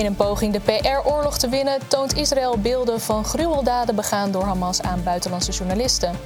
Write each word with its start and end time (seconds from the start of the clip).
In 0.00 0.06
een 0.06 0.16
poging 0.16 0.52
de 0.52 0.60
PR-oorlog 0.60 1.38
te 1.38 1.48
winnen 1.48 1.78
toont 1.88 2.16
Israël 2.16 2.58
beelden 2.58 3.00
van 3.00 3.24
gruweldaden 3.24 3.94
begaan 3.94 4.30
door 4.30 4.42
Hamas 4.42 4.82
aan 4.82 5.02
buitenlandse 5.02 5.52
journalisten. 5.52 6.16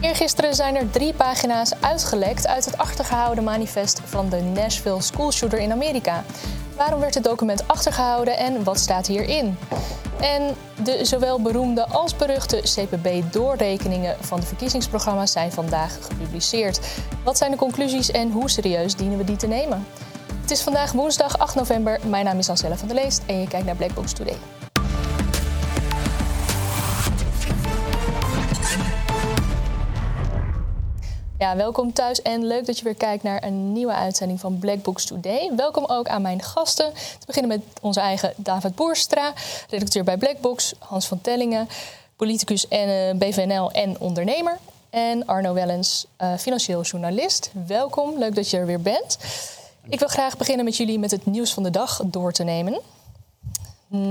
Eergisteren 0.00 0.54
zijn 0.54 0.76
er 0.76 0.90
drie 0.90 1.14
pagina's 1.14 1.72
uitgelekt 1.80 2.46
uit 2.46 2.64
het 2.64 2.78
achtergehouden 2.78 3.44
manifest 3.44 4.00
van 4.04 4.28
de 4.28 4.40
Nashville 4.40 5.02
schoolshooter 5.02 5.58
in 5.58 5.72
Amerika. 5.72 6.24
Waarom 6.76 7.00
werd 7.00 7.14
het 7.14 7.24
document 7.24 7.68
achtergehouden 7.68 8.36
en 8.36 8.64
wat 8.64 8.78
staat 8.78 9.06
hierin? 9.06 9.58
En 10.20 10.54
de 10.82 11.04
zowel 11.04 11.42
beroemde 11.42 11.86
als 11.86 12.16
beruchte 12.16 12.62
CPB-doorrekeningen 12.62 14.16
van 14.20 14.40
de 14.40 14.46
verkiezingsprogramma's 14.46 15.32
zijn 15.32 15.52
vandaag 15.52 15.98
gepubliceerd. 16.06 16.80
Wat 17.24 17.38
zijn 17.38 17.50
de 17.50 17.56
conclusies 17.56 18.10
en 18.10 18.30
hoe 18.30 18.50
serieus 18.50 18.96
dienen 18.96 19.18
we 19.18 19.24
die 19.24 19.36
te 19.36 19.46
nemen? 19.46 19.86
Het 20.50 20.58
is 20.58 20.64
vandaag 20.64 20.92
woensdag 20.92 21.38
8 21.38 21.54
november. 21.54 22.00
Mijn 22.06 22.24
naam 22.24 22.38
is 22.38 22.48
Ancella 22.48 22.76
van 22.76 22.88
der 22.88 22.96
Leest 22.96 23.22
en 23.26 23.40
je 23.40 23.48
kijkt 23.48 23.66
naar 23.66 23.76
Blackbox 23.76 24.12
Today. 24.12 24.36
Ja, 31.38 31.56
welkom 31.56 31.92
thuis 31.92 32.22
en 32.22 32.46
leuk 32.46 32.66
dat 32.66 32.78
je 32.78 32.84
weer 32.84 32.94
kijkt 32.94 33.22
naar 33.22 33.44
een 33.44 33.72
nieuwe 33.72 33.92
uitzending 33.92 34.40
van 34.40 34.58
Black 34.58 34.82
Books 34.82 35.04
Today. 35.04 35.52
Welkom 35.56 35.84
ook 35.86 36.08
aan 36.08 36.22
mijn 36.22 36.42
gasten. 36.42 36.92
Te 36.94 37.26
beginnen 37.26 37.58
met 37.58 37.80
onze 37.80 38.00
eigen 38.00 38.32
David 38.36 38.74
Boerstra, 38.74 39.32
redacteur 39.68 40.04
bij 40.04 40.16
Blackbox, 40.16 40.74
Hans 40.78 41.06
van 41.06 41.20
Tellingen, 41.20 41.68
politicus 42.16 42.68
en 42.68 42.88
uh, 42.88 43.18
BVNL 43.18 43.70
en 43.70 44.00
ondernemer. 44.00 44.58
En 44.90 45.26
Arno 45.26 45.52
Wellens, 45.52 46.06
uh, 46.22 46.34
financieel 46.38 46.82
journalist. 46.82 47.50
Welkom, 47.66 48.18
leuk 48.18 48.34
dat 48.34 48.50
je 48.50 48.56
er 48.56 48.66
weer 48.66 48.80
bent. 48.80 49.18
Ik 49.90 49.98
wil 49.98 50.08
graag 50.08 50.36
beginnen 50.36 50.64
met 50.64 50.76
jullie 50.76 50.98
met 50.98 51.10
het 51.10 51.26
nieuws 51.26 51.54
van 51.54 51.62
de 51.62 51.70
dag 51.70 52.02
door 52.04 52.32
te 52.32 52.42
nemen. 52.42 52.80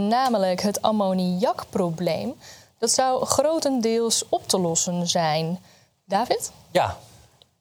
Namelijk 0.07 0.61
het 0.61 0.81
ammoniakprobleem. 0.81 2.35
Dat 2.77 2.91
zou 2.91 3.25
grotendeels 3.25 4.25
op 4.29 4.47
te 4.47 4.59
lossen 4.59 5.07
zijn. 5.07 5.59
David? 6.05 6.51
Ja, 6.71 6.97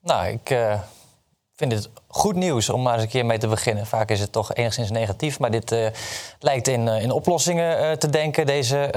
nou, 0.03 0.27
ik 0.27 0.51
uh, 0.51 0.81
vind 1.57 1.73
het 1.73 1.89
goed 2.07 2.34
nieuws 2.34 2.69
om 2.69 2.83
maar 2.83 2.95
eens 2.95 3.03
een 3.03 3.09
keer 3.09 3.27
mee 3.27 3.39
te 3.39 3.48
beginnen. 3.48 3.87
Vaak 3.87 4.11
is 4.11 4.20
het 4.20 4.33
toch 4.33 4.55
enigszins 4.55 4.91
negatief, 4.91 5.39
maar 5.39 5.51
dit 5.51 5.73
uh, 5.73 5.87
lijkt 6.41 6.69
in, 6.69 6.87
uh, 6.87 7.03
in 7.03 7.11
oplossingen 7.11 7.98
te 7.98 8.11
denken. 8.11 8.47
Deze 8.47 8.91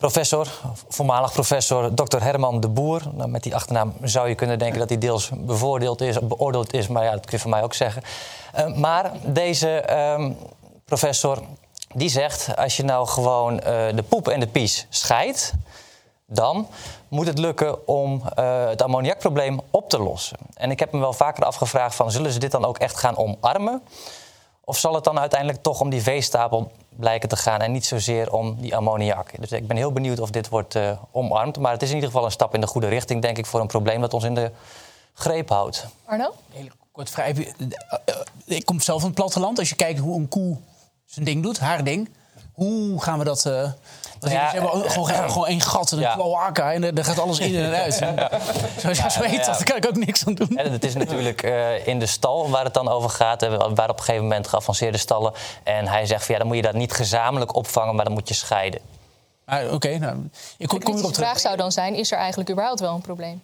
professor, 0.00 0.48
voormalig 0.88 1.32
professor 1.32 1.94
Dr. 1.94 2.22
Herman 2.22 2.60
de 2.60 2.68
Boer. 2.68 3.02
Nou, 3.12 3.28
met 3.28 3.42
die 3.42 3.54
achternaam 3.54 3.94
zou 4.02 4.28
je 4.28 4.34
kunnen 4.34 4.58
denken 4.58 4.78
dat 4.78 4.88
hij 4.88 4.98
deels 4.98 5.30
bevoordeeld 5.34 6.00
is, 6.00 6.18
beoordeeld 6.18 6.72
is, 6.72 6.88
maar 6.88 7.04
ja, 7.04 7.10
dat 7.10 7.20
kun 7.20 7.36
je 7.36 7.38
van 7.38 7.50
mij 7.50 7.62
ook 7.62 7.74
zeggen. 7.74 8.02
maar 8.76 9.12
deze 9.24 9.96
um, 10.18 10.36
professor 10.84 11.42
die 11.94 12.08
zegt: 12.08 12.56
als 12.56 12.76
je 12.76 12.82
nou 12.82 13.06
gewoon 13.06 13.56
de 13.94 14.04
poep 14.08 14.28
en 14.28 14.40
de 14.40 14.46
pies 14.46 14.86
scheidt 14.88 15.52
dan 16.26 16.66
moet 17.08 17.26
het 17.26 17.38
lukken 17.38 17.86
om 17.86 18.22
uh, 18.38 18.66
het 18.68 18.82
ammoniakprobleem 18.82 19.60
op 19.70 19.90
te 19.90 19.98
lossen. 19.98 20.36
En 20.54 20.70
ik 20.70 20.78
heb 20.78 20.92
me 20.92 20.98
wel 20.98 21.12
vaker 21.12 21.44
afgevraagd 21.44 21.94
van 21.94 22.10
zullen 22.10 22.32
ze 22.32 22.38
dit 22.38 22.50
dan 22.50 22.64
ook 22.64 22.78
echt 22.78 22.96
gaan 22.96 23.16
omarmen? 23.16 23.82
Of 24.70 24.78
zal 24.78 24.94
het 24.94 25.04
dan 25.04 25.18
uiteindelijk 25.18 25.62
toch 25.62 25.80
om 25.80 25.90
die 25.90 26.02
veestapel 26.02 26.72
blijken 26.88 27.28
te 27.28 27.36
gaan 27.36 27.60
en 27.60 27.72
niet 27.72 27.86
zozeer 27.86 28.32
om 28.32 28.56
die 28.60 28.76
ammoniak? 28.76 29.40
Dus 29.40 29.52
ik 29.52 29.66
ben 29.66 29.76
heel 29.76 29.92
benieuwd 29.92 30.20
of 30.20 30.30
dit 30.30 30.48
wordt 30.48 30.74
uh, 30.74 30.90
omarmd. 31.10 31.58
Maar 31.58 31.72
het 31.72 31.82
is 31.82 31.88
in 31.88 31.94
ieder 31.94 32.10
geval 32.10 32.24
een 32.24 32.30
stap 32.32 32.54
in 32.54 32.60
de 32.60 32.66
goede 32.66 32.88
richting, 32.88 33.22
denk 33.22 33.38
ik, 33.38 33.46
voor 33.46 33.60
een 33.60 33.66
probleem 33.66 34.00
dat 34.00 34.14
ons 34.14 34.24
in 34.24 34.34
de 34.34 34.50
greep 35.14 35.48
houdt. 35.48 35.86
Arno? 36.04 36.34
Heel 36.52 36.68
kort 36.92 37.10
vrij. 37.10 37.54
Ik 38.44 38.64
kom 38.64 38.80
zelf 38.80 39.00
van 39.00 39.10
het 39.10 39.18
platteland. 39.18 39.58
Als 39.58 39.68
je 39.68 39.74
kijkt 39.76 39.98
hoe 39.98 40.18
een 40.18 40.28
koe 40.28 40.56
zijn 41.04 41.24
ding 41.24 41.42
doet, 41.42 41.58
haar 41.58 41.84
ding. 41.84 42.10
Hoe 42.52 43.02
gaan 43.02 43.18
we 43.18 43.24
dat... 43.24 43.44
Uh, 43.46 43.70
dus 44.20 44.32
ja, 44.32 44.50
ze 44.50 44.56
hebben 44.56 44.90
gewoon, 44.90 45.30
gewoon 45.30 45.46
één 45.46 45.60
gat 45.60 45.92
en 45.92 45.96
een 45.96 46.02
ja. 46.02 46.14
cloaca 46.14 46.72
en 46.72 46.96
er 46.96 47.04
gaat 47.04 47.18
alles 47.18 47.38
in 47.38 47.56
en 47.56 47.74
uit. 47.74 47.94
Zoals 48.80 48.98
je 48.98 49.10
zo 49.10 49.20
weet, 49.20 49.44
daar 49.44 49.64
kan 49.64 49.76
ik 49.76 49.86
ook 49.86 49.96
niks 49.96 50.26
aan 50.26 50.34
doen. 50.34 50.56
En 50.56 50.72
het 50.72 50.84
is 50.84 50.94
natuurlijk 50.94 51.42
uh, 51.42 51.86
in 51.86 51.98
de 51.98 52.06
stal 52.06 52.50
waar 52.50 52.64
het 52.64 52.74
dan 52.74 52.88
over 52.88 53.10
gaat. 53.10 53.48
Waar 53.48 53.88
op 53.88 53.98
een 53.98 54.04
gegeven 54.04 54.22
moment 54.22 54.48
geavanceerde 54.48 54.98
stallen. 54.98 55.32
En 55.62 55.86
hij 55.86 56.06
zegt 56.06 56.24
van 56.24 56.34
ja, 56.34 56.40
dan 56.40 56.48
moet 56.48 56.56
je 56.56 56.62
dat 56.62 56.74
niet 56.74 56.92
gezamenlijk 56.92 57.54
opvangen, 57.54 57.94
maar 57.94 58.04
dan 58.04 58.14
moet 58.14 58.28
je 58.28 58.34
scheiden. 58.34 58.80
Ah, 59.44 59.64
Oké, 59.64 59.74
okay, 59.74 59.96
nou, 59.96 60.28
ik 60.58 60.68
kom, 60.68 60.82
kom 60.82 60.96
erop 60.96 61.14
De 61.14 61.20
vraag 61.20 61.40
zou 61.40 61.56
dan 61.56 61.72
zijn, 61.72 61.94
is 61.94 62.12
er 62.12 62.18
eigenlijk 62.18 62.50
überhaupt 62.50 62.80
wel 62.80 62.94
een 62.94 63.00
probleem? 63.00 63.42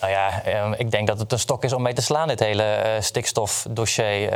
Nou 0.00 0.12
ja, 0.12 0.46
uh, 0.46 0.70
ik 0.76 0.90
denk 0.90 1.06
dat 1.06 1.18
het 1.18 1.32
een 1.32 1.38
stok 1.38 1.64
is 1.64 1.72
om 1.72 1.82
mee 1.82 1.94
te 1.94 2.02
slaan, 2.02 2.28
dit 2.28 2.40
hele 2.40 2.98
stikstofdossier. 3.00 4.30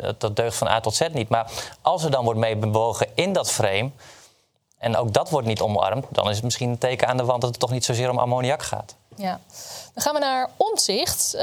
Dat, 0.00 0.20
dat 0.20 0.36
deugt 0.36 0.56
van 0.56 0.68
A 0.68 0.80
tot 0.80 0.94
Z 0.94 1.06
niet. 1.12 1.28
Maar 1.28 1.50
als 1.80 2.04
er 2.04 2.10
dan 2.10 2.24
wordt 2.24 2.40
mee 2.40 2.56
bewogen 2.56 3.06
in 3.14 3.32
dat 3.32 3.50
frame 3.50 3.90
en 4.80 4.96
ook 4.96 5.12
dat 5.12 5.30
wordt 5.30 5.46
niet 5.46 5.60
omarmd, 5.60 6.06
dan 6.10 6.28
is 6.28 6.34
het 6.34 6.44
misschien 6.44 6.68
een 6.70 6.78
teken 6.78 7.08
aan 7.08 7.16
de 7.16 7.24
wand 7.24 7.40
dat 7.40 7.50
het 7.50 7.60
toch 7.60 7.70
niet 7.70 7.84
zozeer 7.84 8.10
om 8.10 8.18
ammoniak 8.18 8.62
gaat. 8.62 8.94
Ja, 9.16 9.40
dan 9.94 10.02
gaan 10.02 10.14
we 10.14 10.20
naar 10.20 10.50
omzicht. 10.56 11.34
Uh, 11.34 11.42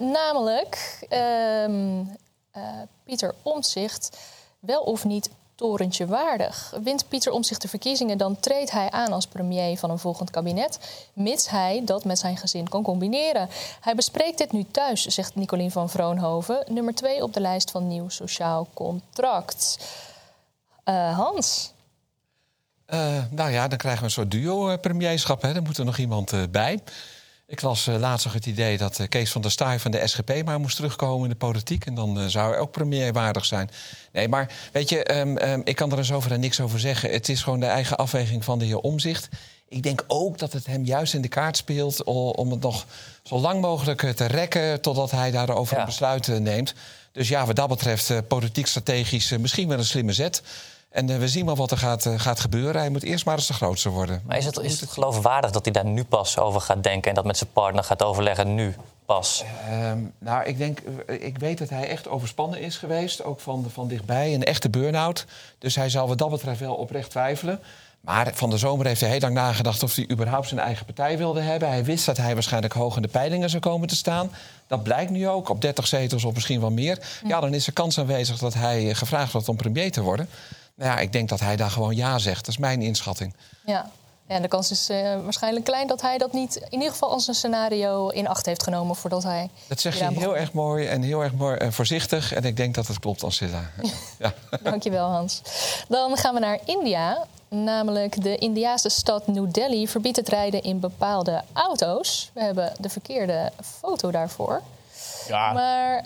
namelijk 0.00 1.06
uh, 1.10 1.68
uh, 1.68 2.02
Pieter 3.04 3.34
Omzicht 3.42 4.18
wel 4.58 4.82
of 4.82 5.04
niet 5.04 5.30
torentje 5.54 6.06
waardig. 6.06 6.74
Wint 6.82 7.08
Pieter 7.08 7.32
Omzicht 7.32 7.62
de 7.62 7.68
verkiezingen, 7.68 8.18
dan 8.18 8.40
treedt 8.40 8.70
hij 8.70 8.90
aan 8.90 9.12
als 9.12 9.26
premier 9.26 9.78
van 9.78 9.90
een 9.90 9.98
volgend 9.98 10.30
kabinet, 10.30 10.78
mits 11.12 11.48
hij 11.48 11.82
dat 11.84 12.04
met 12.04 12.18
zijn 12.18 12.36
gezin 12.36 12.68
kan 12.68 12.82
combineren. 12.82 13.48
Hij 13.80 13.94
bespreekt 13.94 14.38
dit 14.38 14.52
nu 14.52 14.64
thuis, 14.70 15.06
zegt 15.06 15.34
Nicolien 15.34 15.70
van 15.70 15.90
Vroonhoven, 15.90 16.64
nummer 16.68 16.94
twee 16.94 17.22
op 17.22 17.32
de 17.32 17.40
lijst 17.40 17.70
van 17.70 17.88
nieuw 17.88 18.08
sociaal 18.08 18.66
contract. 18.74 19.78
Uh, 20.84 21.18
Hans, 21.18 21.72
uh, 22.94 23.22
nou 23.30 23.50
ja, 23.50 23.68
dan 23.68 23.78
krijgen 23.78 24.00
we 24.00 24.06
een 24.06 24.12
soort 24.12 24.30
duo-premierschap. 24.30 25.42
Er 25.42 25.62
moet 25.62 25.78
er 25.78 25.84
nog 25.84 25.98
iemand 25.98 26.32
uh, 26.32 26.42
bij. 26.50 26.78
Ik 27.46 27.62
las 27.62 27.86
uh, 27.86 27.98
laatst 27.98 28.24
nog 28.24 28.34
het 28.34 28.46
idee 28.46 28.78
dat 28.78 29.08
Kees 29.08 29.32
van 29.32 29.42
der 29.42 29.50
Staaij 29.50 29.78
van 29.78 29.90
de 29.90 30.06
SGP 30.06 30.44
maar 30.44 30.60
moest 30.60 30.76
terugkomen 30.76 31.22
in 31.22 31.30
de 31.30 31.36
politiek. 31.36 31.86
En 31.86 31.94
dan 31.94 32.30
zou 32.30 32.50
hij 32.50 32.58
ook 32.58 32.70
premier 32.70 33.12
waardig 33.12 33.44
zijn. 33.44 33.70
Nee, 34.12 34.28
maar 34.28 34.52
weet 34.72 34.88
je, 34.88 35.18
um, 35.18 35.38
um, 35.38 35.60
ik 35.64 35.76
kan 35.76 35.92
er 35.92 35.98
eens 35.98 36.12
over 36.12 36.32
en 36.32 36.40
niks 36.40 36.60
over 36.60 36.80
zeggen. 36.80 37.10
Het 37.10 37.28
is 37.28 37.42
gewoon 37.42 37.60
de 37.60 37.66
eigen 37.66 37.96
afweging 37.96 38.44
van 38.44 38.58
de 38.58 38.64
heer 38.64 38.78
Omzicht. 38.78 39.28
Ik 39.68 39.82
denk 39.82 40.04
ook 40.06 40.38
dat 40.38 40.52
het 40.52 40.66
hem 40.66 40.84
juist 40.84 41.14
in 41.14 41.22
de 41.22 41.28
kaart 41.28 41.56
speelt 41.56 42.04
om 42.04 42.50
het 42.50 42.60
nog 42.60 42.86
zo 43.22 43.38
lang 43.38 43.60
mogelijk 43.60 44.00
te 44.00 44.26
rekken 44.26 44.80
totdat 44.80 45.10
hij 45.10 45.30
daarover 45.30 45.74
ja. 45.74 45.80
een 45.80 45.86
besluit 45.86 46.40
neemt. 46.40 46.74
Dus 47.12 47.28
ja, 47.28 47.46
wat 47.46 47.56
dat 47.56 47.68
betreft, 47.68 48.28
politiek 48.28 48.66
strategisch 48.66 49.36
misschien 49.38 49.68
wel 49.68 49.78
een 49.78 49.84
slimme 49.84 50.12
zet. 50.12 50.42
En 50.90 51.10
uh, 51.10 51.16
we 51.16 51.28
zien 51.28 51.46
wel 51.46 51.56
wat 51.56 51.70
er 51.70 51.78
gaat, 51.78 52.04
uh, 52.04 52.14
gaat 52.16 52.40
gebeuren. 52.40 52.80
Hij 52.80 52.90
moet 52.90 53.02
eerst 53.02 53.24
maar 53.24 53.36
eens 53.36 53.46
de 53.46 53.52
grootste 53.52 53.88
worden. 53.88 54.22
Maar 54.26 54.36
is 54.36 54.44
het, 54.44 54.58
is 54.58 54.80
het 54.80 54.90
geloofwaardig 54.90 55.50
dat 55.50 55.64
hij 55.64 55.72
daar 55.72 55.84
nu 55.84 56.04
pas 56.04 56.38
over 56.38 56.60
gaat 56.60 56.82
denken... 56.82 57.08
en 57.08 57.14
dat 57.14 57.24
met 57.24 57.36
zijn 57.36 57.50
partner 57.52 57.84
gaat 57.84 58.02
overleggen 58.02 58.54
nu 58.54 58.74
pas? 59.06 59.44
Uh, 59.70 59.92
nou, 60.18 60.44
ik 60.44 60.58
denk... 60.58 60.80
Ik 61.06 61.38
weet 61.38 61.58
dat 61.58 61.68
hij 61.68 61.88
echt 61.88 62.08
overspannen 62.08 62.60
is 62.60 62.76
geweest. 62.76 63.24
Ook 63.24 63.40
van, 63.40 63.66
van 63.72 63.88
dichtbij. 63.88 64.34
Een 64.34 64.44
echte 64.44 64.70
burn-out. 64.70 65.26
Dus 65.58 65.74
hij 65.74 65.90
zal 65.90 66.08
wat 66.08 66.18
dat 66.18 66.30
betreft 66.30 66.60
wel 66.60 66.74
oprecht 66.74 67.10
twijfelen. 67.10 67.60
Maar 68.00 68.30
van 68.34 68.50
de 68.50 68.58
zomer 68.58 68.86
heeft 68.86 69.00
hij 69.00 69.10
heel 69.10 69.20
lang 69.20 69.34
nagedacht... 69.34 69.82
of 69.82 69.94
hij 69.94 70.10
überhaupt 70.10 70.48
zijn 70.48 70.60
eigen 70.60 70.84
partij 70.84 71.18
wilde 71.18 71.40
hebben. 71.40 71.68
Hij 71.68 71.84
wist 71.84 72.06
dat 72.06 72.16
hij 72.16 72.34
waarschijnlijk 72.34 72.72
hoog 72.72 72.96
in 72.96 73.02
de 73.02 73.08
peilingen 73.08 73.50
zou 73.50 73.62
komen 73.62 73.88
te 73.88 73.96
staan. 73.96 74.30
Dat 74.66 74.82
blijkt 74.82 75.10
nu 75.10 75.28
ook. 75.28 75.48
Op 75.48 75.60
30 75.60 75.86
zetels 75.86 76.24
of 76.24 76.34
misschien 76.34 76.60
wel 76.60 76.70
meer. 76.70 76.98
Ja, 77.26 77.40
dan 77.40 77.54
is 77.54 77.66
er 77.66 77.72
kans 77.72 77.98
aanwezig 77.98 78.38
dat 78.38 78.54
hij 78.54 78.94
gevraagd 78.94 79.32
wordt 79.32 79.48
om 79.48 79.56
premier 79.56 79.92
te 79.92 80.00
worden... 80.00 80.28
Nou 80.78 80.90
ja, 80.90 80.98
ik 80.98 81.12
denk 81.12 81.28
dat 81.28 81.40
hij 81.40 81.56
daar 81.56 81.70
gewoon 81.70 81.96
ja 81.96 82.18
zegt. 82.18 82.44
Dat 82.44 82.54
is 82.54 82.58
mijn 82.58 82.82
inschatting. 82.82 83.34
Ja. 83.64 83.90
Ja, 84.28 84.40
de 84.40 84.48
kans 84.48 84.70
is 84.70 84.90
uh, 84.90 85.22
waarschijnlijk 85.22 85.64
klein 85.64 85.86
dat 85.86 86.02
hij 86.02 86.18
dat 86.18 86.32
niet 86.32 86.56
in 86.56 86.72
ieder 86.72 86.90
geval 86.90 87.10
als 87.10 87.28
een 87.28 87.34
scenario 87.34 88.08
in 88.08 88.28
acht 88.28 88.46
heeft 88.46 88.62
genomen 88.62 88.96
voordat 88.96 89.22
hij. 89.22 89.50
Dat 89.66 89.80
zeg 89.80 89.98
je 89.98 90.04
heel 90.04 90.36
erg 90.36 90.52
mooi 90.52 90.86
en 90.86 91.02
heel 91.02 91.22
erg 91.22 91.32
mooi 91.32 91.56
en 91.56 91.72
voorzichtig. 91.72 92.32
En 92.32 92.44
ik 92.44 92.56
denk 92.56 92.74
dat 92.74 92.86
het 92.86 92.98
klopt, 92.98 93.24
Ansilla. 93.24 93.70
ja. 94.18 94.34
Dankjewel, 94.62 95.08
Hans. 95.08 95.42
Dan 95.88 96.16
gaan 96.16 96.34
we 96.34 96.40
naar 96.40 96.58
India. 96.64 97.26
Namelijk 97.48 98.22
de 98.22 98.36
Indiaanse 98.36 98.88
stad 98.88 99.26
New 99.26 99.52
Delhi 99.52 99.88
verbiedt 99.88 100.16
het 100.16 100.28
rijden 100.28 100.62
in 100.62 100.80
bepaalde 100.80 101.42
auto's. 101.52 102.30
We 102.34 102.42
hebben 102.42 102.72
de 102.80 102.88
verkeerde 102.88 103.52
foto 103.80 104.10
daarvoor. 104.10 104.62
Ja. 105.28 105.52
Maar 105.52 105.96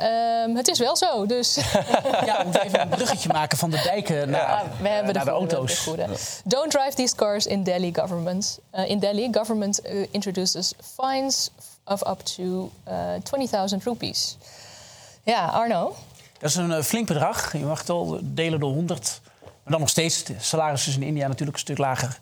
um, 0.44 0.56
het 0.56 0.68
is 0.68 0.78
wel 0.78 0.96
zo, 0.96 1.26
dus... 1.26 1.54
ja, 2.26 2.38
we 2.38 2.42
moeten 2.44 2.62
even 2.62 2.80
een 2.80 2.88
bruggetje 2.88 3.28
maken 3.32 3.58
van 3.58 3.70
de 3.70 3.80
dijken 3.82 4.30
naar, 4.30 4.40
ja, 4.40 4.64
we 4.80 4.88
hebben 4.88 5.14
naar 5.14 5.24
de, 5.24 5.30
goede, 5.30 5.54
auto's. 5.54 5.84
De. 5.84 6.40
Don't 6.44 6.70
drive 6.70 6.94
these 6.94 7.14
cars 7.14 7.46
in 7.46 7.62
Delhi 7.62 7.94
government. 7.94 8.58
Uh, 8.74 8.88
in 8.88 8.98
Delhi, 8.98 9.28
government 9.32 9.86
uh, 9.86 10.06
introduces 10.10 10.72
fines 10.96 11.50
of 11.84 12.06
up 12.06 12.20
to 12.20 12.70
uh, 12.88 13.74
20.000 13.76 13.82
rupees. 13.84 14.36
Ja, 15.22 15.46
Arno? 15.46 15.96
Dat 16.38 16.50
is 16.50 16.56
een 16.56 16.84
flink 16.84 17.06
bedrag. 17.06 17.52
Je 17.52 17.58
mag 17.58 17.78
het 17.78 17.90
al 17.90 18.18
delen 18.22 18.60
door 18.60 18.72
100. 18.72 19.20
Maar 19.42 19.72
dan 19.72 19.80
nog 19.80 19.88
steeds, 19.88 20.24
de 20.24 20.34
salaris 20.38 20.86
is 20.86 20.96
in 20.96 21.02
India 21.02 21.26
natuurlijk 21.26 21.52
een 21.52 21.62
stuk 21.62 21.78
lager. 21.78 22.18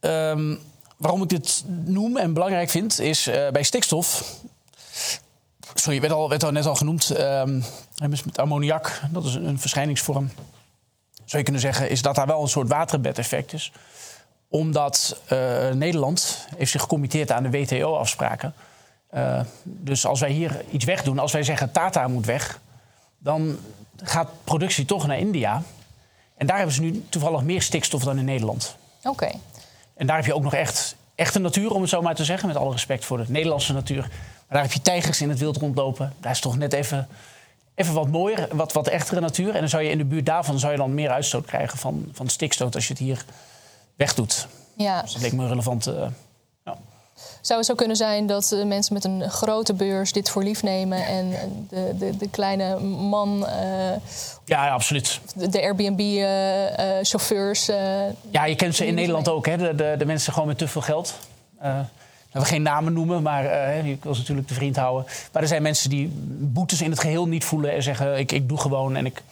Um, 0.00 0.60
waarom 0.96 1.22
ik 1.22 1.28
dit 1.28 1.64
noem 1.66 2.16
en 2.16 2.32
belangrijk 2.32 2.70
vind, 2.70 3.00
is 3.00 3.28
uh, 3.28 3.48
bij 3.48 3.62
stikstof 3.62 4.34
sorry, 5.74 6.00
werd 6.00 6.12
al, 6.12 6.28
werd 6.28 6.44
al 6.44 6.50
net 6.50 6.66
al 6.66 6.74
genoemd. 6.74 7.18
Um, 7.20 7.64
met 8.08 8.38
ammoniak, 8.38 9.00
dat 9.10 9.24
is 9.24 9.34
een 9.34 9.58
verschijningsvorm. 9.58 10.30
zou 11.14 11.38
je 11.38 11.42
kunnen 11.42 11.60
zeggen, 11.60 11.90
is 11.90 12.02
dat 12.02 12.14
daar 12.14 12.26
wel 12.26 12.42
een 12.42 12.48
soort 12.48 12.68
waterbedeffect 12.68 13.52
is. 13.52 13.72
Omdat 14.48 15.20
uh, 15.32 15.70
Nederland 15.70 16.46
heeft 16.56 16.70
zich 16.70 16.80
gecommitteerd 16.80 17.32
aan 17.32 17.42
de 17.42 17.50
WTO-afspraken. 17.50 18.54
Uh, 19.14 19.40
dus 19.62 20.06
als 20.06 20.20
wij 20.20 20.30
hier 20.30 20.64
iets 20.70 20.84
wegdoen, 20.84 21.18
als 21.18 21.32
wij 21.32 21.42
zeggen 21.42 21.72
Tata 21.72 22.08
moet 22.08 22.26
weg, 22.26 22.60
dan 23.18 23.58
gaat 24.02 24.28
productie 24.44 24.84
toch 24.84 25.06
naar 25.06 25.18
India. 25.18 25.62
En 26.36 26.46
daar 26.46 26.56
hebben 26.56 26.74
ze 26.74 26.80
nu 26.80 27.04
toevallig 27.08 27.42
meer 27.42 27.62
stikstof 27.62 28.04
dan 28.04 28.18
in 28.18 28.24
Nederland. 28.24 28.76
Oké. 29.02 29.30
En 29.94 30.06
daar 30.06 30.16
heb 30.16 30.26
je 30.26 30.34
ook 30.34 30.42
nog 30.42 30.54
echt 30.54 30.96
echte 31.14 31.38
natuur, 31.38 31.70
om 31.70 31.80
het 31.80 31.90
zo 31.90 32.02
maar 32.02 32.14
te 32.14 32.24
zeggen. 32.24 32.48
Met 32.48 32.56
alle 32.56 32.72
respect 32.72 33.04
voor 33.04 33.16
de 33.16 33.24
Nederlandse 33.28 33.72
natuur. 33.72 34.08
Daar 34.52 34.62
heb 34.62 34.72
je 34.72 34.82
tijgers 34.82 35.20
in 35.20 35.28
het 35.28 35.38
wild 35.38 35.56
rondlopen. 35.56 36.12
Daar 36.20 36.32
is 36.32 36.40
toch 36.40 36.58
net 36.58 36.72
even, 36.72 37.08
even 37.74 37.94
wat 37.94 38.08
mooier, 38.08 38.48
wat, 38.52 38.72
wat 38.72 38.88
echtere 38.88 39.20
natuur. 39.20 39.54
En 39.54 39.60
dan 39.60 39.68
zou 39.68 39.82
je 39.82 39.90
in 39.90 39.98
de 39.98 40.04
buurt 40.04 40.26
daarvan 40.26 40.58
zou 40.58 40.72
je 40.72 40.78
dan 40.78 40.94
meer 40.94 41.10
uitstoot 41.10 41.46
krijgen 41.46 41.78
van, 41.78 42.08
van 42.12 42.28
stikstoot 42.28 42.74
als 42.74 42.86
je 42.86 42.92
het 42.92 43.02
hier 43.02 43.24
wegdoet. 43.96 44.46
Ja. 44.76 45.02
Dus 45.02 45.12
dat 45.12 45.22
leek 45.22 45.32
me 45.32 45.48
relevant. 45.48 45.88
Uh, 45.88 46.06
zou 47.40 47.58
het 47.58 47.68
zo 47.68 47.74
kunnen 47.74 47.96
zijn 47.96 48.26
dat 48.26 48.52
uh, 48.54 48.64
mensen 48.64 48.94
met 48.94 49.04
een 49.04 49.30
grote 49.30 49.74
beurs 49.74 50.12
dit 50.12 50.30
voor 50.30 50.42
lief 50.42 50.62
nemen 50.62 51.06
en 51.06 51.30
de, 51.68 51.94
de, 51.98 52.16
de 52.16 52.28
kleine 52.28 52.80
man. 52.80 53.46
Uh, 53.48 53.90
ja, 54.44 54.66
ja, 54.66 54.70
absoluut. 54.70 55.20
De, 55.34 55.48
de 55.48 55.62
Airbnb-chauffeurs. 55.62 57.66
ja, 58.30 58.44
je 58.44 58.54
kent 58.54 58.74
ze 58.74 58.86
in 58.86 58.94
Nederland 58.94 59.28
ook, 59.28 59.46
hè? 59.46 59.56
De, 59.56 59.74
de, 59.74 59.94
de, 59.98 60.04
mensen 60.04 60.32
gewoon 60.32 60.48
met 60.48 60.58
te 60.58 60.68
veel 60.68 60.80
geld. 60.80 61.14
Dat 62.32 62.42
we 62.42 62.48
geen 62.48 62.62
namen 62.62 62.92
noemen, 62.92 63.22
maar 63.22 63.44
ik 63.86 64.02
wil 64.02 64.14
ze 64.14 64.20
natuurlijk 64.20 64.48
de 64.48 64.54
vriend 64.54 64.76
houden. 64.76 65.12
Maar 65.32 65.42
er 65.42 65.48
zijn 65.48 65.62
mensen 65.62 65.90
die 65.90 66.12
boetes 66.38 66.82
in 66.82 66.90
het 66.90 67.00
geheel 67.00 67.28
niet 67.28 67.44
voelen 67.44 67.72
en 67.72 67.82
zeggen: 67.82 68.18
ik, 68.18 68.32
ik 68.32 68.48
doe 68.48 68.58
gewoon 68.58 68.96
en 68.96 69.06
ik. 69.06 69.22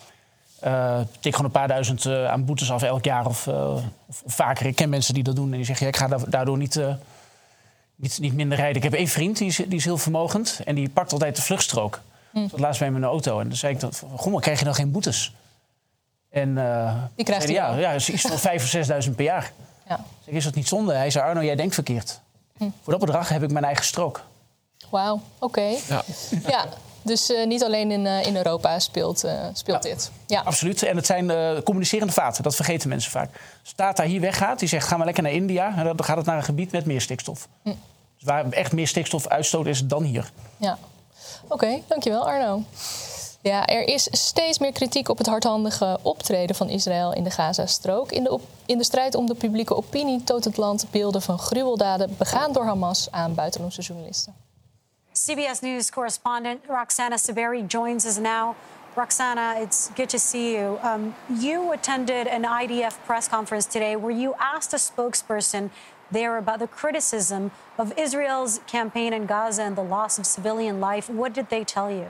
tik 1.20 1.34
gewoon 1.34 1.46
een 1.46 1.58
paar 1.58 1.68
duizend 1.68 2.06
aan 2.06 2.44
boetes 2.44 2.70
af 2.70 2.82
elk 2.82 3.04
jaar 3.04 3.26
of, 3.26 3.48
of, 3.48 3.82
of, 4.06 4.22
vaker. 4.26 4.66
Ik 4.66 4.76
ken 4.76 4.88
mensen 4.88 5.14
die 5.14 5.22
dat 5.22 5.36
doen 5.36 5.50
en 5.50 5.56
die 5.56 5.64
zeggen: 5.64 5.86
ja, 5.86 5.92
ik 5.92 5.98
ga 5.98 6.18
daardoor 6.28 6.56
niet 6.56 6.80
niet, 8.00 8.18
niet 8.18 8.34
minder 8.34 8.58
rijden. 8.58 8.76
Ik 8.76 8.82
heb 8.82 8.92
één 8.92 9.08
vriend, 9.08 9.38
die 9.38 9.46
is, 9.46 9.56
die 9.56 9.74
is 9.74 9.84
heel 9.84 9.98
vermogend. 9.98 10.60
En 10.64 10.74
die 10.74 10.88
pakt 10.88 11.12
altijd 11.12 11.36
de 11.36 11.42
vluchtstrook. 11.42 12.00
Hm. 12.30 12.48
Dat 12.48 12.60
laatst 12.60 12.80
bij 12.80 12.90
mijn 12.90 13.04
auto. 13.04 13.40
En 13.40 13.48
dan 13.48 13.56
zei 13.56 13.74
ik, 13.74 13.80
dat, 13.80 14.02
goh, 14.16 14.32
maar 14.32 14.40
krijg 14.40 14.58
je 14.58 14.64
dan 14.64 14.74
geen 14.74 14.90
boetes? 14.90 15.34
En 16.30 16.48
uh, 16.48 16.94
die 17.14 17.24
krijgt 17.24 17.44
hij 17.44 17.54
ja, 17.54 17.76
ja, 17.76 17.94
iets 17.94 18.20
van 18.20 18.38
5.000 18.38 18.44
of 18.54 19.06
6.000 19.06 19.14
per 19.14 19.24
jaar. 19.24 19.52
Ja. 19.88 20.04
Zeg, 20.24 20.34
is 20.34 20.44
dat 20.44 20.54
niet 20.54 20.68
zonde? 20.68 20.94
Hij 20.94 21.10
zei, 21.10 21.24
Arno, 21.24 21.42
jij 21.42 21.56
denkt 21.56 21.74
verkeerd. 21.74 22.20
Voor 22.82 22.92
dat 22.92 22.98
bedrag 22.98 23.28
heb 23.28 23.42
ik 23.42 23.50
mijn 23.50 23.64
eigen 23.64 23.84
strook. 23.84 24.22
Wauw, 24.90 25.20
oké. 25.38 25.76
Ja. 25.88 26.02
ja. 26.46 26.66
Dus 27.02 27.30
uh, 27.30 27.46
niet 27.46 27.64
alleen 27.64 27.90
in, 27.90 28.04
uh, 28.04 28.26
in 28.26 28.36
Europa 28.36 28.78
speelt, 28.78 29.24
uh, 29.24 29.32
speelt 29.52 29.84
ja, 29.84 29.90
dit. 29.90 30.10
Ja. 30.26 30.40
Absoluut. 30.40 30.82
En 30.82 30.96
het 30.96 31.06
zijn 31.06 31.26
communicerende 31.62 32.12
vaten. 32.12 32.42
Dat 32.42 32.54
vergeten 32.54 32.88
mensen 32.88 33.10
vaak. 33.10 33.30
Als 33.62 33.72
Tata 33.72 34.04
hier 34.04 34.20
weggaat, 34.20 34.58
die 34.58 34.68
zegt... 34.68 34.86
ga 34.86 34.96
maar 34.96 35.06
lekker 35.06 35.22
naar 35.22 35.32
India. 35.32 35.76
En 35.76 35.84
dan 35.84 36.04
gaat 36.04 36.16
het 36.16 36.26
naar 36.26 36.36
een 36.36 36.42
gebied 36.42 36.72
met 36.72 36.86
meer 36.86 37.00
stikstof. 37.00 37.48
Hm. 37.62 37.68
Dus 37.68 38.24
waar 38.24 38.50
echt 38.50 38.72
meer 38.72 38.88
stikstof 38.88 39.26
uitstoot 39.26 39.66
is 39.66 39.86
dan 39.86 40.02
hier. 40.02 40.30
Ja. 40.56 40.78
Oké, 41.44 41.54
okay, 41.54 41.82
dankjewel 41.86 42.28
Arno. 42.28 42.62
Ja, 43.42 43.66
er 43.66 43.88
is 43.88 44.08
steeds 44.10 44.58
meer 44.58 44.72
kritiek 44.72 45.08
op 45.08 45.18
het 45.18 45.26
hardhandige 45.26 45.98
optreden 46.02 46.56
van 46.56 46.68
Israël 46.68 47.14
in 47.14 47.24
de 47.24 47.30
Gazastrook. 47.30 48.12
In 48.12 48.24
de, 48.24 48.38
in 48.66 48.78
de 48.78 48.84
strijd 48.84 49.14
om 49.14 49.26
de 49.26 49.34
publieke 49.34 49.76
opinie 49.76 50.24
toont 50.24 50.44
het 50.44 50.56
land 50.56 50.86
beelden 50.90 51.22
van 51.22 51.38
gruweldaden 51.38 52.14
begaan 52.18 52.52
door 52.52 52.64
Hamas 52.64 53.10
aan 53.10 53.34
buitenlandse 53.34 53.82
journalisten. 53.82 54.34
CBS 55.12 55.60
News 55.60 55.90
correspondent 55.90 56.60
Roxana 56.68 57.16
Saberi 57.16 57.64
joins 57.66 58.04
us 58.04 58.16
now. 58.16 58.54
Roxana, 58.94 59.60
it's 59.60 59.88
good 59.94 60.08
to 60.08 60.18
see 60.18 60.52
you. 60.52 60.78
Um, 60.84 61.14
you 61.40 61.72
attended 61.72 62.28
an 62.28 62.44
IDF 62.62 62.96
press 63.06 63.28
conference 63.28 63.68
today 63.68 63.96
where 63.96 64.16
you 64.16 64.34
asked 64.36 64.74
a 64.74 64.78
spokesperson 64.78 65.70
there 66.12 66.36
about 66.36 66.58
the 66.58 66.66
criticism 66.66 67.50
of 67.76 67.92
Israel's 67.96 68.60
campaign 68.66 69.12
in 69.12 69.26
Gaza 69.26 69.62
and 69.62 69.76
the 69.76 69.88
loss 69.88 70.18
of 70.18 70.24
civilian 70.24 70.80
life. 70.80 71.08
What 71.08 71.32
did 71.32 71.48
they 71.48 71.64
tell 71.64 71.90
you? 71.90 72.06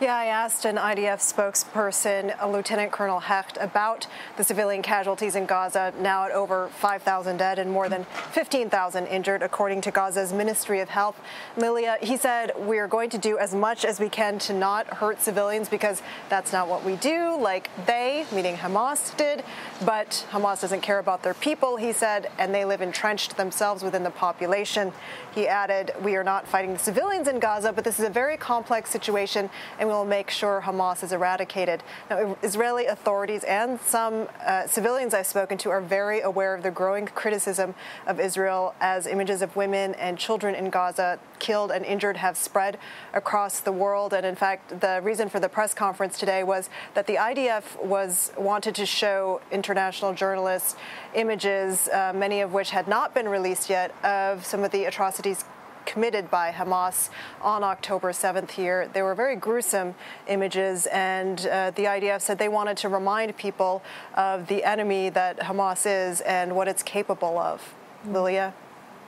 Yeah, 0.00 0.16
I 0.16 0.26
asked 0.28 0.64
an 0.64 0.76
IDF 0.76 1.20
spokesperson, 1.20 2.34
Lieutenant 2.50 2.90
Colonel 2.90 3.20
Hecht, 3.20 3.58
about 3.60 4.06
the 4.38 4.44
civilian 4.44 4.80
casualties 4.80 5.36
in 5.36 5.44
Gaza, 5.44 5.92
now 6.00 6.24
at 6.24 6.30
over 6.30 6.68
5,000 6.68 7.36
dead 7.36 7.58
and 7.58 7.70
more 7.70 7.90
than 7.90 8.06
15,000 8.32 9.06
injured, 9.08 9.42
according 9.42 9.82
to 9.82 9.90
Gaza's 9.90 10.32
Ministry 10.32 10.80
of 10.80 10.88
Health. 10.88 11.20
Lilia, 11.58 11.98
he 12.00 12.16
said, 12.16 12.52
We 12.56 12.78
are 12.78 12.88
going 12.88 13.10
to 13.10 13.18
do 13.18 13.36
as 13.36 13.54
much 13.54 13.84
as 13.84 14.00
we 14.00 14.08
can 14.08 14.38
to 14.38 14.54
not 14.54 14.86
hurt 14.86 15.20
civilians 15.20 15.68
because 15.68 16.00
that's 16.30 16.50
not 16.50 16.66
what 16.66 16.82
we 16.82 16.96
do, 16.96 17.38
like 17.38 17.68
they, 17.84 18.24
meaning 18.32 18.56
Hamas, 18.56 19.14
did. 19.18 19.44
But 19.84 20.26
Hamas 20.30 20.62
doesn't 20.62 20.80
care 20.80 20.98
about 20.98 21.22
their 21.22 21.34
people, 21.34 21.76
he 21.76 21.92
said, 21.92 22.30
and 22.38 22.54
they 22.54 22.64
live 22.64 22.80
entrenched 22.80 23.36
themselves 23.36 23.82
within 23.82 24.02
the 24.02 24.10
population. 24.10 24.94
He 25.34 25.46
added, 25.46 25.90
We 26.00 26.16
are 26.16 26.24
not 26.24 26.48
fighting 26.48 26.72
the 26.72 26.78
civilians 26.78 27.28
in 27.28 27.38
Gaza, 27.38 27.70
but 27.74 27.84
this 27.84 27.98
is 27.98 28.06
a 28.06 28.10
very 28.10 28.38
complex 28.38 28.88
situation 28.88 29.50
and 29.78 29.89
will 29.90 30.04
make 30.04 30.30
sure 30.30 30.62
Hamas 30.64 31.02
is 31.02 31.12
eradicated. 31.12 31.82
Now, 32.08 32.36
Israeli 32.42 32.86
authorities 32.86 33.44
and 33.44 33.80
some 33.80 34.28
uh, 34.46 34.66
civilians 34.66 35.12
I've 35.14 35.26
spoken 35.26 35.58
to 35.58 35.70
are 35.70 35.80
very 35.80 36.20
aware 36.20 36.54
of 36.54 36.62
the 36.62 36.70
growing 36.70 37.06
criticism 37.06 37.74
of 38.06 38.20
Israel 38.20 38.74
as 38.80 39.06
images 39.06 39.42
of 39.42 39.56
women 39.56 39.94
and 39.94 40.16
children 40.16 40.54
in 40.54 40.70
Gaza 40.70 41.18
killed 41.40 41.72
and 41.72 41.84
injured 41.84 42.18
have 42.18 42.36
spread 42.36 42.78
across 43.12 43.60
the 43.60 43.72
world. 43.72 44.14
And 44.14 44.24
in 44.24 44.36
fact, 44.36 44.80
the 44.80 45.00
reason 45.02 45.28
for 45.28 45.40
the 45.40 45.48
press 45.48 45.74
conference 45.74 46.18
today 46.18 46.44
was 46.44 46.70
that 46.94 47.06
the 47.06 47.16
IDF 47.16 47.82
was 47.84 48.32
wanted 48.38 48.74
to 48.76 48.86
show 48.86 49.40
international 49.50 50.14
journalists 50.14 50.76
images, 51.14 51.88
uh, 51.88 52.12
many 52.14 52.40
of 52.40 52.52
which 52.52 52.70
had 52.70 52.86
not 52.86 53.14
been 53.14 53.28
released 53.28 53.68
yet, 53.68 53.92
of 54.04 54.46
some 54.46 54.62
of 54.62 54.70
the 54.70 54.84
atrocities 54.84 55.44
committed 55.92 56.30
by 56.30 56.52
Hamas 56.52 57.10
on 57.42 57.64
October 57.64 58.12
7th 58.12 58.50
here. 58.52 58.88
They 58.92 59.02
were 59.02 59.16
very 59.16 59.36
gruesome 59.36 59.94
images, 60.28 60.86
and 60.86 61.38
uh, 61.40 61.72
the 61.72 61.84
IDF 61.84 62.20
said 62.20 62.38
they 62.38 62.48
wanted 62.48 62.76
to 62.78 62.88
remind 62.88 63.36
people 63.36 63.82
of 64.14 64.46
the 64.46 64.62
enemy 64.64 65.10
that 65.10 65.40
Hamas 65.40 65.84
is 65.86 66.20
and 66.20 66.54
what 66.54 66.68
it's 66.68 66.82
capable 66.82 67.38
of. 67.38 67.60
Hmm. 68.02 68.14
Lilia? 68.14 68.54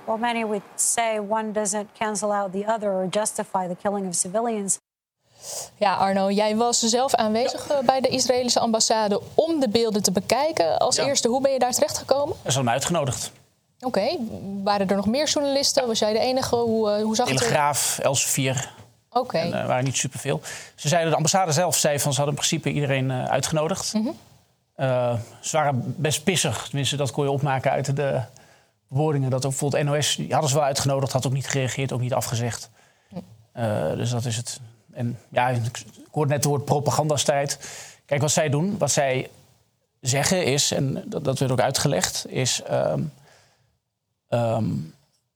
Well, 0.07 0.19
many 0.19 0.45
would 0.45 0.63
say 0.77 1.21
one 1.21 1.53
doesn't 1.53 1.89
cancel 1.95 2.33
out 2.33 2.53
the 2.53 2.65
other 2.65 2.91
or 2.91 3.07
justify 3.07 3.69
the 3.69 3.77
killing 3.77 4.07
of 4.07 4.15
civilians. 4.15 4.79
Ja, 5.77 5.95
Arno, 5.95 6.31
jij 6.31 6.57
was 6.57 6.83
er 6.83 6.89
zelf 6.89 7.15
aanwezig 7.15 7.69
ja. 7.69 7.83
bij 7.83 8.01
de 8.01 8.09
Israëlische 8.09 8.61
ambassade 8.61 9.21
om 9.35 9.61
de 9.61 9.69
beelden 9.69 10.03
te 10.03 10.13
bekijken. 10.13 10.79
Als 10.79 10.97
ja. 10.97 11.05
eerste, 11.05 11.29
hoe 11.29 11.41
ben 11.41 11.53
je 11.53 11.59
daar 11.59 11.73
terecht 11.73 11.99
gekomen? 11.99 12.35
Ze 12.35 12.41
er 12.43 12.45
hadden 12.45 12.65
me 12.65 12.71
uitgenodigd. 12.71 13.33
Oké, 13.85 13.99
okay. 13.99 14.19
waren 14.63 14.89
er 14.89 14.97
nog 14.97 15.07
meer 15.07 15.29
journalisten? 15.29 15.87
Was 15.87 15.99
jij 15.99 16.13
de 16.13 16.19
enige? 16.19 16.57
Hoe, 16.57 16.91
uh, 16.91 17.03
hoe 17.03 17.15
zag 17.15 17.27
Telegraaf, 17.27 17.91
het 17.91 17.99
er? 17.99 18.05
Elsevier. 18.05 18.73
Oké. 19.09 19.19
Okay. 19.19 19.51
Er 19.51 19.61
uh, 19.61 19.67
waren 19.67 19.85
niet 19.85 19.97
superveel. 19.97 20.41
Ze 20.75 20.89
zeiden, 20.89 21.11
de 21.11 21.17
ambassade 21.17 21.53
zelf 21.53 21.77
zei 21.77 21.99
van 21.99 22.13
ze 22.13 22.17
hadden 22.17 22.37
in 22.37 22.41
principe 22.47 22.73
iedereen 22.73 23.11
uh, 23.11 23.25
uitgenodigd. 23.25 23.95
Mm 23.95 24.03
-hmm. 24.03 25.19
ze 25.41 25.57
waren 25.57 25.95
best 25.97 26.25
pissig, 26.25 26.65
tenminste 26.65 26.97
dat 26.97 27.11
kon 27.11 27.25
je 27.25 27.31
opmaken 27.31 27.71
uit 27.71 27.97
de 27.97 28.21
bewoordingen. 28.89 29.31
Dat 29.31 29.45
ook 29.45 29.51
bijvoorbeeld 29.51 29.85
NOS, 29.85 30.17
die 30.17 30.33
hadden 30.33 30.51
ze 30.51 30.57
wel 30.57 30.65
uitgenodigd, 30.65 31.13
had 31.13 31.27
ook 31.27 31.33
niet 31.33 31.49
gereageerd, 31.49 31.93
ook 31.93 32.01
niet 32.01 32.15
afgezegd. 32.15 32.71
Mm. 33.09 33.97
dus 33.97 34.11
dat 34.11 34.25
is 34.25 34.37
het. 34.37 34.61
En 34.93 35.19
ja, 35.29 35.49
ik 35.49 35.85
hoorde 36.11 36.31
net 36.31 36.39
het 36.39 36.53
woord 36.53 36.65
propagandastrijd. 36.65 37.59
Kijk, 38.07 38.21
wat 38.21 38.31
zij 38.31 38.49
doen, 38.49 38.79
wat 38.79 38.91
zij 38.91 39.31
zeggen 40.01 40.45
is, 40.45 40.73
en 40.73 41.05
dat, 41.07 41.25
dat 41.25 41.39
werd 41.39 41.53
ook 41.53 41.61
uitgelegd, 41.61 42.27
is... 42.29 42.63
Um, 42.71 43.13
Um, 44.35 44.95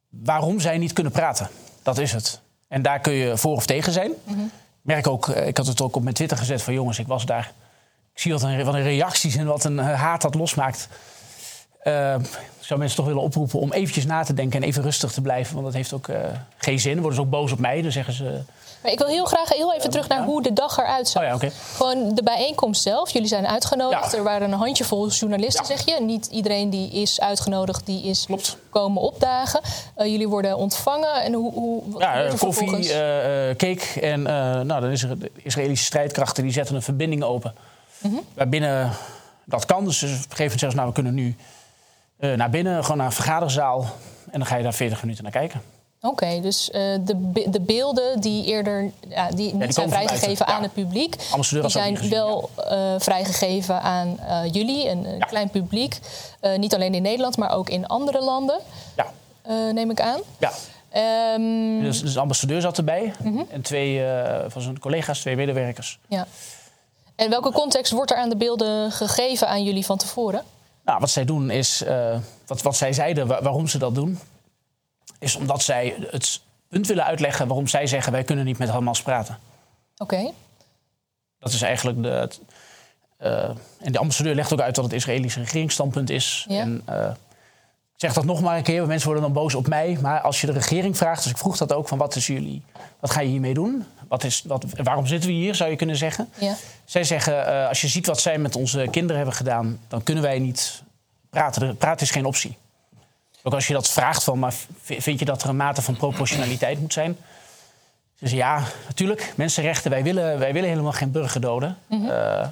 waarom 0.08 0.60
zij 0.60 0.78
niet 0.78 0.92
kunnen 0.92 1.12
praten. 1.12 1.48
Dat 1.82 1.98
is 1.98 2.12
het. 2.12 2.40
En 2.68 2.82
daar 2.82 3.00
kun 3.00 3.12
je 3.12 3.36
voor 3.36 3.56
of 3.56 3.66
tegen 3.66 3.92
zijn. 3.92 4.10
Mm 4.24 4.34
-hmm. 4.34 4.50
merk 4.82 5.06
ook, 5.06 5.28
eh, 5.28 5.46
ik 5.46 5.56
had 5.56 5.66
het 5.66 5.80
ook 5.80 5.96
op 5.96 6.02
mijn 6.02 6.14
Twitter 6.14 6.36
gezet 6.36 6.62
van 6.62 6.74
jongens, 6.74 6.98
ik 6.98 7.06
was 7.06 7.26
daar. 7.26 7.52
Ik 8.12 8.20
zie 8.20 8.32
wat 8.32 8.42
een, 8.42 8.64
wat 8.64 8.74
een 8.74 8.82
reacties 8.82 9.36
en 9.36 9.46
wat 9.46 9.64
een 9.64 9.78
eh, 9.78 10.00
haat 10.00 10.22
dat 10.22 10.34
losmaakt. 10.34 10.88
Ik 11.86 12.72
zou 12.72 12.78
mensen 12.80 12.96
toch 12.96 13.06
willen 13.06 13.22
oproepen 13.22 13.60
om 13.60 13.72
eventjes 13.72 14.06
na 14.06 14.24
te 14.24 14.34
denken 14.34 14.62
en 14.62 14.68
even 14.68 14.82
rustig 14.82 15.12
te 15.12 15.20
blijven. 15.20 15.52
Want 15.52 15.66
dat 15.66 15.74
heeft 15.74 15.92
ook 15.92 16.08
uh, 16.08 16.16
geen 16.56 16.80
zin. 16.80 16.92
Dan 16.92 17.00
worden 17.00 17.18
ze 17.18 17.24
ook 17.24 17.30
boos 17.30 17.52
op 17.52 17.58
mij. 17.58 17.82
Dan 17.82 17.92
zeggen 17.92 18.14
ze. 18.14 18.40
Maar 18.82 18.92
ik 18.92 18.98
wil 18.98 19.06
heel 19.08 19.24
graag 19.24 19.48
heel 19.48 19.74
even 19.74 19.90
terug 19.90 20.08
naar 20.08 20.24
hoe 20.24 20.42
de 20.42 20.52
dag 20.52 20.78
eruit 20.78 21.08
zag. 21.08 21.22
Oh 21.22 21.28
ja, 21.28 21.34
okay. 21.34 21.52
Gewoon 21.74 22.14
de 22.14 22.22
bijeenkomst 22.22 22.82
zelf. 22.82 23.10
Jullie 23.10 23.28
zijn 23.28 23.46
uitgenodigd. 23.46 24.12
Ja. 24.12 24.18
Er 24.18 24.24
waren 24.24 24.52
een 24.52 24.58
handjevol 24.58 25.08
journalisten, 25.08 25.64
zeg 25.64 25.84
je. 25.84 26.02
Niet 26.02 26.26
iedereen 26.26 26.70
die 26.70 26.90
is 26.90 27.20
uitgenodigd, 27.20 27.86
die 27.86 28.04
is 28.04 28.24
Klopt. 28.26 28.56
komen 28.70 29.02
opdagen. 29.02 29.60
Uh, 29.98 30.06
jullie 30.06 30.28
worden 30.28 30.56
ontvangen. 30.56 31.22
En 31.22 31.32
hoe, 31.32 31.52
hoe 31.52 31.82
ja, 31.98 32.30
koffie, 32.38 32.78
uh, 32.78 32.86
cake. 33.56 34.00
En 34.00 34.22
nou, 34.22 34.80
dan 34.80 34.90
is 34.90 35.02
er 35.02 35.18
de 35.18 35.30
Israëlische 35.42 35.84
strijdkrachten 35.84 36.42
die 36.42 36.52
zetten 36.52 36.74
een 36.74 36.82
verbinding 36.82 37.22
open. 37.22 37.54
Mm 37.98 38.10
-hmm. 38.10 38.20
Waarbinnen 38.34 38.90
dat 39.44 39.66
kan. 39.66 39.84
Dus 39.84 40.02
op 40.02 40.08
een 40.08 40.16
gegeven 40.16 40.34
moment 40.36 40.60
zeggen 40.60 40.70
ze, 40.70 40.76
nou, 40.76 40.88
we 40.88 40.94
kunnen 40.94 41.14
nu 41.14 41.36
uh, 42.18 42.34
naar 42.34 42.50
binnen, 42.50 42.82
gewoon 42.82 42.96
naar 42.96 43.06
een 43.06 43.12
vergaderzaal. 43.12 43.80
En 44.30 44.38
dan 44.38 44.46
ga 44.46 44.56
je 44.56 44.62
daar 44.62 44.74
40 44.74 45.00
minuten 45.00 45.22
naar 45.22 45.32
kijken. 45.32 45.62
Oké, 46.00 46.40
dus 46.40 46.68
uh, 46.68 46.80
de, 47.00 47.44
de 47.50 47.60
beelden 47.60 48.20
die 48.20 48.44
eerder 48.44 48.90
ja, 49.08 49.30
die 49.30 49.54
niet 49.54 49.74
zijn 49.74 49.88
vrijgegeven 49.88 50.46
aan 50.46 50.62
het 50.62 50.72
publiek, 50.72 51.16
die 51.50 51.68
zijn 51.68 52.08
wel 52.08 52.50
uh, 52.58 52.94
vrijgegeven 52.98 53.80
aan 53.80 54.16
jullie, 54.52 54.88
een, 54.88 55.04
een 55.04 55.26
klein 55.26 55.50
publiek. 55.50 55.98
niet 56.56 56.74
alleen 56.74 56.94
in 56.94 57.02
Nederland, 57.02 57.36
maar 57.36 57.50
ook 57.50 57.68
in 57.68 57.86
andere 57.86 58.22
landen. 58.22 58.60
Ja. 58.96 59.06
neem 59.72 59.90
ik 59.90 60.00
aan. 60.00 60.20
Ja. 60.38 60.52
Um, 61.34 61.82
dus, 61.82 62.00
dus, 62.00 62.12
de 62.12 62.20
ambassadeur 62.20 62.60
zat 62.60 62.78
erbij 62.78 63.12
mm 63.22 63.36
-hmm. 63.36 63.46
en 63.50 63.62
twee 63.62 64.02
van 64.46 64.62
zijn 64.62 64.78
collega's, 64.78 65.20
twee 65.20 65.36
medewerkers. 65.36 65.98
Ja. 66.08 66.26
En 67.16 67.30
welke 67.30 67.52
context 67.52 67.92
wordt 67.92 68.10
er 68.10 68.16
aan 68.16 68.28
de 68.28 68.36
beelden 68.36 68.92
gegeven 68.92 69.48
aan 69.48 69.64
jullie 69.64 69.84
van 69.84 69.96
tevoren? 69.96 70.44
Nou, 70.86 71.00
wat 71.00 71.10
zij 71.10 71.24
doen 71.24 71.50
is, 71.50 71.84
wat, 72.46 72.62
wat 72.62 72.76
zij 72.76 72.92
zeiden 72.92 73.26
waarom 73.26 73.66
ze 73.66 73.78
dat 73.78 73.94
doen, 73.94 74.18
is 75.18 75.36
omdat 75.36 75.62
zij 75.62 75.96
het 76.10 76.40
punt 76.68 76.86
willen 76.86 77.04
uitleggen 77.04 77.46
waarom 77.46 77.66
zij 77.66 77.86
zeggen 77.86 78.12
wij 78.12 78.24
kunnen 78.24 78.44
niet 78.44 78.58
met 78.58 78.68
Hamas 78.68 79.02
praten. 79.02 79.38
Oké. 79.96 80.30
Dat 81.38 81.52
is 81.52 81.62
eigenlijk 81.62 82.02
de. 82.02 82.28
Uh, 83.20 83.50
en 83.78 83.92
de 83.92 83.98
ambassadeur 83.98 84.34
legt 84.34 84.52
ook 84.52 84.60
uit 84.60 84.76
wat 84.76 84.84
het 84.84 84.94
Israëlische 84.94 85.40
regeringsstandpunt 85.40 86.10
is. 86.10 86.46
Ja. 86.48 86.60
En, 86.60 86.82
uh, 86.88 87.10
ik 87.94 88.02
zeg 88.02 88.12
dat 88.12 88.24
nog 88.24 88.40
maar 88.40 88.56
een 88.56 88.62
keer, 88.62 88.86
mensen 88.86 89.06
worden 89.06 89.24
dan 89.24 89.42
boos 89.42 89.54
op 89.54 89.66
mij. 89.66 89.98
Maar 90.00 90.20
als 90.20 90.40
je 90.40 90.46
de 90.46 90.52
regering 90.52 90.96
vraagt, 90.96 91.22
dus 91.22 91.32
ik 91.32 91.38
vroeg 91.38 91.56
dat 91.56 91.72
ook, 91.72 91.88
van 91.88 91.98
wat 91.98 92.16
is 92.16 92.26
jullie, 92.26 92.62
wat 93.00 93.10
ga 93.10 93.20
je 93.20 93.28
hiermee 93.28 93.54
doen? 93.54 93.86
Wat 94.08 94.24
is, 94.24 94.42
wat, 94.46 94.64
waarom 94.82 95.06
zitten 95.06 95.28
we 95.28 95.34
hier, 95.34 95.54
zou 95.54 95.70
je 95.70 95.76
kunnen 95.76 95.96
zeggen? 95.96 96.28
Ja. 96.38 96.56
Zij 96.84 97.04
zeggen, 97.04 97.48
uh, 97.48 97.68
als 97.68 97.80
je 97.80 97.88
ziet 97.88 98.06
wat 98.06 98.20
zij 98.20 98.38
met 98.38 98.56
onze 98.56 98.86
kinderen 98.90 99.16
hebben 99.16 99.34
gedaan, 99.34 99.80
dan 99.88 100.02
kunnen 100.02 100.22
wij 100.22 100.38
niet 100.38 100.82
praten. 101.30 101.76
Praten 101.76 102.06
is 102.06 102.12
geen 102.12 102.24
optie. 102.24 102.56
Ook 103.42 103.54
als 103.54 103.66
je 103.66 103.72
dat 103.72 103.88
vraagt 103.88 104.24
van, 104.24 104.38
maar 104.38 104.54
vind 104.82 105.18
je 105.18 105.24
dat 105.24 105.42
er 105.42 105.48
een 105.48 105.56
mate 105.56 105.82
van 105.82 105.96
proportionaliteit 105.96 106.80
moet 106.80 106.92
zijn? 106.92 107.16
Dus 108.18 108.30
ja, 108.30 108.62
natuurlijk, 108.86 109.32
mensenrechten, 109.36 109.90
wij 109.90 110.02
willen, 110.02 110.38
wij 110.38 110.52
willen 110.52 110.68
helemaal 110.68 110.92
geen 110.92 111.10
burger 111.10 111.40
doden. 111.40 111.78
Mm 111.86 112.00
-hmm. 112.00 112.10
uh, 112.10 112.46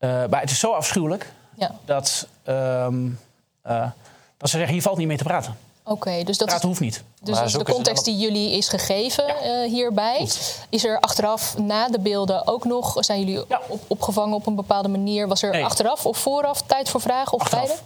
uh, 0.00 0.26
maar 0.30 0.40
het 0.40 0.50
is 0.50 0.58
zo 0.58 0.72
afschuwelijk 0.72 1.32
ja. 1.56 1.74
dat, 1.84 2.28
um, 2.46 3.18
uh, 3.66 3.90
dat 4.36 4.50
ze 4.50 4.56
zeggen, 4.56 4.72
hier 4.72 4.82
valt 4.82 4.98
niet 4.98 5.06
mee 5.06 5.16
te 5.16 5.24
praten. 5.24 5.56
Oké, 5.84 5.92
okay, 5.92 6.24
dus 6.24 6.38
dat 6.38 6.62
hoeft 6.62 6.80
niet. 6.80 7.02
Dus 7.22 7.52
de 7.52 7.64
context 7.64 8.04
die 8.04 8.16
jullie 8.16 8.50
is 8.56 8.68
gegeven 8.68 9.26
ja. 9.26 9.62
hierbij. 9.62 10.18
Goed. 10.18 10.58
Is 10.68 10.84
er 10.84 11.00
achteraf 11.00 11.58
na 11.58 11.88
de 11.88 11.98
beelden 11.98 12.46
ook 12.46 12.64
nog, 12.64 12.96
zijn 12.98 13.18
jullie 13.18 13.44
ja. 13.48 13.60
op, 13.68 13.80
opgevangen 13.86 14.34
op 14.34 14.46
een 14.46 14.54
bepaalde 14.54 14.88
manier? 14.88 15.28
Was 15.28 15.42
er 15.42 15.50
nee. 15.50 15.64
achteraf 15.64 16.06
of 16.06 16.18
vooraf 16.18 16.62
tijd 16.62 16.88
voor 16.88 17.00
vragen 17.00 17.32
of 17.32 17.40
achteraf. 17.40 17.66
tijden? 17.66 17.84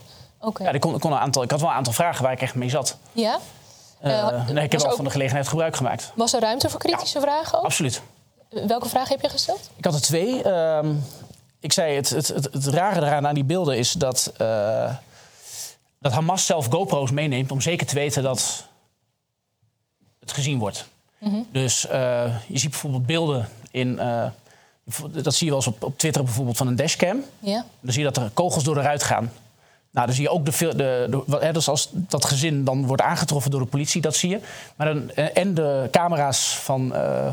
Ja, 0.59 0.71
ik, 0.71 0.81
kon, 0.81 0.99
kon 0.99 1.13
een 1.13 1.19
aantal, 1.19 1.43
ik 1.43 1.51
had 1.51 1.61
wel 1.61 1.71
een 1.71 1.77
aantal 1.77 1.93
vragen 1.93 2.23
waar 2.23 2.33
ik 2.33 2.41
echt 2.41 2.55
mee 2.55 2.69
zat. 2.69 2.97
Ja? 3.13 3.39
Uh, 4.05 4.49
nee, 4.49 4.65
ik 4.65 4.73
heb 4.73 4.81
wel 4.81 4.97
van 4.97 5.05
de 5.05 5.11
gelegenheid 5.11 5.49
gebruik 5.49 5.77
gemaakt. 5.77 6.13
Was 6.15 6.33
er 6.33 6.41
ruimte 6.41 6.71
voor 6.71 6.81
kritische 6.81 7.21
vragen 7.21 7.59
ook? 7.59 7.65
Absoluut. 7.65 8.03
Welke 8.49 8.89
vragen 8.89 9.09
heb 9.09 9.21
je 9.21 9.29
gesteld? 9.29 9.71
Ik 9.77 9.85
had 9.85 9.95
er 9.95 10.01
twee. 10.01 10.45
Uh, 10.45 10.79
ik 11.61 11.73
zei, 11.73 11.97
het, 11.97 12.11
het, 12.11 12.29
het, 12.29 12.49
het, 12.53 12.67
rare 12.67 13.01
eraan 13.01 13.27
aan 13.27 13.35
die 13.35 13.45
beelden 13.45 13.79
is 13.79 13.93
dat, 13.93 14.33
uh, 14.41 14.95
dat 16.04 16.12
Hamas 16.12 16.46
zelf 16.46 16.66
GoPro's 16.66 17.11
meeneemt... 17.11 17.50
om 17.50 17.61
zeker 17.61 17.87
te 17.87 17.94
weten 17.94 18.23
dat 18.23 18.66
het 20.20 20.32
gezien 20.32 20.58
wordt. 20.58 20.88
Mm 21.18 21.30
-hmm. 21.30 21.46
Dus 21.52 21.82
je 22.46 22.58
ziet 22.58 22.70
bijvoorbeeld 22.70 23.06
beelden 23.06 23.49
in... 23.70 23.96
dat 25.12 25.34
zie 25.34 25.46
je 25.46 25.52
wel 25.52 25.56
eens 25.64 25.66
op, 25.66 25.82
op 25.82 25.99
Twitter 25.99 26.25
bijvoorbeeld 26.25 26.56
van 26.56 26.66
een 26.66 26.76
dashcam. 26.76 27.25
Ja. 27.38 27.64
Dan 27.80 27.92
zie 27.92 28.02
je 28.02 28.12
dat 28.12 28.25
er 28.25 28.30
kogels 28.34 28.64
door 28.64 28.75
de 28.75 28.80
ruit 28.80 29.02
gaan. 29.02 29.32
Nou, 29.90 30.06
dan 30.06 30.14
zie 30.14 30.25
je 30.25 30.30
ook 30.30 30.44
de, 30.44 30.75
de, 30.76 31.23
de, 31.26 31.52
dus 31.52 31.68
als 31.68 31.88
dat 31.92 32.25
gezin 32.25 32.64
dan 32.64 32.87
wordt 32.87 33.02
aangetroffen 33.02 33.50
door 33.50 33.61
de 33.61 33.66
politie, 33.66 34.00
dat 34.00 34.16
zie 34.16 34.30
je. 34.30 34.40
Maar 34.76 34.87
dan, 34.87 35.11
eh, 35.11 35.37
en 35.37 35.54
de 35.54 35.88
camera's 35.90 36.58
van. 36.58 36.92
Uh, 36.92 37.28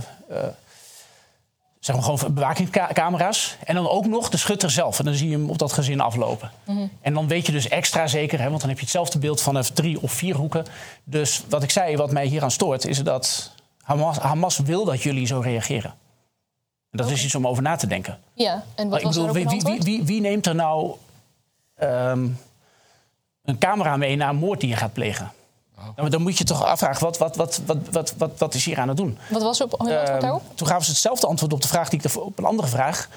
zeg 1.81 1.95
maar 1.95 2.05
gewoon 2.05 2.33
bewakingscamera's. 2.33 3.57
En 3.63 3.75
dan 3.75 3.89
ook 3.89 4.05
nog 4.05 4.29
de 4.29 4.37
schutter 4.37 4.71
zelf. 4.71 4.99
En 4.99 5.05
dan 5.05 5.13
zie 5.13 5.29
je 5.29 5.37
hem 5.37 5.49
op 5.49 5.57
dat 5.57 5.73
gezin 5.73 5.99
aflopen. 5.99 6.51
Mm 6.65 6.75
-hmm. 6.75 6.91
En 7.01 7.13
dan 7.13 7.27
weet 7.27 7.45
je 7.45 7.51
dus 7.51 7.67
extra 7.67 8.07
zeker, 8.07 8.39
hè, 8.39 8.49
want 8.49 8.59
dan 8.59 8.69
heb 8.69 8.77
je 8.77 8.83
hetzelfde 8.83 9.19
beeld 9.19 9.41
vanaf 9.41 9.69
drie 9.69 10.01
of 10.01 10.11
vier 10.11 10.35
hoeken. 10.35 10.65
Dus 11.03 11.43
wat 11.49 11.63
ik 11.63 11.69
zei, 11.69 11.95
wat 11.95 12.11
mij 12.11 12.25
hier 12.25 12.43
aan 12.43 12.51
stoort, 12.51 12.85
is 12.85 13.03
dat 13.03 13.51
Hamas, 13.81 14.17
Hamas 14.17 14.57
wil 14.57 14.85
dat 14.85 15.03
jullie 15.03 15.25
zo 15.25 15.39
reageren. 15.39 15.91
En 15.91 16.97
dat 16.97 17.05
okay. 17.05 17.17
is 17.17 17.23
iets 17.23 17.35
om 17.35 17.47
over 17.47 17.63
na 17.63 17.75
te 17.75 17.87
denken. 17.87 18.19
Ja, 18.33 18.63
en 18.75 18.89
wat 18.89 19.01
was 19.01 19.15
bedoel, 19.15 19.33
wie, 19.33 19.47
wie, 19.47 19.81
wie, 19.81 20.03
wie, 20.03 20.21
neemt 20.21 20.45
er 20.45 20.55
nou. 20.55 20.95
Um, 21.83 22.37
een 23.43 23.57
camera 23.57 23.97
mee 23.97 24.15
naar 24.15 24.29
een 24.29 24.35
moord 24.35 24.59
die 24.59 24.69
je 24.69 24.75
gaat 24.75 24.93
plegen. 24.93 25.31
Oh. 25.95 26.09
Dan 26.09 26.21
moet 26.21 26.37
je 26.37 26.43
toch 26.43 26.65
afvragen, 26.65 27.03
wat, 27.03 27.17
wat, 27.17 27.35
wat, 27.35 27.61
wat, 27.65 27.77
wat, 27.91 28.13
wat, 28.17 28.31
wat 28.37 28.53
is 28.53 28.65
hier 28.65 28.79
aan 28.79 28.87
het 28.87 28.97
doen? 28.97 29.17
Wat 29.29 29.41
was 29.41 29.61
op, 29.61 29.83
uh, 29.87 30.35
Toen 30.55 30.67
gaven 30.67 30.85
ze 30.85 30.91
hetzelfde 30.91 31.27
antwoord 31.27 31.53
op 31.53 31.61
de 31.61 31.67
vraag 31.67 31.89
die 31.89 32.01
ik 32.03 32.15
op 32.17 32.37
een 32.37 32.45
andere 32.45 32.67
vraag. 32.67 33.09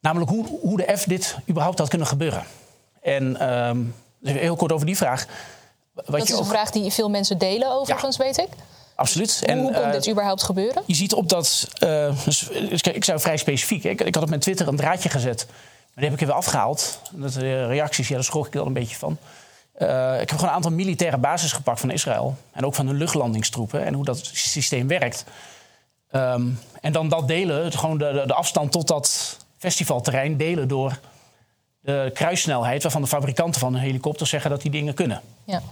Namelijk 0.00 0.30
hoe, 0.30 0.46
hoe 0.60 0.76
de 0.76 0.96
F 0.96 1.04
dit 1.04 1.36
überhaupt 1.48 1.78
had 1.78 1.88
kunnen 1.88 2.06
gebeuren. 2.06 2.44
En 3.02 3.54
um, 3.54 3.94
heel 4.22 4.56
kort 4.56 4.72
over 4.72 4.86
die 4.86 4.96
vraag. 4.96 5.26
Wat 5.92 6.06
dat 6.06 6.28
is 6.28 6.38
een 6.38 6.44
vraag 6.44 6.70
die 6.70 6.92
veel 6.92 7.10
mensen 7.10 7.38
delen 7.38 7.70
overigens, 7.70 8.16
ja. 8.16 8.24
weet 8.24 8.38
ik. 8.38 8.48
Absoluut. 8.94 9.38
Hoe, 9.38 9.48
en, 9.48 9.58
hoe 9.58 9.72
kon 9.72 9.82
uh, 9.82 9.92
dit 9.92 10.08
überhaupt 10.08 10.42
gebeuren? 10.42 10.82
Je 10.86 10.94
ziet 10.94 11.14
op 11.14 11.28
dat... 11.28 11.68
Uh, 11.80 12.26
ik 12.92 13.04
zou 13.04 13.20
vrij 13.20 13.36
specifiek... 13.36 13.84
Ik, 13.84 14.00
ik 14.00 14.14
had 14.14 14.22
op 14.22 14.28
mijn 14.28 14.40
Twitter 14.40 14.68
een 14.68 14.76
draadje 14.76 15.08
gezet 15.08 15.46
maar 15.94 16.02
die 16.02 16.12
heb 16.12 16.20
ik 16.20 16.26
weer 16.26 16.36
afgehaald. 16.36 16.98
Dat, 17.10 17.32
de 17.32 17.66
reacties, 17.66 18.08
ja, 18.08 18.14
daar 18.14 18.24
schrok 18.24 18.46
ik 18.46 18.56
al 18.56 18.66
een 18.66 18.72
beetje 18.72 18.96
van. 18.96 19.18
Uh, 19.78 20.20
ik 20.20 20.28
heb 20.28 20.30
gewoon 20.30 20.48
een 20.48 20.56
aantal 20.56 20.70
militaire 20.70 21.18
bases 21.18 21.52
gepakt 21.52 21.80
van 21.80 21.90
Israël. 21.90 22.36
En 22.52 22.64
ook 22.64 22.74
van 22.74 22.86
de 22.86 22.92
luchtlandingstroepen 22.92 23.84
en 23.84 23.94
hoe 23.94 24.04
dat 24.04 24.26
systeem 24.32 24.88
werkt. 24.88 25.24
Um, 26.10 26.58
en 26.80 26.92
dan 26.92 27.08
dat 27.08 27.28
delen, 27.28 27.72
gewoon 27.72 27.98
de, 27.98 28.22
de, 28.26 28.34
afstand 28.34 28.72
tot 28.72 28.88
dat 28.88 29.38
festivalterrein 29.58 30.36
delen 30.36 30.68
door 30.68 30.98
de 31.80 32.10
kruissnelheid... 32.14 32.82
waarvan 32.82 33.02
de 33.02 33.08
fabrikanten 33.08 33.60
van 33.60 33.74
een 33.74 33.80
helikopter 33.80 34.26
zeggen 34.26 34.50
dat 34.50 34.62
die 34.62 34.70
dingen 34.70 34.94
kunnen. 34.94 35.20
Ja. 35.44 35.62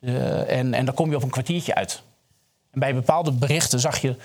Uh, 0.00 0.58
en, 0.58 0.74
en 0.74 0.84
dan 0.84 0.94
kom 0.94 1.10
je 1.10 1.16
op 1.16 1.22
een 1.22 1.30
kwartiertje 1.30 1.74
uit. 1.74 2.02
En 2.70 2.80
bij 2.80 2.94
bepaalde 2.94 3.32
berichten 3.32 3.80
zag 3.80 3.98
je 3.98 4.16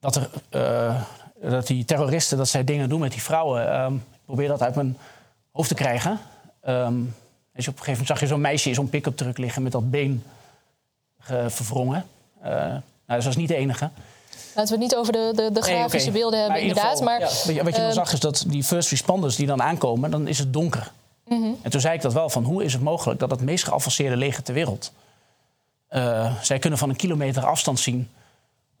dat, 0.00 0.16
er, 0.16 0.30
uh, 0.50 1.02
dat 1.50 1.66
die 1.66 1.84
terroristen 1.84 2.38
dat 2.38 2.48
zij 2.48 2.64
dingen 2.64 2.88
doen 2.88 3.00
met 3.00 3.12
die 3.12 3.22
vrouwen. 3.22 3.80
Um, 3.80 4.04
probeer 4.24 4.48
dat 4.48 4.62
uit 4.62 4.74
mijn 4.74 4.98
hoofd 5.52 5.68
te 5.68 5.74
krijgen. 5.74 6.18
Um, 6.68 7.14
dus 7.58 7.68
op 7.68 7.78
een 7.78 7.84
gegeven 7.84 7.90
moment 7.90 8.06
zag 8.06 8.20
je 8.20 8.26
zo'n 8.26 8.40
meisje 8.40 8.68
in 8.68 8.74
zo'n 8.74 8.88
pick-up 8.88 9.16
truck 9.16 9.38
liggen 9.38 9.62
met 9.62 9.72
dat 9.72 9.90
been 9.90 10.22
verwrongen. 11.46 12.04
Uh, 12.44 12.48
nou, 12.48 12.82
dat 13.06 13.24
was 13.24 13.36
niet 13.36 13.48
de 13.48 13.54
enige. 13.54 13.90
Laten 14.54 14.78
we 14.78 14.82
het 14.82 14.90
niet 14.90 14.96
over 14.96 15.12
de, 15.12 15.32
de, 15.34 15.52
de 15.52 15.62
grafische 15.62 16.10
nee, 16.10 16.20
beelden 16.20 16.40
hebben, 16.40 16.60
inderdaad. 16.60 16.98
Geval, 16.98 17.04
maar, 17.04 17.20
ja, 17.20 17.64
wat 17.64 17.74
je 17.74 17.80
dan 17.80 17.88
uh, 17.88 17.94
zag 17.94 18.12
is 18.12 18.20
dat 18.20 18.44
die 18.48 18.64
first 18.64 18.90
responders 18.90 19.36
die 19.36 19.46
dan 19.46 19.62
aankomen, 19.62 20.10
dan 20.10 20.28
is 20.28 20.38
het 20.38 20.52
donker. 20.52 20.92
Mm 21.24 21.42
-hmm. 21.42 21.56
En 21.62 21.70
toen 21.70 21.80
zei 21.80 21.94
ik 21.94 22.02
dat 22.02 22.12
wel, 22.12 22.30
van 22.30 22.44
hoe 22.44 22.64
is 22.64 22.72
het 22.72 22.82
mogelijk 22.82 23.20
dat 23.20 23.30
het 23.30 23.40
meest 23.40 23.64
geavanceerde 23.64 24.16
leger 24.16 24.42
ter 24.42 24.54
wereld... 24.54 24.92
Uh, 25.90 26.34
zij 26.42 26.58
kunnen 26.58 26.78
van 26.78 26.88
een 26.88 26.96
kilometer 26.96 27.44
afstand 27.44 27.80
zien 27.80 28.08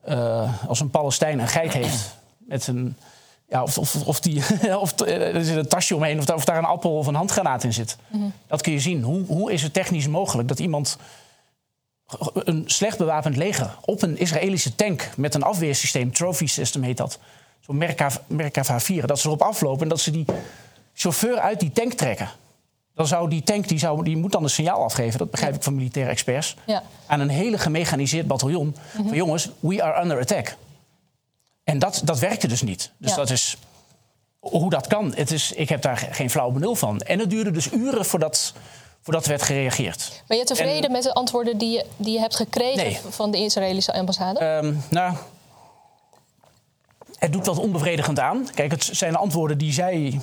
uh, 0.08 0.68
als 0.68 0.80
een 0.80 0.90
Palestijn 0.90 1.38
een 1.38 1.48
geit 1.48 1.72
heeft 1.72 2.16
met 2.38 2.66
een 2.66 2.96
ja, 3.48 3.62
of, 3.62 3.78
of, 3.78 4.06
of, 4.06 4.20
die, 4.20 4.42
of 4.80 5.00
er 5.00 5.44
zit 5.44 5.56
een 5.56 5.68
tasje 5.68 5.94
omheen, 5.94 6.18
of, 6.18 6.30
of 6.30 6.44
daar 6.44 6.58
een 6.58 6.64
appel 6.64 6.98
of 6.98 7.06
een 7.06 7.14
handgranaat 7.14 7.64
in 7.64 7.72
zit. 7.72 7.96
Mm 8.08 8.20
-hmm. 8.20 8.32
Dat 8.46 8.62
kun 8.62 8.72
je 8.72 8.80
zien. 8.80 9.02
Hoe, 9.02 9.24
hoe 9.26 9.52
is 9.52 9.62
het 9.62 9.72
technisch 9.72 10.08
mogelijk 10.08 10.48
dat 10.48 10.58
iemand 10.58 10.98
een 12.34 12.62
slecht 12.66 12.98
bewapend 12.98 13.36
leger 13.36 13.76
op 13.84 14.02
een 14.02 14.18
Israëlische 14.18 14.74
tank 14.74 15.10
met 15.16 15.34
een 15.34 15.42
afweersysteem, 15.42 16.12
trophy 16.12 16.46
system 16.46 16.82
heet 16.82 16.96
dat, 16.96 17.18
zo'n 17.60 17.82
Merkava 18.26 18.80
4, 18.80 19.06
dat 19.06 19.18
ze 19.18 19.26
erop 19.26 19.42
aflopen 19.42 19.82
en 19.82 19.88
dat 19.88 20.00
ze 20.00 20.10
die 20.10 20.24
chauffeur 20.94 21.38
uit 21.38 21.60
die 21.60 21.72
tank 21.72 21.92
trekken. 21.92 22.28
Dan 22.94 23.06
zou 23.06 23.28
die 23.28 23.42
tank, 23.42 23.68
die, 23.68 23.78
zou, 23.78 24.04
die 24.04 24.16
moet 24.16 24.32
dan 24.32 24.42
een 24.42 24.50
signaal 24.50 24.82
afgeven, 24.82 25.18
dat 25.18 25.30
begrijp 25.30 25.54
ik 25.54 25.62
van 25.62 25.74
militaire 25.74 26.10
experts, 26.10 26.56
ja. 26.66 26.82
aan 27.06 27.20
een 27.20 27.28
hele 27.28 27.58
gemechaniseerd 27.58 28.26
bataljon. 28.26 28.66
Mm 28.66 28.74
-hmm. 28.92 29.08
Van 29.08 29.16
jongens, 29.16 29.50
we 29.60 29.82
are 29.82 30.02
under 30.02 30.20
attack. 30.20 30.56
En 31.68 31.78
dat, 31.78 32.00
dat 32.04 32.18
werkte 32.18 32.48
dus 32.48 32.62
niet. 32.62 32.90
Dus 32.98 33.14
dat 33.14 33.30
is 33.30 33.56
hoe 34.38 34.70
dat 34.70 34.86
kan. 34.86 35.12
Het 35.14 35.30
is, 35.30 35.52
ik 35.52 35.68
heb 35.68 35.82
daar 35.82 35.96
geen 36.10 36.30
flauw 36.30 36.50
benul 36.50 36.74
van. 36.74 37.00
En 37.00 37.18
het 37.18 37.30
duurde 37.30 37.50
dus 37.50 37.72
uren 37.72 38.04
voordat, 38.04 38.52
voordat 39.00 39.26
werd 39.26 39.42
gereageerd. 39.42 40.22
Ben 40.26 40.36
je 40.38 40.44
tevreden 40.44 40.84
en, 40.84 40.92
met 40.92 41.02
de 41.02 41.14
antwoorden 41.14 41.58
die 41.58 41.70
je, 41.70 41.86
die 41.96 42.12
je 42.12 42.18
hebt 42.18 42.36
gekregen 42.36 42.76
nee. 42.76 42.98
van 43.08 43.30
de 43.30 43.38
Israëlische 43.38 43.92
ambassade? 43.92 44.44
Um, 44.44 44.82
nou, 44.90 45.16
het 47.18 47.32
doet 47.32 47.46
wat 47.46 47.58
onbevredigend 47.58 48.18
aan. 48.18 48.48
Kijk, 48.54 48.70
het 48.70 48.88
zijn 48.92 49.16
antwoorden 49.16 49.58
die 49.58 49.72
zij. 49.72 50.20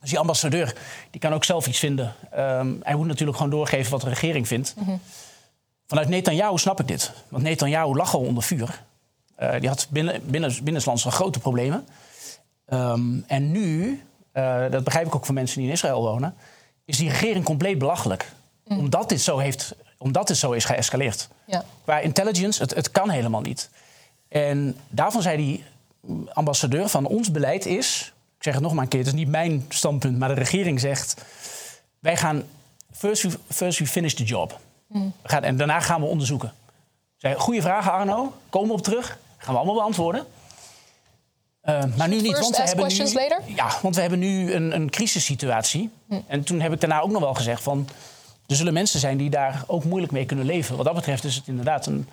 Dus 0.00 0.10
die 0.10 0.18
ambassadeur 0.18 0.76
die 1.10 1.20
kan 1.20 1.34
ook 1.34 1.44
zelf 1.44 1.66
iets 1.66 1.78
vinden. 1.78 2.14
Um, 2.38 2.80
hij 2.82 2.94
moet 2.94 3.06
natuurlijk 3.06 3.36
gewoon 3.36 3.52
doorgeven 3.52 3.90
wat 3.90 4.00
de 4.00 4.08
regering 4.08 4.48
vindt. 4.48 4.74
Mm 4.76 4.84
-hmm. 4.84 5.00
Vanuit 5.86 6.08
Netanyahu 6.08 6.58
snap 6.58 6.80
ik 6.80 6.88
dit. 6.88 7.12
Want 7.28 7.42
Netanyahu 7.42 7.94
lag 7.94 8.14
al 8.14 8.20
onder 8.20 8.42
vuur. 8.42 8.84
Uh, 9.38 9.60
die 9.60 9.68
had 9.68 9.86
binnen, 9.90 10.30
binnen, 10.30 10.64
binnenlands 10.64 11.04
grote 11.04 11.38
problemen. 11.38 11.86
Um, 12.68 13.24
en 13.26 13.50
nu, 13.50 14.02
uh, 14.32 14.70
dat 14.70 14.84
begrijp 14.84 15.06
ik 15.06 15.14
ook 15.14 15.26
van 15.26 15.34
mensen 15.34 15.58
die 15.58 15.66
in 15.66 15.72
Israël 15.72 16.02
wonen, 16.02 16.34
is 16.84 16.96
die 16.96 17.08
regering 17.08 17.44
compleet 17.44 17.78
belachelijk. 17.78 18.32
Mm. 18.64 18.78
Omdat, 18.78 19.08
dit 19.08 19.20
zo 19.20 19.38
heeft, 19.38 19.74
omdat 19.98 20.26
dit 20.26 20.36
zo 20.36 20.52
is 20.52 20.64
geëscaleerd. 20.64 21.28
Ja. 21.46 21.64
Qua 21.84 21.98
intelligence, 21.98 22.62
het, 22.62 22.74
het 22.74 22.90
kan 22.90 23.10
helemaal 23.10 23.40
niet. 23.40 23.70
En 24.28 24.76
daarvan 24.88 25.22
zei 25.22 25.36
die 25.36 25.64
ambassadeur 26.32 26.88
van 26.88 27.06
ons 27.06 27.30
beleid 27.30 27.66
is... 27.66 28.12
Ik 28.36 28.42
zeg 28.42 28.54
het 28.54 28.62
nog 28.62 28.72
maar 28.72 28.82
een 28.82 28.88
keer, 28.88 28.98
het 28.98 29.08
is 29.08 29.14
niet 29.14 29.28
mijn 29.28 29.64
standpunt, 29.68 30.18
maar 30.18 30.28
de 30.28 30.34
regering 30.34 30.80
zegt... 30.80 31.24
wij 31.98 32.16
gaan 32.16 32.42
first 32.92 33.22
we, 33.22 33.30
first 33.48 33.78
we 33.78 33.86
finish 33.86 34.12
the 34.12 34.24
job. 34.24 34.60
We 35.22 35.28
gaan, 35.28 35.42
en 35.42 35.56
daarna 35.56 35.80
gaan 35.80 36.00
we 36.00 36.06
onderzoeken. 36.06 36.52
Zei, 37.16 37.34
goede 37.34 37.62
vragen 37.62 37.92
Arno, 37.92 38.32
komen 38.48 38.68
we 38.68 38.74
op 38.74 38.82
terug. 38.82 39.18
Gaan 39.46 39.54
we 39.54 39.60
allemaal 39.60 39.80
beantwoorden. 39.82 40.26
Eh, 41.60 41.84
maar 41.96 42.08
nu 42.08 42.20
niet, 42.20 42.38
want 42.38 42.56
we 42.56 42.62
hebben 42.62 42.88
nu, 42.88 43.12
later? 43.12 43.40
ja, 43.54 43.78
want 43.82 43.94
we 43.94 44.00
hebben 44.00 44.18
nu 44.18 44.52
een, 44.52 44.74
een 44.74 44.90
crisissituatie. 44.90 45.90
En 46.26 46.44
toen 46.44 46.60
heb 46.60 46.72
ik 46.72 46.80
daarna 46.80 47.00
ook 47.00 47.10
nog 47.10 47.20
wel 47.20 47.34
gezegd 47.34 47.62
van... 47.62 47.88
er 48.46 48.56
zullen 48.56 48.72
mensen 48.72 49.00
zijn 49.00 49.16
die 49.16 49.30
daar 49.30 49.64
ook 49.66 49.84
moeilijk 49.84 50.12
mee 50.12 50.26
kunnen 50.26 50.46
leven. 50.46 50.76
Wat 50.76 50.84
dat 50.84 50.94
betreft 50.94 51.24
is 51.24 51.34
het 51.34 51.46
inderdaad 51.46 51.86
een 51.86 52.08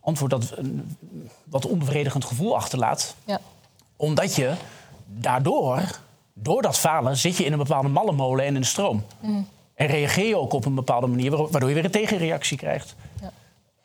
antwoord 0.00 0.30
dat 0.30 0.52
een 0.56 0.96
wat 1.44 1.66
onbevredigend 1.66 2.24
gevoel 2.24 2.56
achterlaat. 2.56 3.14
Ja. 3.24 3.40
Omdat 3.96 4.34
je 4.34 4.52
daardoor, 5.06 5.82
door 6.32 6.62
dat 6.62 6.78
falen... 6.78 7.16
zit 7.16 7.36
je 7.36 7.44
in 7.44 7.52
een 7.52 7.58
bepaalde 7.58 7.88
mallenmolen 7.88 8.44
en 8.44 8.54
in 8.54 8.60
de 8.60 8.66
stroom. 8.66 9.04
En 9.74 9.86
reageer 9.86 10.28
je 10.28 10.36
ook 10.36 10.52
op 10.52 10.64
een 10.64 10.74
bepaalde 10.74 11.06
manier... 11.06 11.30
waardoor 11.30 11.50
waardoor 11.50 11.68
je 11.68 11.74
weer 11.74 11.84
een 11.84 11.90
tegenreactie 11.90 12.56
krijgt. 12.56 12.94
Ja. 13.20 13.32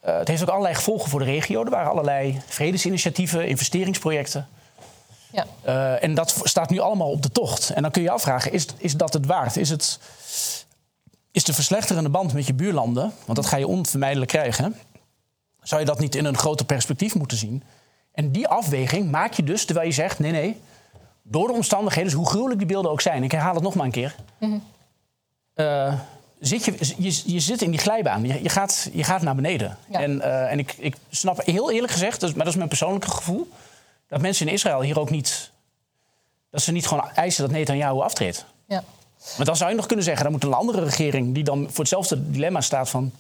Eh, 0.01 0.17
het 0.17 0.27
heeft 0.27 0.41
ook 0.41 0.49
allerlei 0.49 0.75
gevolgen 0.75 1.09
voor 1.09 1.19
de 1.19 1.25
regio. 1.25 1.63
Er 1.63 1.69
waren 1.69 1.91
allerlei 1.91 2.41
vredesinitiatieven, 2.47 3.47
investeringsprojecten... 3.47 4.47
Ja. 5.31 5.45
Uh, 5.65 6.03
en 6.03 6.13
dat 6.13 6.41
staat 6.43 6.69
nu 6.69 6.79
allemaal 6.79 7.11
op 7.11 7.21
de 7.21 7.29
tocht. 7.29 7.69
En 7.69 7.81
dan 7.81 7.91
kun 7.91 8.01
je 8.01 8.07
je 8.07 8.13
afvragen, 8.13 8.51
is, 8.51 8.67
is 8.77 8.93
dat 8.93 9.13
het 9.13 9.25
waard? 9.25 9.57
Is, 9.57 9.69
het, 9.69 9.99
is 11.31 11.43
de 11.43 11.53
verslechterende 11.53 12.09
band 12.09 12.33
met 12.33 12.47
je 12.47 12.53
buurlanden... 12.53 13.13
want 13.25 13.37
dat 13.37 13.45
ga 13.45 13.57
je 13.57 13.67
onvermijdelijk 13.67 14.31
krijgen... 14.31 14.75
zou 15.61 15.81
je 15.81 15.87
dat 15.87 15.99
niet 15.99 16.15
in 16.15 16.25
een 16.25 16.37
groter 16.37 16.65
perspectief 16.65 17.15
moeten 17.15 17.37
zien? 17.37 17.63
En 18.11 18.31
die 18.31 18.47
afweging 18.47 19.11
maak 19.11 19.33
je 19.33 19.43
dus 19.43 19.65
terwijl 19.65 19.87
je 19.87 19.93
zegt... 19.93 20.19
nee, 20.19 20.31
nee, 20.31 20.61
door 21.23 21.47
de 21.47 21.53
omstandigheden, 21.53 22.09
dus 22.09 22.19
hoe 22.19 22.29
gruwelijk 22.29 22.59
die 22.59 22.67
beelden 22.67 22.91
ook 22.91 23.01
zijn... 23.01 23.23
ik 23.23 23.31
herhaal 23.31 23.53
het 23.53 23.63
nog 23.63 23.75
maar 23.75 23.85
een 23.85 23.91
keer... 23.91 24.15
Uh, 25.55 25.93
zit 26.41 26.65
je, 26.65 26.73
je, 26.97 27.21
je 27.25 27.39
zit 27.39 27.61
in 27.61 27.71
die 27.71 27.79
glijbaan. 27.79 28.25
Je, 28.25 28.43
je, 28.43 28.49
gaat, 28.49 28.89
je 28.93 29.03
gaat 29.03 29.21
naar 29.21 29.35
beneden. 29.35 29.77
Ja. 29.89 29.99
En, 29.99 30.17
uh, 30.17 30.51
en 30.51 30.59
ik, 30.59 30.75
ik 30.77 30.95
snap 31.09 31.45
heel 31.45 31.71
eerlijk 31.71 31.91
gezegd, 31.91 32.19
dus, 32.19 32.29
maar 32.29 32.43
dat 32.43 32.47
is 32.47 32.55
mijn 32.55 32.69
persoonlijke 32.69 33.11
gevoel 33.11 33.47
dat 34.07 34.21
mensen 34.21 34.47
in 34.47 34.53
Israël 34.53 34.81
hier 34.81 34.99
ook 34.99 35.09
niet. 35.09 35.51
dat 36.49 36.61
ze 36.61 36.71
niet 36.71 36.87
gewoon 36.87 37.09
eisen 37.09 37.43
dat 37.43 37.51
Netanyahu 37.51 37.99
aftreedt. 37.99 38.45
Ja. 38.67 38.83
Maar 39.37 39.45
dan 39.45 39.55
zou 39.55 39.69
je 39.69 39.75
nog 39.75 39.85
kunnen 39.85 40.05
zeggen: 40.05 40.23
dan 40.23 40.31
moet 40.31 40.43
een 40.43 40.53
andere 40.53 40.83
regering. 40.83 41.33
die 41.33 41.43
dan 41.43 41.67
voor 41.69 41.79
hetzelfde 41.79 42.31
dilemma 42.31 42.61
staat 42.61 42.89
van. 42.89 43.11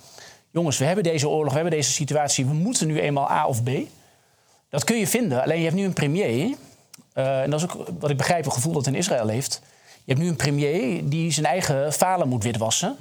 jongens, 0.51 0.77
we 0.77 0.85
hebben 0.85 1.03
deze 1.03 1.29
oorlog, 1.29 1.49
we 1.49 1.59
hebben 1.59 1.77
deze 1.77 1.91
situatie. 1.91 2.45
we 2.45 2.53
moeten 2.53 2.87
nu 2.87 2.99
eenmaal 2.99 3.31
A 3.31 3.47
of 3.47 3.63
B. 3.63 3.69
Dat 4.69 4.83
kun 4.83 4.97
je 4.97 5.07
vinden. 5.07 5.43
Alleen 5.43 5.57
je 5.57 5.63
hebt 5.63 5.75
nu 5.75 5.85
een 5.85 5.93
premier. 5.93 6.55
Uh, 7.15 7.41
en 7.41 7.49
dat 7.49 7.59
is 7.59 7.69
ook 7.69 7.87
wat 7.99 8.09
ik 8.09 8.17
begrijp, 8.17 8.45
een 8.45 8.51
gevoel 8.51 8.73
dat 8.73 8.87
in 8.87 8.95
Israël 8.95 9.27
heeft. 9.27 9.61
Je 10.03 10.13
hebt 10.13 10.19
nu 10.19 10.27
een 10.27 10.35
premier 10.35 11.09
die 11.09 11.31
zijn 11.31 11.45
eigen 11.45 11.93
falen 11.93 12.27
moet 12.27 12.43
witwassen. 12.43 12.97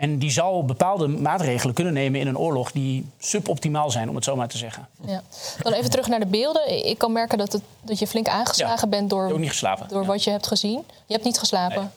En 0.00 0.18
die 0.18 0.30
zal 0.30 0.64
bepaalde 0.64 1.08
maatregelen 1.08 1.74
kunnen 1.74 1.92
nemen 1.92 2.20
in 2.20 2.26
een 2.26 2.38
oorlog 2.38 2.72
die 2.72 3.06
suboptimaal 3.18 3.90
zijn, 3.90 4.08
om 4.08 4.14
het 4.14 4.24
zo 4.24 4.36
maar 4.36 4.48
te 4.48 4.58
zeggen. 4.58 4.88
Ja. 5.06 5.22
Dan 5.62 5.72
even 5.72 5.90
terug 5.90 6.08
naar 6.08 6.18
de 6.20 6.26
beelden. 6.26 6.86
Ik 6.86 6.98
kan 6.98 7.12
merken 7.12 7.38
dat, 7.38 7.52
het, 7.52 7.62
dat 7.82 7.98
je 7.98 8.06
flink 8.06 8.28
aangeslagen 8.28 8.88
Ja. 8.90 8.96
bent 8.96 9.10
door, 9.10 9.38
niet 9.38 9.60
door 9.88 10.00
Ja. 10.00 10.06
wat 10.06 10.24
je 10.24 10.30
hebt 10.30 10.46
gezien. 10.46 10.84
Je 11.06 11.12
hebt 11.12 11.24
niet 11.24 11.38
geslapen. 11.38 11.92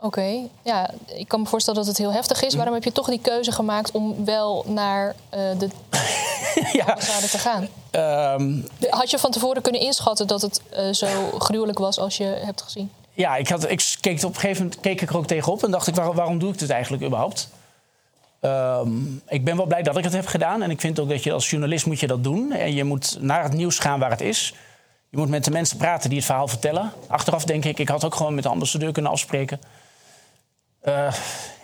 Oké, 0.00 0.38
ja, 0.62 0.90
ik 1.06 1.28
kan 1.28 1.40
me 1.40 1.46
voorstellen 1.46 1.78
dat 1.80 1.88
het 1.88 1.98
heel 1.98 2.12
heftig 2.12 2.42
is. 2.42 2.54
Waarom 2.54 2.74
heb 2.74 2.84
je 2.84 2.92
toch 2.92 3.08
die 3.08 3.20
keuze 3.20 3.52
gemaakt 3.52 3.90
om 3.90 4.24
wel 4.24 4.64
naar 4.68 5.14
eh, 5.28 5.40
de 5.58 5.68
ja. 6.72 6.84
ambassade 6.84 7.28
te 7.28 7.38
gaan? 7.38 7.68
Ehm, 7.90 8.60
Had 8.90 9.10
je 9.10 9.18
van 9.18 9.30
tevoren 9.30 9.62
kunnen 9.62 9.80
inschatten 9.80 10.26
dat 10.26 10.42
het 10.42 10.60
eh, 10.70 10.92
zo 10.92 11.06
gruwelijk 11.38 11.78
was 11.78 11.98
als 11.98 12.16
je 12.16 12.24
hebt 12.24 12.62
gezien? 12.62 12.90
Ja, 13.16 13.36
ik, 13.36 13.48
had, 13.48 13.70
ik 13.70 13.96
keek 14.00 14.22
op 14.22 14.34
een 14.34 14.40
gegeven 14.40 14.62
moment 14.62 14.80
keek 14.80 15.00
ik 15.00 15.10
er 15.10 15.16
ook 15.16 15.26
tegenop 15.26 15.64
en 15.64 15.70
dacht 15.70 15.86
ik, 15.86 15.94
waar- 15.94 16.12
waarom 16.14 16.38
doe 16.38 16.52
ik 16.52 16.58
dit 16.58 16.70
eigenlijk 16.70 17.02
überhaupt? 17.04 17.48
Ehm, 18.40 18.88
ik 19.28 19.44
ben 19.44 19.56
wel 19.56 19.66
blij 19.66 19.82
dat 19.82 19.96
ik 19.96 20.04
het 20.04 20.12
heb 20.12 20.26
gedaan. 20.26 20.62
En 20.62 20.70
ik 20.70 20.80
vind 20.80 21.00
ook 21.00 21.08
dat 21.08 21.22
je 21.22 21.32
als 21.32 21.50
journalist 21.50 21.86
moet 21.86 22.00
je 22.00 22.06
dat 22.06 22.24
doen. 22.24 22.52
En 22.52 22.74
je 22.74 22.84
moet 22.84 23.16
naar 23.20 23.42
het 23.42 23.52
nieuws 23.52 23.78
gaan 23.78 23.98
waar 23.98 24.10
het 24.10 24.20
is. 24.20 24.54
Je 25.10 25.16
moet 25.16 25.28
met 25.28 25.44
de 25.44 25.50
mensen 25.50 25.76
praten 25.76 26.08
die 26.08 26.18
het 26.18 26.26
verhaal 26.26 26.48
vertellen. 26.48 26.92
Achteraf 27.06 27.44
denk 27.44 27.64
ik, 27.64 27.78
ik 27.78 27.88
had 27.88 28.04
ook 28.04 28.14
gewoon 28.14 28.34
met 28.34 28.42
de 28.42 28.48
ambassadeur 28.50 28.92
kunnen 28.92 29.10
afspreken. 29.12 29.60
Eh, 30.80 31.14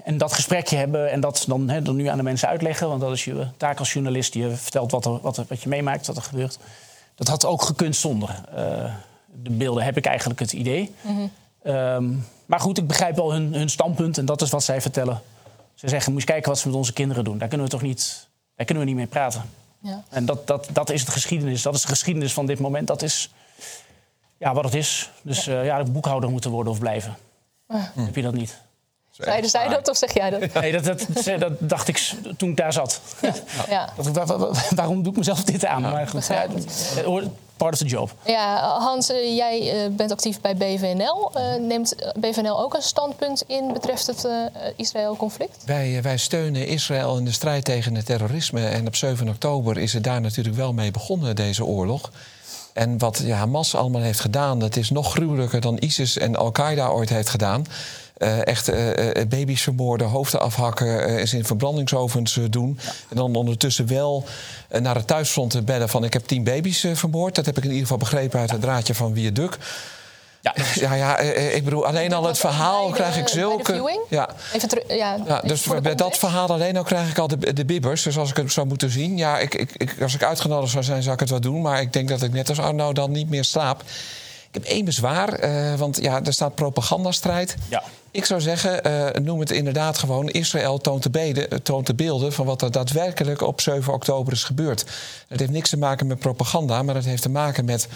en 0.04 0.18
dat 0.18 0.32
gesprekje 0.32 0.76
hebben 0.76 1.10
en 1.10 1.20
dat 1.20 1.44
dan, 1.48 1.66
dan 1.82 1.96
nu 1.96 2.06
aan 2.06 2.16
de 2.16 2.22
mensen 2.22 2.48
uitleggen. 2.48 2.88
Want 2.88 3.00
dat 3.00 3.12
is 3.12 3.24
je 3.24 3.46
taak 3.56 3.78
als 3.78 3.92
journalist. 3.92 4.34
Je 4.34 4.50
vertelt 4.50 4.90
wat, 4.90 5.04
er, 5.04 5.20
wat, 5.20 5.36
wat 5.48 5.62
je 5.62 5.68
meemaakt, 5.68 6.06
wat 6.06 6.16
er 6.16 6.22
gebeurt. 6.22 6.58
Dat 7.14 7.28
had 7.28 7.44
ook 7.44 7.62
gekund 7.62 7.96
zonder. 7.96 8.40
eh, 8.54 8.94
de 9.42 9.50
beelden 9.50 9.82
heb 9.84 9.96
ik 9.96 10.06
eigenlijk 10.06 10.40
het 10.40 10.52
idee. 10.52 10.94
Ehm, 11.62 12.14
maar 12.46 12.60
goed, 12.60 12.78
ik 12.78 12.86
begrijp 12.86 13.16
wel 13.16 13.32
hun, 13.32 13.54
hun 13.54 13.70
standpunt 13.70 14.18
en 14.18 14.24
dat 14.24 14.42
is 14.42 14.50
wat 14.50 14.64
zij 14.64 14.80
vertellen. 14.80 15.20
Ze 15.74 15.88
zeggen, 15.88 16.12
moet 16.12 16.20
je 16.20 16.26
kijken 16.26 16.48
wat 16.48 16.58
ze 16.58 16.66
met 16.66 16.76
onze 16.76 16.92
kinderen 16.92 17.24
doen. 17.24 17.38
Daar 17.38 17.48
kunnen 17.48 17.66
we 17.66 17.72
toch 17.72 17.82
niet, 17.82 18.28
daar 18.56 18.66
kunnen 18.66 18.84
we 18.84 18.90
niet 18.90 18.98
mee 18.98 19.08
praten. 19.08 19.42
Ja. 19.78 20.04
En 20.10 20.26
dat, 20.26 20.46
dat, 20.46 20.68
dat 20.72 20.90
is 20.90 21.00
het 21.00 21.10
geschiedenis. 21.10 21.62
Dat 21.62 21.74
is 21.74 21.82
de 21.82 21.88
geschiedenis 21.88 22.32
van 22.32 22.46
dit 22.46 22.58
moment. 22.58 22.86
Dat 22.86 23.02
is 23.02 23.30
ja, 24.38 24.54
wat 24.54 24.64
het 24.64 24.74
is. 24.74 25.10
Dus 25.22 25.44
ja, 25.44 25.62
ja 25.62 25.82
de 25.82 25.90
boekhouder 25.90 26.30
moeten 26.30 26.50
worden 26.50 26.72
of 26.72 26.78
blijven. 26.78 27.16
Heb 27.94 28.14
je 28.14 28.22
dat 28.22 28.34
niet? 28.34 28.60
Zeiden 29.16 29.50
zij 29.50 29.68
dat 29.68 29.88
of 29.88 29.96
zeg 29.96 30.14
jij 30.14 30.30
dat? 30.30 30.52
Nee, 30.62 30.72
dat, 30.72 30.84
dat, 30.84 31.24
dat 31.38 31.52
dacht 31.58 31.88
ik 31.88 32.12
toen 32.36 32.50
ik 32.50 32.56
daar 32.56 32.72
zat. 32.72 33.00
Ja. 33.68 33.88
Dat 34.12 34.58
waarom 34.74 35.02
doe 35.02 35.12
ik 35.12 35.18
mezelf 35.18 35.44
dit 35.52 35.64
aan? 35.64 35.82
Maar 35.82 36.08
goed, 36.08 36.26
ja, 36.26 36.46
het 36.50 37.04
hoort- 37.04 37.26
part 37.56 37.72
of 37.72 37.78
the 37.78 37.84
job. 37.86 38.14
Ja, 38.24 38.78
Hans, 38.78 39.10
eh, 39.10 39.36
jij 39.36 39.84
eh, 39.84 39.90
bent 39.90 40.10
actief 40.12 40.40
bij 40.40 40.56
BVNL. 40.56 41.30
Eh, 41.34 41.54
neemt 41.60 41.94
BVNL 42.20 42.60
ook 42.60 42.74
een 42.74 42.82
standpunt 42.82 43.44
in 43.46 43.72
betreft 43.72 44.06
het 44.06 44.24
eh, 44.24 44.32
Israël-conflict? 44.76 45.62
Wij, 45.66 45.96
eh, 45.96 46.02
wij 46.02 46.16
steunen 46.16 46.66
Israël 46.66 47.16
in 47.16 47.24
de 47.24 47.32
strijd 47.32 47.64
tegen 47.64 47.94
het 47.94 48.06
terrorisme. 48.06 48.66
En 48.68 48.86
op 48.86 48.96
7 48.96 49.28
oktober 49.28 49.78
is 49.78 49.92
het 49.92 50.04
daar 50.04 50.20
natuurlijk 50.20 50.56
wel 50.56 50.72
mee 50.72 50.90
begonnen, 50.90 51.36
deze 51.36 51.64
oorlog. 51.64 52.10
En 52.72 52.98
wat 52.98 53.20
ja, 53.24 53.36
Hamas 53.36 53.74
allemaal 53.74 54.02
heeft 54.02 54.20
gedaan, 54.20 54.58
dat 54.58 54.76
is 54.76 54.90
nog 54.90 55.10
gruwelijker 55.12 55.60
dan 55.60 55.76
ISIS 55.80 56.18
en 56.18 56.36
Al-Qaeda 56.36 56.88
ooit 56.88 57.08
heeft 57.08 57.28
gedaan. 57.28 57.66
Eh, 58.22 58.46
echt 58.46 58.68
eh, 58.68 59.20
eh, 59.20 59.28
baby's 59.28 59.62
vermoorden, 59.62 60.06
hoofden 60.06 60.40
afhakken, 60.40 61.28
ze 61.28 61.36
in 61.36 61.44
verbrandingsovens 61.44 62.38
doen. 62.50 62.78
En 63.08 63.16
dan 63.16 63.34
ondertussen 63.34 63.86
wel 63.86 64.24
naar 64.80 64.94
het 64.94 65.06
thuisfront 65.06 65.50
te 65.50 65.62
bellen 65.62 65.88
van... 65.88 66.04
ik 66.04 66.12
heb 66.12 66.26
tien 66.26 66.44
baby's 66.44 66.86
vermoord. 66.92 67.34
Dat 67.34 67.46
heb 67.46 67.56
ik 67.56 67.62
in 67.62 67.68
ieder 67.68 67.82
geval 67.82 67.98
begrepen 67.98 68.40
uit 68.40 68.50
het 68.50 68.60
draadje 68.60 68.94
van 68.94 69.12
Wierduk. 69.14 69.58
Ja, 70.40 70.54
Ja, 70.74 70.94
ja, 70.94 71.16
eh, 71.18 71.54
ik 71.54 71.64
bedoel, 71.64 71.86
alleen 71.86 72.12
al 72.12 72.24
het 72.24 72.38
verhaal 72.38 72.86
de- 72.88 72.94
krijg 72.94 73.16
ik 73.16 73.28
zulke... 73.28 73.98
Ja, 74.08 74.28
Even 74.52 74.68
terug. 74.68 74.84
Ja, 74.88 75.16
ja, 75.26 75.40
dus 75.40 75.62
bij 75.62 75.80
dat 75.80 75.84
context. 75.84 76.18
verhaal 76.18 76.48
alleen 76.48 76.76
al 76.76 76.82
krijg 76.82 77.10
ik 77.10 77.18
al 77.18 77.28
de, 77.28 77.52
de 77.52 77.64
bibbers. 77.64 78.02
Dus 78.02 78.18
als 78.18 78.30
ik 78.30 78.36
het 78.36 78.52
zou 78.52 78.66
moeten 78.66 78.90
zien, 78.90 79.16
ja, 79.16 79.38
ik, 79.38 79.54
ik, 79.54 79.70
ik, 79.76 80.02
als 80.02 80.14
ik 80.14 80.22
uitgenodigd 80.22 80.72
zou 80.72 80.84
zijn, 80.84 81.02
zou 81.02 81.14
ik 81.14 81.20
het 81.20 81.30
wel 81.30 81.40
doen. 81.40 81.60
Maar 81.62 81.80
ik 81.80 81.92
denk 81.92 82.08
dat 82.08 82.22
ik 82.22 82.32
net 82.32 82.48
als 82.48 82.58
Arno 82.60 82.92
dan 82.92 83.10
niet 83.10 83.28
meer 83.28 83.44
slaap. 83.44 83.80
Ik 84.50 84.62
heb 84.62 84.64
één 84.64 84.84
bezwaar, 84.84 85.38
want 85.78 85.98
ja, 86.02 86.20
er 86.24 86.32
staat 86.32 86.54
propagandastrijd. 86.54 87.54
Ja. 87.68 87.82
Ik 88.12 88.24
zou 88.24 88.40
zeggen, 88.40 88.84
eh, 88.84 89.22
noem 89.22 89.40
het 89.40 89.50
inderdaad 89.50 89.98
gewoon... 89.98 90.28
Israël 90.28 90.78
toont 90.78 91.02
de, 91.02 91.10
beden, 91.10 91.50
eh, 91.50 91.58
toont 91.58 91.86
de 91.86 91.94
beelden 91.94 92.32
van 92.32 92.46
wat 92.46 92.62
er 92.62 92.70
daadwerkelijk 92.70 93.42
op 93.42 93.60
7 93.60 93.92
oktober 93.92 94.32
is 94.32 94.44
gebeurd. 94.44 94.84
Het 95.28 95.40
heeft 95.40 95.52
niks 95.52 95.70
te 95.70 95.78
maken 95.78 96.06
met 96.06 96.18
propaganda, 96.18 96.82
maar 96.82 96.94
het 96.94 97.04
heeft 97.04 97.22
te 97.22 97.28
maken 97.28 97.64
met 97.64 97.88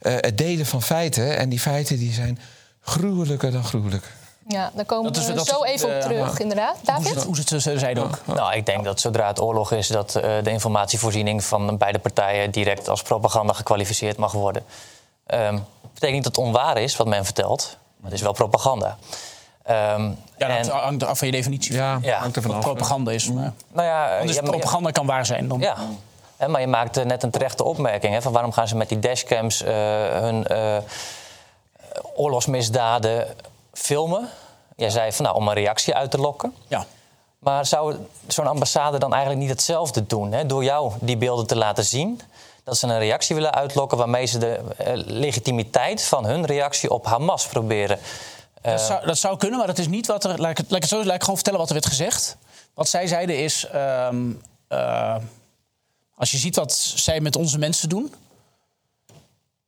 eh, 0.00 0.14
het 0.16 0.38
delen 0.38 0.66
van 0.66 0.82
feiten. 0.82 1.36
En 1.36 1.48
die 1.48 1.60
feiten 1.60 1.98
die 1.98 2.12
zijn 2.12 2.38
gruwelijker 2.80 3.52
dan 3.52 3.64
gruwelijk. 3.64 4.04
Ja, 4.48 4.70
daar 4.74 4.84
komen 4.84 5.12
Dat 5.12 5.22
is- 5.22 5.28
we 5.28 5.34
is 5.34 5.44
zo 5.44 5.64
even 5.64 5.94
op 5.94 6.00
terug, 6.00 6.38
inderdaad. 6.38 6.76
David? 6.82 7.22
hoe 7.22 7.36
ze 7.36 7.54
het 7.54 7.78
zeiden 7.80 8.04
ook. 8.04 8.18
Nou, 8.26 8.54
ik 8.56 8.66
denk 8.66 8.84
dat 8.84 9.00
zodra 9.00 9.26
het 9.26 9.40
oorlog 9.40 9.72
is, 9.72 9.86
dat 9.86 10.14
eh, 10.14 10.22
de 10.42 10.50
informatievoorziening 10.50 11.44
van 11.44 11.78
beide 11.78 11.98
partijen 11.98 12.50
direct 12.50 12.88
als 12.88 13.02
propaganda 13.02 13.52
gekwalificeerd 13.52 14.16
mag 14.16 14.32
worden. 14.32 14.64
Ehm 15.26 15.58
betekent 15.94 16.12
niet 16.12 16.24
dat 16.24 16.36
het 16.36 16.44
onwaar 16.44 16.82
is 16.82 16.96
wat 16.96 17.06
men 17.06 17.24
vertelt, 17.24 17.76
maar 17.96 18.10
het 18.10 18.18
is 18.18 18.24
wel 18.24 18.32
propaganda. 18.32 18.98
Ehm, 19.64 20.10
Ja, 20.38 20.48
en- 20.48 20.62
dat 20.66 20.72
hangt 20.72 21.04
af 21.04 21.18
van 21.18 21.26
je 21.26 21.32
definitie. 21.32 21.74
Ja, 21.74 21.98
Ja. 22.02 22.18
hangt 22.18 22.36
er 22.36 22.42
Wat 22.42 22.50
vanaf. 22.50 22.64
propaganda 22.66 23.10
is. 23.10 23.30
Maar, 23.32 23.52
nou 23.72 23.86
ja, 23.88 24.20
dus 24.22 24.34
ja, 24.34 24.40
maar- 24.42 24.50
propaganda 24.50 24.90
kan 24.90 25.06
waar 25.06 25.26
zijn. 25.26 25.48
Dan, 25.48 25.60
Ja, 25.60 25.76
Hè, 26.36 26.48
maar 26.48 26.60
je 26.60 26.66
maakt 26.66 26.96
eh, 26.96 27.04
net 27.04 27.22
een 27.22 27.30
terechte 27.30 27.64
opmerking. 27.64 28.14
Hè, 28.14 28.22
van 28.22 28.32
waarom 28.32 28.52
gaan 28.52 28.68
ze 28.68 28.76
met 28.76 28.88
die 28.88 28.98
dashcams 28.98 29.62
eh, 29.62 29.72
hun 30.10 30.46
eh, 30.46 30.76
oorlogsmisdaden 32.14 33.26
filmen? 33.72 34.28
Jij 34.76 34.90
zei 34.90 35.12
van 35.12 35.24
nou, 35.24 35.36
om 35.36 35.48
een 35.48 35.54
reactie 35.54 35.94
uit 35.94 36.10
te 36.10 36.18
lokken. 36.18 36.54
ja. 36.68 36.84
Maar 37.38 37.66
zou 37.66 37.96
zo'n 38.26 38.46
ambassade 38.46 38.98
dan 38.98 39.10
eigenlijk 39.12 39.40
niet 39.42 39.50
hetzelfde 39.50 40.06
doen? 40.06 40.32
Hè? 40.32 40.46
Door 40.46 40.64
jou 40.64 40.92
die 41.00 41.16
beelden 41.16 41.46
te 41.46 41.56
laten 41.56 41.84
zien. 41.84 42.20
Dat 42.64 42.76
ze 42.76 42.86
een 42.86 42.98
reactie 42.98 43.34
willen 43.34 43.54
uitlokken 43.54 43.98
waarmee 43.98 44.26
ze 44.26 44.38
de 44.38 44.60
legitimiteit 45.06 46.02
van 46.04 46.24
hun 46.24 46.44
reactie 46.46 46.90
op 46.90 47.06
Hamas 47.06 47.46
proberen. 47.46 47.98
Dat 48.62 48.80
zou, 48.80 49.06
dat 49.06 49.18
zou 49.18 49.36
kunnen, 49.36 49.58
maar 49.58 49.66
dat 49.66 49.78
is 49.78 49.88
niet 49.88 50.06
wat 50.06 50.24
er. 50.24 50.40
Laat 50.40 50.58
ik 50.58 50.64
laat 50.68 50.84
zo 50.84 51.04
laat 51.04 51.14
ik 51.14 51.20
gewoon 51.20 51.34
vertellen 51.34 51.58
wat 51.58 51.68
er 51.68 51.74
werd 51.74 51.86
gezegd. 51.86 52.36
Wat 52.74 52.88
zij 52.88 53.06
zeiden 53.06 53.38
is. 53.38 53.66
ehm, 53.66 54.30
eh, 54.68 55.16
als 56.14 56.30
je 56.30 56.36
ziet 56.38 56.56
wat 56.56 56.72
zij 56.74 57.20
met 57.20 57.36
onze 57.36 57.58
mensen 57.58 57.88
doen, 57.88 58.14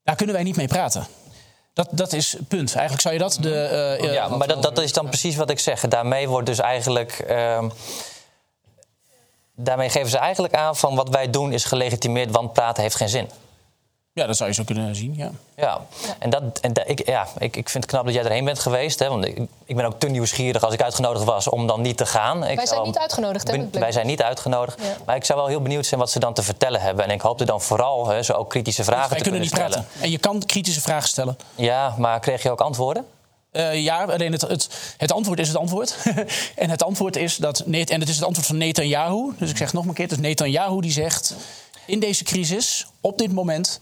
daar 0.03 0.17
kunnen 0.17 0.35
wij 0.35 0.45
niet 0.45 0.57
mee 0.57 0.69
praten. 0.69 1.07
Dat, 1.73 1.89
dat 1.91 2.13
is 2.13 2.37
punt. 2.49 2.73
Eigenlijk 2.75 3.01
zou 3.01 3.15
je 3.15 3.21
dat. 3.21 3.39
De, 3.41 3.63
eh, 4.01 4.13
Ja, 4.13 4.25
eh, 4.25 4.37
maar 4.37 4.49
dat, 4.49 4.63
dat 4.63 4.79
is 4.79 4.93
dan 4.93 5.07
precies 5.07 5.37
wat 5.37 5.51
ik 5.51 5.59
zeg. 5.59 5.81
Daarmee 5.81 6.29
wordt 6.29 6.47
dus 6.47 6.59
eigenlijk. 6.59 7.13
ehm, 7.13 7.69
daarmee 9.55 9.91
geven 9.91 10.11
ze 10.11 10.19
eigenlijk 10.19 10.55
aan 10.55 10.77
van 10.77 10.95
wat 10.95 11.09
wij 11.09 11.31
doen 11.31 11.53
is 11.53 11.65
gelegitimeerd, 11.65 12.31
want 12.31 12.53
praten 12.53 12.83
heeft 12.83 12.97
geen 12.97 13.09
zin. 13.09 13.31
Ja, 14.15 14.27
dat 14.27 14.37
zou 14.37 14.49
je 14.49 14.55
zo 14.55 14.63
kunnen 14.65 14.97
zien. 14.97 15.15
Ja. 15.17 15.31
Ja, 15.57 15.81
en, 16.19 16.31
dat, 16.31 16.43
en 16.61 16.73
dat- 16.73 16.89
ik, 16.89 17.07
ja, 17.07 17.27
ik, 17.39 17.57
ik 17.57 17.69
vind 17.69 17.85
het 17.85 17.93
knap 17.93 18.05
dat 18.05 18.15
jij 18.15 18.25
erheen 18.25 18.45
bent 18.45 18.59
geweest. 18.59 18.99
Hè, 18.99 19.09
want 19.09 19.25
ik, 19.25 19.39
ik 19.65 19.77
ben 19.77 19.85
ook 19.85 19.99
te 20.01 20.07
nieuwsgierig 20.07 20.63
als 20.63 20.75
ik 20.75 20.83
uitgenodigd 20.83 21.25
was 21.25 21.49
om 21.49 21.67
dan 21.67 21.81
niet 21.81 21.97
te 21.97 22.07
gaan. 22.07 22.45
Ik 22.45 22.57
Wij 22.57 22.67
zijn 22.67 22.83
niet 22.83 22.99
uitgenodigd, 22.99 23.51
hè, 23.51 23.57
ben-. 23.59 23.81
Wij 23.81 23.93
zijn 23.93 24.07
niet 24.07 24.23
uitgenodigd. 24.23 24.81
Ja. 24.81 24.97
Maar 25.07 25.17
ik 25.17 25.25
zou 25.25 25.39
wel 25.39 25.49
heel 25.49 25.63
benieuwd 25.63 25.87
zijn 25.87 26.01
wat 26.01 26.11
ze 26.11 26.19
dan 26.19 26.35
te 26.35 26.43
vertellen 26.43 26.81
hebben. 26.81 27.05
En 27.05 27.11
ik 27.11 27.21
hoopte 27.21 27.45
dan 27.45 27.61
vooral 27.61 28.09
hè, 28.09 28.23
zo 28.23 28.33
ook 28.33 28.51
kritische 28.51 28.85
vragen 28.85 29.09
Wij 29.11 29.19
te 29.19 29.23
kunnen 29.25 29.41
kunnen 29.41 29.63
niet 29.69 29.71
stellen. 29.71 29.87
praten. 29.89 30.03
En 30.03 30.11
je 30.11 30.19
kan 30.19 30.43
kritische 30.47 30.81
vragen 30.81 31.09
stellen. 31.09 31.39
Ja, 31.55 31.95
maar 31.99 32.21
kreeg 32.21 32.43
je 32.43 32.51
ook 32.51 32.61
antwoorden? 32.61 33.07
Eh, 33.51 33.83
ja, 33.83 34.05
alleen 34.05 34.33
het, 34.33 34.41
het, 34.41 34.69
het 34.97 35.13
antwoord 35.13 35.39
is 35.39 35.49
het 35.49 35.57
antwoord. 35.57 35.97
en 36.57 36.71
het 36.71 36.83
antwoord 36.83 37.17
is 37.17 37.37
dat. 37.37 37.61
En 37.61 38.01
het 38.01 38.09
is 38.09 38.15
het 38.17 38.25
antwoord 38.25 38.47
van 38.47 38.57
Netanyahu. 38.57 39.33
Dus 39.39 39.51
ik 39.51 39.57
zeg 39.57 39.73
nog 39.73 39.87
een 39.87 39.93
keer: 39.95 40.05
het 40.05 40.13
is 40.15 40.21
Netanyahu 40.21 40.81
die 40.81 40.93
zegt. 40.93 41.35
In 41.87 42.01
deze 42.01 42.25
crisis, 42.25 42.87
op 43.01 43.19
dit 43.19 43.33
moment. 43.33 43.81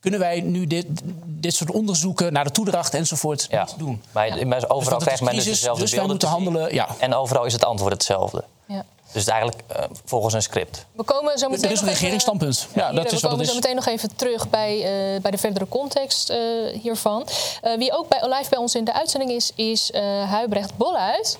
kunnen 0.00 0.20
wij 0.20 0.40
nu 0.40 0.66
dit, 0.66 0.86
dit 1.24 1.54
soort 1.54 1.70
onderzoeken 1.70 2.32
naar 2.32 2.44
de 2.44 2.50
toedracht 2.50 2.94
enzovoort 2.94 3.46
Ja. 3.50 3.64
niet 3.64 3.78
doen. 3.78 4.02
Maar, 4.12 4.38
Ja. 4.38 4.46
maar 4.46 4.60
Dus 4.60 4.68
overal 4.70 4.94
het 4.94 5.02
krijgt 5.04 5.22
men 5.22 5.34
dus 5.34 5.44
dezelfde 5.44 5.80
dus 5.82 5.90
wij 5.90 5.98
beelden 5.98 6.16
moeten 6.20 6.28
handelen. 6.28 6.74
Ja. 6.74 6.88
En 6.98 7.14
overal 7.14 7.44
is 7.44 7.52
het 7.52 7.64
antwoord 7.64 7.92
hetzelfde. 7.92 8.44
Ja. 8.66 8.84
Dus 9.12 9.22
het 9.24 9.30
eigenlijk 9.30 9.62
eh, 9.66 9.84
volgens 10.04 10.34
een 10.34 10.42
script. 10.42 10.86
We 10.92 11.02
komen 11.02 11.38
zo 11.38 11.48
meteen 11.48 11.64
Er 11.64 11.70
is 11.70 11.78
een 11.78 11.84
nog 11.84 11.94
even- 11.94 12.00
regeringsstandpunt. 12.00 12.68
Ja, 12.74 12.92
dat 12.92 13.04
is 13.04 13.10
we 13.12 13.20
wat 13.20 13.30
komen 13.30 13.44
zo 13.46 13.50
is. 13.52 13.56
meteen 13.60 13.74
nog 13.76 13.86
even 13.86 14.16
terug 14.16 14.48
bij, 14.50 14.76
eh, 15.14 15.20
bij 15.20 15.30
de 15.30 15.38
verdere 15.38 15.68
context 15.68 16.30
eh, 16.30 16.38
hiervan. 16.80 17.26
Eh, 17.62 17.76
wie 17.78 17.92
ook 17.96 18.08
bij, 18.08 18.28
live 18.28 18.50
bij 18.50 18.58
ons 18.58 18.74
in 18.74 18.84
de 18.84 18.92
uitzending 18.92 19.30
is, 19.30 19.52
is 19.54 19.90
eh 19.90 20.30
Huibrecht 20.30 20.76
Bolhuis. 20.76 21.36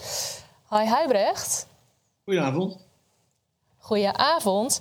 Hi 0.71 0.85
Huibrecht. 0.85 1.67
Goedenavond. 2.25 2.77
Goedenavond. 3.79 4.81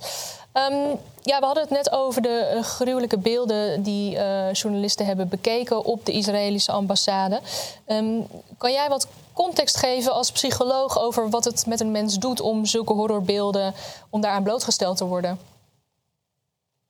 Ehm, 0.52 0.96
ja, 1.22 1.38
we 1.38 1.44
hadden 1.44 1.62
het 1.62 1.72
net 1.72 1.92
over 1.92 2.22
de 2.22 2.38
eh, 2.38 2.62
gruwelijke 2.62 3.18
beelden 3.18 3.82
die 3.82 4.16
eh, 4.16 4.52
journalisten 4.52 5.06
hebben 5.06 5.28
bekeken 5.28 5.84
op 5.84 6.06
de 6.06 6.12
Israëlische 6.12 6.72
ambassade. 6.72 7.40
Ehm, 7.86 8.20
kan 8.58 8.72
jij 8.72 8.88
wat 8.88 9.06
context 9.32 9.76
geven 9.76 10.12
als 10.12 10.32
psycholoog 10.32 11.00
over 11.00 11.30
wat 11.30 11.44
het 11.44 11.66
met 11.66 11.80
een 11.80 11.90
mens 11.90 12.18
doet 12.18 12.40
om 12.40 12.66
zulke 12.66 12.92
horrorbeelden, 12.92 13.74
om 14.10 14.20
daaraan 14.20 14.42
blootgesteld 14.42 14.96
te 14.96 15.04
worden? 15.04 15.51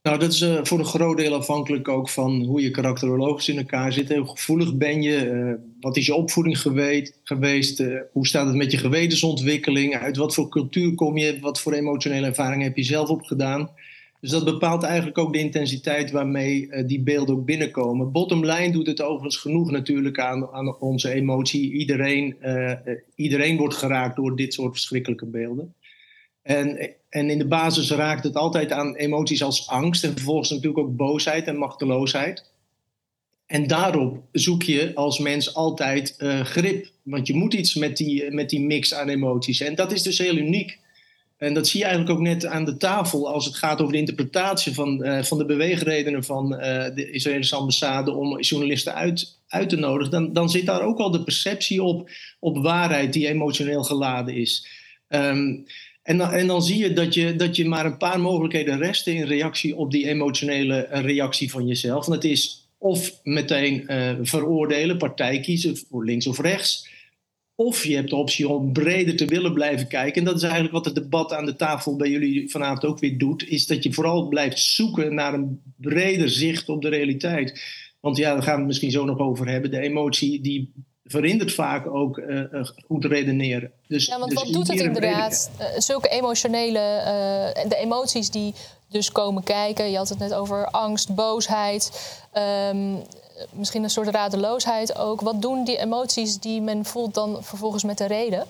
Nou, 0.02 0.18
dat 0.18 0.32
is 0.32 0.40
eh, 0.40 0.58
voor 0.62 0.78
een 0.78 0.84
groot 0.84 1.16
deel 1.16 1.34
afhankelijk 1.34 1.88
ook 1.88 2.08
van 2.08 2.44
hoe 2.44 2.62
je 2.62 2.70
karakterologisch 2.70 3.48
in 3.48 3.58
elkaar 3.58 3.92
zit. 3.92 4.14
Hoe 4.14 4.28
gevoelig 4.28 4.76
ben 4.76 5.02
je? 5.02 5.16
eh, 5.16 5.54
wat 5.80 5.96
is 5.96 6.06
je 6.06 6.14
opvoeding 6.14 6.60
geweest? 6.60 7.20
geweest 7.22 7.80
eh, 7.80 8.00
hoe 8.12 8.26
staat 8.26 8.46
het 8.46 8.56
met 8.56 8.70
je 8.70 8.78
gewetensontwikkeling? 8.78 9.94
Uit 9.96 10.16
wat 10.16 10.34
voor 10.34 10.48
cultuur 10.48 10.94
kom 10.94 11.16
je? 11.16 11.38
Wat 11.40 11.60
voor 11.60 11.72
emotionele 11.72 12.26
ervaring 12.26 12.62
heb 12.62 12.76
je 12.76 12.82
zelf 12.82 13.08
opgedaan? 13.08 13.70
Dus 14.20 14.30
dat 14.30 14.44
bepaalt 14.44 14.82
eigenlijk 14.82 15.18
ook 15.18 15.32
de 15.32 15.38
intensiteit 15.38 16.10
waarmee 16.10 16.84
die 16.86 17.02
beelden 17.02 17.34
ook 17.34 17.44
binnenkomen. 17.44 18.12
Bottom 18.12 18.44
line 18.44 18.72
doet 18.72 18.86
het 18.86 19.02
overigens 19.02 19.36
genoeg 19.36 19.70
natuurlijk 19.70 20.18
aan, 20.18 20.48
aan 20.52 20.78
onze 20.78 21.12
emotie. 21.12 21.72
Iedereen, 21.72 22.36
iedereen 23.14 23.56
wordt 23.56 23.74
geraakt 23.74 24.16
door 24.16 24.36
dit 24.36 24.54
soort 24.54 24.72
verschrikkelijke 24.72 25.26
beelden. 25.26 25.74
En, 26.42 26.94
en 27.08 27.30
in 27.30 27.38
de 27.38 27.46
basis 27.46 27.90
raakt 27.90 28.24
het 28.24 28.36
altijd 28.36 28.72
aan 28.72 28.96
emoties 28.96 29.42
als 29.42 29.68
angst 29.68 30.04
en 30.04 30.12
vervolgens 30.12 30.50
natuurlijk 30.50 30.78
ook 30.78 30.96
boosheid 30.96 31.46
en 31.46 31.56
machteloosheid. 31.56 32.50
En 33.46 33.66
daarop 33.66 34.22
zoek 34.32 34.62
je 34.62 34.94
als 34.94 35.18
mens 35.18 35.54
altijd 35.54 36.16
eh, 36.16 36.40
grip. 36.40 36.90
Want 37.02 37.26
je 37.26 37.34
moet 37.34 37.54
iets 37.54 37.74
met 37.74 37.96
die, 37.96 38.30
met 38.30 38.50
die 38.50 38.60
mix 38.60 38.94
aan 38.94 39.08
emoties. 39.08 39.60
En 39.60 39.74
dat 39.74 39.92
is 39.92 40.02
dus 40.02 40.18
heel 40.18 40.36
uniek. 40.36 40.80
En 41.36 41.54
dat 41.54 41.68
zie 41.68 41.80
je 41.80 41.86
eigenlijk 41.86 42.18
ook 42.18 42.24
net 42.24 42.46
aan 42.46 42.64
de 42.64 42.76
tafel 42.76 43.32
als 43.32 43.44
het 43.44 43.54
gaat 43.54 43.80
over 43.80 43.92
de 43.92 43.98
interpretatie 43.98 44.74
van, 44.74 45.04
eh, 45.04 45.22
van 45.22 45.38
de 45.38 45.44
beweegredenen 45.44 46.24
van 46.24 46.56
eh, 46.56 46.94
de 46.94 47.10
Israëlische 47.10 47.56
ambassade 47.56 48.12
om 48.12 48.40
journalisten 48.40 48.94
uit, 48.94 49.38
uit 49.48 49.68
te 49.68 49.76
nodigen. 49.76 50.10
Dan, 50.10 50.32
dan 50.32 50.50
zit 50.50 50.66
daar 50.66 50.82
ook 50.82 50.98
al 50.98 51.10
de 51.10 51.24
perceptie 51.24 51.82
op, 51.82 52.10
op 52.40 52.58
waarheid 52.58 53.12
die 53.12 53.28
emotioneel 53.28 53.82
geladen 53.82 54.34
is. 54.34 54.66
Ehm, 55.08 55.54
en 56.02 56.18
dan, 56.18 56.46
dan 56.46 56.62
zie 56.62 56.78
je 56.78 56.92
dat, 56.92 57.14
je 57.14 57.36
dat 57.36 57.56
je 57.56 57.68
maar 57.68 57.86
een 57.86 57.96
paar 57.96 58.20
mogelijkheden 58.20 58.78
resten 58.78 59.14
in 59.14 59.24
reactie 59.24 59.76
op 59.76 59.90
die 59.90 60.08
emotionele 60.08 60.76
eh, 60.76 61.02
reactie 61.02 61.50
van 61.50 61.66
jezelf. 61.66 62.06
En 62.06 62.12
dat 62.12 62.24
is 62.24 62.68
of 62.78 63.20
meteen 63.22 63.88
eh, 63.88 64.12
veroordelen, 64.22 64.98
partij 64.98 65.40
kiezen 65.40 65.76
voor 65.76 66.04
links 66.04 66.26
of 66.26 66.40
rechts. 66.40 66.90
Of 67.54 67.84
je 67.84 67.94
hebt 67.94 68.10
de 68.10 68.16
optie 68.16 68.48
om 68.48 68.72
breder 68.72 69.16
te 69.16 69.24
willen 69.24 69.52
blijven 69.52 69.88
kijken. 69.88 70.18
En 70.18 70.24
dat 70.24 70.36
is 70.36 70.42
eigenlijk 70.42 70.72
wat 70.72 70.84
het 70.84 70.94
debat 70.94 71.32
aan 71.32 71.46
de 71.46 71.56
tafel 71.56 71.96
bij 71.96 72.10
jullie 72.10 72.50
vanavond 72.50 72.84
ook 72.84 72.98
weer 72.98 73.18
doet. 73.18 73.48
Is 73.48 73.66
dat 73.66 73.82
je 73.82 73.92
vooral 73.92 74.28
blijft 74.28 74.58
zoeken 74.58 75.14
naar 75.14 75.34
een 75.34 75.60
breder 75.76 76.30
zicht 76.30 76.68
op 76.68 76.82
de 76.82 76.88
realiteit. 76.88 77.62
Want 78.00 78.16
ja, 78.16 78.32
daar 78.32 78.42
gaan 78.42 78.52
we 78.52 78.58
het 78.58 78.68
misschien 78.68 78.90
zo 78.90 79.04
nog 79.04 79.18
over 79.18 79.48
hebben. 79.48 79.70
De 79.70 79.80
emotie 79.80 80.40
die 80.40 80.72
verhindert 81.12 81.54
vaak 81.54 81.86
ook 81.86 82.18
eh, 82.18 82.40
goed 82.86 83.04
redeneren. 83.04 83.70
Dus, 83.86 84.06
Ja, 84.06 84.18
want 84.18 84.30
dus 84.30 84.42
wat 84.42 84.52
doet 84.52 84.68
het 84.68 84.80
inderdaad? 84.80 85.50
Eh, 85.58 85.66
zulke 85.76 86.08
emotionele, 86.08 86.80
de 87.68 87.76
emoties 87.76 88.30
die 88.30 88.54
dus 88.88 89.12
komen 89.12 89.42
kijken. 89.42 89.90
Je 89.90 89.96
had 89.96 90.08
het 90.08 90.18
net 90.18 90.34
over 90.34 90.66
angst, 90.66 91.14
boosheid, 91.14 92.12
ehm, 92.32 92.94
misschien 93.52 93.82
een 93.82 93.90
soort 93.90 94.08
radeloosheid 94.08 94.96
ook. 94.96 95.20
Wat 95.20 95.42
doen 95.42 95.64
die 95.64 95.78
emoties 95.78 96.38
die 96.38 96.60
men 96.60 96.84
voelt 96.84 97.14
dan 97.14 97.44
vervolgens 97.44 97.84
met 97.84 97.98
de 97.98 98.06
reden? 98.06 98.46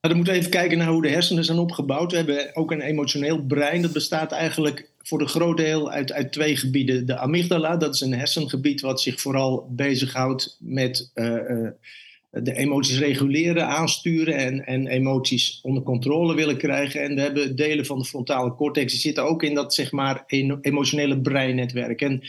Nou, 0.00 0.14
dan 0.14 0.16
moeten 0.16 0.32
we 0.32 0.38
even 0.38 0.50
kijken 0.50 0.78
naar 0.78 0.88
hoe 0.88 1.02
de 1.02 1.10
hersenen 1.10 1.44
zijn 1.44 1.58
opgebouwd. 1.58 2.10
We 2.10 2.16
hebben 2.16 2.56
ook 2.56 2.70
een 2.70 2.80
emotioneel 2.80 3.38
brein. 3.42 3.82
Dat 3.82 3.92
bestaat 3.92 4.32
eigenlijk 4.32 4.89
voor 5.10 5.20
een 5.20 5.28
groot 5.28 5.56
deel 5.56 5.90
uit, 5.90 6.12
uit 6.12 6.32
twee 6.32 6.56
gebieden. 6.56 7.06
De 7.06 7.18
amygdala, 7.18 7.76
dat 7.76 7.94
is 7.94 8.00
een 8.00 8.14
hersengebied 8.14 8.80
wat 8.80 9.00
zich 9.00 9.20
vooral 9.20 9.66
bezighoudt 9.70 10.56
met 10.60 11.10
eh, 11.14 11.50
eh, 11.50 11.72
de 12.30 12.54
emoties 12.54 12.98
reguleren, 12.98 13.66
aansturen 13.66 14.34
en, 14.34 14.66
en 14.66 14.86
emoties 14.86 15.58
onder 15.62 15.82
controle 15.82 16.34
willen 16.34 16.56
krijgen. 16.56 17.02
En 17.02 17.14
we 17.14 17.20
hebben 17.20 17.56
delen 17.56 17.86
van 17.86 17.98
de 17.98 18.04
frontale 18.04 18.54
cortex, 18.54 18.92
die 18.92 19.00
zitten 19.00 19.24
ook 19.24 19.42
in 19.42 19.54
dat 19.54 19.74
zeg 19.74 19.92
maar 19.92 20.24
emotionele 20.60 21.20
breinnetwerk. 21.20 22.00
En 22.00 22.22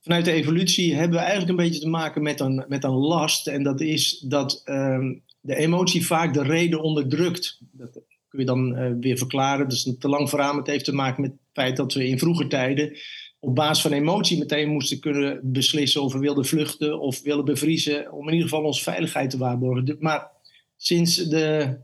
vanuit 0.00 0.24
de 0.24 0.32
evolutie 0.32 0.94
hebben 0.94 1.18
we 1.18 1.24
eigenlijk 1.24 1.50
een 1.50 1.64
beetje 1.64 1.80
te 1.80 1.88
maken 1.88 2.22
met 2.22 2.40
een, 2.40 2.64
met 2.68 2.84
een 2.84 2.90
last. 2.90 3.46
En 3.46 3.62
dat 3.62 3.80
is 3.80 4.18
dat 4.18 4.62
ehm, 4.64 5.14
de 5.40 5.56
emotie 5.56 6.06
vaak 6.06 6.34
de 6.34 6.42
reden 6.42 6.82
onderdrukt. 6.82 7.58
Dat 7.72 8.00
kun 8.32 8.40
je 8.40 8.46
dan 8.46 8.76
eh, 8.76 8.90
weer 9.00 9.18
verklaren. 9.18 9.66
Is 9.66 9.84
een 9.84 9.98
te 9.98 10.08
lang 10.08 10.28
verhaal. 10.28 10.56
Het 10.56 10.66
heeft 10.66 10.84
te 10.84 10.94
maken 10.94 11.22
met 11.22 11.30
het 11.30 11.40
feit 11.52 11.76
dat 11.76 11.92
we 11.92 12.08
in 12.08 12.18
vroege 12.18 12.46
tijden 12.46 12.96
op 13.44 13.54
basis 13.54 13.82
van 13.82 13.92
emotie 13.92 14.38
meteen 14.38 14.68
moesten 14.68 15.00
kunnen 15.00 15.40
beslissen 15.42 16.02
of 16.02 16.12
we 16.12 16.18
wilden 16.18 16.44
vluchten 16.44 17.00
of 17.00 17.22
willen 17.22 17.44
bevriezen. 17.44 18.12
Om 18.12 18.26
in 18.26 18.32
ieder 18.32 18.48
geval 18.48 18.64
onze 18.64 18.82
veiligheid 18.82 19.30
te 19.30 19.38
waarborgen. 19.38 19.96
Maar 19.98 20.30
sinds 20.76 21.16
de 21.16 21.76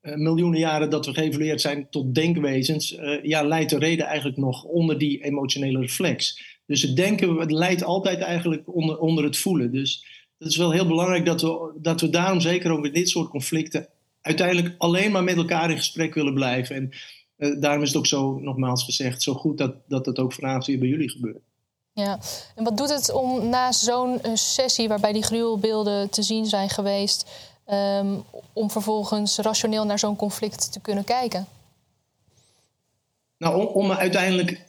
eh, 0.00 0.14
miljoenen 0.14 0.58
jaren 0.58 0.90
dat 0.90 1.06
we 1.06 1.14
geëvolueerd 1.14 1.60
zijn 1.60 1.86
tot 1.90 2.14
denkwezens, 2.14 2.94
eh, 2.94 3.22
ja, 3.22 3.42
leidt 3.42 3.70
de 3.70 3.78
reden 3.78 4.06
eigenlijk 4.06 4.36
nog 4.36 4.64
onder 4.64 4.98
die 4.98 5.24
emotionele 5.24 5.80
reflex. 5.80 6.42
Dus 6.66 6.82
het 6.82 6.96
denken 6.96 7.36
het 7.36 7.50
leidt 7.50 7.84
altijd 7.84 8.18
eigenlijk 8.18 8.74
onder, 8.74 8.98
onder 8.98 9.24
het 9.24 9.36
voelen. 9.36 9.72
Dus 9.72 10.06
het 10.38 10.48
is 10.48 10.56
wel 10.56 10.72
heel 10.72 10.86
belangrijk 10.86 11.24
dat 11.24 11.42
we, 11.42 11.78
dat 11.80 12.00
we 12.00 12.08
daarom 12.08 12.40
zeker 12.40 12.70
ook 12.70 12.86
in 12.86 12.92
dit 12.92 13.08
soort 13.08 13.28
conflicten 13.28 13.88
uiteindelijk 14.24 14.74
alleen 14.78 15.12
maar 15.12 15.24
met 15.24 15.36
elkaar 15.36 15.70
in 15.70 15.76
gesprek 15.76 16.14
willen 16.14 16.34
blijven. 16.34 16.76
En 16.76 16.90
eh, 17.36 17.60
daarom 17.60 17.82
is 17.82 17.88
het 17.88 17.96
ook 17.96 18.06
zo, 18.06 18.38
nogmaals 18.38 18.84
gezegd, 18.84 19.22
zo 19.22 19.34
goed 19.34 19.58
dat, 19.58 19.74
dat 19.88 20.06
het 20.06 20.18
ook 20.18 20.32
vanavond 20.32 20.66
weer 20.66 20.78
bij 20.78 20.88
jullie 20.88 21.10
gebeurt. 21.10 21.42
Ja, 21.92 22.18
en 22.54 22.64
wat 22.64 22.76
doet 22.76 22.88
het 22.88 23.12
om 23.12 23.48
na 23.48 23.72
zo'n 23.72 24.22
eh, 24.22 24.34
sessie 24.34 24.88
waarbij 24.88 25.12
die 25.12 25.22
gruwelbeelden 25.22 26.10
te 26.10 26.22
zien 26.22 26.46
zijn 26.46 26.70
geweest, 26.70 27.30
ehm, 27.64 28.14
om 28.52 28.70
vervolgens 28.70 29.38
rationeel 29.38 29.84
naar 29.84 29.98
zo'n 29.98 30.16
conflict 30.16 30.72
te 30.72 30.80
kunnen 30.80 31.04
kijken? 31.04 31.46
Nou, 33.38 33.56
om, 33.60 33.66
om 33.66 33.92
uiteindelijk 33.92 34.63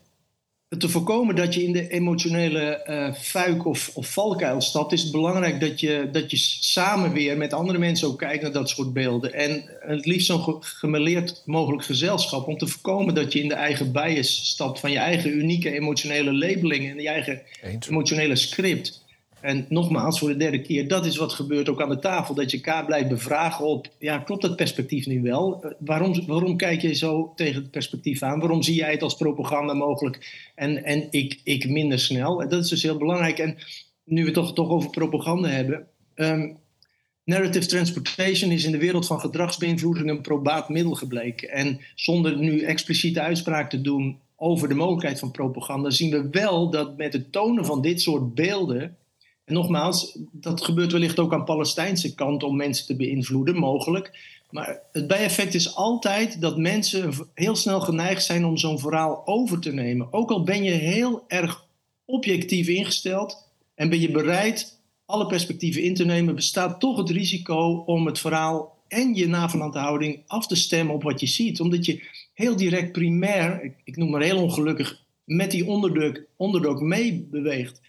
te 0.77 0.89
voorkomen 0.89 1.35
dat 1.35 1.53
je 1.53 1.63
in 1.63 1.71
de 1.71 1.87
emotionele 1.89 2.59
eh 2.61 3.13
fuik 3.13 3.65
of, 3.65 3.91
of 3.93 4.07
valkuil 4.07 4.61
stapt, 4.61 4.91
is 4.91 5.01
het 5.01 5.11
belangrijk 5.11 5.59
dat 5.59 5.79
je, 5.79 6.09
dat 6.11 6.31
je 6.31 6.37
samen 6.59 7.11
weer 7.11 7.37
met 7.37 7.53
andere 7.53 7.77
mensen 7.77 8.07
ook 8.07 8.17
kijkt 8.17 8.41
naar 8.43 8.51
dat 8.51 8.69
soort 8.69 8.93
beelden. 8.93 9.33
En 9.33 9.63
het 9.79 10.05
liefst 10.05 10.27
zo'n 10.27 10.43
ge- 10.43 10.57
gemêleerd 10.59 11.41
mogelijk 11.45 11.83
gezelschap, 11.83 12.47
om 12.47 12.57
te 12.57 12.67
voorkomen 12.67 13.13
dat 13.15 13.33
je 13.33 13.41
in 13.41 13.47
de 13.47 13.53
eigen 13.53 13.91
bias 13.91 14.47
stapt 14.47 14.79
van 14.79 14.91
je 14.91 14.97
eigen 14.97 15.37
unieke 15.37 15.71
emotionele 15.71 16.33
labeling 16.33 16.89
en 16.89 17.01
je 17.01 17.07
eigen 17.09 17.41
Eens. 17.63 17.89
emotionele 17.89 18.35
script. 18.35 19.03
En 19.45 19.65
nogmaals, 19.69 20.19
voor 20.19 20.29
de 20.29 20.37
derde 20.37 20.61
keer, 20.61 20.87
dat 20.87 21.05
is 21.05 21.17
wat 21.17 21.33
gebeurt 21.33 21.69
ook 21.69 21.81
aan 21.81 21.89
de 21.89 21.99
tafel. 21.99 22.35
Dat 22.35 22.51
je 22.51 22.57
elkaar 22.57 22.85
blijft 22.85 23.09
bevragen 23.09 23.65
op, 23.65 23.87
ja, 23.99 24.17
klopt 24.17 24.41
dat 24.41 24.55
perspectief 24.55 25.05
nu 25.05 25.21
wel? 25.21 25.63
Eh, 25.63 25.71
waarom, 25.79 26.25
waarom 26.27 26.57
kijk 26.57 26.81
je 26.81 26.93
zo 26.93 27.33
tegen 27.35 27.61
het 27.61 27.71
perspectief 27.71 28.21
aan? 28.21 28.39
Waarom 28.39 28.61
zie 28.61 28.75
jij 28.75 28.91
het 28.91 29.01
als 29.01 29.15
propaganda 29.15 29.73
mogelijk 29.73 30.49
en, 30.55 30.83
en 30.83 31.07
ik, 31.09 31.39
ik 31.43 31.69
minder 31.69 31.99
snel? 31.99 32.37
Dat 32.37 32.63
is 32.63 32.69
dus 32.69 32.83
heel 32.83 32.97
belangrijk. 32.97 33.39
En 33.39 33.57
nu 34.03 34.19
we 34.21 34.25
het 34.25 34.33
toch, 34.33 34.53
toch 34.53 34.69
over 34.69 34.89
propaganda 34.89 35.47
hebben. 35.47 35.87
Ehm, 36.15 36.53
narrative 37.23 37.67
transportation 37.67 38.51
is 38.51 38.65
in 38.65 38.71
de 38.71 38.77
wereld 38.77 39.07
van 39.07 39.19
gedragsbeïnvloeding 39.19 40.09
een 40.09 40.21
probaat 40.21 40.69
middel 40.69 40.93
gebleken. 40.93 41.49
En 41.49 41.79
zonder 41.95 42.37
nu 42.37 42.61
expliciete 42.61 43.21
uitspraak 43.21 43.69
te 43.69 43.81
doen 43.81 44.19
over 44.35 44.67
de 44.67 44.75
mogelijkheid 44.75 45.19
van 45.19 45.31
propaganda, 45.31 45.89
zien 45.89 46.11
we 46.11 46.27
wel 46.31 46.69
dat 46.69 46.97
met 46.97 47.13
het 47.13 47.31
tonen 47.31 47.65
van 47.65 47.81
dit 47.81 48.01
soort 48.01 48.35
beelden. 48.35 48.97
En 49.45 49.53
nogmaals, 49.53 50.17
dat 50.31 50.63
gebeurt 50.63 50.91
wellicht 50.91 51.19
ook 51.19 51.33
aan 51.33 51.43
Palestijnse 51.43 52.15
kant 52.15 52.43
om 52.43 52.55
mensen 52.55 52.85
te 52.85 52.95
beïnvloeden, 52.95 53.55
mogelijk. 53.55 54.33
Maar 54.49 54.79
het 54.91 55.07
bijeffect 55.07 55.53
is 55.53 55.75
altijd 55.75 56.41
dat 56.41 56.57
mensen 56.57 57.13
heel 57.33 57.55
snel 57.55 57.81
geneigd 57.81 58.23
zijn 58.23 58.45
om 58.45 58.57
zo'n 58.57 58.79
verhaal 58.79 59.27
over 59.27 59.59
te 59.59 59.73
nemen. 59.73 60.13
Ook 60.13 60.31
al 60.31 60.43
ben 60.43 60.63
je 60.63 60.71
heel 60.71 61.23
erg 61.27 61.65
objectief 62.05 62.67
ingesteld 62.67 63.47
en 63.75 63.89
ben 63.89 63.99
je 63.99 64.11
bereid 64.11 64.79
alle 65.05 65.25
perspectieven 65.25 65.83
in 65.83 65.93
te 65.93 66.05
nemen, 66.05 66.35
bestaat 66.35 66.79
toch 66.79 66.97
het 66.97 67.09
risico 67.09 67.83
om 67.85 68.05
het 68.05 68.19
verhaal 68.19 68.77
en 68.87 69.15
je 69.15 69.27
navenanthouding 69.27 70.23
af 70.27 70.47
te 70.47 70.55
stemmen 70.55 70.95
op 70.95 71.03
wat 71.03 71.19
je 71.19 71.27
ziet. 71.27 71.59
Omdat 71.59 71.85
je 71.85 72.03
heel 72.33 72.55
direct 72.55 72.91
primair, 72.91 73.63
ik, 73.63 73.73
ik 73.83 73.97
noem 73.97 74.09
maar 74.09 74.21
heel 74.21 74.41
ongelukkig, 74.41 75.03
met 75.23 75.51
die 75.51 75.67
onderdruk, 75.67 76.27
onderdruk 76.35 76.79
meebeweegt. 76.79 77.81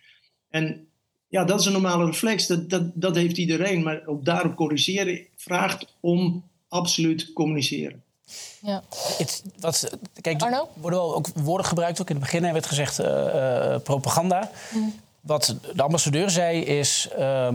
En 0.50 0.85
ja, 1.28 1.44
dat 1.44 1.60
is 1.60 1.66
een 1.66 1.72
normale 1.72 2.04
reflex, 2.04 2.46
dat, 2.46 2.70
dat, 2.70 2.82
dat 2.94 3.16
heeft 3.16 3.36
iedereen. 3.36 3.82
Maar 3.82 4.02
op 4.06 4.24
daarop 4.24 4.56
corrigeren 4.56 5.26
vraagt 5.36 5.86
om 6.00 6.44
absoluut 6.68 7.32
communiceren. 7.32 8.02
Ja. 8.60 8.82
Het, 9.18 9.42
wat, 9.60 9.98
kijk, 10.20 10.42
er 10.42 10.66
worden 10.74 10.98
wel 10.98 11.14
ook 11.14 11.28
woorden 11.34 11.66
gebruikt. 11.66 12.00
Ook 12.00 12.10
in 12.10 12.16
het 12.16 12.24
begin 12.24 12.52
werd 12.52 12.66
gezegd 12.66 13.00
uh, 13.00 13.78
propaganda. 13.78 14.50
Mm. 14.74 14.94
Wat 15.20 15.56
de 15.74 15.82
ambassadeur 15.82 16.30
zei 16.30 16.60
is... 16.60 17.08
Uh, 17.18 17.48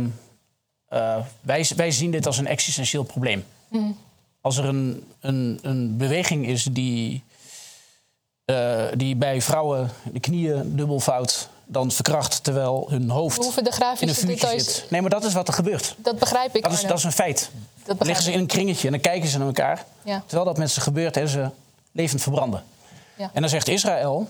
uh, 0.89 1.17
wij, 1.41 1.65
wij 1.75 1.91
zien 1.91 2.11
dit 2.11 2.25
als 2.25 2.37
een 2.37 2.47
existentieel 2.47 3.03
probleem. 3.03 3.43
Mm 3.69 3.97
als 4.41 4.57
er 4.57 4.65
een, 4.65 5.03
een, 5.19 5.59
een 5.61 5.97
beweging 5.97 6.47
is 6.47 6.63
die, 6.63 7.23
uh, 8.45 8.85
die 8.95 9.15
bij 9.15 9.41
vrouwen 9.41 9.89
de 10.13 10.19
knieën 10.19 10.75
dubbelvouwt 10.75 11.49
dan 11.71 11.91
verkracht 11.91 12.43
terwijl 12.43 12.85
hun 12.89 13.09
hoofd 13.09 13.55
de 13.55 13.95
in 13.99 14.07
een 14.07 14.15
vuurtje 14.15 14.59
zit. 14.59 14.85
Nee, 14.89 15.01
maar 15.01 15.09
dat 15.09 15.23
is 15.23 15.33
wat 15.33 15.47
er 15.47 15.53
gebeurt. 15.53 15.95
Dat 15.97 16.19
begrijp 16.19 16.55
ik. 16.55 16.63
Dat 16.63 16.71
is, 16.71 16.81
dat 16.81 16.97
is 16.97 17.03
een 17.03 17.11
feit. 17.11 17.51
dan 17.85 17.97
liggen 17.99 18.23
ze 18.23 18.31
in 18.31 18.39
een 18.39 18.45
kringetje 18.45 18.85
en 18.85 18.93
dan 18.93 19.01
kijken 19.01 19.29
ze 19.29 19.37
naar 19.37 19.47
elkaar. 19.47 19.85
Ja. 20.03 20.23
Terwijl 20.25 20.45
dat 20.45 20.57
met 20.57 20.71
ze 20.71 20.81
gebeurt 20.81 21.17
en 21.17 21.27
ze 21.27 21.49
levend 21.91 22.21
verbranden. 22.21 22.63
Ja. 23.17 23.29
En 23.33 23.41
dan 23.41 23.49
zegt 23.49 23.67
Israël, 23.67 24.29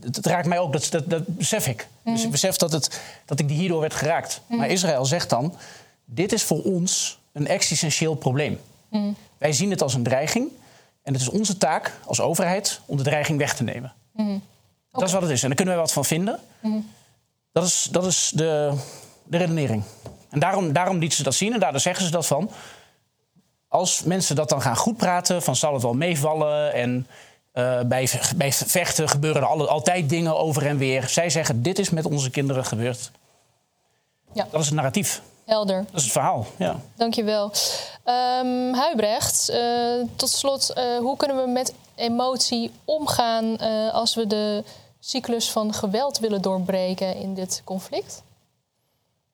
het 0.00 0.26
raakt 0.26 0.46
mij 0.46 0.58
ook, 0.58 0.72
dat, 0.72 0.86
dat, 0.90 1.10
dat 1.10 1.26
besef 1.26 1.66
ik. 1.66 1.88
Dus 2.04 2.14
ik 2.14 2.20
mhm. 2.20 2.30
besef 2.30 2.56
dat, 2.56 2.72
het, 2.72 3.00
dat 3.24 3.38
ik 3.38 3.50
hierdoor 3.50 3.80
werd 3.80 3.94
geraakt. 3.94 4.40
Mhm. 4.46 4.58
Maar 4.58 4.68
Israël 4.68 5.04
zegt 5.04 5.30
dan, 5.30 5.54
dit 6.04 6.32
is 6.32 6.42
voor 6.42 6.62
ons 6.62 7.18
een 7.32 7.46
existentieel 7.46 8.14
probleem. 8.14 8.60
Mm. 8.88 9.16
Wij 9.38 9.52
zien 9.52 9.70
het 9.70 9.82
als 9.82 9.94
een 9.94 10.02
dreiging. 10.02 10.50
En 11.02 11.12
het 11.12 11.22
is 11.22 11.28
onze 11.28 11.58
taak 11.58 11.92
als 12.04 12.20
overheid 12.20 12.80
om 12.86 12.96
de 12.96 13.02
dreiging 13.02 13.38
weg 13.38 13.54
te 13.54 13.62
nemen. 13.62 13.92
Dat 14.92 15.02
is 15.02 15.12
wat 15.12 15.22
het 15.22 15.30
is. 15.30 15.42
En 15.42 15.46
daar 15.46 15.56
kunnen 15.56 15.74
wij 15.74 15.82
wat 15.82 15.92
van 15.92 16.04
vinden. 16.04 16.40
Mm. 16.60 16.90
Dat 17.52 17.64
is, 17.64 17.88
dat 17.90 18.06
is 18.06 18.32
de, 18.34 18.72
de 19.24 19.36
redenering. 19.36 19.82
En 20.30 20.38
daarom, 20.38 20.72
daarom 20.72 20.98
lieten 20.98 21.16
ze 21.16 21.22
dat 21.22 21.34
zien 21.34 21.52
en 21.52 21.60
daardoor 21.60 21.80
zeggen 21.80 22.04
ze 22.04 22.10
dat 22.10 22.26
van. 22.26 22.50
Als 23.68 24.02
mensen 24.02 24.36
dat 24.36 24.48
dan 24.48 24.62
gaan 24.62 24.76
goed 24.76 24.96
praten, 24.96 25.42
van 25.42 25.56
zal 25.56 25.72
het 25.72 25.82
wel 25.82 25.94
meevallen 25.94 26.72
en 26.72 27.06
uh, 27.54 27.80
bij, 27.80 28.10
bij 28.36 28.52
vechten 28.52 29.08
gebeuren 29.08 29.42
er 29.42 29.68
altijd 29.68 30.08
dingen 30.08 30.36
over 30.36 30.66
en 30.66 30.78
weer. 30.78 31.08
Zij 31.08 31.30
zeggen: 31.30 31.62
dit 31.62 31.78
is 31.78 31.90
met 31.90 32.06
onze 32.06 32.30
kinderen 32.30 32.64
gebeurd. 32.64 33.10
Ja. 34.32 34.46
Dat 34.50 34.60
is 34.60 34.66
het 34.66 34.74
narratief. 34.74 35.22
Helder. 35.44 35.84
Dat 35.84 35.94
is 35.94 36.02
het 36.02 36.12
verhaal, 36.12 36.46
ja. 36.56 36.80
Dankjewel. 36.94 37.52
Um, 38.04 38.74
Huibrecht, 38.74 39.50
uh, 39.50 40.04
tot 40.16 40.28
slot, 40.28 40.72
uh, 40.76 40.98
hoe 40.98 41.16
kunnen 41.16 41.36
we 41.44 41.50
met 41.50 41.74
emotie 41.94 42.72
omgaan 42.84 43.58
als 43.92 44.14
we 44.14 44.26
de 44.26 44.64
cyclus 45.00 45.50
van 45.50 45.74
geweld 45.74 46.18
willen 46.18 46.42
doorbreken 46.42 47.16
in 47.16 47.34
dit 47.34 47.62
conflict? 47.64 48.24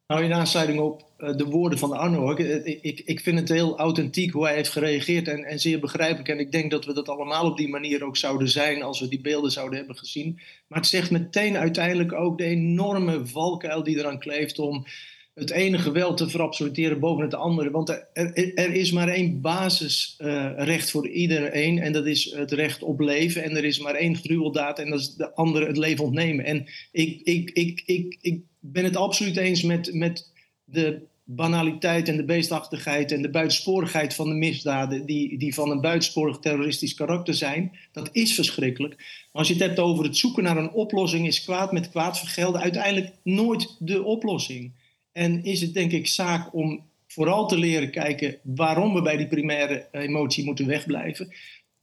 Nou, 0.06 0.24
in 0.24 0.34
aansluiting 0.34 0.80
op 0.80 1.04
de 1.16 1.44
woorden 1.44 1.78
van 1.78 1.92
Arno, 1.92 2.30
ik, 2.30 2.64
ik, 2.82 3.00
ik 3.04 3.20
vind 3.20 3.38
het 3.38 3.48
heel 3.48 3.78
authentiek 3.78 4.32
hoe 4.32 4.44
hij 4.44 4.54
heeft 4.54 4.70
gereageerd 4.70 5.28
en, 5.28 5.44
en 5.44 5.58
zeer 5.58 5.80
begrijpelijk. 5.80 6.28
En 6.28 6.38
ik 6.38 6.52
denk 6.52 6.70
dat 6.70 6.84
we 6.84 6.92
dat 6.92 7.08
allemaal 7.08 7.46
op 7.46 7.56
die 7.56 7.68
manier 7.68 8.04
ook 8.04 8.16
zouden 8.16 8.48
zijn 8.48 8.82
als 8.82 9.00
we 9.00 9.08
die 9.08 9.20
beelden 9.20 9.50
zouden 9.50 9.78
hebben 9.78 9.96
gezien. 9.96 10.40
Maar 10.66 10.78
het 10.78 10.88
zegt 10.88 11.10
meteen 11.10 11.56
uiteindelijk 11.56 12.12
ook 12.12 12.38
de 12.38 12.44
enorme 12.44 13.26
valkuil 13.26 13.82
die 13.82 13.98
eraan 13.98 14.18
kleeft 14.18 14.58
om 14.58 14.84
het 15.34 15.50
ene 15.50 15.78
geweld 15.78 16.16
te 16.16 16.28
verabsoluteren 16.28 17.00
boven 17.00 17.24
het 17.24 17.34
andere. 17.34 17.70
Want 17.70 17.88
er, 17.88 18.54
er 18.54 18.72
is 18.72 18.92
maar 18.92 19.08
één 19.08 19.40
basisrecht 19.40 20.90
voor 20.90 21.08
iedereen 21.08 21.78
en 21.78 21.92
dat 21.92 22.06
is 22.06 22.32
het 22.36 22.52
recht 22.52 22.82
op 22.82 23.00
leven. 23.00 23.42
En 23.42 23.56
er 23.56 23.64
is 23.64 23.78
maar 23.78 23.94
één 23.94 24.16
gruweldaad 24.16 24.78
en 24.78 24.90
dat 24.90 25.00
is 25.00 25.14
de 25.14 25.34
andere 25.34 25.66
het 25.66 25.76
leven 25.76 26.04
ontnemen. 26.04 26.44
En 26.44 26.66
ik, 26.92 27.20
ik, 27.22 27.50
ik, 27.50 27.82
ik, 27.86 28.18
ik 28.20 28.40
ben 28.60 28.84
het 28.84 28.96
absoluut 28.96 29.36
eens 29.36 29.62
met, 29.62 29.94
met 29.94 30.32
de 30.64 31.02
banaliteit 31.24 32.08
en 32.08 32.16
de 32.16 32.24
beestachtigheid 32.24 33.12
en 33.12 33.22
de 33.22 33.30
buitensporigheid 33.30 34.14
van 34.14 34.28
de 34.28 34.34
misdaden 34.34 35.06
die, 35.06 35.38
die 35.38 35.54
van 35.54 35.70
een 35.70 35.80
buitensporig 35.80 36.38
terroristisch 36.38 36.94
karakter 36.94 37.34
zijn. 37.34 37.72
Dat 37.92 38.08
is 38.12 38.34
verschrikkelijk. 38.34 38.96
Maar 38.96 39.06
als 39.32 39.48
je 39.48 39.54
het 39.54 39.62
hebt 39.62 39.78
over 39.78 40.04
het 40.04 40.16
zoeken 40.16 40.42
naar 40.42 40.56
een 40.56 40.72
oplossing, 40.72 41.26
is 41.26 41.44
kwaad 41.44 41.72
met 41.72 41.90
kwaad 41.90 42.18
vergelden 42.18 42.60
uiteindelijk 42.60 43.12
nooit 43.22 43.76
de 43.78 44.02
oplossing. 44.02 44.72
En 45.14 45.44
is 45.44 45.60
het 45.60 45.74
denk 45.74 45.92
ik 45.92 46.06
zaak 46.06 46.54
om 46.54 46.84
vooral 47.06 47.48
te 47.48 47.58
leren 47.58 47.90
kijken 47.90 48.38
waarom 48.42 48.94
we 48.94 49.02
bij 49.02 49.16
die 49.16 49.26
primaire 49.26 49.88
emotie 49.92 50.44
moeten 50.44 50.66
wegblijven. 50.66 51.32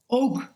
Ook 0.06 0.52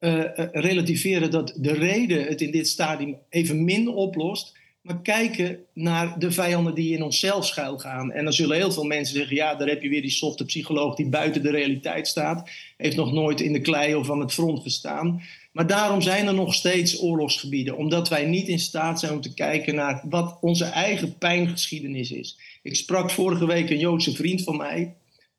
uh, 0.00 0.24
relativeren 0.52 1.30
dat 1.30 1.54
de 1.56 1.72
reden 1.72 2.24
het 2.24 2.40
in 2.40 2.50
dit 2.50 2.68
stadium 2.68 3.18
even 3.28 3.64
min 3.64 3.88
oplost. 3.88 4.56
Maar 4.80 5.00
kijken 5.02 5.58
naar 5.72 6.18
de 6.18 6.30
vijanden 6.30 6.74
die 6.74 6.96
in 6.96 7.02
onszelf 7.02 7.46
schuilgaan. 7.46 8.12
En 8.12 8.24
dan 8.24 8.32
zullen 8.32 8.56
heel 8.56 8.72
veel 8.72 8.84
mensen 8.84 9.16
zeggen: 9.16 9.36
ja, 9.36 9.54
daar 9.54 9.68
heb 9.68 9.82
je 9.82 9.88
weer 9.88 10.02
die 10.02 10.10
softe 10.10 10.44
psycholoog 10.44 10.94
die 10.94 11.08
buiten 11.08 11.42
de 11.42 11.50
realiteit 11.50 12.06
staat. 12.06 12.50
Heeft 12.76 12.96
nog 12.96 13.12
nooit 13.12 13.40
in 13.40 13.52
de 13.52 13.60
klei 13.60 13.94
of 13.94 14.10
aan 14.10 14.20
het 14.20 14.32
front 14.32 14.62
gestaan. 14.62 15.22
Maar 15.54 15.66
daarom 15.66 16.00
zijn 16.00 16.26
er 16.26 16.34
nog 16.34 16.54
steeds 16.54 17.02
oorlogsgebieden, 17.02 17.76
omdat 17.76 18.08
wij 18.08 18.24
niet 18.24 18.48
in 18.48 18.58
staat 18.58 19.00
zijn 19.00 19.12
om 19.12 19.20
te 19.20 19.34
kijken 19.34 19.74
naar 19.74 20.02
wat 20.08 20.38
onze 20.40 20.64
eigen 20.64 21.18
pijngeschiedenis 21.18 22.10
is. 22.10 22.38
Ik 22.62 22.76
sprak 22.76 23.10
vorige 23.10 23.46
week 23.46 23.70
een 23.70 23.78
Joodse 23.78 24.14
vriend 24.14 24.42
van 24.42 24.56
mij, 24.56 24.94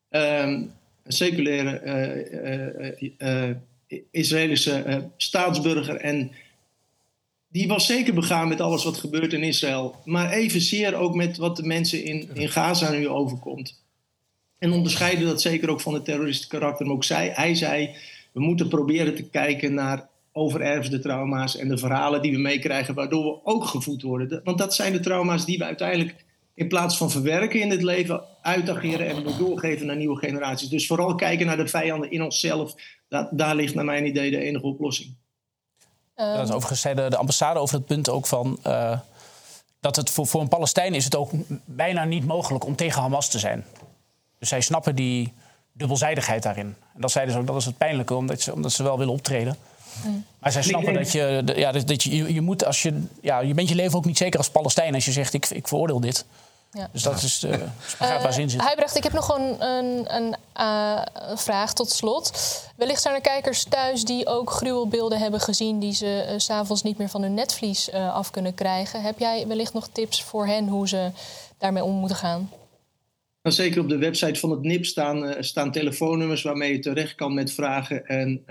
ehm, 0.09 0.63
een 1.03 1.13
seculaire 1.13 1.81
uh, 2.99 3.09
uh, 3.17 3.55
Israëlische 4.11 5.09
staatsburger. 5.17 5.95
En 5.95 6.31
die 7.47 7.67
was 7.67 7.85
zeker 7.85 8.13
begaan 8.13 8.47
met 8.47 8.61
alles 8.61 8.83
wat 8.83 8.97
gebeurt 8.97 9.33
in 9.33 9.43
Israël, 9.43 9.95
maar 10.05 10.31
evenzeer 10.31 10.95
ook 10.95 11.15
met 11.15 11.37
wat 11.37 11.55
de 11.55 11.63
mensen 11.63 12.03
in, 12.03 12.29
in 12.33 12.49
Gaza 12.49 12.91
nu 12.91 13.07
overkomt. 13.07 13.83
En 14.57 14.71
onderscheiden 14.71 15.27
dat 15.27 15.41
zeker 15.41 15.69
ook 15.69 15.81
van 15.81 15.93
het 15.93 16.05
terroristische 16.05 16.49
karakter. 16.49 16.85
Maar 16.85 16.95
ook 16.95 17.03
zij, 17.03 17.31
hij 17.33 17.55
zei 17.55 17.95
we 18.35 18.41
moeten 18.41 18.67
proberen 18.67 19.15
te 19.15 19.29
kijken 19.29 19.73
naar 19.73 20.09
overerfde 20.31 20.99
trauma's 20.99 21.57
en 21.57 21.67
de 21.67 21.77
verhalen 21.77 22.21
die 22.21 22.31
we 22.31 22.37
meekrijgen, 22.37 22.93
waardoor 22.93 23.23
we 23.23 23.39
ook 23.43 23.65
gevoed 23.65 24.01
worden. 24.01 24.41
Want 24.43 24.57
dat 24.57 24.75
zijn 24.75 24.93
de 24.93 24.99
trauma's 24.99 25.45
die 25.45 25.57
we 25.57 25.63
uiteindelijk 25.63 26.25
in 26.53 26.67
plaats 26.67 26.97
van 26.97 27.11
verwerken 27.11 27.61
in 27.61 27.69
het 27.69 27.81
leven, 27.81 28.23
uitageren 28.41 29.07
en 29.07 29.37
doorgeven 29.37 29.85
naar 29.85 29.95
nieuwe 29.95 30.17
generaties. 30.17 30.69
Dus 30.69 30.87
vooral 30.87 31.15
kijken 31.15 31.45
naar 31.45 31.57
de 31.57 31.67
vijanden 31.67 32.11
in 32.11 32.23
onszelf. 32.23 32.75
Dat, 33.07 33.29
daar 33.31 33.55
ligt 33.55 33.75
naar 33.75 33.85
mijn 33.85 34.05
idee 34.05 34.31
de 34.31 34.39
enige 34.39 34.65
oplossing. 34.65 35.15
Ja, 36.15 36.41
overigens 36.41 36.81
zei 36.81 36.95
de, 36.95 37.09
de, 37.09 37.17
ambassade 37.17 37.59
over 37.59 37.75
het 37.75 37.85
punt 37.85 38.09
ook 38.09 38.27
van. 38.27 38.59
Uh, 38.67 38.99
dat 39.79 39.95
het 39.95 40.09
voor, 40.09 40.27
voor 40.27 40.41
een 40.41 40.47
Palestijn 40.47 40.93
is 40.93 41.05
het 41.05 41.15
ook 41.15 41.31
bijna 41.65 42.03
niet 42.03 42.25
mogelijk 42.25 42.65
om 42.65 42.75
tegen 42.75 43.01
Hamas 43.01 43.29
te 43.29 43.39
zijn. 43.39 43.65
Dus 44.39 44.49
zij 44.49 44.61
snappen 44.61 44.95
die 44.95 45.33
dubbelzijdigheid 45.77 46.43
daarin. 46.43 46.75
En 46.95 47.01
dat 47.01 47.11
zeiden 47.11 47.33
ze 47.33 47.39
ook, 47.39 47.47
dat 47.47 47.55
is 47.55 47.65
het 47.65 47.77
pijnlijke, 47.77 48.15
omdat 48.15 48.41
ze, 48.41 48.53
omdat 48.53 48.71
ze 48.71 48.83
wel 48.83 48.97
willen 48.97 49.13
optreden. 49.13 49.57
Mm. 50.03 50.25
Maar 50.39 50.51
zij 50.51 50.63
snappen 50.63 50.93
dat 50.93 51.11
je, 51.11 51.53
ja, 51.55 51.71
dat 51.71 52.03
je, 52.03 52.33
je 52.33 52.41
moet 52.41 52.65
als 52.65 52.81
je, 52.81 53.03
ja, 53.21 53.39
je 53.39 53.53
bent 53.53 53.69
je 53.69 53.75
leven 53.75 53.97
ook 53.97 54.05
niet 54.05 54.17
zeker 54.17 54.37
als 54.37 54.49
Palestijn 54.49 54.93
als 54.93 55.05
je 55.05 55.11
zegt 55.11 55.33
ik, 55.33 55.49
ik 55.49 55.67
veroordeel 55.67 55.99
dit. 55.99 56.25
Ja. 56.71 56.89
Dus 56.91 57.01
dat 57.01 57.21
is 57.21 57.39
de 57.39 57.65
spagaat 57.87 58.23
waar 58.23 58.33
zin 58.33 58.49
zit. 58.49 58.61
Huibrecht, 58.61 58.95
ik 58.95 59.03
heb 59.03 59.13
nog 59.13 59.37
een, 59.37 59.63
een, 59.63 60.15
een 60.15 60.35
uh, 60.59 61.01
vraag 61.35 61.73
tot 61.73 61.91
slot. 61.91 62.31
Wellicht 62.75 63.01
zijn 63.01 63.15
er 63.15 63.21
kijkers 63.21 63.63
thuis 63.63 64.03
die 64.03 64.27
ook 64.27 64.51
gruwelbeelden 64.51 65.19
hebben 65.19 65.39
gezien... 65.39 65.79
die 65.79 65.93
ze 65.93 66.27
uh, 66.29 66.33
s'avonds 66.39 66.81
niet 66.81 66.97
meer 66.97 67.09
van 67.09 67.21
hun 67.21 67.33
netvlies 67.33 67.89
uh, 67.89 68.13
af 68.13 68.31
kunnen 68.31 68.53
krijgen. 68.53 69.01
Heb 69.01 69.19
jij 69.19 69.47
wellicht 69.47 69.73
nog 69.73 69.87
tips 69.91 70.23
voor 70.23 70.47
hen 70.47 70.67
hoe 70.67 70.87
ze 70.87 71.11
daarmee 71.57 71.83
om 71.83 71.93
moeten 71.93 72.17
gaan? 72.17 72.49
Nou, 73.45 73.57
zeker 73.57 73.81
op 73.81 73.89
de 73.89 73.97
website 73.97 74.39
van 74.39 74.51
het 74.51 74.61
NIP 74.61 74.85
staan, 74.85 75.43
staan 75.43 75.71
telefoonnummers 75.71 76.41
waarmee 76.41 76.71
je 76.71 76.79
terecht 76.79 77.15
kan 77.15 77.33
met 77.33 77.51
vragen. 77.51 78.05
En 78.05 78.43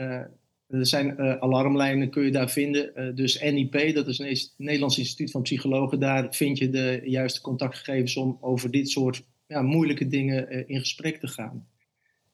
er 0.68 0.87
zijn 0.87 1.18
alarmlijnen, 1.18 2.11
kun 2.11 2.24
je 2.24 2.30
daar 2.30 2.50
vinden. 2.50 3.14
dus 3.14 3.40
NIP, 3.40 3.94
dat 3.94 4.09
is 4.09 4.18
het 4.18 4.54
Nederlands 4.57 4.98
Instituut 4.98 5.30
van 5.30 5.42
Psychologen. 5.42 6.00
Daar 6.00 6.35
vind 6.35 6.59
je 6.59 6.70
de 6.70 7.00
juiste 7.04 7.40
contactgegevens 7.40 8.16
om 8.16 8.38
over 8.40 8.70
dit 8.70 8.88
soort 8.88 9.22
ja, 9.46 9.62
moeilijke 9.62 10.07
dingen 10.07 10.68
in 10.68 10.80
gesprek 10.80 11.16
te 11.16 11.28
gaan. 11.28 11.66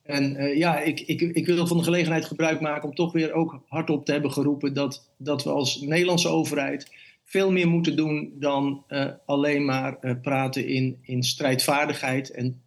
En 0.03 0.57
ja, 0.57 0.79
ik, 0.79 0.99
ik, 0.99 1.21
ik 1.21 1.45
wil 1.45 1.67
van 1.67 1.77
de 1.77 1.83
gelegenheid 1.83 2.25
gebruik 2.25 2.61
maken 2.61 2.89
om 2.89 2.95
toch 2.95 3.11
weer 3.11 3.33
ook 3.33 3.63
hardop 3.67 4.05
te 4.05 4.11
hebben 4.11 4.31
geroepen 4.31 4.73
dat, 4.73 5.11
dat 5.17 5.43
we 5.43 5.49
als 5.49 5.81
Nederlandse 5.81 6.29
overheid 6.29 6.91
veel 7.31 7.51
meer 7.51 7.67
moeten 7.67 7.95
doen 7.95 8.33
dan 8.39 8.83
uh, 8.87 9.05
alleen 9.25 9.65
maar 9.65 9.97
uh, 10.01 10.13
praten 10.21 10.67
in, 10.67 10.97
in 11.01 11.23
strijdvaardigheid. 11.23 12.31
En 12.31 12.61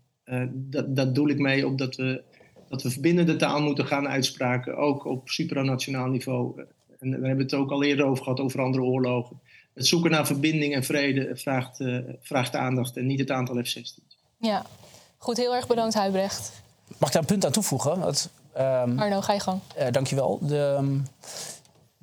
dat, 0.50 0.96
dat 0.96 1.14
doe 1.14 1.30
ik 1.30 1.38
mee 1.38 1.66
op 1.66 1.78
dat 1.78 1.96
we, 1.96 2.22
dat 2.68 2.82
we 2.82 2.90
verbindende 2.90 3.36
taal 3.36 3.62
moeten 3.62 3.86
gaan 3.86 4.08
uitspraken, 4.08 4.76
ook 4.76 5.04
op 5.04 5.28
supranationaal 5.28 6.08
niveau. 6.08 6.64
En 6.98 7.20
we 7.20 7.26
hebben 7.26 7.44
het 7.44 7.54
ook 7.54 7.70
al 7.70 7.84
eerder 7.84 8.06
over 8.06 8.24
gehad, 8.24 8.40
over 8.40 8.60
andere 8.60 8.84
oorlogen. 8.84 9.40
Het 9.74 9.86
zoeken 9.86 10.10
naar 10.10 10.26
verbinding 10.26 10.74
en 10.74 10.84
vrede 10.84 11.36
vraagt, 11.36 11.84
vraagt 12.20 12.54
aandacht 12.54 12.96
en 12.96 13.06
niet 13.06 13.18
het 13.18 13.30
aantal 13.30 13.64
F-16. 13.64 14.04
Ja, 14.38 14.66
goed, 15.18 15.36
heel 15.36 15.54
erg 15.54 15.66
bedankt 15.66 15.94
Huibrecht. 15.94 16.62
Mag 16.98 17.08
ik 17.08 17.14
daar 17.14 17.22
een 17.22 17.28
punt 17.28 17.44
aan 17.44 17.52
toevoegen? 17.52 18.00
Dat, 18.00 18.30
um, 18.58 18.98
Arno, 18.98 19.20
ga 19.20 19.32
je 19.32 19.40
gang. 19.40 19.60
Uh, 19.78 19.90
dankjewel. 19.90 20.38
De, 20.42 20.74
ehm, 20.76 20.98
de, 21.53 21.53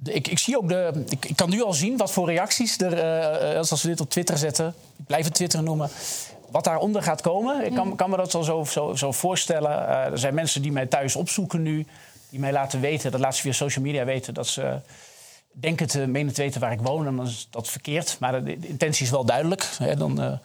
ik, 0.03 0.27
ik, 0.27 0.39
zie 0.39 0.57
ook 0.57 0.69
de. 0.69 1.03
Ik, 1.09 1.25
ik, 1.25 1.35
kan 1.35 1.49
nu 1.49 1.63
al 1.63 1.73
zien 1.73 1.97
wat 1.97 2.11
voor 2.11 2.27
reacties 2.27 2.77
er. 2.77 2.93
Uh, 3.53 3.57
als 3.57 3.81
we 3.81 3.87
dit 3.87 4.01
op 4.01 4.09
Twitter 4.09 4.37
zetten. 4.37 4.67
Ik 4.97 5.05
blijf 5.05 5.25
het 5.25 5.33
Twitter 5.33 5.63
noemen. 5.63 5.89
Wat 6.51 6.63
daaronder 6.63 7.03
gaat 7.03 7.21
komen. 7.21 7.65
Ik 7.65 7.73
kan, 7.75 7.87
mm. 7.87 7.95
kan 7.95 8.09
me 8.09 8.17
dat 8.17 8.31
zo, 8.31 8.63
zo, 8.63 8.93
zo 8.95 9.11
voorstellen. 9.11 9.71
Uh, 9.71 10.05
er 10.05 10.19
zijn 10.19 10.33
mensen 10.33 10.61
die 10.61 10.71
mij 10.71 10.85
thuis 10.85 11.15
opzoeken 11.15 11.61
nu. 11.61 11.85
Die 12.29 12.39
mij 12.39 12.51
laten 12.51 12.79
weten. 12.81 13.11
Dat 13.11 13.19
laten 13.19 13.37
ze 13.37 13.41
via 13.41 13.51
social 13.51 13.85
media 13.85 14.05
weten. 14.05 14.33
Dat 14.33 14.47
ze 14.47 14.79
denken 15.51 15.87
te 15.87 16.07
menen 16.07 16.33
te 16.33 16.41
weten 16.41 16.61
waar 16.61 16.71
ik 16.71 16.81
woon. 16.81 17.07
En 17.07 17.15
dan 17.15 17.25
is 17.25 17.47
dat 17.49 17.69
verkeerd. 17.69 18.17
Maar 18.19 18.43
de, 18.43 18.59
de 18.59 18.67
intentie 18.67 19.05
is 19.05 19.11
wel 19.11 19.25
duidelijk. 19.25 19.69
Hè, 19.77 19.95
dan 19.95 20.39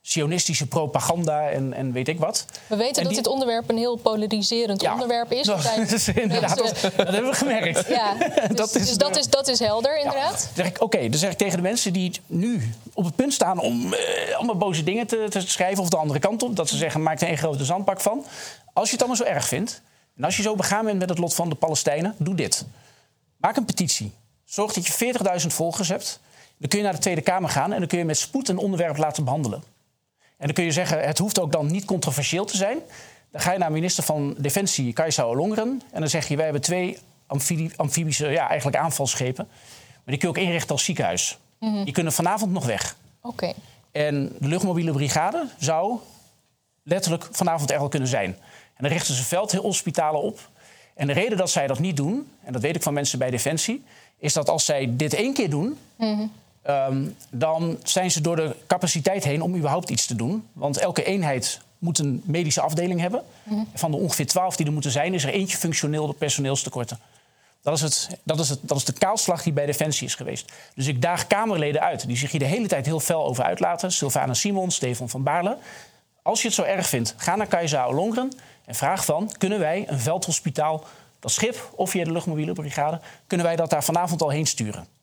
sionistische 0.00 0.66
propaganda 0.66 1.48
en, 1.48 1.72
en 1.72 1.92
weet 1.92 2.08
ik 2.08 2.18
wat. 2.18 2.44
We 2.66 2.76
weten 2.76 3.04
dat 3.04 3.14
dit 3.14 3.26
onderwerp 3.26 3.68
een 3.68 3.76
heel 3.76 3.96
polariserend 3.96 4.88
onderwerp 4.88 5.32
is. 5.32 5.46
Dat, 5.78 5.92
is 5.92 6.08
inderdaad, 6.08 6.56
dat, 6.56 6.80
dat, 6.96 7.08
hebben 7.08 7.30
we 7.30 7.36
gemerkt. 7.36 7.88
Ja, 7.88 8.14
dus, 8.48 8.56
dat, 8.56 8.74
is 8.74 8.86
dus 8.86 8.96
dat, 8.96 9.16
is, 9.16 9.28
dat 9.28 9.48
is 9.48 9.58
helder, 9.58 9.98
inderdaad. 9.98 10.50
Ja, 10.54 10.66
Oké, 10.66 10.82
okay, 10.82 11.08
dan 11.08 11.18
zeg 11.18 11.30
ik 11.30 11.38
tegen 11.38 11.56
de 11.56 11.62
mensen 11.62 11.92
die 11.92 12.12
nu 12.26 12.72
op 12.94 13.04
het 13.04 13.16
punt 13.16 13.32
staan 13.32 13.58
om 13.58 13.92
uh, 13.92 14.36
allemaal 14.36 14.56
boze 14.56 14.82
dingen 14.82 15.06
te, 15.06 15.26
te, 15.28 15.40
schrijven, 15.40 15.82
of 15.82 15.88
de 15.88 15.96
andere 15.96 16.18
kant 16.18 16.42
op, 16.42 16.56
dat 16.56 16.68
ze 16.68 16.76
zeggen: 16.76 17.02
maak 17.02 17.20
er 17.20 17.28
een 17.28 17.38
grote 17.38 17.64
zandpak 17.64 18.00
van. 18.00 18.24
Als 18.72 18.86
je 18.86 18.92
het 18.92 19.02
allemaal 19.02 19.26
zo 19.26 19.32
erg 19.32 19.48
vindt, 19.48 19.82
en 20.16 20.24
als 20.24 20.36
je 20.36 20.42
zo 20.42 20.54
begaan 20.54 20.84
bent 20.84 20.98
met 20.98 21.08
het 21.08 21.18
lot 21.18 21.34
van 21.34 21.48
de 21.48 21.54
Palestijnen, 21.54 22.14
doe 22.18 22.34
dit. 22.34 22.66
Maak 23.36 23.56
een 23.56 23.64
petitie. 23.64 24.12
Zorg 24.44 24.72
dat 24.72 24.86
je 24.86 25.14
40.000 25.40 25.46
volgers 25.46 25.88
hebt. 25.88 26.20
Dan 26.58 26.68
kun 26.68 26.78
je 26.78 26.84
naar 26.84 26.94
de 26.94 27.00
Tweede 27.00 27.20
Kamer 27.20 27.50
gaan 27.50 27.72
en 27.72 27.78
dan 27.78 27.88
kun 27.88 27.98
je 27.98 28.04
met 28.04 28.18
spoed 28.18 28.48
een 28.48 28.58
onderwerp 28.58 28.96
laten 28.96 29.24
behandelen. 29.24 29.62
En 30.38 30.46
dan 30.46 30.54
kun 30.54 30.64
je 30.64 30.72
zeggen, 30.72 31.00
het 31.00 31.18
hoeft 31.18 31.40
ook 31.40 31.52
dan 31.52 31.66
niet 31.66 31.84
controversieel 31.84 32.44
te 32.44 32.56
zijn. 32.56 32.78
Dan 33.30 33.40
ga 33.40 33.52
je 33.52 33.58
naar 33.58 33.72
minister 33.72 34.04
van 34.04 34.34
Defensie, 34.38 34.92
Kajsa 34.92 35.22
Olongeren. 35.22 35.82
En 35.92 36.00
dan 36.00 36.08
zeg 36.08 36.28
je, 36.28 36.34
wij 36.36 36.44
hebben 36.44 36.62
twee 36.62 36.98
amfibische 37.76 38.28
ja, 38.28 38.48
eigenlijk 38.48 38.76
aanvalschepen. 38.76 39.46
Maar 39.48 40.16
die 40.16 40.16
kun 40.16 40.28
je 40.28 40.38
ook 40.38 40.44
inrichten 40.44 40.70
als 40.70 40.84
ziekenhuis. 40.84 41.38
Mhm. 41.60 41.84
Die 41.84 41.92
kunnen 41.92 42.12
vanavond 42.12 42.52
nog 42.52 42.66
weg. 42.66 42.96
Oké. 43.22 43.52
En 43.92 44.32
de 44.38 44.48
luchtmobiele 44.48 44.92
brigade 44.92 45.48
zou 45.58 45.98
letterlijk 46.82 47.28
vanavond 47.30 47.70
er 47.70 47.78
al 47.78 47.88
kunnen 47.88 48.08
zijn. 48.08 48.36
En 48.74 48.84
dan 48.84 48.90
richten 48.90 49.14
ze 49.14 49.24
veldhospitalen 49.24 50.22
op. 50.22 50.48
En 50.94 51.06
de 51.06 51.12
reden 51.12 51.38
dat 51.38 51.50
zij 51.50 51.66
dat 51.66 51.78
niet 51.78 51.96
doen, 51.96 52.30
en 52.42 52.52
dat 52.52 52.62
weet 52.62 52.76
ik 52.76 52.82
van 52.82 52.94
mensen 52.94 53.18
bij 53.18 53.30
Defensie... 53.30 53.84
is 54.18 54.32
dat 54.32 54.48
als 54.48 54.64
zij 54.64 54.96
dit 54.96 55.14
één 55.14 55.34
keer 55.34 55.50
doen... 55.50 55.78
Mhm. 55.96 56.26
Um, 56.68 57.16
dan 57.30 57.78
zijn 57.82 58.10
ze 58.10 58.20
door 58.20 58.36
de 58.36 58.56
capaciteit 58.66 59.24
heen 59.24 59.42
om 59.42 59.56
überhaupt 59.56 59.90
iets 59.90 60.06
te 60.06 60.14
doen. 60.14 60.48
Want 60.52 60.76
elke 60.76 61.04
eenheid 61.04 61.60
moet 61.78 61.98
een 61.98 62.22
medische 62.24 62.60
afdeling 62.60 63.00
hebben. 63.00 63.22
Mm 63.42 63.68
Van 63.74 63.90
de 63.90 63.96
ongeveer 63.96 64.26
twaalf 64.26 64.56
die 64.56 64.66
er 64.66 64.72
moeten 64.72 64.90
zijn, 64.90 65.14
is 65.14 65.24
er 65.24 65.32
eentje 65.32 65.56
functioneel 65.56 66.06
de 66.06 66.12
personeelstekorten. 66.12 66.98
Dat 67.62 67.74
is, 67.76 67.80
het, 67.82 68.18
dat, 68.22 68.38
is 68.40 68.48
het, 68.48 68.58
dat 68.62 68.76
is 68.76 68.84
de 68.84 68.92
kaalslag 68.92 69.42
die 69.42 69.52
bij 69.52 69.66
Defensie 69.66 70.06
is 70.06 70.14
geweest. 70.14 70.52
Dus 70.74 70.86
ik 70.86 71.02
daag 71.02 71.26
Kamerleden 71.26 71.80
uit 71.80 72.06
die 72.06 72.16
zich 72.16 72.30
hier 72.30 72.40
de 72.40 72.46
hele 72.46 72.68
tijd 72.68 72.86
heel 72.86 73.00
fel 73.00 73.24
over 73.24 73.44
uitlaten. 73.44 73.92
Sylvana 73.92 74.34
Simons, 74.34 74.74
Stefan 74.74 75.08
van 75.08 75.22
Baarle. 75.22 75.56
Als 76.22 76.40
je 76.40 76.46
het 76.46 76.56
zo 76.56 76.62
erg 76.62 76.88
vindt, 76.88 77.14
ga 77.16 77.36
naar 77.36 77.46
Kajsa 77.46 77.84
Olongren 77.84 78.32
en 78.64 78.74
vraag 78.74 79.04
van... 79.04 79.32
kunnen 79.38 79.58
wij 79.58 79.84
een 79.88 79.98
veldhospitaal, 79.98 80.84
dat 81.20 81.30
schip 81.30 81.70
of 81.74 81.90
via 81.90 82.04
de 82.04 82.12
luchtmobiele 82.12 82.52
brigade... 82.52 83.00
kunnen 83.26 83.46
wij 83.46 83.56
dat 83.56 83.70
daar 83.70 83.84
vanavond 83.84 84.22
al 84.22 84.30
heen 84.30 84.46
sturen? 84.46 84.97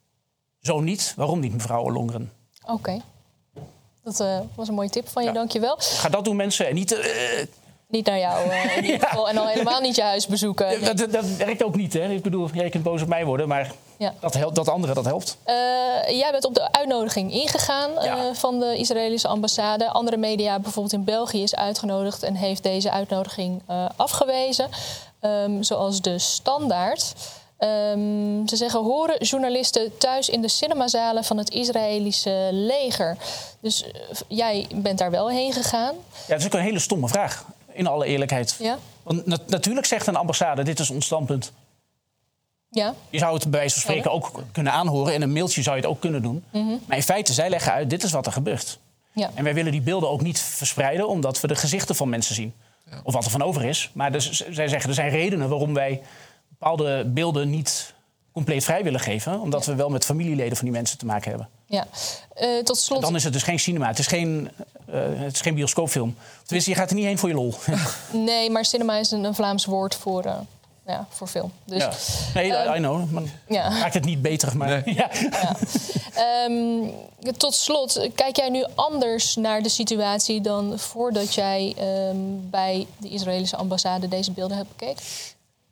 Zo 0.66 0.80
niet. 0.80 1.14
Waarom 1.16 1.40
niet, 1.40 1.54
mevrouw 1.54 1.92
Longren? 1.92 2.32
Oké. 2.68 3.02
Dat 4.04 4.20
uh, 4.20 4.40
was 4.56 4.68
een 4.68 4.74
mooie 4.74 4.90
tip 4.90 5.08
van 5.10 5.24
je, 5.24 5.28
ja. 5.28 5.34
dankjewel. 5.34 5.76
Ga 5.80 6.10
dat 6.10 6.26
doen, 6.26 6.36
mensen. 6.36 6.68
En 6.68 6.76
niet... 6.76 6.92
Uh, 6.92 7.00
niet 7.88 8.06
naar 8.06 8.20
jou 8.20 8.48
uh, 8.48 8.78
in 8.78 8.84
ieder 8.84 9.00
geval. 9.08 9.30
En 9.30 9.38
al 9.38 9.48
helemaal 9.48 9.82
niet 9.82 9.96
je 9.96 10.02
huis 10.02 10.28
bezoeken. 10.28 10.68
Nee. 10.68 10.94
Dat, 10.94 11.12
dat, 11.12 11.26
werkt 11.26 11.64
ook 11.64 11.76
niet, 11.76 11.94
hè? 11.94 12.10
Ik 12.10 12.24
bedoel, 12.24 12.50
jij 12.54 12.70
kunt 12.70 12.84
boos 12.84 13.02
op 13.02 13.08
mij 13.08 13.26
worden, 13.26 13.48
maar 13.48 13.72
ja. 13.98 14.14
dat, 14.20 14.34
helpt, 14.34 14.56
dat 14.56 14.70
andere, 14.70 14.94
dat 14.94 15.06
helpt. 15.06 15.38
jij 16.08 16.28
bent 16.32 16.46
op 16.46 16.54
de 16.54 16.72
uitnodiging 16.72 17.32
ingegaan 17.32 17.92
van 18.36 18.60
de 18.60 18.78
Israëlische 18.78 19.28
ambassade. 19.28 19.90
Andere 19.90 20.18
media, 20.18 20.60
bijvoorbeeld 20.60 20.94
in 20.94 21.04
België, 21.04 21.44
is 21.44 21.56
uitgenodigd... 21.56 22.24
en 22.24 22.36
heeft 22.36 22.64
deze 22.64 22.92
uitnodiging 22.92 23.62
afgewezen. 23.96 24.70
Um, 25.22 25.64
zoals 25.64 26.02
de 26.02 26.20
Standaard... 26.20 27.14
Um, 27.60 28.48
ze 28.48 28.56
zeggen, 28.56 28.84
horen 28.84 29.24
journalisten 29.24 29.98
thuis 29.98 30.30
in 30.30 30.42
de 30.42 30.48
cinemazalen 30.48 31.24
van 31.24 31.38
het 31.38 31.50
Israëlische 31.50 32.50
leger? 32.52 33.18
Dus 33.60 33.84
uh, 33.84 33.92
jij 34.28 34.68
bent 34.76 34.98
daar 34.98 35.12
wel 35.12 35.30
heen 35.30 35.54
gegaan. 35.54 35.96
Ja, 36.12 36.28
dat 36.28 36.40
is 36.40 36.46
ook 36.46 36.54
een 36.54 36.60
hele 36.60 36.80
stomme 36.80 37.08
vraag, 37.08 37.46
in 37.72 37.88
alle 37.88 38.06
eerlijkheid. 38.06 38.56
Ja? 38.60 38.78
Want 39.04 39.26
na 39.26 39.38
natuurlijk 39.48 39.86
zegt 39.86 40.08
een 40.08 40.16
ambassade, 40.16 40.64
dit 40.64 40.80
is 40.80 40.90
ons 40.90 41.06
standpunt. 41.06 41.52
Ja. 42.70 42.94
Je 43.10 43.20
zou 43.20 43.34
het 43.34 43.44
bij 43.44 43.60
wijze 43.60 43.74
van 43.74 43.82
spreken 43.82 44.12
ook 44.12 44.32
kunnen 44.52 44.74
aanhoren. 44.74 45.14
In 45.14 45.22
een 45.22 45.34
mailtje 45.34 45.62
zou 45.62 45.76
je 45.76 45.82
het 45.82 45.92
ook 45.92 46.00
kunnen 46.00 46.22
doen. 46.22 46.44
Mm 46.52 46.68
-hmm. 46.68 46.82
Maar 46.88 46.98
in 46.98 47.04
feite, 47.04 47.34
zij 47.34 47.50
leggen 47.50 47.72
uit, 47.72 47.90
dit 47.90 48.04
is 48.04 48.12
wat 48.12 48.26
er 48.26 48.32
gebeurt. 48.32 48.80
Ja. 49.14 49.30
En 49.34 49.44
wij 49.44 49.54
willen 49.54 49.72
die 49.72 49.82
beelden 49.82 50.10
ook 50.10 50.22
niet 50.22 50.40
verspreiden... 50.40 51.08
omdat 51.08 51.42
we 51.42 51.48
de 51.48 51.56
gezichten 51.56 51.96
van 51.96 52.10
mensen 52.10 52.36
zien. 52.36 52.54
Ja. 52.90 53.00
Of 53.04 53.14
wat 53.14 53.26
er 53.26 53.32
van 53.32 53.42
over 53.42 53.64
is. 53.64 53.90
Maar 53.94 54.12
dus, 54.12 54.30
zij 54.50 54.68
zeggen, 54.68 54.90
er 54.90 54.96
zijn 54.96 55.10
redenen 55.10 55.50
waarom 55.50 55.74
wij 55.74 56.02
bepaalde 56.60 57.06
beelden 57.06 57.50
niet 57.50 57.94
compleet 58.32 58.64
vrij 58.64 58.84
willen 58.84 59.00
geven. 59.00 59.40
Omdat 59.40 59.66
we 59.66 59.76
wel 59.76 59.90
met 59.90 60.06
familieleden 60.06 60.58
van 60.58 60.66
die 60.66 60.74
mensen 60.74 60.98
te 60.98 61.06
maken 61.06 61.30
hebben. 61.30 61.50
Ja. 61.66 61.88
Uh, 62.42 62.64
tot 62.64 62.78
slot... 62.78 63.02
Dan 63.02 63.16
is 63.16 63.24
het 63.24 63.34
dus 63.34 63.44
geen 63.44 63.60
cinema. 63.60 63.88
Het 63.88 64.00
is 64.00 64.08
geen, 64.08 64.52
uh, 64.90 64.96
het 65.16 65.34
is 65.34 65.42
geen 65.42 65.56
bioscoopfilm. 65.56 66.16
Tenminste, 66.44 66.72
je 66.72 66.78
gaat 66.78 66.90
er 66.90 66.96
niet 66.96 67.06
heen 67.06 67.18
voor 67.18 67.30
je 67.30 67.36
lol. 67.36 67.54
nee, 68.12 68.50
maar 68.50 68.66
cinema 68.66 68.98
is 68.98 69.12
een, 69.12 69.24
een 69.24 69.36
Vlaams 69.36 69.66
woord 69.66 69.96
voor... 69.96 70.26
Uh, 70.26 70.38
ja, 70.88 71.08
voor 71.10 71.28
film. 71.28 71.52
Dus, 71.64 71.82
ja. 71.82 71.92
Nee, 72.34 72.52
um, 72.52 72.74
I 72.74 72.78
know. 72.78 73.12
Maar 73.12 73.24
ja. 73.48 73.70
maakt 73.70 73.94
het 73.94 74.06
niet 74.06 74.22
beter. 74.22 74.58
Maar, 74.58 74.82
nee. 74.86 74.96
ja. 75.02 75.10
ja. 75.32 75.56
Um, 76.46 76.92
tot 77.38 77.54
slot, 77.54 78.10
kijk 78.16 78.36
jij 78.36 78.50
nu 78.50 78.66
anders 78.76 79.36
naar 79.36 79.62
de 79.62 79.70
situatie 79.70 80.42
dan 80.42 80.80
voordat 80.80 81.34
jij 81.34 81.76
um, 82.10 82.50
bij 82.50 82.88
de 82.98 83.10
Israëlische 83.10 83.56
ambassade 83.56 84.08
deze 84.08 84.32
beelden 84.32 84.58
hebt 84.58 84.70
bekeken? 84.78 85.04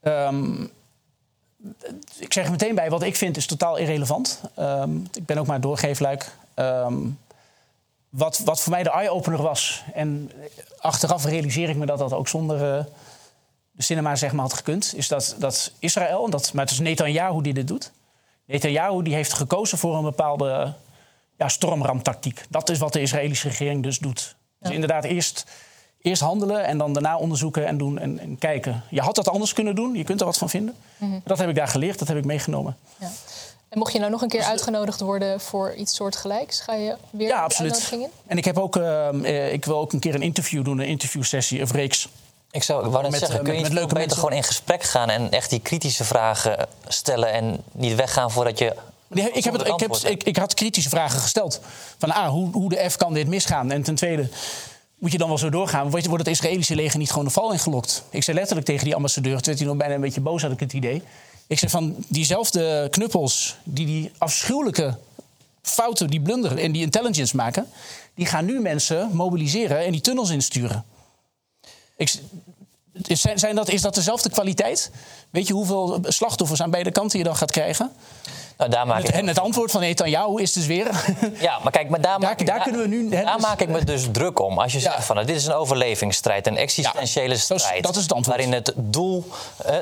Um, 0.04 0.72
ik 2.20 2.34
zeg 2.34 2.46
er 2.46 2.52
meteen 2.52 2.76
bij, 2.76 2.90
wat 2.90 3.04
ik 3.04 3.16
vind 3.16 3.38
is 3.38 3.46
totaal 3.46 3.78
irrelevant. 3.78 4.42
Um, 4.60 5.08
ik 5.14 5.26
ben 5.26 5.38
ook 5.38 5.48
maar 5.48 5.62
doorgeefluik. 5.62 6.38
Um, 6.56 7.20
wat, 8.10 8.40
wat 8.40 8.62
voor 8.62 8.72
mij 8.72 8.84
de 8.84 8.92
eye-opener 8.92 9.42
was... 9.42 9.84
en 9.94 10.32
achteraf 10.80 11.26
realiseer 11.26 11.70
ik 11.70 11.76
me 11.76 11.86
dat 11.86 11.98
dat 12.00 12.14
ook 12.14 12.28
zonder 12.28 12.78
uh, 12.78 12.86
de 13.72 13.84
cinema 13.84 14.16
zeg 14.16 14.32
maar, 14.32 14.42
had 14.42 14.54
gekund... 14.54 14.94
is 14.96 15.08
dat, 15.08 15.36
dat 15.40 15.72
Israël, 15.80 16.30
dat, 16.30 16.54
maar 16.54 16.64
het 16.64 16.74
is 16.74 16.80
Netanyahu 16.80 17.42
die 17.42 17.54
dit 17.54 17.68
doet... 17.68 17.92
Netanyahu 18.46 19.04
die 19.04 19.14
heeft 19.14 19.34
gekozen 19.34 19.78
voor 19.78 19.96
een 19.96 20.04
bepaalde 20.04 20.74
ja, 21.38 21.48
stormramtactiek. 21.48 22.46
Dat 22.50 22.70
is 22.70 22.78
wat 22.78 22.94
de 22.94 23.02
Israëlische 23.02 23.48
regering 23.48 23.84
dus 23.84 24.00
doet. 24.00 24.36
Dus 24.60 24.72
inderdaad 24.72 25.04
eerst 25.04 25.46
eerst 26.04 26.22
handelen 26.22 26.66
en 26.66 26.78
dan 26.78 26.94
daarna 26.94 27.18
onderzoeken 27.18 27.66
en 27.66 27.78
doen 27.78 28.00
en, 28.00 28.20
en, 28.20 28.38
kijken. 28.38 28.84
Je 28.90 29.02
had 29.02 29.16
dat 29.16 29.30
anders 29.30 29.54
kunnen 29.54 29.76
doen, 29.76 29.94
je 29.94 30.04
kunt 30.04 30.20
er 30.20 30.26
wat 30.26 30.38
van 30.38 30.50
vinden. 30.50 30.76
Mhm. 30.98 31.20
Dat 31.24 31.38
heb 31.38 31.50
ik 31.50 31.56
daar 31.56 31.68
geleerd, 31.68 32.00
dat 32.00 32.08
heb 32.08 32.18
ik 32.18 32.26
meegenomen. 32.26 32.78
Ja. 32.98 33.12
En 33.70 33.80
mocht 33.80 33.94
je 33.94 34.00
nou 34.00 34.12
nog 34.12 34.22
een 34.22 34.28
keer 34.28 34.40
dus, 34.40 34.50
uitgenodigd 34.50 35.00
worden 35.00 35.40
voor 35.40 35.74
iets 35.74 35.96
soortgelijks, 35.96 36.60
ga 36.60 36.74
je 36.74 36.96
weer 37.10 37.28
ja, 37.28 37.44
absoluut. 37.44 37.90
in? 37.92 38.08
En 38.28 38.38
ik 38.38 38.46
heb 38.46 38.58
ook, 38.58 38.76
uh, 38.76 39.54
ik 39.54 39.66
wil 39.66 39.78
ook 39.78 39.94
een 39.94 40.00
keer 40.00 40.16
een 40.16 40.22
interview 40.22 40.64
doen, 40.66 40.80
een 40.80 40.88
interviewsessie 40.88 41.62
of 41.62 41.72
reeks. 41.72 42.10
Ik 42.52 42.64
zou 42.64 42.86
ik 42.86 42.92
wou 42.92 43.10
net 43.10 43.20
zeggen, 43.20 43.44
kun 43.44 43.56
je 43.56 43.62
met, 43.62 43.74
leuke 43.74 43.94
beter 43.94 44.16
gewoon 44.18 44.34
in 44.34 44.44
gesprek 44.44 44.84
gaan 44.84 45.10
en 45.10 45.32
echt 45.32 45.50
die 45.50 45.60
kritische 45.60 46.04
vragen 46.04 46.68
stellen 46.88 47.32
en 47.32 47.64
niet 47.72 47.96
weggaan 47.96 48.32
voordat 48.32 48.58
je 48.58 48.76
ik, 49.14 49.44
heb 49.44 49.54
het, 49.54 49.68
ik, 49.68 49.80
heb, 49.80 49.96
ik, 49.96 50.24
ik, 50.24 50.38
had 50.38 50.54
kritische 50.54 50.90
vragen 50.90 51.20
gesteld. 51.20 51.60
Van 51.98 52.12
A, 52.12 52.30
hoe, 52.30 52.52
hoe 52.52 52.70
de 52.70 52.90
F 52.90 52.96
kan 52.96 53.14
dit 53.14 53.28
misgaan? 53.28 53.72
En 53.72 53.84
ten 53.84 53.96
tweede, 53.96 54.30
moet 55.04 55.12
je 55.12 55.18
dan 55.18 55.28
wel 55.28 55.38
zo 55.38 55.50
doorgaan? 55.50 55.90
Wordt 55.90 56.08
het 56.08 56.28
Israëlische 56.28 56.76
leger 56.76 57.00
niet 57.00 57.10
gewoon 57.10 57.26
de 57.26 57.32
val 57.32 57.52
ingelokt? 57.52 58.04
Ik 58.10 58.24
zei 58.24 58.38
letterlijk 58.38 58.68
tegen 58.68 58.86
die 58.86 58.96
ambassadeur, 58.96 59.42
toen 59.42 59.54
hij 59.56 59.66
nog 59.66 59.78
bijna 59.78 59.94
een 59.94 60.02
beetje 60.02 60.22
boos, 60.22 60.42
had 60.42 60.52
ik 60.52 60.60
het 60.60 60.74
idee. 60.74 61.02
Ik 61.48 61.60
zei 61.60 61.72
van 61.72 61.96
diezelfde 62.08 62.88
knuppels 62.92 63.56
die 63.64 63.86
die 63.86 64.12
afschuwelijke 64.18 64.98
fouten, 65.62 66.08
die 66.08 66.22
blunder 66.22 66.58
en 66.58 66.72
die 66.72 66.82
intelligence 66.82 67.36
maken, 67.36 67.68
die 68.14 68.26
gaan 68.26 68.46
nu 68.46 68.60
mensen 68.60 69.10
mobiliseren 69.14 69.86
en 69.86 69.92
die 69.92 70.02
tunnels 70.02 70.30
insturen. 70.30 70.86
Ik, 71.98 72.14
zijn 73.36 73.56
dat, 73.56 73.70
is 73.70 73.82
dat 73.82 73.96
dezelfde 73.96 74.30
kwaliteit? 74.30 74.92
Weet 75.30 75.48
je 75.48 75.54
hoeveel 75.54 76.00
slachtoffers 76.04 76.62
aan 76.62 76.72
beide 76.72 76.92
kanten 76.92 77.18
je 77.18 77.26
dan 77.26 77.36
gaat 77.36 77.52
krijgen? 77.52 77.92
Nou, 78.58 78.70
daar 78.70 78.88
maak 78.88 79.04
en 79.04 79.28
het 79.28 79.40
antwoord 79.40 79.72
van 79.72 79.82
Netanyahu 79.82 80.42
is 80.42 80.54
dus 80.54 80.66
weer... 80.66 80.88
Ja, 81.40 81.60
maar 81.64 81.72
kijk, 81.72 81.90
maar 81.90 82.02
daar, 82.02 82.20
maak, 82.20 82.46
daar, 82.46 82.62
kunnen 82.62 82.82
we 82.82 82.88
nu, 82.88 83.10
daar 83.10 83.34
dus- 83.34 83.42
maak 83.42 83.62
ik 83.62 83.70
me 83.70 83.84
dus 83.84 84.08
druk 84.12 84.40
om. 84.40 84.60
Als 84.60 84.74
je 84.74 84.80
zegt 84.80 85.06
van, 85.06 85.16
nou, 85.16 85.28
dit 85.28 85.36
is 85.36 85.46
een 85.46 85.54
overlevingsstrijd, 85.54 86.48
een 86.48 86.58
existentiële 86.58 87.38
strijd... 87.38 87.84
Dat 87.84 87.96
is 87.96 88.02
het 88.02 88.14
antwoord. 88.14 88.38
Waarin 88.38 88.54
het 88.54 88.74
doel 88.76 89.26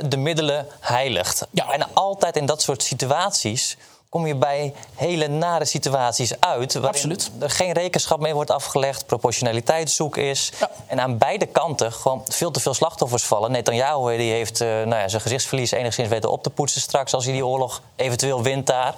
de 0.10 0.18
middelen 0.18 0.68
heiligt. 0.80 1.48
Ja. 1.52 1.72
En 1.72 1.94
altijd 1.94 2.36
in 2.36 2.46
dat 2.46 2.62
soort 2.62 2.84
situaties 2.84 3.78
kom 4.12 4.28
je 4.28 4.36
bij 4.36 4.74
hele 4.96 5.28
nare 5.28 5.66
situaties 5.66 6.40
uit. 6.40 6.74
Waarin 6.74 6.90
Absoluut. 6.90 7.32
er 7.40 7.50
geen 7.50 7.72
rekenschap 7.72 8.20
mee 8.20 8.34
wordt 8.34 8.52
afgelegd, 8.52 9.06
proportionaliteitszoek 9.06 10.18
is. 10.18 10.52
En 10.88 11.02
aan 11.02 11.18
beide 11.18 11.46
kanten 11.46 11.92
gewoon 11.92 12.22
veel 12.28 12.52
te 12.52 12.60
veel 12.60 12.74
slachtoffers 12.74 13.24
vallen. 13.24 13.52
Netanyahu 13.52 14.18
die 14.18 14.32
heeft 14.32 14.62
uh, 14.62 14.68
nou 14.68 14.96
ja, 14.96 15.08
zijn 15.08 15.22
gezichtsverlies 15.22 15.72
enigszins 15.72 16.10
weten 16.10 16.32
op 16.32 16.44
te 16.44 16.50
poetsen 16.50 16.82
straks 16.82 17.14
als 17.14 17.26
hij 17.26 17.34
die 17.34 17.46
oorlog 17.46 17.82
eventueel 17.96 18.44
wint 18.44 18.68
daar. 18.68 18.96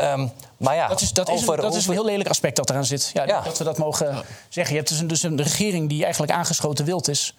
Um, 0.00 0.32
maar 0.56 0.74
ja, 0.74 0.88
dat 0.88 1.00
is, 1.00 1.12
dat, 1.12 1.28
is, 1.28 1.44
dat 1.44 1.74
is 1.74 1.86
een 1.86 1.92
heel 1.92 2.04
lelijk 2.04 2.28
aspect 2.28 2.56
dat 2.56 2.70
eraan 2.70 2.84
zit. 2.84 3.10
Ja, 3.12 3.40
Dat 3.40 3.58
we 3.58 3.64
dat 3.64 3.78
mogen 3.78 4.24
zeggen. 4.48 4.74
Je 4.74 4.78
hebt 4.80 4.88
dus 4.90 5.00
een, 5.00 5.06
dus 5.06 5.22
een 5.22 5.42
regering 5.42 5.88
die 5.88 6.02
eigenlijk 6.02 6.32
aangeschoten 6.32 6.84
wild 6.84 7.08
is. 7.08 7.34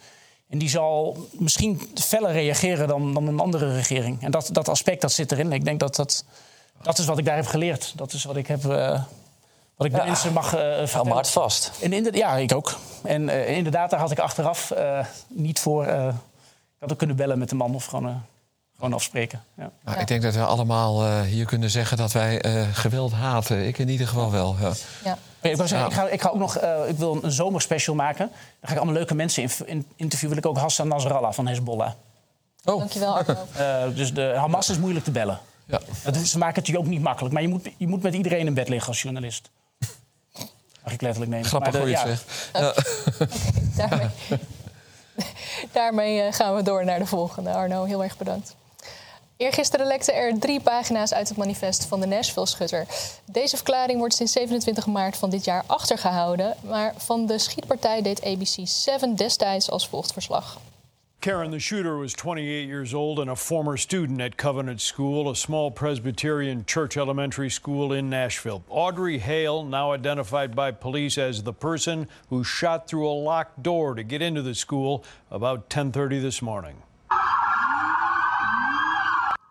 En 0.50 0.58
die 0.58 0.68
zal 0.68 1.16
misschien 1.32 1.90
feller 1.94 2.32
reageren 2.32 2.88
dan, 2.88 3.14
dan 3.14 3.26
een 3.26 3.40
andere 3.40 3.74
regering. 3.74 4.22
En 4.22 4.30
dat, 4.30 4.48
dat 4.52 4.68
aspect 4.68 5.00
dat 5.00 5.12
zit 5.12 5.32
erin. 5.32 5.52
Ik 5.52 5.64
denk 5.64 5.80
dat 5.80 5.96
dat 5.96 6.24
dat 6.84 6.98
is 6.98 7.06
wat 7.06 7.18
ik 7.18 7.24
daar 7.24 7.36
heb 7.36 7.46
geleerd. 7.46 7.92
Dat 7.96 8.12
is 8.12 8.24
wat 8.24 8.36
ik 8.36 8.46
heb. 8.46 8.64
Uh, 8.64 9.02
wat 9.76 9.86
ik 9.86 9.94
de 9.94 10.02
mensen 10.04 10.32
mag 10.32 10.54
uh, 10.54 10.60
vertellen. 10.60 11.12
hard 11.12 11.30
vast. 11.30 11.70
En 11.80 12.14
ja, 12.14 12.36
ik 12.36 12.54
ook. 12.54 12.78
En 13.02 13.22
uh, 13.22 13.56
inderdaad, 13.56 13.90
daar 13.90 14.00
had 14.00 14.10
ik 14.10 14.18
achteraf 14.18 14.72
niet 15.28 15.58
voor. 15.58 15.86
ik 15.86 16.80
had 16.80 16.92
ook 16.92 16.98
kunnen 16.98 17.16
bellen 17.16 17.38
met 17.38 17.48
de 17.48 17.54
man 17.54 17.74
of 17.74 17.84
gewoon, 17.84 18.22
gewoon 18.76 18.92
afspreken. 18.92 19.42
Ja. 19.56 19.70
Nou, 19.84 19.98
ik 19.98 20.06
denk 20.06 20.22
dat 20.22 20.34
we 20.34 20.44
allemaal 20.44 21.22
hier 21.22 21.44
kunnen 21.44 21.70
zeggen 21.70 21.96
dat 21.96 22.12
wij 22.12 22.42
geweld 22.72 23.12
haten. 23.12 23.66
Ik 23.66 23.78
in 23.78 23.88
ieder 23.88 24.08
geval 24.08 24.30
wel. 24.30 24.56
Ja. 24.60 24.72
ja. 25.04 25.18
Ik, 25.40 25.56
wil 25.56 25.66
zeggen, 25.66 25.88
ik, 25.88 25.94
ga, 25.94 26.08
ik 26.08 26.20
ga 26.20 26.28
ook 26.28 26.38
nog 26.38 26.58
ik 26.86 26.96
wil 26.96 27.18
een 27.22 27.32
zomerspecial 27.32 27.94
maken. 27.94 28.28
Dan 28.28 28.36
ga 28.60 28.70
ik 28.70 28.76
allemaal 28.76 28.94
leuke 28.94 29.14
mensen 29.14 29.42
in, 29.42 29.50
in, 29.64 29.86
interviewen. 29.96 30.36
Wil 30.36 30.50
ik 30.50 30.56
ook 30.56 30.62
Hassan 30.62 30.88
Nasrallah 30.88 31.32
van 31.32 31.46
Hezbollah. 31.46 31.90
Oh. 32.64 32.78
Dankjewel, 32.78 33.16
Arno. 33.16 33.36
dus 33.94 34.14
de 34.14 34.34
Hamas 34.36 34.68
is 34.68 34.78
moeilijk 34.78 35.04
te 35.04 35.10
bellen. 35.10 35.40
Ja. 35.66 35.80
Dat, 36.02 36.16
ze 36.16 36.38
maken 36.38 36.54
het 36.54 36.66
je 36.66 36.78
ook 36.78 36.86
niet 36.86 37.02
makkelijk. 37.02 37.34
Maar 37.34 37.42
je 37.42 37.48
moet, 37.48 37.68
je 37.76 37.86
moet 37.86 38.02
met 38.02 38.14
iedereen 38.14 38.46
in 38.46 38.54
bed 38.54 38.68
liggen 38.68 38.88
als 38.88 39.02
journalist. 39.02 39.50
Mag 40.84 40.92
ik 40.92 41.00
letterlijk 41.00 41.32
nemen. 41.32 41.48
Grappig 41.48 41.76
hoe 41.76 41.88
je 41.88 41.96
het 41.96 42.08
zegt. 42.08 42.50
Ja. 42.52 42.74
daarmee, 43.88 44.08
daarmee 45.72 46.20
eh, 46.20 46.32
gaan 46.32 46.54
we 46.54 46.62
door 46.62 46.84
naar 46.84 46.98
de 46.98 47.06
volgende. 47.06 47.52
Arno, 47.52 47.84
heel 47.84 48.02
erg 48.02 48.16
bedankt. 48.16 48.54
Eergisteren 49.36 49.86
lekten 49.86 50.14
er 50.14 50.38
drie 50.38 50.60
pagina's 50.60 51.12
uit 51.12 51.28
het 51.28 51.38
manifest 51.38 51.84
van 51.84 52.00
de 52.00 52.06
Nashville-schutter. 52.06 52.86
Deze 53.24 53.56
verklaring 53.56 53.98
wordt 53.98 54.14
sinds 54.14 54.32
27 54.32 54.86
maart 54.86 55.16
van 55.16 55.30
dit 55.30 55.44
jaar 55.44 55.62
achtergehouden. 55.66 56.56
Maar 56.60 56.94
van 56.96 57.26
de 57.26 57.38
schietpartij 57.38 58.02
deed 58.02 58.24
ABC 58.24 58.56
7 58.62 59.16
destijds 59.16 59.70
als 59.70 59.88
volgt 59.88 60.12
verslag. 60.12 60.58
Karen, 61.24 61.50
the 61.52 61.58
shooter, 61.58 61.96
was 61.96 62.12
28 62.12 62.66
years 62.66 62.92
old 62.92 63.18
and 63.18 63.30
a 63.30 63.34
former 63.34 63.78
student 63.78 64.20
at 64.20 64.36
Covenant 64.36 64.82
School, 64.82 65.30
a 65.30 65.34
small 65.34 65.70
Presbyterian 65.70 66.66
church 66.66 66.98
elementary 66.98 67.48
school 67.48 67.94
in 67.94 68.10
Nashville. 68.10 68.62
Audrey 68.68 69.16
Hale, 69.16 69.64
now 69.64 69.92
identified 69.92 70.54
by 70.54 70.70
police 70.70 71.16
as 71.16 71.42
the 71.42 71.54
person 71.54 72.08
who 72.28 72.44
shot 72.44 72.86
through 72.86 73.08
a 73.08 73.16
locked 73.16 73.62
door 73.62 73.94
to 73.94 74.02
get 74.02 74.20
into 74.20 74.42
the 74.42 74.54
school 74.54 75.02
about 75.30 75.70
10:30 75.70 76.20
this 76.20 76.42
morning. 76.42 76.82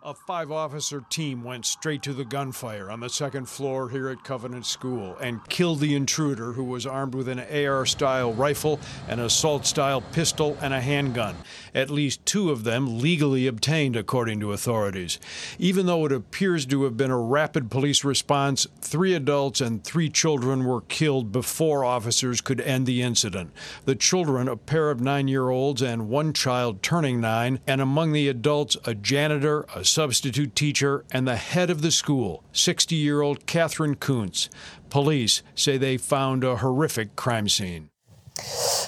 A 0.06 0.14
five 0.14 0.52
officer 0.52 1.02
team 1.10 1.46
went 1.46 1.66
straight 1.66 2.02
to 2.02 2.12
the 2.12 2.26
gunfire 2.26 2.92
on 2.92 3.00
the 3.00 3.10
second 3.10 3.48
floor 3.48 3.88
here 3.88 4.10
at 4.10 4.26
Covenant 4.26 4.66
School 4.66 5.16
and 5.22 5.48
killed 5.48 5.80
the 5.80 5.96
intruder 5.96 6.52
who 6.52 6.66
was 6.66 6.86
armed 6.86 7.16
with 7.16 7.30
an 7.30 7.40
AR 7.40 7.86
style 7.86 8.34
rifle, 8.34 8.82
an 9.08 9.22
assault 9.22 9.66
style 9.66 10.02
pistol, 10.02 10.58
and 10.62 10.74
a 10.74 10.82
handgun. 10.82 11.38
At 11.74 11.90
least 11.90 12.26
two 12.26 12.52
of 12.52 12.66
them 12.66 13.00
legally 13.00 13.48
obtained, 13.48 13.96
according 13.96 14.42
to 14.42 14.52
authorities. 14.52 15.22
Even 15.58 15.86
though 15.86 16.06
it 16.06 16.12
appears 16.12 16.66
to 16.66 16.84
have 16.84 16.98
been 16.98 17.10
a 17.10 17.18
rapid 17.18 17.72
police 17.72 18.04
response, 18.04 18.68
three 18.82 19.14
adults 19.14 19.62
and 19.62 19.86
three 19.86 20.10
children 20.10 20.66
were 20.66 20.82
killed 20.82 21.32
before 21.32 21.86
officers 21.86 22.42
could 22.42 22.60
end 22.60 22.86
the 22.86 23.02
incident. 23.02 23.54
The 23.86 23.96
children, 23.96 24.50
a 24.50 24.58
pair 24.58 24.92
of 24.92 25.00
nine 25.00 25.30
year 25.30 25.50
olds 25.50 25.82
and 25.82 26.10
one 26.10 26.34
child 26.34 26.84
turning 26.84 27.22
nine, 27.22 27.62
and 27.66 27.80
among 27.80 28.12
the 28.12 28.28
adults, 28.28 28.76
a 28.84 28.94
janitor, 28.94 29.66
a 29.74 29.86
substitute 29.94 30.56
teacher, 30.56 31.04
and 31.12 31.28
the 31.28 31.36
head 31.36 31.70
of 31.70 31.82
the 31.82 31.92
school, 31.92 32.42
60 32.52 32.96
year 32.96 33.22
old 33.22 33.46
Catherine 33.46 33.96
Kuntz. 33.96 34.50
Police 34.90 35.44
say 35.56 35.78
they 35.78 35.98
found 35.98 36.44
a 36.44 36.56
horrific 36.56 37.16
crime 37.16 37.48
scene. 37.48 37.90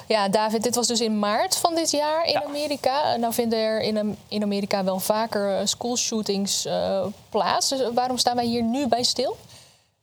Ja, 0.08 0.30
David, 0.30 0.64
dit 0.64 0.76
was 0.76 0.88
dus 0.88 1.02
in 1.02 1.20
maart 1.20 1.58
van 1.58 1.76
dit 1.76 1.92
jaar 1.92 2.26
in 2.26 2.44
Amerika. 2.44 3.16
Nou 3.16 3.34
vinden 3.34 3.60
er 3.60 3.82
in, 3.82 4.18
in 4.28 4.44
Amerika 4.44 4.84
wel 4.84 5.00
vaker 5.00 5.60
uh, 5.60 5.66
schoolshootings 5.66 6.66
uh, 6.66 7.06
plaats. 7.30 7.70
Dus 7.70 7.94
waarom 7.94 8.18
staan 8.18 8.36
wij 8.36 8.46
hier 8.46 8.64
nu 8.64 8.88
bij 8.88 9.04
stil? 9.04 9.38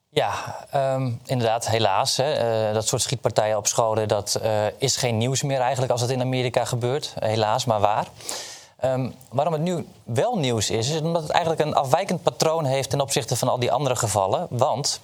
Ja, 0.08 0.32
um, 0.74 1.20
inderdaad, 1.24 1.68
helaas. 1.68 2.16
Hè. 2.16 2.68
Uh, 2.68 2.74
dat 2.74 2.86
soort 2.86 3.02
schietpartijen 3.02 3.56
op 3.56 3.66
scholen, 3.66 4.08
dat 4.08 4.40
is 4.78 4.96
geen 4.96 5.18
nieuws 5.18 5.42
meer 5.42 5.60
eigenlijk 5.60 5.92
als 5.92 6.00
het 6.00 6.10
in 6.10 6.20
Amerika 6.20 6.64
gebeurt. 6.64 7.14
Helaas, 7.18 7.64
maar 7.64 7.80
waar. 7.80 8.06
Um, 8.84 9.14
waarom 9.30 9.52
het 9.52 9.62
nu 9.62 9.86
wel 10.04 10.38
nieuws 10.38 10.70
is, 10.70 10.90
is 10.90 11.00
omdat 11.00 11.22
het 11.22 11.30
eigenlijk 11.30 11.64
een 11.64 11.74
afwijkend 11.74 12.22
patroon 12.22 12.64
heeft 12.64 12.90
ten 12.90 13.00
opzichte 13.00 13.36
van 13.36 13.48
al 13.48 13.58
die 13.58 13.72
andere 13.72 13.96
gevallen. 13.96 14.46
Want 14.50 15.00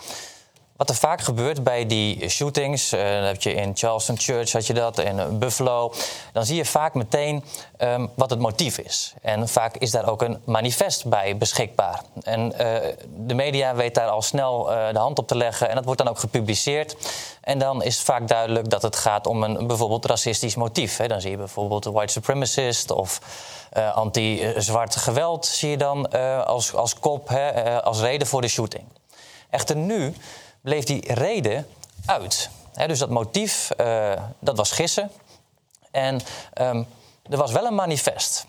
wat 0.79 0.89
er 0.89 0.95
vaak 0.95 1.21
gebeurt 1.21 1.63
bij 1.63 1.87
die 1.87 2.29
shootings, 2.29 2.93
uh, 2.93 3.01
dan 3.01 3.23
heb 3.23 3.43
je 3.43 3.53
in 3.53 3.77
Charleston 3.77 4.19
Church 4.19 4.53
had 4.53 4.67
je 4.67 4.75
dat, 4.75 4.99
in 4.99 5.19
eh, 5.19 5.27
Buffalo, 5.29 5.93
dan 6.33 6.45
zie 6.45 6.57
je 6.57 6.65
vaak 6.65 6.95
meteen 6.95 7.45
um, 7.79 8.11
wat 8.15 8.31
het 8.31 8.39
motief 8.39 8.79
is. 8.79 9.15
En 9.23 9.49
vaak 9.49 9.77
is 9.77 9.91
daar 9.91 10.09
ook 10.09 10.23
een 10.23 10.41
manifest 10.45 11.07
bij 11.07 11.37
beschikbaar. 11.37 12.03
En 12.23 12.53
uh, 12.53 12.77
de 13.17 13.35
media 13.35 13.75
weet 13.75 13.95
daar 13.95 14.09
al 14.09 14.23
snel 14.23 14.65
de 14.65 14.99
hand 14.99 15.19
op 15.19 15.29
te 15.29 15.37
leggen 15.37 15.69
en 15.69 15.75
dat 15.75 15.85
wordt 15.85 16.01
dan 16.01 16.09
ook 16.09 16.19
gepubliceerd. 16.19 16.97
En 17.41 17.59
dan 17.59 17.83
is 17.83 18.01
vaak 18.01 18.29
duidelijk 18.29 18.71
dat 18.71 18.83
het 18.83 18.97
gaat 18.97 19.27
om 19.27 19.43
een 19.43 19.67
bijvoorbeeld 19.67 20.05
racistisch 20.05 20.55
motief. 20.55 20.97
Hè. 20.97 21.07
Dan 21.07 21.21
zie 21.21 21.31
je 21.31 21.37
bijvoorbeeld 21.37 21.85
een 21.85 21.93
white 21.93 22.13
supremacist 22.13 22.91
of 22.91 23.21
anti-zwart 23.95 24.97
geweld 24.97 25.47
zie 25.47 25.71
je 25.71 25.77
dan 25.77 26.11
als, 26.45 26.75
als 26.75 26.99
kop, 26.99 27.29
hè, 27.29 27.83
als 27.83 28.01
reden 28.01 28.27
voor 28.27 28.41
de 28.41 28.49
shooting. 28.49 28.85
Echter 29.51 29.77
nu 29.77 30.15
bleef 30.69 30.85
die 30.85 31.15
reden 31.15 31.67
uit. 32.07 32.51
dus 32.87 32.99
dat 32.99 33.11
motief, 33.11 33.71
uh, 33.81 34.13
dat 34.39 34.57
was 34.57 34.71
gissen. 34.71 35.11
En 35.91 36.21
um, 36.61 36.87
er 37.31 37.37
was 37.37 37.53
wel 37.53 37.67
een 37.67 37.75
manifest. 37.75 38.47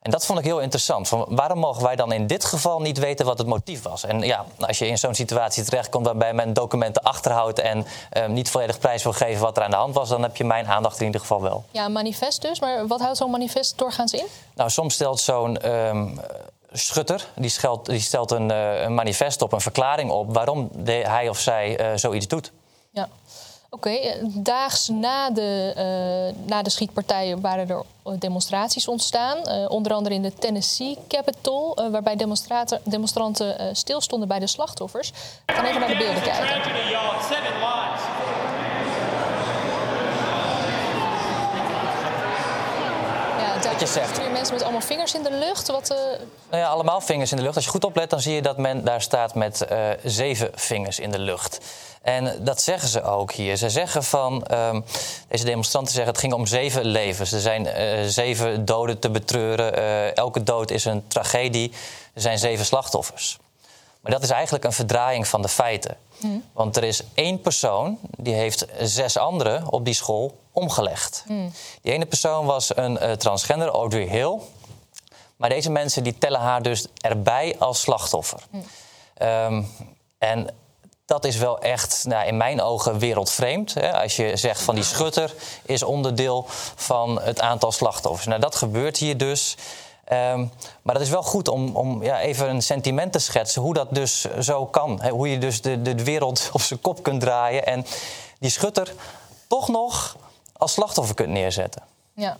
En 0.00 0.10
dat 0.10 0.26
vond 0.26 0.38
ik 0.38 0.44
heel 0.44 0.60
interessant. 0.60 1.08
Van 1.08 1.26
waarom 1.28 1.58
mogen 1.58 1.82
wij 1.82 1.96
dan 1.96 2.12
in 2.12 2.26
dit 2.26 2.44
geval 2.44 2.80
niet 2.80 2.98
weten 2.98 3.26
wat 3.26 3.38
het 3.38 3.46
motief 3.46 3.82
was? 3.82 4.04
En 4.04 4.20
ja, 4.20 4.44
als 4.58 4.78
je 4.78 4.86
in 4.86 4.98
zo'n 4.98 5.14
situatie 5.14 5.64
terechtkomt 5.64 6.06
waarbij 6.06 6.34
men 6.34 6.52
documenten 6.52 7.02
achterhoudt 7.02 7.58
en 7.58 7.86
um, 8.16 8.32
niet 8.32 8.50
volledig 8.50 8.78
prijs 8.78 9.02
wil 9.02 9.12
geven 9.12 9.40
wat 9.40 9.56
er 9.56 9.62
aan 9.62 9.70
de 9.70 9.76
hand 9.76 9.94
was, 9.94 10.08
dan 10.08 10.22
heb 10.22 10.36
je 10.36 10.44
mijn 10.44 10.66
aandacht 10.66 11.00
in 11.00 11.06
ieder 11.06 11.20
geval 11.20 11.42
wel. 11.42 11.64
Ja, 11.70 11.84
een 11.84 11.92
manifest 11.92 12.42
dus. 12.42 12.60
Maar 12.60 12.86
wat 12.86 13.00
houdt 13.00 13.16
zo'n 13.16 13.30
manifest 13.30 13.78
doorgaans 13.78 14.12
in? 14.12 14.26
Nou, 14.54 14.70
soms 14.70 14.94
stelt 14.94 15.20
zo'n 15.20 15.70
um, 15.70 16.20
schutter 16.72 17.28
die, 17.34 17.52
die 17.82 18.00
stelt 18.00 18.30
een, 18.30 18.50
uh, 18.50 18.82
een, 18.82 18.94
manifest 18.94 19.42
op, 19.42 19.52
een 19.52 19.60
verklaring 19.60 20.10
op 20.10 20.34
waarom 20.34 20.68
de, 20.72 20.92
hij 20.92 21.28
of 21.28 21.38
zij 21.38 21.80
uh, 21.80 21.96
zoiets 21.96 22.28
doet. 22.28 22.52
Ja. 22.90 23.08
Oké, 23.72 23.88
okay. 23.88 24.20
daags 24.22 24.88
na 24.88 25.30
de, 25.30 25.72
uh, 25.76 26.48
na 26.48 26.62
de 26.62 26.70
schietpartijen 26.70 27.40
waren 27.40 27.68
er 27.68 27.82
demonstraties 28.18 28.88
ontstaan. 28.88 29.38
Uh, 29.44 29.70
onder 29.70 29.92
andere 29.92 30.14
in 30.14 30.22
de 30.22 30.34
Tennessee 30.34 30.98
Capitol, 31.08 31.80
uh, 31.80 31.90
waarbij 31.90 32.16
demonstranten 32.84 33.76
stilstonden 33.76 34.28
bij 34.28 34.38
de 34.38 34.46
slachtoffers. 34.46 35.12
We 35.46 35.52
gaan 35.52 35.64
even 35.64 35.80
naar 35.80 35.88
de 35.88 35.96
beelden 35.96 36.22
kijken. 36.22 36.48
Wat 43.80 43.88
je 43.88 44.00
zegt. 44.00 44.18
Hier 44.18 44.30
mensen 44.30 44.54
met 44.54 44.62
allemaal 44.62 44.80
vingers 44.80 45.14
in 45.14 45.22
de 45.22 45.32
lucht. 45.32 45.66
Wat, 45.66 45.90
uh... 45.90 45.96
Nou 46.50 46.62
ja, 46.62 46.68
allemaal 46.68 47.00
vingers 47.00 47.30
in 47.30 47.36
de 47.36 47.42
lucht. 47.42 47.54
Als 47.54 47.64
je 47.64 47.70
goed 47.70 47.84
oplet, 47.84 48.10
dan 48.10 48.20
zie 48.20 48.34
je 48.34 48.42
dat 48.42 48.56
men 48.56 48.84
daar 48.84 49.02
staat 49.02 49.34
met 49.34 49.66
uh, 49.70 49.88
zeven 50.04 50.50
vingers 50.54 50.98
in 50.98 51.10
de 51.10 51.18
lucht. 51.18 51.60
En 52.02 52.44
dat 52.44 52.60
zeggen 52.60 52.88
ze 52.88 53.02
ook 53.02 53.32
hier. 53.32 53.56
Ze 53.56 53.70
zeggen 53.70 54.04
van, 54.04 54.46
um, 54.52 54.84
deze 55.28 55.44
demonstranten 55.44 55.94
zeggen 55.94 56.12
het 56.12 56.20
ging 56.20 56.32
om 56.32 56.46
zeven 56.46 56.84
levens. 56.84 57.32
Er 57.32 57.40
zijn 57.40 57.66
uh, 57.66 58.06
zeven 58.06 58.64
doden 58.64 58.98
te 58.98 59.10
betreuren. 59.10 60.14
elke 60.16 60.42
dood 60.42 60.70
is 60.70 60.84
een 60.84 61.04
tragedie. 61.08 61.72
Er 62.14 62.20
zijn 62.20 62.38
zeven 62.38 62.64
slachtoffers. 62.64 63.38
Maar 64.00 64.12
dat 64.12 64.22
is 64.22 64.30
eigenlijk 64.30 64.64
een 64.64 64.72
verdraaiing 64.72 65.28
van 65.28 65.42
de 65.42 65.48
feiten. 65.48 65.96
Mm. 66.18 66.44
Want 66.52 66.76
er 66.76 66.84
is 66.84 67.02
één 67.14 67.40
persoon 67.40 67.98
die 68.16 68.34
heeft 68.34 68.66
zes 68.80 69.16
anderen 69.16 69.72
op 69.72 69.84
die 69.84 69.94
school 69.94 70.38
omgelegd. 70.52 71.24
Mm. 71.26 71.52
Die 71.82 71.92
ene 71.92 72.06
persoon 72.06 72.46
was 72.46 72.76
een 72.76 72.92
uh, 73.02 73.12
transgender, 73.12 73.68
Audrey 73.68 74.06
Hill. 74.06 74.38
Maar 75.36 75.48
deze 75.48 75.70
mensen 75.70 76.02
die 76.02 76.18
tellen 76.18 76.40
haar 76.40 76.62
dus 76.62 76.86
erbij 77.00 77.56
als 77.58 77.80
slachtoffer. 77.80 78.42
Mm. 78.50 78.64
Um, 79.22 79.68
en 80.18 80.54
dat 81.06 81.24
is 81.24 81.36
wel 81.36 81.58
echt 81.58 82.04
nou, 82.06 82.26
in 82.26 82.36
mijn 82.36 82.62
ogen 82.62 82.98
wereldvreemd. 82.98 83.74
Hè? 83.74 84.00
Als 84.02 84.16
je 84.16 84.36
zegt 84.36 84.62
van 84.62 84.74
die 84.74 84.84
schutter 84.84 85.34
is 85.64 85.82
onderdeel 85.82 86.44
van 86.74 87.20
het 87.20 87.40
aantal 87.40 87.72
slachtoffers. 87.72 88.26
Nou, 88.26 88.40
dat 88.40 88.54
gebeurt 88.54 88.96
hier 88.96 89.16
dus. 89.16 89.56
Um, 90.12 90.50
maar 90.82 90.94
dat 90.94 91.02
is 91.02 91.10
wel 91.10 91.22
goed 91.22 91.48
om, 91.48 91.76
om 91.76 92.02
ja, 92.02 92.20
even 92.20 92.48
een 92.48 92.62
sentiment 92.62 93.12
te 93.12 93.18
schetsen 93.18 93.62
hoe 93.62 93.74
dat 93.74 93.94
dus 93.94 94.26
zo 94.40 94.66
kan. 94.66 95.08
hoe 95.08 95.30
je 95.30 95.38
dus 95.38 95.62
de, 95.62 95.82
de 95.82 96.04
wereld 96.04 96.48
op 96.52 96.60
zijn 96.60 96.80
kop 96.80 97.02
kunt 97.02 97.20
draaien 97.20 97.66
en 97.66 97.86
die 98.38 98.50
schutter 98.50 98.94
toch 99.46 99.68
nog 99.68 100.16
als 100.56 100.72
slachtoffer 100.72 101.14
kunt 101.14 101.28
neerzetten. 101.28 101.82
Ja. 102.14 102.36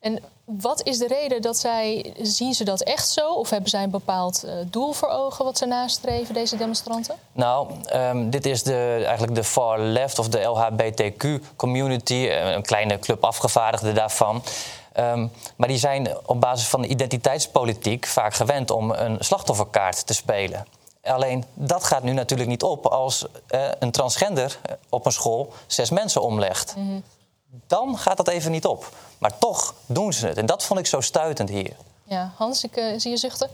En 0.00 0.22
wat 0.44 0.82
is 0.82 0.98
de 0.98 1.06
reden 1.06 1.42
dat 1.42 1.56
zij, 1.56 2.14
zien 2.22 2.54
ze 2.54 2.64
dat 2.64 2.80
echt 2.80 3.08
zo? 3.08 3.32
Of 3.32 3.50
hebben 3.50 3.70
zij 3.70 3.82
een 3.82 3.90
bepaald 3.90 4.42
uh, 4.44 4.52
doel 4.66 4.92
voor 4.92 5.08
ogen 5.08 5.44
wat 5.44 5.58
ze 5.58 5.66
nastreven, 5.66 6.34
deze 6.34 6.56
demonstranten? 6.56 7.14
Nou, 7.32 7.68
um, 7.94 8.30
dit 8.30 8.46
is 8.46 8.62
de, 8.62 9.02
eigenlijk 9.04 9.34
de 9.34 9.44
far 9.44 9.78
left 9.78 10.18
of 10.18 10.28
de 10.28 10.42
LHBTQ-community, 10.42 12.26
eh, 12.30 12.52
een 12.52 12.62
kleine 12.62 12.98
club 12.98 13.24
afgevaardigden 13.24 13.94
daarvan. 13.94 14.42
Um, 14.98 15.30
maar 15.56 15.68
die 15.68 15.78
zijn 15.78 16.26
op 16.26 16.40
basis 16.40 16.68
van 16.68 16.82
de 16.82 16.88
identiteitspolitiek 16.88 18.06
vaak 18.06 18.34
gewend 18.34 18.70
om 18.70 18.90
een 18.90 19.16
slachtofferkaart 19.20 20.06
te 20.06 20.14
spelen. 20.14 20.66
Alleen 21.02 21.44
dat 21.54 21.84
gaat 21.84 22.02
nu 22.02 22.12
natuurlijk 22.12 22.48
niet 22.48 22.62
op 22.62 22.86
als 22.86 23.26
uh, 23.50 23.68
een 23.78 23.90
transgender 23.90 24.58
op 24.88 25.06
een 25.06 25.12
school 25.12 25.52
zes 25.66 25.90
mensen 25.90 26.22
omlegt. 26.22 26.76
Mm 26.76 26.88
-hmm. 26.88 27.02
Dan 27.66 27.98
gaat 27.98 28.16
dat 28.16 28.28
even 28.28 28.50
niet 28.50 28.66
op. 28.66 28.92
Maar 29.18 29.38
toch 29.38 29.74
doen 29.86 30.12
ze 30.12 30.26
het. 30.26 30.36
En 30.36 30.46
dat 30.46 30.64
vond 30.64 30.80
ik 30.80 30.86
zo 30.86 31.00
stuitend 31.00 31.48
hier. 31.48 31.76
Ja, 32.04 32.32
Hans, 32.36 32.64
ik 32.64 32.76
uh, 32.76 32.98
zie 32.98 33.10
je 33.10 33.16
zuchten. 33.16 33.50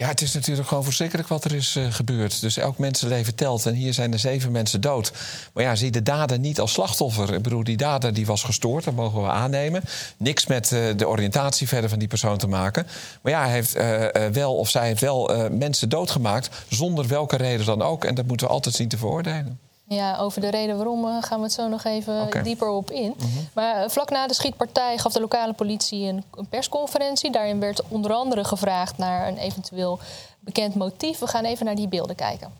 Ja, 0.00 0.08
het 0.08 0.20
is 0.20 0.32
natuurlijk 0.32 0.68
gewoon 0.68 0.84
verschrikkelijk 0.84 1.28
wat 1.28 1.44
er 1.44 1.54
is 1.54 1.76
uh, 1.76 1.92
gebeurd. 1.92 2.40
Dus 2.40 2.56
elk 2.56 2.78
mensenleven 2.78 3.34
telt. 3.34 3.66
En 3.66 3.74
hier 3.74 3.94
zijn 3.94 4.12
er 4.12 4.18
zeven 4.18 4.52
mensen 4.52 4.80
dood. 4.80 5.12
Maar 5.54 5.64
ja, 5.64 5.74
zie 5.74 5.90
de 5.90 6.02
dader 6.02 6.38
niet 6.38 6.60
als 6.60 6.72
slachtoffer. 6.72 7.34
Ik 7.34 7.42
bedoel, 7.42 7.64
die 7.64 7.76
dader 7.76 8.14
die 8.14 8.26
was 8.26 8.42
gestoord, 8.42 8.84
dat 8.84 8.94
mogen 8.94 9.22
we 9.22 9.28
aannemen. 9.28 9.82
Niks 10.16 10.46
met 10.46 10.70
uh, 10.70 10.96
de 10.96 11.08
oriëntatie 11.08 11.68
verder 11.68 11.90
van 11.90 11.98
die 11.98 12.08
persoon 12.08 12.38
te 12.38 12.46
maken. 12.46 12.86
Maar 13.22 13.32
ja, 13.32 13.42
hij 13.42 13.52
heeft 13.52 13.76
uh, 13.76 14.26
wel 14.32 14.56
of 14.56 14.68
zij 14.68 14.86
heeft 14.86 15.00
wel 15.00 15.48
mensen 15.50 15.88
doodgemaakt. 15.88 16.48
Zonder 16.68 17.06
welke 17.06 17.36
reden 17.36 17.66
dan 17.66 17.82
ook. 17.82 18.04
En 18.04 18.14
dat 18.14 18.26
moeten 18.26 18.46
we 18.46 18.52
altijd 18.52 18.74
zien 18.74 18.88
te 18.88 18.98
veroordelen. 18.98 19.69
Ja, 19.94 20.16
over 20.16 20.40
de 20.40 20.50
reden 20.50 20.76
waarom 20.76 21.04
uh, 21.04 21.16
gaan 21.20 21.38
we 21.38 21.44
het 21.44 21.52
zo 21.52 21.68
nog 21.68 21.84
even 21.84 22.22
okay. 22.22 22.42
dieper 22.42 22.68
op 22.68 22.90
in. 22.90 23.14
Mm 23.16 23.30
-hmm. 23.32 23.48
Maar 23.54 23.84
uh, 23.84 23.88
vlak 23.88 24.10
na 24.10 24.26
de 24.26 24.34
schietpartij 24.34 24.98
gaf 24.98 25.12
de 25.12 25.20
lokale 25.20 25.52
politie 25.52 26.08
een, 26.08 26.24
een, 26.34 26.46
persconferentie. 26.46 27.30
Daarin 27.30 27.60
werd 27.60 27.82
onder 27.88 28.12
andere 28.12 28.44
gevraagd 28.44 28.98
naar 28.98 29.28
een 29.28 29.36
eventueel 29.36 29.98
bekend 30.40 30.74
motief. 30.74 31.18
We 31.18 31.26
gaan 31.26 31.44
even 31.44 31.66
naar 31.66 31.74
die 31.74 31.88
beelden 31.88 32.16
kijken. 32.16 32.52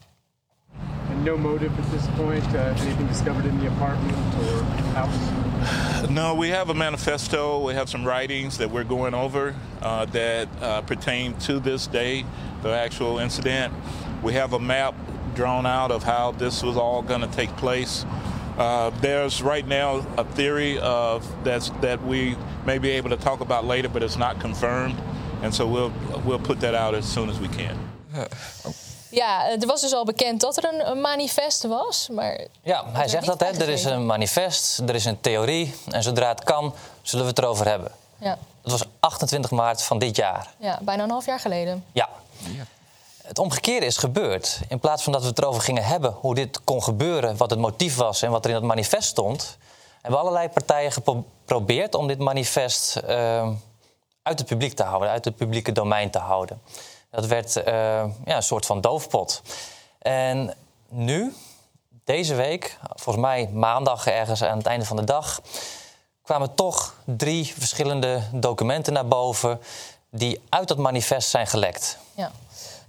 And 1.11 1.25
no 1.25 1.37
motive 1.37 1.71
at 1.71 1.91
this 1.99 2.25
point? 2.25 2.55
Uh, 2.55 2.61
anything 2.61 3.09
discovered 3.09 3.45
in 3.45 3.59
the 3.59 3.67
apartment 3.67 4.17
or 4.41 4.65
house? 4.95 5.17
No, 6.09 6.39
we 6.39 6.53
have 6.55 6.71
a 6.71 6.75
manifesto. 6.75 7.67
We 7.67 7.75
have 7.75 7.87
some 7.87 8.11
writings 8.11 8.57
that 8.57 8.71
we're 8.71 8.89
going 8.89 9.15
over 9.15 9.55
uh, 9.83 10.01
that 10.01 10.47
uh, 10.63 10.81
pertain 10.85 11.37
to 11.37 11.61
this 11.61 11.87
day, 11.87 12.25
the 12.63 12.85
actual 12.85 13.21
incident. 13.21 13.73
We 14.23 14.33
have 14.33 14.57
a 14.57 14.59
map 14.59 14.95
drawn 15.41 15.65
out 15.65 15.91
of 15.91 16.03
how 16.03 16.33
this 16.33 16.63
was 16.63 16.77
all 16.77 17.03
going 17.03 17.23
to 17.23 17.37
take 17.37 17.51
place. 17.57 18.05
Uh, 18.59 18.91
there's 19.01 19.43
right 19.43 19.67
now 19.67 20.05
a 20.17 20.25
theory 20.35 20.79
of 20.81 21.25
that's 21.45 21.71
that 21.81 21.99
we 22.05 22.37
may 22.67 22.79
be 22.79 22.91
able 22.91 23.09
to 23.09 23.17
talk 23.17 23.41
about 23.41 23.65
later, 23.65 23.89
but 23.89 24.03
it's 24.03 24.19
not 24.19 24.39
confirmed, 24.41 24.97
and 25.43 25.55
so 25.55 25.67
we'll 25.67 25.93
we'll 26.27 26.45
put 26.51 26.61
that 26.61 26.75
out 26.75 26.95
as 26.95 27.13
soon 27.13 27.31
as 27.31 27.39
we 27.39 27.49
can. 27.49 27.77
Ja, 29.11 29.51
er 29.51 29.67
was 29.67 29.81
dus 29.81 29.95
al 29.95 30.05
bekend 30.05 30.41
dat 30.41 30.57
er 30.57 30.65
een, 30.65 30.91
een 30.91 31.01
manifest 31.01 31.63
was, 31.63 32.09
maar... 32.09 32.47
Ja, 32.63 32.85
hij 32.93 33.09
zegt 33.09 33.27
dat, 33.27 33.41
hè. 33.41 33.47
Er 33.47 33.69
is 33.69 33.85
een 33.85 34.07
manifest, 34.07 34.79
er 34.79 34.95
is 34.95 35.05
een 35.05 35.21
theorie... 35.21 35.75
en 35.89 36.03
zodra 36.03 36.29
het 36.29 36.45
kan, 36.45 36.75
zullen 37.03 37.25
we 37.25 37.31
het 37.31 37.39
erover 37.39 37.67
hebben. 37.67 37.91
Ja. 38.19 38.39
Dat 38.63 38.73
was 38.73 38.85
28 39.01 39.51
maart 39.51 39.83
van 39.83 39.99
dit 39.99 40.17
jaar. 40.17 40.47
Ja, 40.59 40.79
bijna 40.83 41.03
een 41.03 41.11
half 41.11 41.27
jaar 41.27 41.41
geleden. 41.41 41.85
Ja. 41.93 42.09
ja 42.39 42.65
het 43.31 43.39
omgekeerde 43.39 43.87
is 43.87 43.97
gebeurd. 43.97 44.61
In 44.69 44.79
plaats 44.79 45.03
van 45.03 45.13
dat 45.13 45.23
we 45.23 45.29
het 45.29 45.39
erover 45.39 45.63
gingen 45.63 45.85
hebben 45.85 46.13
hoe 46.13 46.35
dit 46.35 46.65
kon 46.65 46.83
gebeuren, 46.83 47.37
wat 47.37 47.51
het 47.51 47.59
motief 47.59 47.97
was 47.97 48.23
en 48.23 48.31
wat 48.31 48.45
er 48.45 48.51
in 48.51 48.57
het 48.57 48.65
manifest 48.65 49.09
stond, 49.09 49.57
hebben 50.03 50.21
allerlei 50.21 50.49
partijen 50.49 50.93
geprobeerd 50.93 51.95
om 51.95 52.07
dit 52.07 52.19
manifest 52.19 53.01
uh, 53.09 53.49
uit 54.23 54.39
het 54.39 54.49
publiek 54.49 54.75
te 54.75 54.83
houden, 54.83 55.11
uit 55.11 55.25
het 55.25 55.37
publieke 55.37 55.73
domein 55.73 56.11
te 56.11 56.19
houden. 56.19 56.63
Dat 57.11 57.27
werd 57.27 57.57
uh, 57.57 57.65
ja, 58.25 58.37
een 58.37 58.43
soort 58.43 58.67
van 58.67 58.81
doofpot. 58.81 59.43
En 59.99 60.55
nu, 60.89 61.35
deze 62.05 62.35
week, 62.35 62.79
volgens 62.95 63.25
mij 63.25 63.49
maandag 63.53 64.07
ergens 64.07 64.43
aan 64.43 64.59
het 64.59 64.67
einde 64.67 64.85
van 64.85 64.97
de 64.97 65.05
dag, 65.05 65.41
kwamen 66.23 66.55
toch 66.55 66.95
drie 67.05 67.55
verschillende 67.59 68.23
documenten 68.33 68.93
naar 68.93 69.09
boven 69.09 69.61
die 70.11 70.41
uit 70.49 70.69
dat 70.69 70.79
manifest 70.79 71.29
zijn 71.29 71.47
gelekt. 71.47 71.99
Ja. 72.15 72.31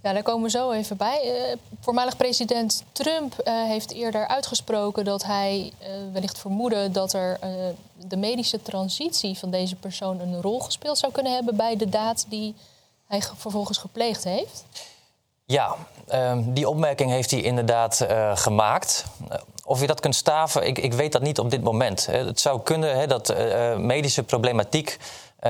Ja, 0.02 0.12
daar 0.12 0.22
komen 0.22 0.42
we 0.42 0.50
zo 0.50 0.70
even 0.70 0.96
bij. 0.96 1.20
Uh, 1.24 1.56
voormalig 1.80 2.16
president 2.16 2.84
Trump 2.92 3.34
uh, 3.44 3.64
heeft 3.64 3.92
eerder 3.92 4.28
uitgesproken 4.28 5.04
dat 5.04 5.24
hij 5.24 5.72
uh, 5.82 5.88
wellicht 6.12 6.38
vermoedde 6.38 6.90
dat 6.90 7.12
er 7.12 7.38
de 8.06 8.16
medische 8.16 8.62
transitie 8.62 9.38
van 9.38 9.50
deze 9.50 9.76
persoon 9.76 10.20
een 10.20 10.42
rol 10.42 10.60
gespeeld 10.60 10.98
zou 10.98 11.12
kunnen 11.12 11.32
hebben 11.34 11.56
bij 11.56 11.76
de 11.76 11.88
daad 11.88 12.26
die 12.28 12.54
hij 13.06 13.22
vervolgens 13.36 13.78
gepleegd 13.78 14.24
heeft. 14.24 14.64
Ja, 15.44 15.76
ehm, 16.08 16.52
die 16.52 16.68
opmerking 16.68 17.10
heeft 17.10 17.30
hij 17.30 17.40
inderdaad 17.40 18.06
gemaakt. 18.34 19.04
Of 19.64 19.80
je 19.80 19.86
dat 19.86 20.00
kunt 20.00 20.14
staven, 20.14 20.66
ik, 20.66 20.78
ik, 20.78 20.92
weet 20.92 21.12
dat 21.12 21.22
niet 21.22 21.38
op 21.38 21.50
dit 21.50 21.62
moment. 21.62 22.06
Het 22.06 22.40
zou 22.40 22.60
kunnen 22.60 22.98
hè, 22.98 23.06
dat 23.06 23.34
medische 23.78 24.22
problematiek 24.22 24.98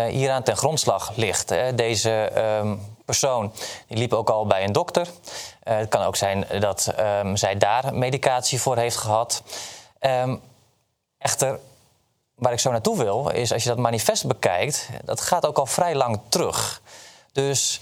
hieraan 0.09 0.43
ten 0.43 0.57
grondslag 0.57 1.17
ligt. 1.17 1.49
Hè. 1.49 1.75
Deze 1.75 2.31
um, 2.61 2.81
persoon 3.05 3.53
die 3.87 3.97
liep 3.97 4.13
ook 4.13 4.31
al 4.31 4.47
bij 4.47 4.65
een 4.65 4.73
dokter. 4.73 5.07
Uh, 5.07 5.77
het 5.77 5.89
kan 5.89 6.03
ook 6.03 6.17
zijn 6.17 6.47
dat 6.61 6.95
um, 6.99 7.37
zij 7.37 7.59
daar 7.59 7.95
medicatie 7.95 8.61
voor 8.61 8.77
heeft 8.77 8.97
gehad. 8.97 9.43
Um, 10.01 10.41
echter, 11.19 11.59
waar 12.35 12.53
ik 12.53 12.61
zo 12.61 12.71
naartoe 12.71 12.99
wil, 12.99 13.29
is 13.29 13.53
als 13.53 13.63
je 13.63 13.69
dat 13.69 13.79
manifest 13.79 14.27
bekijkt, 14.27 14.89
dat 15.05 15.21
gaat 15.21 15.47
ook 15.47 15.59
al 15.59 15.67
vrij 15.67 15.95
lang 15.95 16.21
terug. 16.29 16.83
Dus 17.33 17.81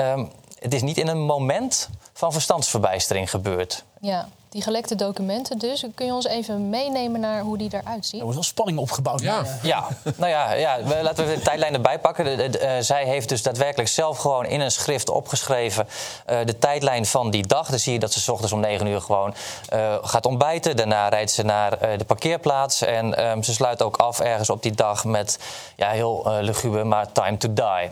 um, 0.00 0.30
het 0.58 0.74
is 0.74 0.82
niet 0.82 0.98
in 0.98 1.08
een 1.08 1.24
moment 1.24 1.88
van 2.12 2.32
verstandsverbijstering 2.32 3.30
gebeurd. 3.30 3.84
Ja 4.00 4.28
die 4.54 4.62
gelekte 4.62 4.94
documenten 4.94 5.58
dus. 5.58 5.84
Kun 5.94 6.06
je 6.06 6.12
ons 6.12 6.26
even 6.26 6.68
meenemen 6.68 7.20
naar 7.20 7.40
hoe 7.40 7.58
die 7.58 7.68
eruit 7.72 8.06
ziet? 8.06 8.14
Er 8.14 8.20
wordt 8.20 8.34
wel 8.34 8.44
spanning 8.44 8.78
opgebouwd. 8.78 9.20
Ja, 9.20 9.44
ja. 9.62 9.88
nou 10.16 10.30
ja, 10.30 10.52
ja 10.52 10.78
laten 11.02 11.26
we 11.26 11.34
de 11.34 11.40
tijdlijn 11.40 11.74
erbij 11.74 11.98
pakken. 11.98 12.24
De, 12.24 12.48
de, 12.48 12.60
uh, 12.60 12.70
zij 12.80 13.04
heeft 13.04 13.28
dus 13.28 13.42
daadwerkelijk 13.42 13.88
zelf 13.88 14.18
gewoon 14.18 14.46
in 14.46 14.60
een 14.60 14.70
schrift 14.70 15.08
opgeschreven... 15.08 15.88
Uh, 16.30 16.38
de 16.44 16.58
tijdlijn 16.58 17.06
van 17.06 17.30
die 17.30 17.46
dag. 17.46 17.68
Dan 17.68 17.78
zie 17.78 17.92
je 17.92 17.98
dat 17.98 18.12
ze 18.12 18.20
s 18.20 18.28
ochtends 18.28 18.52
om 18.52 18.60
9 18.60 18.86
uur 18.86 19.00
gewoon 19.00 19.34
uh, 19.72 19.94
gaat 20.02 20.26
ontbijten. 20.26 20.76
Daarna 20.76 21.08
rijdt 21.08 21.30
ze 21.30 21.42
naar 21.42 21.98
de 21.98 22.04
parkeerplaats. 22.04 22.82
En 22.82 23.26
um, 23.30 23.42
ze 23.42 23.52
sluit 23.52 23.82
ook 23.82 23.96
af 23.96 24.20
ergens 24.20 24.50
op 24.50 24.62
die 24.62 24.72
dag 24.72 25.04
met 25.04 25.38
ja, 25.76 25.90
heel 25.90 26.26
luguber, 26.40 26.86
maar 26.86 27.12
time 27.12 27.36
to 27.36 27.52
die. 27.52 27.90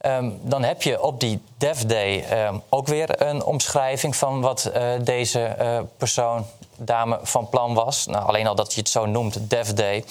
Ehm, 0.00 0.30
dan 0.42 0.62
heb 0.62 0.82
je 0.82 1.02
op 1.02 1.20
die 1.20 1.42
Dev 1.56 1.80
Day 1.80 2.24
ehm, 2.24 2.58
ook 2.68 2.86
weer 2.86 3.22
een 3.22 3.44
omschrijving 3.44 4.16
van 4.16 4.40
wat 4.40 4.64
eh, 4.64 4.82
deze 5.00 5.44
eh, 5.44 5.78
persoon, 5.96 6.46
dame, 6.76 7.18
van 7.22 7.48
plan 7.48 7.74
was. 7.74 8.06
Nou, 8.06 8.26
alleen 8.26 8.46
al 8.46 8.54
dat 8.54 8.74
je 8.74 8.80
het 8.80 8.88
zo 8.88 9.06
noemt, 9.06 9.50
Dev 9.50 9.68
Day. 9.68 10.04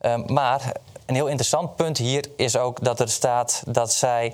Ehm, 0.00 0.32
maar 0.32 0.72
een 1.06 1.14
heel 1.14 1.26
interessant 1.26 1.76
punt 1.76 1.98
hier 1.98 2.24
is 2.36 2.56
ook 2.56 2.84
dat 2.84 3.00
er 3.00 3.08
staat 3.08 3.62
dat 3.66 3.92
zij 3.92 4.32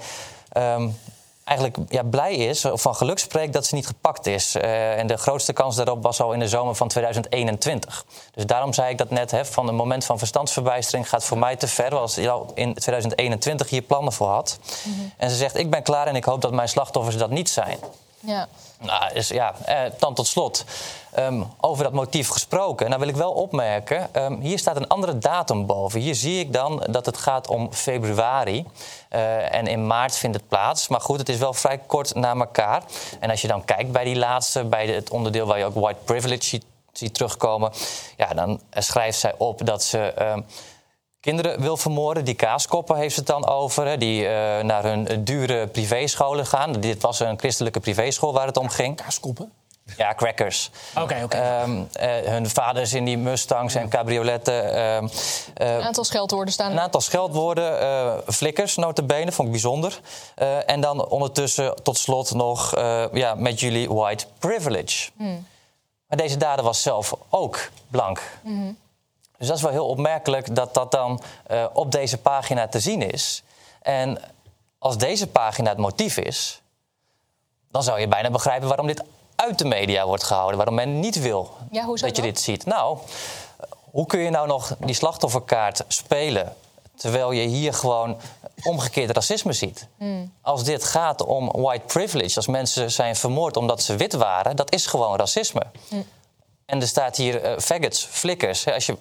eigenlijk 1.47 1.77
ja, 1.89 2.03
blij 2.03 2.35
is, 2.35 2.65
of 2.65 2.83
van 2.83 2.95
geluk 2.95 3.19
spreekt 3.19 3.53
dat 3.53 3.67
ze 3.67 3.75
niet 3.75 3.87
gepakt 3.87 4.27
is. 4.27 4.57
Uh, 4.57 4.99
en 4.99 5.07
de 5.07 5.17
grootste 5.17 5.53
kans 5.53 5.77
daarop 5.77 6.03
was 6.03 6.21
al 6.21 6.33
in 6.33 6.39
de 6.39 6.49
zomer 6.49 6.75
van 6.75 6.89
2021. 6.89 8.05
Dus 8.35 8.47
daarom 8.47 8.73
zei 8.73 8.91
ik 8.91 8.99
dat 8.99 9.11
net, 9.11 9.31
hè, 9.31 9.45
van 9.45 9.69
een 9.69 9.75
moment 9.75 10.05
van 10.05 10.19
verstandsverbijstering 10.19 11.09
gaat 11.09 11.25
voor 11.25 11.39
mij 11.39 11.57
te 11.57 11.69
ver. 11.69 11.95
Als 11.97 12.15
je 12.15 12.31
al 12.31 12.51
in 12.55 12.75
2021 12.75 13.69
hier 13.69 13.83
plannen 13.83 14.13
voor 14.13 14.29
had. 14.29 14.59
Mhm. 14.85 15.01
En 15.17 15.31
ze 15.31 15.37
zegt, 15.37 15.57
ik 15.57 15.71
ben 15.71 15.83
klaar 15.83 16.07
en 16.07 16.17
ik 16.17 16.25
hoop 16.25 16.41
dat 16.41 16.53
mijn 16.53 16.69
slachtoffers 16.69 17.17
dat 17.17 17.31
niet 17.31 17.49
zijn. 17.49 17.79
Ja. 18.21 18.49
Nou, 18.79 19.23
ja, 19.29 19.55
eh, 19.65 19.93
dan 19.99 20.15
tot 20.15 20.27
slot. 20.27 20.65
Ehm, 21.13 21.43
over 21.61 21.85
dat 21.85 21.93
motief 21.93 22.29
gesproken. 22.29 22.89
Nou 22.89 23.01
wil 23.01 23.09
ik 23.09 23.17
wel 23.17 23.33
opmerken, 23.33 24.09
um, 24.13 24.41
hier 24.41 24.59
staat 24.59 24.77
een 24.77 24.89
andere 24.89 25.19
datum 25.19 25.67
boven. 25.67 26.01
Hier 26.01 26.15
zie 26.15 26.41
ik 26.41 26.53
dan 26.53 26.87
dat 26.91 27.07
het 27.07 27.17
gaat 27.17 27.49
om 27.49 27.73
februari. 27.73 28.67
Uh, 29.11 29.55
en 29.55 29.67
in 29.67 29.87
maart 29.87 30.17
vindt 30.17 30.37
het 30.37 30.49
plaats. 30.49 30.89
Maar 30.89 31.01
goed, 31.01 31.19
het 31.19 31.29
is 31.29 31.39
wel 31.39 31.53
vrij 31.53 31.79
kort 31.79 32.15
na 32.15 32.35
elkaar. 32.35 32.83
En 33.21 33.31
als 33.31 33.41
je 33.41 33.49
dan 33.49 33.65
kijkt 33.65 33.93
bij 33.93 34.05
die 34.05 34.17
laatste, 34.17 34.65
bij 34.65 34.87
het 34.87 35.11
onderdeel 35.11 35.47
waar 35.47 35.59
je 35.59 35.65
ook 35.65 35.75
white 35.75 36.01
privilege 36.05 36.61
ziet, 36.93 37.15
terugkomen... 37.15 37.73
Ja, 38.17 38.35
dan 38.35 38.61
schrijft 38.71 39.19
zij 39.19 39.35
op 39.39 39.67
dat 39.67 39.83
ze... 39.83 40.15
Um, 40.19 40.47
kinderen 41.27 41.61
wil 41.61 41.77
vermoorden. 41.77 42.25
Die 42.25 42.35
kaaskoppen 42.35 42.97
heeft 42.97 43.17
het 43.17 43.27
dan 43.27 43.47
over. 43.47 43.87
Hè, 43.87 43.99
die 43.99 44.23
uh, 44.23 44.29
naar 44.63 44.83
hun 44.83 45.25
dure 45.25 45.67
privéscholen 45.67 46.47
gaan. 46.47 46.73
Dit 46.73 47.03
was 47.03 47.21
een 47.21 47.39
christelijke 47.39 47.81
privéschool 47.81 48.33
waar 48.33 48.47
het 48.47 48.57
om 48.57 48.69
ging. 48.69 48.97
Kaaskoppen? 48.97 49.53
Ja, 49.97 50.15
crackers. 50.15 50.71
Oké, 50.97 51.21
oké. 51.25 51.37
Ehm, 51.37 51.83
eh, 51.93 52.11
hun 52.11 52.51
vaders 52.51 52.93
in 52.93 53.05
die 53.05 53.19
Mustangs 53.19 53.75
en 53.75 53.89
cabrioletten. 53.89 54.75
Uh, 54.75 54.97
een 55.55 55.83
aantal 55.83 56.05
scheldwoorden 56.05 56.53
staan. 56.53 56.71
Een 56.71 56.81
aantal 56.81 57.01
scheldwoorden. 57.01 57.83
Uh, 57.83 58.13
flikkers, 58.27 58.77
notabene, 58.77 59.33
vond 59.33 59.47
ik 59.47 59.53
bijzonder. 59.53 60.01
en 60.67 60.81
dan 60.81 61.09
ondertussen 61.09 61.83
tot 61.83 61.99
slot 61.99 62.35
nog 62.35 62.71
ja, 63.13 63.35
met 63.35 63.61
jullie 63.61 63.89
white 63.89 64.27
privilege. 64.39 65.11
Hmm. 65.17 65.47
Maar 66.07 66.19
deze 66.19 66.37
dader 66.37 66.65
was 66.65 66.83
zelf 66.83 67.15
ook 67.29 67.71
blank. 67.91 68.23
Hmm. 68.43 68.77
Dus 69.39 69.47
dat 69.47 69.57
is 69.57 69.63
wel 69.63 69.73
heel 69.73 69.89
opmerkelijk 69.89 70.55
dat 70.55 70.75
dat 70.75 70.93
dan 70.93 71.21
op 71.73 71.93
deze 71.93 72.19
pagina 72.19 72.69
te 72.69 72.81
zien 72.81 73.03
is. 73.03 73.43
En 73.83 74.19
als 74.79 74.99
deze 74.99 75.27
pagina 75.27 75.69
het 75.69 75.79
motief 75.79 76.17
is, 76.17 76.61
dan 77.71 77.83
zou 77.83 78.01
je 78.01 78.09
bijna 78.09 78.31
begrijpen 78.31 78.69
waarom 78.69 78.87
dit 78.87 79.03
uit 79.37 79.59
de 79.59 79.65
media 79.65 80.07
wordt 80.07 80.23
gehouden. 80.23 80.57
Waarom 80.57 80.75
men 80.75 81.01
niet 81.01 81.21
wil 81.21 81.51
dat 82.01 82.17
je 82.17 82.23
dit 82.23 82.41
ziet. 82.41 82.67
Nou, 82.67 82.99
hoe 83.91 84.07
kun 84.07 84.21
je 84.21 84.31
nou 84.31 84.47
nog 84.47 84.77
die 84.79 84.95
slachtofferkaart 84.95 85.85
spelen... 85.89 86.57
terwijl 86.97 87.31
je 87.31 87.47
hier 87.47 87.75
gewoon 87.75 88.17
omgekeerd 88.63 89.11
racisme 89.11 89.53
ziet? 89.53 89.87
Hmm. 89.97 90.33
Als 90.41 90.65
dit 90.65 90.85
gaat 90.85 91.25
om 91.25 91.51
white 91.51 91.85
privilege, 91.87 92.37
als 92.37 92.47
mensen 92.47 92.91
zijn 92.91 93.17
vermoord 93.17 93.57
omdat 93.57 93.83
ze 93.83 93.97
wit 93.97 94.13
waren... 94.13 94.57
dat 94.57 94.73
is 94.73 94.87
gewoon 94.87 95.17
racisme. 95.17 95.63
Hmm. 95.89 96.07
En 96.67 96.81
er 96.81 96.87
staat 96.87 97.17
hier 97.17 97.45
uh, 97.45 97.59
faggots, 97.59 98.05
flikkers. 98.05 98.67
Als 98.69 98.87
je, 98.87 98.97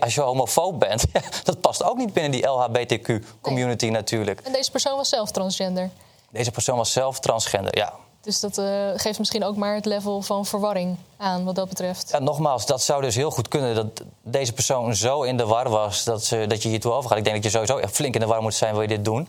als 0.00 0.14
je 0.14 0.20
homofoob 0.20 0.78
bent, 0.78 1.04
dat 1.44 1.60
past 1.60 1.82
ook 1.82 1.96
niet 1.96 2.12
binnen 2.12 2.32
die 2.32 2.46
LHBTQ-community 2.46 3.88
natuurlijk. 3.88 4.40
En 4.40 4.52
deze 4.52 4.70
persoon 4.70 4.96
was 4.96 5.08
zelf 5.08 5.30
transgender? 5.30 5.90
Deze 6.30 6.50
persoon 6.50 6.76
was 6.76 6.92
zelf 6.92 7.20
transgender, 7.20 7.76
ja. 7.76 7.92
Dus 8.20 8.40
dat 8.40 8.58
uh, 8.58 8.90
geeft 8.96 9.18
misschien 9.18 9.44
ook 9.44 9.56
maar 9.56 9.74
het 9.74 9.84
level 9.84 10.22
van 10.22 10.46
verwarring 10.46 10.96
aan 11.16 11.44
wat 11.44 11.54
dat 11.54 11.68
betreft. 11.68 12.10
Ja, 12.10 12.18
nogmaals, 12.18 12.66
dat 12.66 12.82
zou 12.82 13.02
dus 13.02 13.14
heel 13.14 13.30
goed 13.30 13.48
kunnen 13.48 13.74
dat 13.74 14.02
deze 14.22 14.52
persoon 14.52 14.94
zo 14.94 15.22
in 15.22 15.36
de 15.36 15.46
war 15.46 15.68
was 15.68 16.04
dat, 16.04 16.24
ze, 16.24 16.44
dat 16.48 16.62
je 16.62 16.68
hiertoe 16.68 16.92
overgaat. 16.92 17.18
Ik 17.18 17.24
denk 17.24 17.42
dat 17.42 17.52
je 17.52 17.58
sowieso 17.58 17.88
flink 17.88 18.14
in 18.14 18.20
de 18.20 18.26
war 18.26 18.42
moet 18.42 18.54
zijn 18.54 18.72
wil 18.72 18.82
je 18.82 18.88
dit 18.88 19.04
doen. 19.04 19.28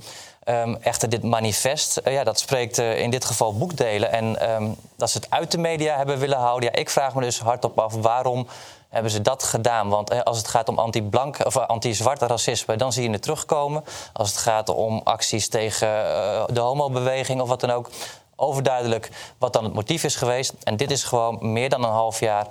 Um, 0.49 0.75
echter, 0.75 1.09
dit 1.09 1.23
manifest, 1.23 2.01
uh, 2.03 2.13
ja, 2.13 2.23
dat 2.23 2.39
spreekt 2.39 2.79
uh, 2.79 2.99
in 2.99 3.09
dit 3.09 3.25
geval 3.25 3.57
boekdelen. 3.57 4.11
En 4.11 4.51
um, 4.51 4.75
dat 4.95 5.09
ze 5.09 5.17
het 5.17 5.29
uit 5.29 5.51
de 5.51 5.57
media 5.57 5.97
hebben 5.97 6.17
willen 6.17 6.37
houden. 6.37 6.69
Ja, 6.73 6.79
ik 6.79 6.89
vraag 6.89 7.15
me 7.15 7.21
dus 7.21 7.39
hardop 7.39 7.79
af 7.79 7.93
waarom 7.93 8.47
hebben 8.89 9.11
ze 9.11 9.21
dat 9.21 9.43
gedaan. 9.43 9.89
Want 9.89 10.23
als 10.23 10.37
het 10.37 10.47
gaat 10.47 10.69
om 10.69 10.79
anti-blank 10.79 11.45
of 11.45 11.57
anti-zwarte 11.57 12.27
racisme, 12.27 12.75
dan 12.75 12.93
zie 12.93 13.03
je 13.03 13.09
het 13.09 13.21
terugkomen. 13.21 13.83
Als 14.13 14.29
het 14.29 14.37
gaat 14.37 14.69
om 14.69 15.01
acties 15.03 15.49
tegen 15.49 15.87
uh, 15.87 16.43
de 16.47 16.59
homobeweging 16.59 17.41
of 17.41 17.47
wat 17.47 17.59
dan 17.59 17.71
ook, 17.71 17.89
overduidelijk 18.35 19.09
wat 19.37 19.53
dan 19.53 19.63
het 19.63 19.73
motief 19.73 20.03
is 20.03 20.15
geweest. 20.15 20.53
En 20.63 20.77
dit 20.77 20.91
is 20.91 21.03
gewoon 21.03 21.51
meer 21.51 21.69
dan 21.69 21.83
een 21.83 21.89
half 21.89 22.19
jaar 22.19 22.47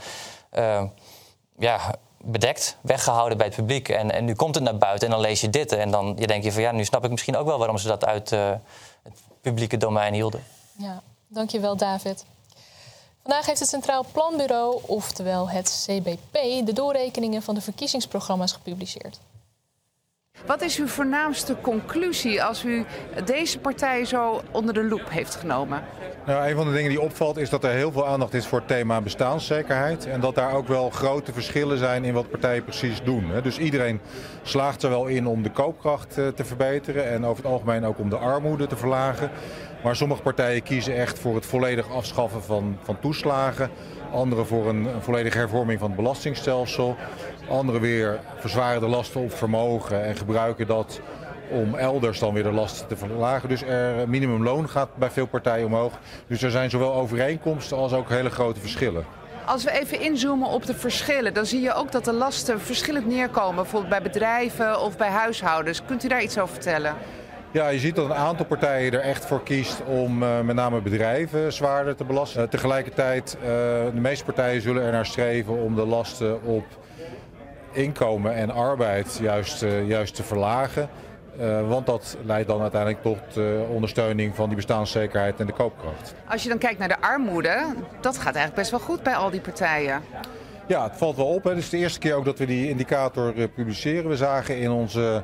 ja, 1.59 1.95
bedekt, 2.25 2.77
weggehouden 2.81 3.39
bij 3.39 3.47
het 3.47 3.57
publiek. 3.57 3.89
En, 3.89 4.11
en 4.11 4.25
nu 4.25 4.35
komt 4.35 4.55
het 4.55 4.65
naar 4.65 4.79
buiten 4.79 5.07
en 5.07 5.13
dan 5.13 5.23
lees 5.23 5.41
je 5.41 5.51
dit. 5.51 5.73
En 5.73 5.91
dan 5.91 6.17
je 6.19 6.27
denk 6.27 6.45
je 6.45 6.53
van 6.53 6.63
ja, 6.63 6.73
nu 6.73 6.85
snap 6.85 7.05
ik 7.05 7.11
misschien 7.11 7.37
ook 7.37 7.47
wel 7.47 7.59
waarom 7.59 7.79
ze 7.79 7.89
dat 7.89 8.05
uit 8.05 8.33
uh, 8.33 8.51
het 9.03 9.15
publieke 9.41 9.77
domein 9.77 10.15
hielden. 10.15 10.45
Ja, 10.77 11.03
dankjewel 11.29 11.77
David. 11.77 12.25
Vandaag 13.23 13.47
heeft 13.47 13.61
het 13.61 13.69
Centraal 13.69 14.05
Planbureau, 14.13 14.81
oftewel 14.87 15.51
het 15.51 15.87
CBP, 15.87 16.67
de 16.67 16.73
doorrekeningen 16.73 17.43
van 17.43 17.55
de 17.55 17.61
verkiezingsprogramma's 17.61 18.53
gepubliceerd. 18.53 19.21
Wat 20.47 20.63
is 20.63 20.79
uw 20.79 20.87
voornaamste 20.87 21.57
conclusie 21.61 22.43
als 22.43 22.65
u 22.65 22.85
deze 23.25 23.59
partij 23.59 24.05
zo 24.05 24.43
onder 24.51 24.75
de 24.75 24.85
loep 24.85 25.11
heeft 25.11 25.35
genomen? 25.35 25.83
Nou, 26.27 26.49
een 26.49 26.57
van 26.57 26.67
de 26.67 26.73
dingen 26.73 26.91
die 26.91 27.01
opvalt 27.01 27.37
is 27.37 27.51
dat 27.51 27.65
er 27.65 27.71
heel 27.71 27.93
veel 27.93 28.07
aandacht 28.07 28.35
is 28.35 28.47
voor 28.47 28.59
het 28.59 28.69
thema 28.69 29.01
bestaanszekerheid. 29.01 30.07
En 30.07 30.21
dat 30.21 30.35
daar 30.35 30.53
ook 30.53 30.69
wel 30.69 30.91
grote 30.91 31.33
verschillen 31.33 31.79
zijn 31.79 32.05
in 32.05 32.15
wat 32.15 32.31
partijen 32.31 32.65
precies 32.65 33.03
doen. 33.03 33.25
Dus 33.43 33.59
iedereen 33.59 34.01
slaagt 34.43 34.83
er 34.83 34.91
wel 34.91 35.07
in 35.07 35.27
om 35.27 35.43
de 35.43 35.51
koopkracht 35.51 36.19
eh, 36.19 36.29
te 36.29 36.45
verbeteren 36.45 37.09
en 37.11 37.25
over 37.25 37.43
het 37.43 37.53
algemeen 37.53 37.85
ook 37.85 37.99
om 37.99 38.11
de 38.11 38.17
armoede 38.17 38.67
te 38.67 38.77
verlagen. 38.77 39.31
Maar 39.83 39.97
sommige 39.97 40.23
partijen 40.23 40.63
kiezen 40.63 40.97
echt 40.97 41.19
voor 41.19 41.35
het 41.35 41.47
volledig 41.47 41.91
afschaffen 41.91 42.43
van, 42.43 42.79
van 42.83 43.01
toeslagen. 43.01 43.71
Anderen 44.13 44.47
voor 44.47 44.69
een, 44.69 44.85
een 44.85 45.03
volledige 45.03 45.39
hervorming 45.39 45.79
van 45.79 45.89
het 45.89 45.97
belastingstelsel. 45.97 46.97
Anderen 47.51 47.81
weer 47.81 48.21
verzwaren 48.39 48.81
de 48.81 48.87
lasten 48.87 49.21
op 49.21 49.33
vermogen 49.33 50.05
en 50.05 50.17
gebruiken 50.17 50.67
dat 50.67 51.01
om 51.51 51.75
elders 51.75 52.19
dan 52.19 52.35
weer 52.35 52.43
de 52.43 52.53
lasten 52.53 52.87
te 52.87 52.97
verlagen. 52.97 53.49
Dus 53.49 53.63
er 53.63 54.09
minimumloon 54.09 54.69
gaat 54.69 54.97
bij 54.97 55.11
veel 55.11 55.27
partijen 55.27 55.67
omhoog. 55.67 55.93
Dus 56.27 56.43
er 56.43 56.51
zijn 56.51 56.71
zowel 56.71 56.95
overeenkomsten 56.95 57.77
als 57.77 57.93
ook 57.93 58.09
hele 58.09 58.31
grote 58.31 58.61
verschillen. 58.61 59.05
Als 59.45 59.65
we 59.65 59.71
even 59.81 60.01
inzoomen 60.01 60.49
op 60.49 60.67
de 60.67 60.75
verschillen, 60.75 61.35
dan 61.35 61.47
zie 61.47 61.61
je 61.61 61.75
ook 61.75 61.93
dat 61.93 62.05
de 62.05 62.13
lasten 62.13 62.61
verschillend 62.61 63.07
neerkomen. 63.07 63.55
Bijvoorbeeld 63.55 63.91
bij 63.91 64.03
bedrijven 64.03 64.81
of 64.81 64.97
bij 64.97 65.09
huishoudens. 65.09 65.83
Kunt 65.87 66.05
u 66.05 66.09
daar 66.09 66.23
iets 66.23 66.39
over 66.39 66.55
vertellen? 66.55 66.95
Ja, 67.53 67.69
je 67.69 67.79
ziet 67.79 67.95
dat 67.95 68.05
een 68.05 68.15
aantal 68.15 68.47
partijen 68.47 68.93
er 68.93 69.01
echt 69.01 69.27
voor 69.27 69.43
kiest 69.43 69.83
om 69.87 70.23
uh, 70.23 70.41
met 70.41 70.57
name 70.57 70.81
bedrijven 70.81 71.53
zwaarder 71.53 71.97
te 71.97 72.05
belasten. 72.05 72.43
Uh, 72.43 72.49
tegelijkertijd, 72.49 73.37
uh, 73.41 73.47
de 73.95 74.01
meeste 74.01 74.25
partijen 74.25 74.63
zullen 74.63 74.83
er 74.83 74.93
naar 74.93 75.07
streven 75.07 75.63
om 75.63 75.75
de 75.75 75.87
lasten 75.87 76.43
op 76.45 76.65
inkomen 77.73 78.35
en 78.35 78.51
arbeid 78.51 79.19
juist, 79.21 79.65
juist 79.87 80.15
te 80.15 80.23
verlagen. 80.23 80.89
want 81.69 81.87
dat 81.87 82.17
leidt 82.25 82.49
dan 82.49 82.61
uiteindelijk 82.61 83.03
tot 83.03 83.45
ondersteuning 83.69 84.35
van 84.35 84.47
die 84.47 84.57
bestaanszekerheid 84.57 85.41
en 85.41 85.47
de 85.47 85.53
koopkracht. 85.53 86.15
Als 86.29 86.43
je 86.43 86.49
dan 86.49 86.59
kijkt 86.59 86.79
naar 86.79 86.89
de 86.89 87.01
armoede, 87.01 87.65
dat 88.01 88.17
gaat 88.17 88.35
eigenlijk 88.35 88.55
best 88.55 88.71
wel 88.71 88.81
goed 88.81 89.03
bij 89.03 89.15
al 89.15 89.31
die 89.31 89.41
partijen. 89.41 90.01
Ja, 90.67 90.83
het 90.83 90.97
valt 90.97 91.17
wel 91.17 91.27
op. 91.27 91.45
Het 91.45 91.57
is 91.57 91.69
de 91.69 91.77
eerste 91.77 91.99
keer 91.99 92.15
ook 92.15 92.25
dat 92.25 92.39
we 92.39 92.47
die 92.47 92.69
indicator 92.69 93.33
publiceren. 93.49 94.11
We 94.11 94.17
zagen 94.17 94.59
in 94.59 94.71
onze 94.71 95.23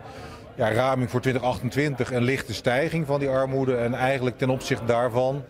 ja, 0.55 0.73
raming 0.73 1.11
voor 1.11 1.21
2028 1.21 2.13
een 2.13 2.23
lichte 2.23 2.55
stijging 2.55 3.07
van 3.07 3.21
die 3.21 3.29
armoede. 3.29 3.77
En 3.77 3.95
eigenlijk 3.95 4.39
ten 4.39 4.51
opzichte 4.51 4.85
daarvan 4.85 5.45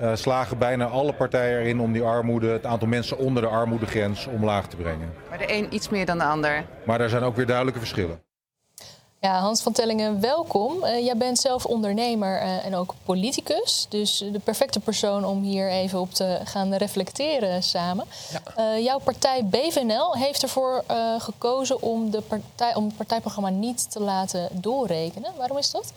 uh, 0.00 0.14
slagen 0.14 0.58
bijna 0.58 0.86
alle 0.86 1.12
partijen 1.12 1.60
erin 1.60 1.80
om 1.80 1.92
die 1.92 2.02
armoede, 2.02 2.48
het 2.48 2.66
aantal 2.66 2.88
mensen 2.88 3.18
onder 3.18 3.42
de 3.42 3.48
armoedegrens 3.48 4.26
omlaag 4.26 4.66
te 4.66 4.76
brengen. 4.76 5.12
Maar 5.28 5.38
de 5.38 5.52
een 5.52 5.74
iets 5.74 5.88
meer 5.88 6.06
dan 6.06 6.18
de 6.18 6.24
ander. 6.24 6.64
Maar 6.84 6.98
daar 6.98 7.08
zijn 7.08 7.22
ook 7.22 7.36
weer 7.36 7.46
duidelijke 7.46 7.78
verschillen. 7.78 8.22
Ja, 9.20 9.40
Hans 9.40 9.62
van 9.62 9.72
Tellingen, 9.72 10.20
welkom. 10.20 10.84
Uh, 10.84 11.04
jij 11.04 11.16
bent 11.16 11.38
zelf 11.38 11.64
ondernemer 11.66 12.42
uh, 12.42 12.66
en 12.66 12.74
ook 12.74 12.94
politicus. 13.04 13.86
Dus 13.88 14.24
de 14.32 14.38
perfecte 14.44 14.80
persoon 14.80 15.24
om 15.24 15.42
hier 15.42 15.70
even 15.70 16.00
op 16.00 16.10
te 16.10 16.40
gaan 16.44 16.74
reflecteren 16.74 17.62
samen. 17.62 18.04
Ja. 18.32 18.74
Uh, 18.76 18.84
jouw 18.84 18.98
partij 18.98 19.44
BVNL 19.44 20.16
heeft 20.16 20.42
ervoor 20.42 20.84
gekozen 21.18 21.82
om, 21.82 22.10
de 22.10 22.20
partij, 22.20 22.74
om 22.74 22.84
het 22.84 22.96
partijprogramma 22.96 23.48
niet 23.48 23.90
te 23.90 24.00
laten 24.00 24.48
doorrekenen. 24.52 25.30
Waarom 25.36 25.58
is 25.58 25.70
dat? 25.70 25.92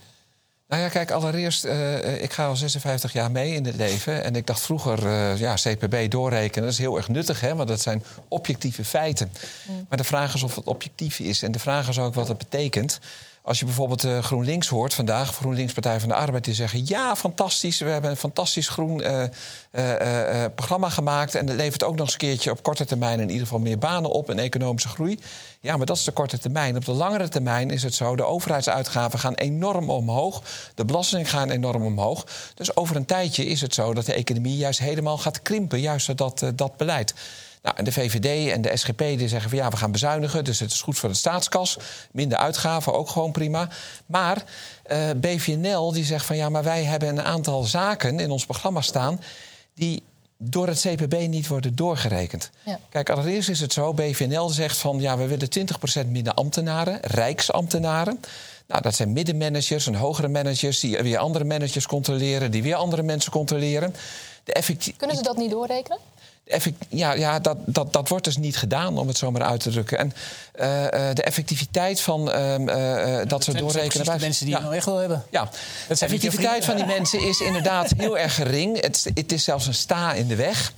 Nou 0.71 0.83
ja, 0.83 0.89
kijk, 0.89 1.11
allereerst, 1.11 1.65
uh, 1.65 2.23
ik 2.23 2.33
ga 2.33 2.47
al 2.47 2.55
56 2.55 3.13
jaar 3.13 3.31
mee 3.31 3.53
in 3.53 3.65
het 3.65 3.75
leven. 3.75 4.23
En 4.23 4.35
ik 4.35 4.47
dacht 4.47 4.61
vroeger, 4.61 5.05
uh, 5.05 5.37
ja, 5.39 5.53
CPB 5.53 6.11
doorrekenen, 6.11 6.63
dat 6.63 6.71
is 6.71 6.77
heel 6.77 6.97
erg 6.97 7.07
nuttig, 7.07 7.41
hè, 7.41 7.55
want 7.55 7.67
dat 7.67 7.81
zijn 7.81 8.03
objectieve 8.27 8.85
feiten. 8.85 9.31
Mm. 9.67 9.85
Maar 9.89 9.97
de 9.97 10.03
vraag 10.03 10.33
is 10.33 10.43
of 10.43 10.55
het 10.55 10.65
objectief 10.65 11.19
is. 11.19 11.43
En 11.43 11.51
de 11.51 11.59
vraag 11.59 11.87
is 11.87 11.99
ook 11.99 12.13
wat 12.13 12.27
het 12.27 12.37
betekent. 12.37 12.99
Als 13.43 13.59
je 13.59 13.65
bijvoorbeeld 13.65 14.05
uh, 14.05 14.19
GroenLinks 14.19 14.67
hoort 14.67 14.93
vandaag, 14.93 15.35
GroenLinks 15.35 15.73
Partij 15.73 15.99
van 15.99 16.09
de 16.09 16.15
Arbeid, 16.15 16.43
die 16.43 16.53
zeggen: 16.53 16.81
ja, 16.85 17.15
fantastisch, 17.15 17.79
we 17.79 17.89
hebben 17.89 18.11
een 18.11 18.17
fantastisch 18.17 18.67
groen 18.69 19.01
uh, 19.01 19.23
uh, 19.71 20.45
programma 20.55 20.89
gemaakt. 20.89 21.35
En 21.35 21.45
dat 21.45 21.55
levert 21.55 21.83
ook 21.83 21.95
nog 21.95 22.05
eens 22.05 22.11
een 22.11 22.19
keertje 22.19 22.51
op 22.51 22.63
korte 22.63 22.85
termijn 22.85 23.19
in 23.19 23.29
ieder 23.29 23.43
geval 23.43 23.59
meer 23.59 23.77
banen 23.77 24.11
op 24.11 24.29
en 24.29 24.39
economische 24.39 24.89
groei. 24.89 25.19
Ja, 25.59 25.77
maar 25.77 25.85
dat 25.85 25.97
is 25.97 26.03
de 26.03 26.11
korte 26.11 26.37
termijn. 26.37 26.75
Op 26.75 26.85
de 26.85 26.91
langere 26.91 27.29
termijn 27.29 27.69
is 27.69 27.83
het 27.83 27.93
zo: 27.93 28.15
de 28.15 28.23
overheidsuitgaven 28.23 29.19
gaan 29.19 29.33
enorm 29.33 29.89
omhoog, 29.89 30.43
de 30.75 30.85
belastingen 30.85 31.25
gaan 31.25 31.49
enorm 31.49 31.83
omhoog. 31.83 32.25
Dus 32.53 32.75
over 32.75 32.95
een 32.95 33.05
tijdje 33.05 33.45
is 33.45 33.61
het 33.61 33.73
zo 33.73 33.93
dat 33.93 34.05
de 34.05 34.13
economie 34.13 34.57
juist 34.57 34.79
helemaal 34.79 35.17
gaat 35.17 35.41
krimpen, 35.41 35.79
juist 35.79 36.07
door 36.07 36.15
dat, 36.15 36.43
dat 36.55 36.77
beleid. 36.77 37.13
Nou, 37.61 37.75
en 37.77 37.83
de 37.83 37.91
VVD 37.91 38.51
en 38.51 38.61
de 38.61 38.77
SGP 38.77 38.97
die 38.97 39.27
zeggen 39.27 39.49
van 39.49 39.59
ja, 39.59 39.69
we 39.69 39.77
gaan 39.77 39.91
bezuinigen, 39.91 40.43
dus 40.43 40.59
het 40.59 40.71
is 40.71 40.81
goed 40.81 40.97
voor 40.97 41.09
de 41.09 41.15
staatskas. 41.15 41.77
Minder 42.11 42.37
uitgaven, 42.37 42.93
ook 42.93 43.09
gewoon 43.09 43.31
prima. 43.31 43.67
Maar 44.05 44.43
uh, 44.91 45.09
BVNL 45.15 45.91
die 45.91 46.05
zegt 46.05 46.25
van 46.25 46.35
ja, 46.35 46.49
maar 46.49 46.63
wij 46.63 46.83
hebben 46.83 47.09
een 47.09 47.21
aantal 47.21 47.63
zaken 47.63 48.19
in 48.19 48.31
ons 48.31 48.45
programma 48.45 48.81
staan 48.81 49.21
die 49.73 50.03
door 50.37 50.67
het 50.67 50.79
CPB 50.79 51.27
niet 51.27 51.47
worden 51.47 51.75
doorgerekend. 51.75 52.49
Ja. 52.63 52.79
Kijk, 52.89 53.09
allereerst 53.09 53.49
is 53.49 53.59
het 53.59 53.73
zo, 53.73 53.93
BVNL 53.93 54.49
zegt 54.49 54.77
van 54.77 54.99
ja, 54.99 55.17
we 55.17 55.27
willen 55.27 55.47
20% 56.05 56.07
minder 56.07 56.33
ambtenaren, 56.33 56.99
rijksambtenaren. 57.01 58.19
Nou, 58.67 58.81
dat 58.81 58.95
zijn 58.95 59.13
middenmanagers 59.13 59.87
en 59.87 59.95
hogere 59.95 60.27
managers 60.27 60.79
die 60.79 60.97
weer 60.97 61.17
andere 61.17 61.43
managers 61.43 61.87
controleren, 61.87 62.51
die 62.51 62.63
weer 62.63 62.75
andere 62.75 63.03
mensen 63.03 63.31
controleren. 63.31 63.95
De 64.43 64.93
Kunnen 64.97 65.17
ze 65.17 65.23
dat 65.23 65.37
niet 65.37 65.51
doorrekenen? 65.51 65.97
Ja, 66.89 67.13
ja 67.13 67.39
dat, 67.39 67.57
dat, 67.65 67.93
dat 67.93 68.07
wordt 68.07 68.23
dus 68.23 68.37
niet 68.37 68.57
gedaan, 68.57 68.97
om 68.97 69.07
het 69.07 69.17
zo 69.17 69.31
maar 69.31 69.41
uit 69.41 69.59
te 69.59 69.69
drukken. 69.69 69.97
En 69.97 70.13
uh, 70.55 71.13
de 71.13 71.23
effectiviteit 71.23 72.01
van 72.01 72.29
uh, 72.29 73.21
dat 73.27 73.43
ze 73.43 73.53
doorrekenen... 73.53 74.05
de 74.05 74.19
mensen 74.19 74.45
die 74.45 74.53
ja. 74.53 74.59
je 74.59 74.63
nou 74.63 74.75
echt 74.75 74.85
wil 74.85 74.97
hebben. 74.97 75.23
Ja, 75.29 75.49
de 75.87 75.95
effectiviteit 75.99 76.65
van 76.65 76.75
die 76.75 76.85
mensen 76.85 77.27
is 77.27 77.39
inderdaad 77.39 77.93
heel 77.97 78.17
erg 78.17 78.35
gering. 78.35 78.81
Het, 78.81 79.11
het 79.13 79.31
is 79.31 79.43
zelfs 79.43 79.67
een 79.67 79.73
sta 79.73 80.13
in 80.13 80.27
de 80.27 80.35
weg. 80.35 80.73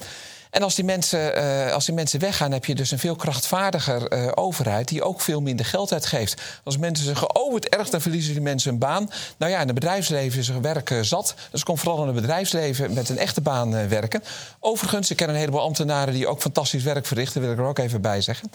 En 0.54 0.64
als 0.64 0.76
die, 0.76 0.86
mensen, 0.86 1.38
uh, 1.38 1.72
als 1.72 1.86
die 1.86 1.96
mensen 1.96 2.20
weggaan, 2.20 2.52
heb 2.52 2.66
je 2.66 2.76
dus 2.76 2.92
een 2.92 3.00
veel 3.00 3.16
krachtvaardiger 3.16 4.14
uh, 4.14 4.32
overheid 4.36 4.88
die 4.88 5.04
ook 5.04 5.22
veel 5.22 5.42
minder 5.42 5.66
geld 5.66 5.94
uitgeeft. 5.94 6.42
Als 6.64 6.78
mensen 6.78 7.06
zeggen, 7.06 7.36
oh 7.36 7.54
het 7.54 7.70
erg, 7.70 7.90
dan 7.90 8.02
verliezen 8.02 8.34
die 8.34 8.42
mensen 8.42 8.72
een 8.72 8.78
baan. 8.78 9.10
Nou 9.38 9.52
ja, 9.52 9.60
in 9.60 9.66
het 9.66 9.76
bedrijfsleven 9.76 10.40
is 10.40 10.50
er 10.50 10.62
werk 10.62 10.90
uh, 10.90 11.02
zat. 11.02 11.36
Dus 11.52 11.64
kom 11.64 11.78
vooral 11.78 12.02
in 12.02 12.08
het 12.08 12.16
bedrijfsleven 12.16 12.94
met 12.94 13.10
een 13.10 13.18
echte 13.18 13.42
baan 13.42 13.88
werken. 13.88 14.24
Overigens, 14.60 15.12
ik 15.12 15.18
ken 15.18 15.30
een 15.30 15.36
heleboel 15.36 15.62
ambtenaren 15.62 16.14
die 16.14 16.28
ook 16.28 16.42
fantastisch 16.42 16.84
werk 16.84 17.06
verrichten, 17.06 17.42
wil 17.42 17.52
ik 17.52 17.58
er 17.58 17.66
ook 17.66 17.80
even 17.80 18.02
bij 18.02 18.22
zeggen. 18.22 18.52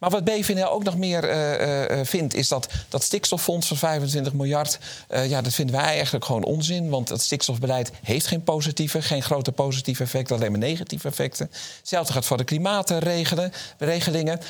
Maar 0.00 0.10
wat 0.10 0.24
BVNL 0.24 0.70
ook 0.70 0.84
nog 0.84 0.96
meer 0.96 1.30
uh, 1.30 2.04
vindt, 2.04 2.34
is 2.34 2.48
dat 2.48 2.68
dat 2.88 3.02
stikstoffonds 3.02 3.66
van 3.66 3.76
25 3.76 4.32
miljard. 4.32 4.78
Ja, 5.08 5.40
dat 5.40 5.54
vinden 5.54 5.76
wij 5.76 5.84
eigenlijk 5.84 6.24
gewoon 6.24 6.44
onzin. 6.44 6.88
Want 6.88 7.08
het 7.08 7.20
stikstofbeleid 7.22 7.90
heeft 8.02 8.26
geen 8.26 8.42
positieve, 8.42 9.02
geen 9.02 9.22
grote 9.22 9.52
positieve 9.52 10.02
effecten, 10.02 10.36
alleen 10.36 10.50
maar 10.50 10.60
negatieve 10.60 11.08
effecten. 11.08 11.50
Hetzelfde 11.78 12.12
gaat 12.12 12.24
voor 12.24 12.36
de 12.36 12.44
klimaatregelingen. 12.44 14.40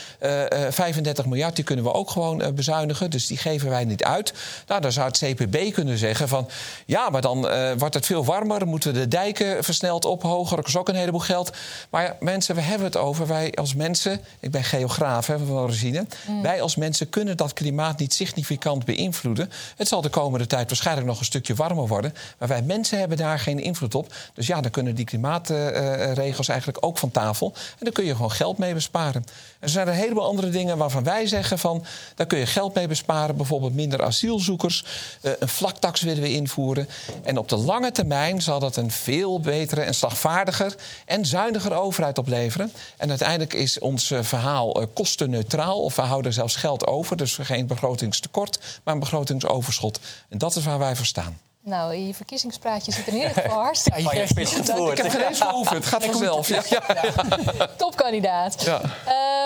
35 0.71 1.27
miljard, 1.27 1.57
die 1.57 1.65
kunnen 1.65 1.85
we 1.85 1.93
ook 1.93 2.11
gewoon 2.11 2.55
bezuinigen. 2.55 3.11
Dus 3.11 3.27
die 3.27 3.37
geven 3.37 3.69
wij 3.69 3.85
niet 3.85 4.05
uit. 4.05 4.33
Nou, 4.67 4.81
dan 4.81 4.93
zou 4.93 5.07
het 5.07 5.19
CPB 5.19 5.73
kunnen 5.73 5.99
zeggen 5.99 6.29
van 6.29 6.49
ja, 6.87 7.11
maar 7.11 7.23
dan 7.23 7.41
wordt 7.79 7.95
het 7.95 8.07
veel 8.07 8.25
warmer. 8.25 8.67
Moeten 8.67 8.93
we 8.93 8.99
de 8.99 9.09
dijken 9.09 9.65
versneld 9.65 10.05
ophogen. 10.05 10.57
Dat 10.57 10.67
is 10.67 10.77
ook 10.77 10.89
een 10.89 10.95
heleboel 10.95 11.21
geld. 11.21 11.51
Maar 11.91 12.03
ja, 12.03 12.17
mensen, 12.21 12.55
we 12.55 12.61
hebben 12.61 12.87
het 12.87 12.97
over. 12.97 13.27
Wij 13.27 13.53
als 13.55 13.75
mensen, 13.75 14.21
ik 14.41 14.51
ben 14.51 14.65
geograaf. 14.65 15.29
Van 15.47 15.57
origine. 15.57 16.07
Mm. 16.27 16.43
Wij 16.43 16.63
als 16.63 16.77
mensen 16.77 17.09
kunnen 17.09 17.37
dat 17.37 17.53
klimaat 17.53 17.99
niet 17.99 18.15
significant 18.15 18.85
beïnvloeden. 18.85 19.51
Het 19.77 19.89
zal 19.89 20.01
de 20.01 20.09
komende 20.09 20.47
tijd 20.47 20.69
waarschijnlijk 20.69 21.07
nog 21.07 21.19
een 21.19 21.25
stukje 21.25 21.55
warmer 21.55 21.87
worden. 21.87 22.15
Maar 22.39 22.49
wij 22.49 22.63
mensen 22.63 22.99
hebben 22.99 23.17
daar 23.17 23.39
geen 23.39 23.59
invloed 23.61 23.95
op. 23.95 24.15
Dus 24.35 24.47
ja, 24.47 24.61
dan 24.61 24.71
kunnen 24.71 24.95
die 24.95 25.05
klimaatregels 25.05 26.49
eigenlijk 26.49 26.85
ook 26.87 26.99
van 26.99 27.11
tafel. 27.11 27.53
En 27.55 27.85
dan 27.85 27.93
kun 27.93 28.05
je 28.05 28.15
gewoon 28.15 28.31
geld 28.31 28.59
mee 28.59 28.75
besparen. 28.75 29.25
Er 29.61 29.69
zijn 29.69 29.89
een 29.89 29.95
heleboel 29.95 30.25
andere 30.25 30.51
dingen 30.51 30.79
waarvan 30.79 31.05
wij 31.05 31.27
zeggen 31.27 31.59
van... 31.59 31.85
daar 32.15 32.27
kun 32.27 32.39
je 32.39 32.47
geld 32.47 32.75
mee 32.75 32.89
besparen. 32.89 33.37
Bijvoorbeeld 33.37 33.75
minder 33.75 34.03
asielzoekers. 34.03 34.85
Uh, 35.23 35.33
een 35.39 35.49
vlaktax 35.49 36.01
willen 36.01 36.23
we 36.23 36.33
invoeren. 36.33 36.89
En 37.23 37.39
op 37.39 37.49
de 37.49 37.57
lange 37.57 37.93
termijn 37.93 38.43
zal 38.43 38.61
dat 38.61 38.77
een 38.77 38.91
veel 38.91 39.41
betere 39.41 39.81
en 39.81 39.95
slagvaardiger... 39.95 40.75
en 41.07 41.27
zuiniger 41.27 41.75
overheid 41.75 42.19
opleveren. 42.19 42.73
En 42.97 43.09
uiteindelijk 43.09 43.53
is 43.53 43.79
ons 43.79 44.11
uh, 44.11 44.23
verhaal 44.23 44.81
uh, 44.81 44.87
kostenneutraal. 44.93 45.83
Of 45.83 45.97
we 45.97 46.03
houden 46.03 46.33
zelfs 46.33 46.57
geld 46.57 46.87
over. 46.87 47.17
Dus 47.17 47.39
geen 47.41 47.67
begrotingstekort, 47.67 48.81
maar 48.85 48.95
een 48.95 49.01
begrotingsoverschot. 49.01 50.01
En 50.29 50.39
dat 50.39 50.57
is 50.57 50.65
waar 50.65 50.79
wij 50.79 50.97
voor 50.97 51.07
staan. 51.07 51.39
Nou, 51.71 51.95
je 51.95 52.15
verkiezingspraatje 52.15 52.93
zit 52.93 53.07
in 53.07 53.15
ieder 53.15 53.31
geval 53.35 53.63
hartstikke 53.63 54.03
ja, 54.03 54.13
je 54.13 54.21
Ik 54.21 54.97
heb 54.97 55.11
geen 55.11 55.21
eens 55.21 55.41
geoefend. 55.41 55.77
Het 55.77 55.87
gaat 55.87 56.05
vanzelf. 56.11 56.49
Ja, 56.49 56.63
ja, 56.69 56.85
ja. 56.89 57.67
Topkandidaat. 57.77 58.63
Ja. 58.63 58.81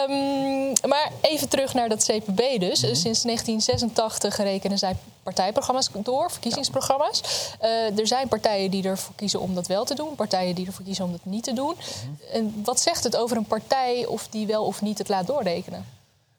Um, 0.09 0.73
maar 0.89 1.11
even 1.21 1.49
terug 1.49 1.75
naar 1.75 1.89
dat 1.89 2.05
CPB 2.05 2.61
dus. 2.61 2.81
Mm 2.81 2.87
-hmm. 2.87 2.95
Sinds 2.95 3.23
1986 3.23 4.37
rekenen 4.37 4.79
zij 4.79 4.97
partijprogramma's 5.23 5.91
door, 5.93 6.31
verkiezingsprogramma's. 6.31 7.21
Uh, 7.63 7.99
er 7.99 8.07
zijn 8.07 8.29
partijen 8.29 8.71
die 8.71 8.85
ervoor 8.85 9.15
kiezen 9.15 9.41
om 9.41 9.55
dat 9.55 9.67
wel 9.67 9.85
te 9.85 9.95
doen. 9.95 10.15
Partijen 10.15 10.55
die 10.55 10.67
ervoor 10.67 10.85
kiezen 10.85 11.05
om 11.05 11.13
dat 11.13 11.25
niet 11.25 11.45
te 11.45 11.53
doen. 11.53 11.75
Mm 11.75 12.19
En 12.33 12.63
wat 12.65 12.81
zegt 12.81 13.05
het 13.05 13.17
over 13.17 13.37
een 13.37 13.47
partij 13.47 14.07
of 14.07 14.29
die 14.29 14.47
wel 14.47 14.65
of 14.65 14.83
niet 14.83 14.99
het 14.99 15.09
laat 15.09 15.27
doorrekenen? 15.27 15.87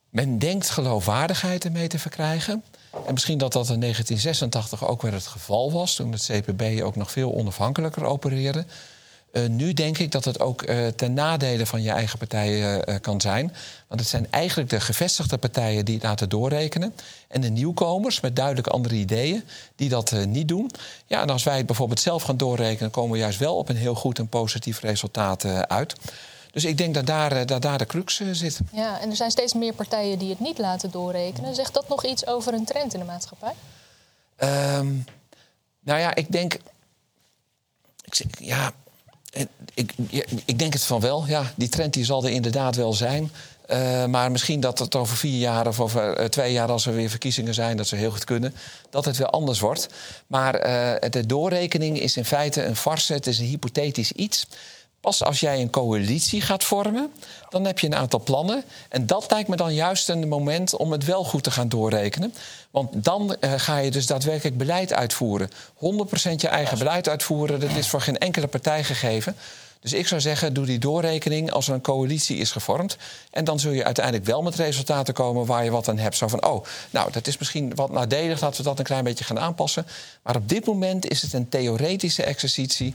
Men 0.09 0.39
denkt 0.39 0.69
geloofwaardigheid 0.69 1.65
ermee 1.65 1.87
te 1.87 1.99
verkrijgen. 1.99 2.63
En 3.05 3.13
misschien 3.13 3.37
dat 3.37 3.53
dat 3.53 3.69
in 3.69 3.79
1986 3.79 4.87
ook 4.87 5.01
weer 5.01 5.13
het 5.13 5.27
geval 5.27 5.71
was, 5.71 5.95
toen 5.95 6.11
het 6.11 6.29
CPB 6.31 6.81
ook 6.83 6.95
nog 6.95 7.11
veel 7.11 7.33
onafhankelijker 7.33 8.05
opereerde. 8.05 8.65
Uh, 9.35 9.47
nu 9.47 9.73
denk 9.73 9.97
ik 9.97 10.11
dat 10.11 10.25
het 10.25 10.39
ook 10.39 10.61
uh, 10.61 10.87
ten 10.87 11.13
nadele 11.13 11.65
van 11.65 11.81
je 11.81 11.89
eigen 11.89 12.17
partij 12.17 12.79
uh, 12.87 12.95
kan 13.01 13.21
zijn. 13.21 13.55
Want 13.87 13.99
het 13.99 14.09
zijn 14.09 14.27
eigenlijk 14.31 14.69
de 14.69 14.79
gevestigde 14.79 15.37
partijen 15.37 15.85
die 15.85 15.95
het 15.95 16.03
laten 16.03 16.29
doorrekenen. 16.29 16.93
En 17.27 17.41
de 17.41 17.49
nieuwkomers 17.49 18.19
met 18.19 18.35
duidelijk 18.35 18.67
andere 18.67 18.95
ideeën 18.95 19.43
die 19.75 19.89
dat 19.89 20.11
niet 20.27 20.47
doen. 20.47 20.71
Ja, 21.05 21.21
en 21.21 21.29
als 21.29 21.43
wij 21.43 21.57
het 21.57 21.65
bijvoorbeeld 21.65 21.99
zelf 21.99 22.23
gaan 22.23 22.37
doorrekenen, 22.37 22.91
komen 22.91 23.11
we 23.11 23.17
juist 23.17 23.39
wel 23.39 23.57
op 23.57 23.69
een 23.69 23.75
heel 23.75 23.95
goed 23.95 24.19
en 24.19 24.27
positief 24.27 24.79
resultaat 24.79 25.45
uit. 25.45 25.95
Dus 26.55 26.65
ik 26.65 26.77
denk 26.77 26.93
dat 26.93 27.05
daar, 27.05 27.31
eh, 27.31 27.45
dat 27.45 27.61
daar 27.61 27.77
de 27.77 27.85
crux 27.85 28.19
eh, 28.19 28.27
zit. 28.31 28.59
Ja, 28.71 28.99
en 28.99 29.09
er 29.09 29.15
zijn 29.15 29.31
steeds 29.31 29.53
meer 29.53 29.73
partijen 29.73 30.19
die 30.19 30.29
het 30.29 30.39
niet 30.39 30.57
laten 30.57 30.91
doorrekenen. 30.91 31.55
Zegt 31.55 31.73
dat 31.73 31.89
nog 31.89 32.05
iets 32.05 32.27
over 32.27 32.53
een 32.53 32.65
trend 32.65 32.93
in 32.93 32.99
de 32.99 33.05
maatschappij? 33.05 33.53
Um, 34.77 35.05
nou 35.79 35.99
ja, 35.99 36.15
ik 36.15 36.31
denk. 36.31 36.57
Ik, 38.03 38.25
ja, 38.39 38.71
ik, 39.73 39.93
ik 40.45 40.59
denk 40.59 40.73
het 40.73 40.83
van 40.83 40.99
wel. 40.99 41.25
Ja, 41.27 41.51
die 41.55 41.69
trend 41.69 41.93
die 41.93 42.05
zal 42.05 42.23
er 42.23 42.31
inderdaad 42.31 42.75
wel 42.75 42.93
zijn. 42.93 43.31
Uh, 43.69 44.05
maar 44.05 44.31
misschien 44.31 44.59
dat 44.59 44.79
het 44.79 44.95
over 44.95 45.17
vier 45.17 45.39
jaar 45.39 45.67
of 45.67 45.79
over 45.79 46.29
twee 46.29 46.51
jaar, 46.51 46.71
als 46.71 46.85
er 46.85 46.93
weer 46.93 47.09
verkiezingen 47.09 47.53
zijn, 47.53 47.77
dat 47.77 47.87
ze 47.87 47.95
heel 47.95 48.11
goed 48.11 48.23
kunnen, 48.23 48.55
dat 48.89 49.05
het 49.05 49.17
weer 49.17 49.29
anders 49.29 49.59
wordt. 49.59 49.87
Maar 50.27 50.55
uh, 50.55 51.09
de 51.09 51.25
doorrekening 51.25 51.99
is 51.99 52.17
in 52.17 52.25
feite 52.25 52.63
een 52.63 52.75
farce, 52.75 53.13
het 53.13 53.27
is 53.27 53.39
een 53.39 53.45
hypothetisch 53.45 54.11
iets. 54.11 54.47
Pas 55.05 55.23
als 55.23 55.39
jij 55.39 55.61
een 55.61 55.69
coalitie 55.69 56.41
gaat 56.41 56.63
vormen, 56.63 57.11
dan 57.49 57.65
heb 57.65 57.79
je 57.79 57.87
een 57.87 57.95
aantal 57.95 58.19
plannen. 58.19 58.63
En 58.89 59.05
dat 59.05 59.25
lijkt 59.29 59.49
me 59.49 59.55
dan 59.55 59.73
juist 59.73 60.09
een 60.09 60.27
moment 60.27 60.75
om 60.75 60.91
het 60.91 61.05
wel 61.05 61.23
goed 61.23 61.43
te 61.43 61.51
gaan 61.51 61.69
doorrekenen. 61.69 62.33
Want 62.71 63.03
dan 63.03 63.35
uh, 63.39 63.53
ga 63.57 63.77
je 63.77 63.91
dus 63.91 64.05
daadwerkelijk 64.05 64.57
beleid 64.57 64.93
uitvoeren. 64.93 65.49
100% 65.49 65.51
je 66.35 66.47
eigen 66.47 66.77
beleid 66.77 67.09
uitvoeren, 67.09 67.59
dat 67.59 67.69
is 67.75 67.87
voor 67.87 68.01
geen 68.01 68.17
enkele 68.17 68.47
partij 68.47 68.83
gegeven. 68.83 69.35
Dus 69.79 69.93
ik 69.93 70.07
zou 70.07 70.21
zeggen, 70.21 70.53
doe 70.53 70.65
die 70.65 70.79
doorrekening 70.79 71.51
als 71.51 71.67
er 71.67 71.73
een 71.73 71.81
coalitie 71.81 72.37
is 72.37 72.51
gevormd. 72.51 72.97
En 73.31 73.43
dan 73.43 73.59
zul 73.59 73.71
je 73.71 73.83
uiteindelijk 73.83 74.25
wel 74.25 74.41
met 74.41 74.55
resultaten 74.55 75.13
komen 75.13 75.45
waar 75.45 75.63
je 75.63 75.71
wat 75.71 75.87
aan 75.87 75.97
hebt. 75.97 76.17
Zo 76.17 76.27
van, 76.27 76.45
oh, 76.45 76.65
nou, 76.89 77.11
dat 77.11 77.27
is 77.27 77.37
misschien 77.37 77.75
wat 77.75 77.91
nadelig 77.91 78.39
dat 78.39 78.57
we 78.57 78.63
dat 78.63 78.79
een 78.79 78.85
klein 78.85 79.03
beetje 79.03 79.23
gaan 79.23 79.39
aanpassen. 79.39 79.87
Maar 80.21 80.35
op 80.35 80.49
dit 80.49 80.65
moment 80.65 81.09
is 81.09 81.21
het 81.21 81.33
een 81.33 81.49
theoretische 81.49 82.23
exercitie 82.23 82.93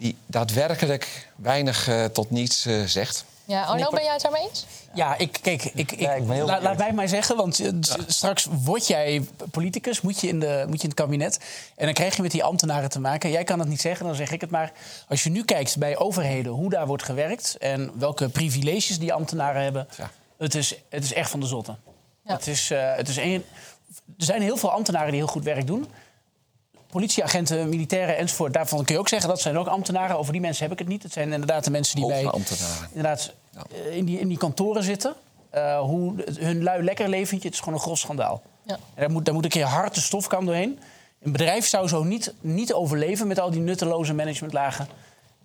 die 0.00 0.16
daadwerkelijk 0.26 1.28
weinig 1.36 1.88
uh, 1.88 2.04
tot 2.04 2.30
niets 2.30 2.66
uh, 2.66 2.84
zegt. 2.84 3.24
Ja, 3.44 3.64
Arno, 3.64 3.90
ben 3.90 4.02
jij 4.02 4.12
het 4.12 4.22
daarmee 4.22 4.48
eens? 4.48 4.66
Ja, 4.94 5.18
ik, 5.18 5.38
kijk, 5.42 5.64
ik, 5.64 5.92
ik, 5.92 6.00
ja, 6.00 6.12
ik 6.12 6.26
la, 6.26 6.60
laat 6.62 6.78
mij 6.78 6.92
maar 6.92 7.08
zeggen, 7.08 7.36
want 7.36 7.56
ja. 7.56 7.72
straks 8.06 8.46
word 8.50 8.86
jij 8.86 9.24
politicus, 9.50 10.00
moet 10.00 10.20
je, 10.20 10.28
in 10.28 10.40
de, 10.40 10.64
moet 10.66 10.76
je 10.76 10.82
in 10.82 10.88
het 10.88 10.98
kabinet. 10.98 11.40
En 11.76 11.84
dan 11.84 11.94
krijg 11.94 12.16
je 12.16 12.22
met 12.22 12.30
die 12.30 12.44
ambtenaren 12.44 12.90
te 12.90 13.00
maken. 13.00 13.30
Jij 13.30 13.44
kan 13.44 13.58
het 13.58 13.68
niet 13.68 13.80
zeggen, 13.80 14.06
dan 14.06 14.14
zeg 14.14 14.30
ik 14.30 14.40
het 14.40 14.50
maar. 14.50 14.72
Als 15.08 15.22
je 15.22 15.30
nu 15.30 15.44
kijkt 15.44 15.78
bij 15.78 15.98
overheden 15.98 16.52
hoe 16.52 16.70
daar 16.70 16.86
wordt 16.86 17.02
gewerkt 17.02 17.56
en 17.58 17.90
welke 17.98 18.28
privileges 18.28 18.98
die 18.98 19.12
ambtenaren 19.12 19.62
hebben, 19.62 19.88
ja. 19.96 20.10
het, 20.38 20.54
is, 20.54 20.74
het 20.88 21.04
is 21.04 21.12
echt 21.12 21.30
van 21.30 21.40
de 21.40 21.46
zotte. 21.46 21.76
Het 22.24 22.46
is, 22.46 22.70
uh, 22.70 22.94
het 22.96 23.08
is 23.08 23.16
een, 23.16 23.44
er 24.18 24.24
zijn 24.24 24.42
heel 24.42 24.56
veel 24.56 24.70
ambtenaren 24.70 25.10
die 25.10 25.20
heel 25.20 25.30
goed 25.30 25.44
werk 25.44 25.66
doen 25.66 25.88
politieagenten, 26.90 27.68
militairen 27.68 28.16
enzovoort. 28.16 28.52
Daarvan 28.52 28.84
kun 28.84 28.94
je 28.94 29.00
ook 29.00 29.08
zeggen 29.08 29.28
dat 29.28 29.40
zijn 29.40 29.58
ook 29.58 29.66
ambtenaren. 29.66 30.18
Over 30.18 30.32
die 30.32 30.40
mensen 30.40 30.62
heb 30.62 30.72
ik 30.72 30.78
het 30.78 30.88
niet. 30.88 31.02
Het 31.02 31.12
zijn 31.12 31.32
inderdaad 31.32 31.64
de 31.64 31.70
mensen 31.70 31.96
die 31.96 32.06
bij 32.06 32.30
inderdaad, 32.88 33.32
ja. 33.50 33.62
Eh, 33.72 33.96
in, 33.96 34.04
die, 34.04 34.18
in 34.18 34.28
die 34.28 34.38
kantoren 34.38 34.82
zitten. 34.82 35.14
Uh, 35.54 35.80
hoe 35.80 36.14
hun 36.38 36.62
lui 36.62 36.82
lekker 36.82 37.08
leventje, 37.08 37.46
het 37.46 37.56
is 37.56 37.62
gewoon 37.62 37.74
een 37.74 37.84
gros 37.84 38.00
schandaal. 38.00 38.42
En 38.66 38.78
daar 38.94 39.10
moet, 39.10 39.24
daar 39.24 39.34
moet 39.34 39.44
een 39.44 39.50
keer 39.50 39.64
harde 39.64 40.00
stofkam 40.00 40.46
doorheen. 40.46 40.78
Een 41.22 41.32
bedrijf 41.32 41.66
zou 41.66 41.88
zo 41.88 42.02
niet, 42.02 42.34
niet 42.40 42.72
overleven 42.72 43.26
met 43.26 43.40
al 43.40 43.50
die 43.50 43.60
nutteloze 43.60 44.14
managementlagen. 44.14 44.88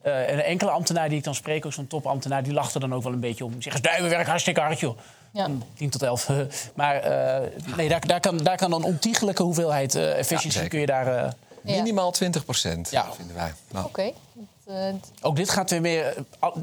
Eh, 0.01 0.29
en 0.29 0.33
een 0.33 0.43
enkele 0.43 0.71
ambtenaar 0.71 1.09
die 1.09 1.17
ik 1.17 1.23
dan 1.23 1.35
spreek, 1.35 1.65
ook 1.65 1.73
zo'n 1.73 1.87
topambtenaar, 1.87 2.43
die 2.43 2.53
lacht 2.53 2.73
er 2.73 2.79
dan 2.79 2.93
ook 2.93 3.03
wel 3.03 3.13
een 3.13 3.19
beetje 3.19 3.45
om. 3.45 3.51
Die 3.51 3.61
zegt, 3.61 3.81
werken 3.81 4.25
hartstikke 4.25 4.59
hard, 4.59 4.79
joh. 4.79 4.97
Ja. 5.35 5.45
Om 5.45 5.63
10 5.73 5.89
tot 5.89 6.01
11. 6.01 6.29
maar 6.75 6.95
eh, 6.95 7.47
nee, 7.77 7.89
daar, 7.89 8.07
daar, 8.07 8.19
kan, 8.19 8.37
daar 8.37 8.57
kan 8.57 8.71
een 8.73 8.83
ontiegelijke 8.83 9.43
hoeveelheid 9.43 9.95
eh 9.95 10.17
efficiëntie 10.17 10.67
kun 10.67 10.79
je 10.79 10.85
daar... 10.85 11.07
eh. 11.25 11.31
Minimaal 11.61 12.11
20 12.11 12.43
procent, 12.45 12.91
Ja. 12.91 13.13
vinden 13.13 13.35
wij. 13.35 13.53
Nou, 13.71 13.85
Oké. 13.85 14.11
Dat, 14.33 14.75
eh, 14.75 14.93
Ook 15.21 15.35
dit 15.35 15.49
gaat 15.49 15.69
weer 15.69 15.81
meer. 15.81 16.13
al- 16.39 16.53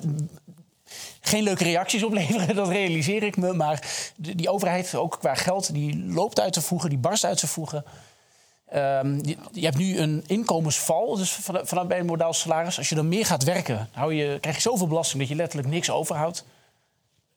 geen 1.21 1.43
leuke 1.43 1.65
reacties 1.65 2.03
opleveren, 2.05 2.55
dat 2.57 2.69
realiseer 2.69 3.23
ik 3.23 3.37
me. 3.37 3.53
Maar 3.53 3.87
die 4.17 4.51
overheid, 4.51 4.95
ook 4.95 5.17
qua 5.21 5.35
geld, 5.35 5.75
die 5.75 6.05
loopt 6.07 6.41
uit 6.41 6.53
te 6.53 6.61
voegen, 6.61 6.89
die 6.91 6.99
barst 6.99 7.25
uit 7.25 7.39
te 7.39 7.47
voegen. 7.47 7.85
Ehm, 8.69 9.15
je, 9.27 9.37
je 9.53 9.65
hebt 9.65 9.77
nu 9.79 9.99
een 9.99 10.25
inkomensval, 10.27 11.17
dus 11.17 11.33
van- 11.33 11.61
vanuit 11.67 11.89
bij 11.89 11.99
een 11.99 12.07
modaal 12.07 12.33
salaris. 12.33 12.79
Als 12.79 12.89
je 12.89 12.95
dan 12.95 13.09
meer 13.09 13.27
gaat 13.27 13.45
werken, 13.45 13.89
hou 13.93 14.15
je, 14.15 14.39
krijg 14.41 14.57
je 14.57 14.63
zoveel 14.63 14.87
belasting 14.87 15.21
dat 15.21 15.29
je 15.31 15.35
letterlijk 15.37 15.69
niks 15.73 15.91
overhoudt. 15.91 16.45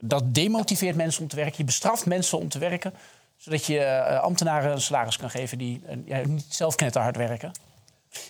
Dat 0.08 0.34
demotiveert 0.34 0.96
mensen 0.96 1.22
om 1.22 1.28
te 1.28 1.36
werken. 1.36 1.56
Je 1.58 1.64
bestraft 1.64 2.06
mensen 2.06 2.38
om 2.38 2.50
te 2.50 2.60
werken, 2.60 2.94
zodat 3.38 3.66
je 3.66 3.80
eh, 3.80 4.22
ambtenaren 4.22 4.72
een 4.72 4.82
salaris 4.82 5.18
kan 5.18 5.30
geven 5.30 5.58
die 5.58 5.82
eh, 6.08 6.26
niet 6.26 6.46
zelf 6.50 6.76
knetterhard 6.76 7.18
werken. 7.18 7.52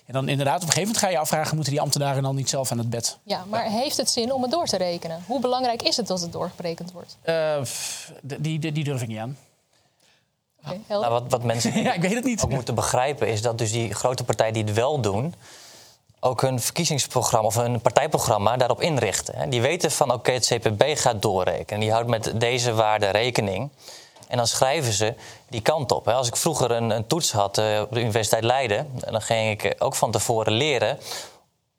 En 0.06 0.14
dan 0.14 0.28
inderdaad, 0.28 0.56
op 0.56 0.62
een 0.62 0.68
gegeven 0.68 0.88
moment 0.88 1.04
ga 1.06 1.10
je 1.10 1.18
afvragen... 1.18 1.56
moeten 1.56 1.74
die 1.74 1.82
ambtenaren 1.82 2.24
dan 2.24 2.36
niet 2.36 2.50
zelf 2.50 2.72
aan 2.72 2.78
het 2.78 2.90
bed? 2.90 3.18
ja, 3.24 3.46
maar 3.46 3.64
heeft 3.64 3.98
het 3.98 4.10
zin 4.10 4.34
om 4.34 4.42
het 4.42 4.52
door 4.52 4.66
te 4.66 4.78
rekenen? 4.78 5.24
Hoe 5.28 5.40
belangrijk 5.40 5.82
is 5.82 5.98
het 5.98 6.08
dat 6.08 6.22
het 6.22 6.32
doorgerekend 6.32 6.92
wordt? 6.92 7.18
Eh, 7.22 7.62
pff, 7.62 8.12
die, 8.22 8.60
die, 8.60 8.72
die 8.72 8.84
durf 8.84 9.02
ik 9.02 9.08
niet 9.08 9.18
aan. 9.18 9.38
Nou, 10.88 11.10
wat, 11.10 11.24
wat 11.28 11.44
mensen 11.44 11.74
Ja, 11.84 11.94
ik 11.94 12.02
weet 12.02 12.14
het 12.14 12.24
niet. 12.24 12.44
ook 12.44 12.50
moeten 12.50 12.76
begrijpen 12.76 13.28
is 13.28 13.42
dat 13.42 13.58
dus 13.58 13.72
die 13.72 13.94
grote 13.94 14.24
partijen 14.24 14.54
die 14.54 14.64
het 14.64 14.74
wel 14.74 15.02
doen... 15.02 15.34
ook 16.26 16.42
hun 16.42 16.60
verkiezingsprogramma 16.60 17.48
of 17.48 17.56
hun 17.56 17.82
partijprogramma 17.82 18.58
daarop 18.58 18.82
inrichten. 18.82 19.50
Die 19.50 19.62
weten 19.62 19.92
van 19.92 20.14
oké, 20.14 20.32
het 20.32 20.46
CPB 20.46 20.84
gaat 20.98 21.22
doorrekenen. 21.22 21.80
Die 21.80 21.92
houdt 21.92 22.10
met 22.10 22.32
deze 22.36 22.74
waarde 22.74 23.10
rekening. 23.10 23.70
En 24.28 24.38
dan 24.38 24.48
schrijven 24.48 24.94
ze 24.94 25.14
die 25.50 25.62
kant 25.62 25.92
op. 25.92 26.08
Als 26.08 26.28
ik 26.28 26.36
vroeger 26.36 26.72
een, 26.72 26.90
een 26.90 27.08
toets 27.08 27.32
had 27.32 27.58
eh, 27.58 27.82
op 27.82 27.92
de 27.92 28.00
Universiteit 28.00 28.44
Leiden... 28.44 28.92
dan 28.94 29.22
ging 29.22 29.64
ik 29.64 29.76
ook 29.80 29.96
van 29.96 30.12
tevoren 30.12 30.54
leren... 30.54 31.00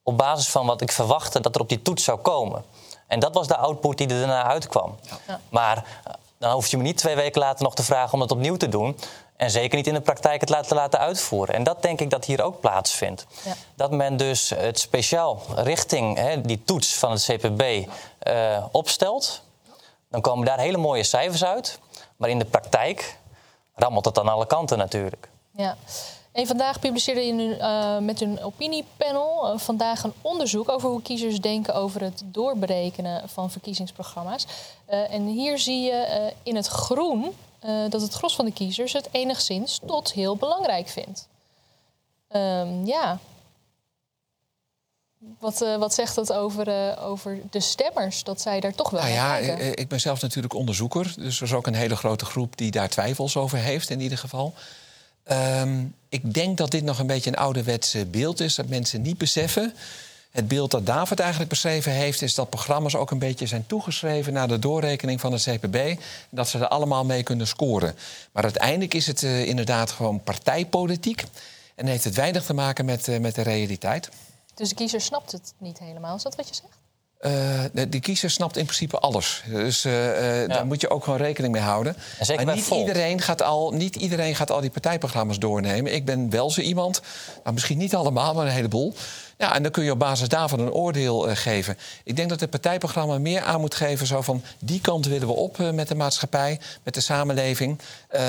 op 0.03 0.16
basis 0.18 0.49
van 0.49 0.66
wat 0.66 0.80
ik 0.80 0.92
verwachtte 0.92 1.40
dat 1.40 1.55
er 1.55 1.61
op 1.61 1.68
die 1.68 1.82
toets 1.82 2.05
zou 2.05 2.18
komen. 2.18 2.64
En 3.07 3.20
dat 3.20 3.34
was 3.34 3.47
de 3.47 3.57
output 3.57 3.99
die 3.99 4.09
er 4.09 4.18
daarna 4.18 4.44
uitkwam. 4.44 4.97
Ja. 5.26 5.40
Maar 5.49 5.76
eh, 5.76 6.12
dan 6.38 6.53
hoef 6.53 6.66
je 6.66 6.76
me 6.76 6.82
niet 6.82 6.97
twee 6.97 7.14
weken 7.14 7.40
later 7.40 7.64
nog 7.64 7.74
te 7.74 7.82
vragen 7.82 8.14
om 8.14 8.20
het 8.20 8.30
opnieuw 8.30 8.57
te 8.57 8.68
doen. 8.68 8.97
En 9.37 9.51
zeker 9.51 9.76
niet 9.76 9.87
in 9.87 9.95
de 9.95 10.01
praktijk 10.01 10.41
het 10.41 10.51
laten, 10.51 10.76
laten 10.76 10.99
uitvoeren. 10.99 11.55
En 11.55 11.64
dat 11.64 11.82
denk 11.82 12.01
ik 12.01 12.11
dat 12.11 12.24
hier 12.24 12.43
ook 12.43 12.61
plaatsvindt. 12.61 13.26
Ja. 13.45 13.53
Dat 13.74 13.91
men 13.91 14.16
dus 14.16 14.51
het 14.51 14.78
speciaal 14.78 15.43
richting 15.55 16.16
hè, 16.16 16.41
die 16.41 16.62
toets 16.64 16.95
van 16.95 17.11
het 17.11 17.24
CPB 17.24 17.89
eh, 18.18 18.64
opstelt. 18.70 19.43
Dan 20.11 20.20
komen 20.20 20.47
daar 20.47 20.59
hele 20.59 20.76
mooie 20.76 21.03
cijfers 21.03 21.45
uit. 21.45 21.78
Maar 22.16 22.28
in 22.28 22.39
de 22.39 22.45
praktijk 22.45 23.18
rammelt 23.74 24.05
het 24.05 24.18
aan 24.18 24.28
alle 24.28 24.47
kanten 24.47 24.78
natuurlijk. 24.78 25.28
Ja. 25.51 25.76
En 26.32 26.47
vandaag 26.47 26.80
publiceerde 26.80 27.26
je 27.26 27.32
nu, 27.32 27.57
eh, 27.57 27.99
met 27.99 28.20
een 28.20 28.43
opiniepanel 28.43 29.49
eh, 29.49 29.59
vandaag 29.59 30.03
een 30.03 30.12
onderzoek 30.20 30.68
over 30.68 30.89
hoe 30.89 31.03
kiezers 31.03 31.41
denken 31.41 31.74
over 31.74 32.03
het 32.03 32.22
doorberekenen 32.24 33.28
van 33.28 33.51
verkiezingsprogramma's. 33.51 34.47
En 34.87 35.26
hier 35.26 35.59
zie 35.59 35.82
je 35.82 36.32
in 36.43 36.57
het 36.57 36.66
groen 36.66 37.34
dat 37.89 38.01
het 38.01 38.14
gros 38.14 38.35
van 38.35 38.45
de 38.45 38.53
kiezers 38.53 38.93
het 38.93 39.09
enigszins 39.11 39.81
tot 39.87 40.12
heel 40.12 40.37
belangrijk 40.37 40.89
vindt. 40.89 41.29
Ehm, 42.29 42.85
ja. 42.85 43.19
Wat, 45.39 45.62
eh, 45.62 45.77
wat 45.77 45.95
zegt 45.95 46.14
dat 46.14 46.33
over, 46.33 46.69
eh, 46.69 47.07
over 47.07 47.39
de 47.51 47.61
stemmers? 47.61 48.25
Dat 48.25 48.41
zij 48.41 48.61
daar 48.61 48.75
toch 48.75 48.91
wel 48.91 49.01
Nou 49.01 49.12
ja, 49.12 49.39
eh, 49.39 49.69
ik 49.69 49.89
ben 49.89 50.01
zelf 50.01 50.21
natuurlijk 50.21 50.55
onderzoeker. 50.55 51.14
Dus 51.17 51.37
er 51.37 51.43
is 51.43 51.53
ook 51.53 51.67
een 51.67 51.75
hele 51.75 51.97
grote 51.97 52.25
groep 52.25 52.57
die 52.57 52.71
daar 52.71 52.89
twijfels 52.89 53.37
over 53.37 53.59
heeft, 53.59 53.91
in 53.91 54.01
ieder 54.01 54.19
geval. 54.19 54.55
Ehm, 55.27 55.85
ik 56.09 56.35
denk 56.35 56.59
dat 56.59 56.71
dit 56.71 56.83
nog 56.83 56.99
een 56.99 57.07
beetje 57.07 57.31
een 57.31 57.37
ouderwets 57.37 57.95
eh, 57.95 58.03
beeld 58.11 58.41
is. 58.41 58.55
Dat 58.55 58.69
mensen 58.69 59.03
niet 59.03 59.19
beseffen. 59.19 59.75
Het 60.37 60.49
beeld 60.49 60.70
dat 60.70 60.87
David 60.87 61.20
eigenlijk 61.20 61.51
beschreven 61.51 61.93
heeft, 61.93 62.22
is 62.22 62.34
dat 62.34 62.51
programma's 62.51 62.95
ook 62.95 63.11
een 63.11 63.18
beetje 63.18 63.47
zijn 63.47 63.66
toegeschreven 63.66 64.32
naar 64.32 64.49
de 64.49 64.59
doorrekening 64.59 65.20
van 65.20 65.32
het 65.32 65.43
CPB. 65.43 65.74
En 65.74 65.99
dat 66.30 66.49
ze 66.49 66.59
er 66.59 66.68
allemaal 66.68 67.05
mee 67.05 67.22
kunnen 67.22 67.47
scoren. 67.47 67.95
Maar 68.32 68.43
uiteindelijk 68.43 68.95
is 68.95 69.07
het 69.07 69.22
eh, 69.22 69.47
inderdaad 69.47 69.91
gewoon 69.91 70.22
partijpolitiek. 70.22 71.24
En 71.74 71.87
heeft 71.87 72.05
het 72.05 72.14
weinig 72.14 72.45
te 72.45 72.55
maken 72.55 72.84
met, 72.84 73.09
eh, 73.09 73.18
met 73.18 73.34
de 73.34 73.43
realiteit. 73.43 74.09
Dus 74.55 74.68
de 74.68 74.74
kiezer 74.74 75.01
snapt 75.01 75.32
het 75.32 75.53
niet 75.59 75.78
helemaal. 75.78 76.16
Is 76.16 76.22
dat 76.22 76.37
wat 76.37 76.49
je 76.49 76.55
zegt? 76.55 76.76
Eh, 77.18 77.64
de, 77.72 77.89
de 77.89 78.01
kiezer 78.01 78.30
snapt 78.30 78.57
in 78.57 78.64
principe 78.64 78.99
alles. 78.99 79.43
Dus 79.47 79.84
eh, 79.84 80.43
eh, 80.43 80.49
daar 80.49 80.66
moet 80.66 80.80
je 80.80 80.91
ook 80.91 81.05
gewoon 81.05 81.18
rekening 81.18 81.53
mee 81.53 81.62
houden. 81.62 81.97
En 82.18 82.26
zeker 82.26 82.47
maar 82.47 82.55
niet 82.55 82.64
Volt. 82.64 82.80
iedereen, 82.87 83.20
gaat 83.20 83.43
al, 83.43 83.70
niet 83.70 83.97
iedereen 83.97 84.34
gaat 84.34 84.51
al 84.51 84.61
die 84.61 84.70
partijprogramma's 84.70 85.39
doornemen. 85.39 85.95
Ik 85.95 86.05
ben 86.05 86.30
wel 86.30 86.51
zo 86.51 86.61
iemand, 86.61 87.03
nou, 87.43 87.55
misschien 87.55 87.78
niet 87.78 87.95
allemaal, 87.95 88.34
maar 88.34 88.47
een 88.47 88.53
heleboel. 88.53 88.95
Ja, 89.39 89.55
en 89.55 89.62
dan 89.62 89.72
kun 89.72 89.84
je 89.84 89.91
op 89.91 89.99
basis 89.99 90.28
daarvan 90.28 90.61
een 90.61 90.72
oordeel 90.72 91.28
eh, 91.28 91.37
geven. 91.37 91.78
Ik 92.05 92.16
denk 92.16 92.28
dat 92.28 92.41
het 92.41 92.51
partijprogramma 92.51 93.18
meer 93.18 93.43
aan 93.43 93.61
moet 93.61 93.74
geven... 93.74 94.07
zo 94.07 94.22
van 94.22 94.43
die 94.59 94.80
kant 94.80 95.07
willen 95.07 95.26
we 95.26 95.32
op 95.34 95.61
eh, 95.61 95.70
met 95.70 95.89
de 95.89 95.95
maatschappij, 95.95 96.61
met 96.82 96.95
de 96.95 97.01
samenleving. 97.01 97.78
Eh, 98.09 98.22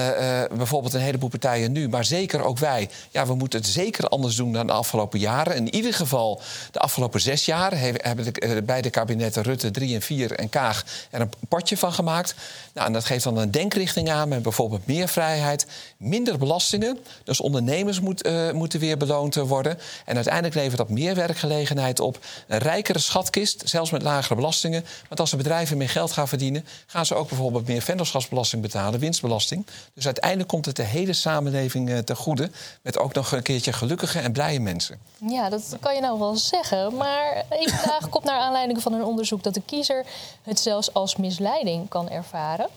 bijvoorbeeld 0.55 0.93
een 0.93 1.01
heleboel 1.01 1.29
partijen 1.29 1.71
nu, 1.71 1.89
maar 1.89 2.05
zeker 2.05 2.43
ook 2.43 2.57
wij. 2.57 2.89
Ja, 3.11 3.25
we 3.25 3.35
moeten 3.35 3.59
het 3.59 3.69
zeker 3.69 4.07
anders 4.07 4.35
doen 4.35 4.53
dan 4.53 4.67
de 4.67 4.73
afgelopen 4.73 5.19
jaren. 5.19 5.55
In 5.55 5.75
ieder 5.75 5.93
geval 5.93 6.41
de 6.71 6.79
afgelopen 6.79 7.21
zes 7.21 7.45
jaar... 7.45 7.71
he- 7.79 7.91
hebben 7.97 8.33
de, 8.33 8.63
beide 8.65 8.89
kabinetten 8.89 9.43
Rutte 9.43 9.71
3 9.71 9.95
en 9.95 10.01
4 10.01 10.31
en 10.31 10.49
Kaag 10.49 10.85
er 11.11 11.21
een 11.21 11.29
potje 11.47 11.77
van 11.77 11.93
gemaakt. 11.93 12.35
Nou, 12.73 12.87
en 12.87 12.93
dat 12.93 13.05
geeft 13.05 13.23
dan 13.23 13.37
een 13.37 13.51
denkrichting 13.51 14.09
aan 14.09 14.29
met 14.29 14.41
bijvoorbeeld 14.41 14.85
meer 14.85 15.07
vrijheid... 15.07 15.65
minder 15.97 16.37
belastingen, 16.37 16.99
dus 17.23 17.41
ondernemers 17.41 17.99
moet, 17.99 18.29
moeten 18.53 18.79
weer 18.79 18.97
beloond 18.97 19.35
worden. 19.35 19.79
En 20.05 20.15
uiteindelijk 20.15 20.55
levert 20.55 20.77
dat 20.77 20.89
meer 20.97 21.15
werkgelegenheid 21.15 21.99
op. 21.99 22.19
Een 22.47 22.57
rijkere 22.57 22.99
schatkist, 22.99 23.61
zelfs 23.65 23.91
met 23.91 24.01
lagere 24.01 24.35
belastingen. 24.35 24.85
Want 25.07 25.19
als 25.19 25.29
de 25.29 25.37
bedrijven 25.37 25.77
meer 25.77 25.89
geld 25.89 26.11
gaan 26.11 26.27
verdienen... 26.27 26.65
gaan 26.85 27.05
ze 27.05 27.15
ook 27.15 27.27
bijvoorbeeld 27.27 27.67
meer 27.67 27.81
vennootschapsbelasting 27.81 28.61
betalen, 28.61 28.99
winstbelasting. 28.99 29.65
Dus 29.93 30.05
uiteindelijk 30.05 30.49
komt 30.49 30.65
het 30.65 30.75
de 30.75 30.83
hele 30.83 31.13
samenleving 31.13 31.89
eh, 31.89 31.97
ten 31.97 32.15
goede... 32.15 32.51
met 32.81 32.97
ook 32.97 33.13
nog 33.13 33.31
een 33.31 33.41
keertje 33.41 33.73
gelukkige 33.73 34.19
en 34.19 34.31
blije 34.31 34.59
mensen. 34.59 34.99
Ja, 35.27 35.49
dat 35.49 35.77
kan 35.79 35.95
je 35.95 36.01
nou 36.01 36.19
wel 36.19 36.35
zeggen. 36.35 36.95
Maar 36.95 37.43
één 37.49 37.69
vandaag 37.69 38.09
komt 38.09 38.23
naar 38.23 38.39
aanleiding 38.39 38.81
van 38.81 38.93
een 38.93 39.03
onderzoek 39.03 39.43
dat 39.43 39.53
de 39.53 39.61
kiezer 39.65 40.05
het 40.43 40.59
zelfs 40.59 40.93
als 40.93 41.15
misleiding 41.15 41.89
kan 41.89 42.09
ervaren. 42.09 42.69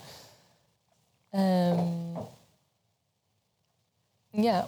Ehm, 1.29 1.79
ja. 4.31 4.67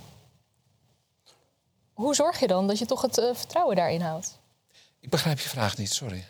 Hoe 1.93 2.15
zorg 2.15 2.39
je 2.39 2.47
dan 2.47 2.67
dat 2.67 2.79
je 2.79 2.85
toch 2.85 3.01
het 3.01 3.17
eh, 3.17 3.25
vertrouwen 3.33 3.75
daarin 3.75 4.01
houdt? 4.01 4.37
Ik 4.99 5.09
begrijp 5.09 5.39
je 5.39 5.49
vraag 5.49 5.77
niet, 5.77 5.93
sorry. 5.93 6.25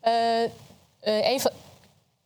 Eh 0.00 0.42
eh, 1.00 1.30
een, 1.30 1.40
van- 1.40 1.50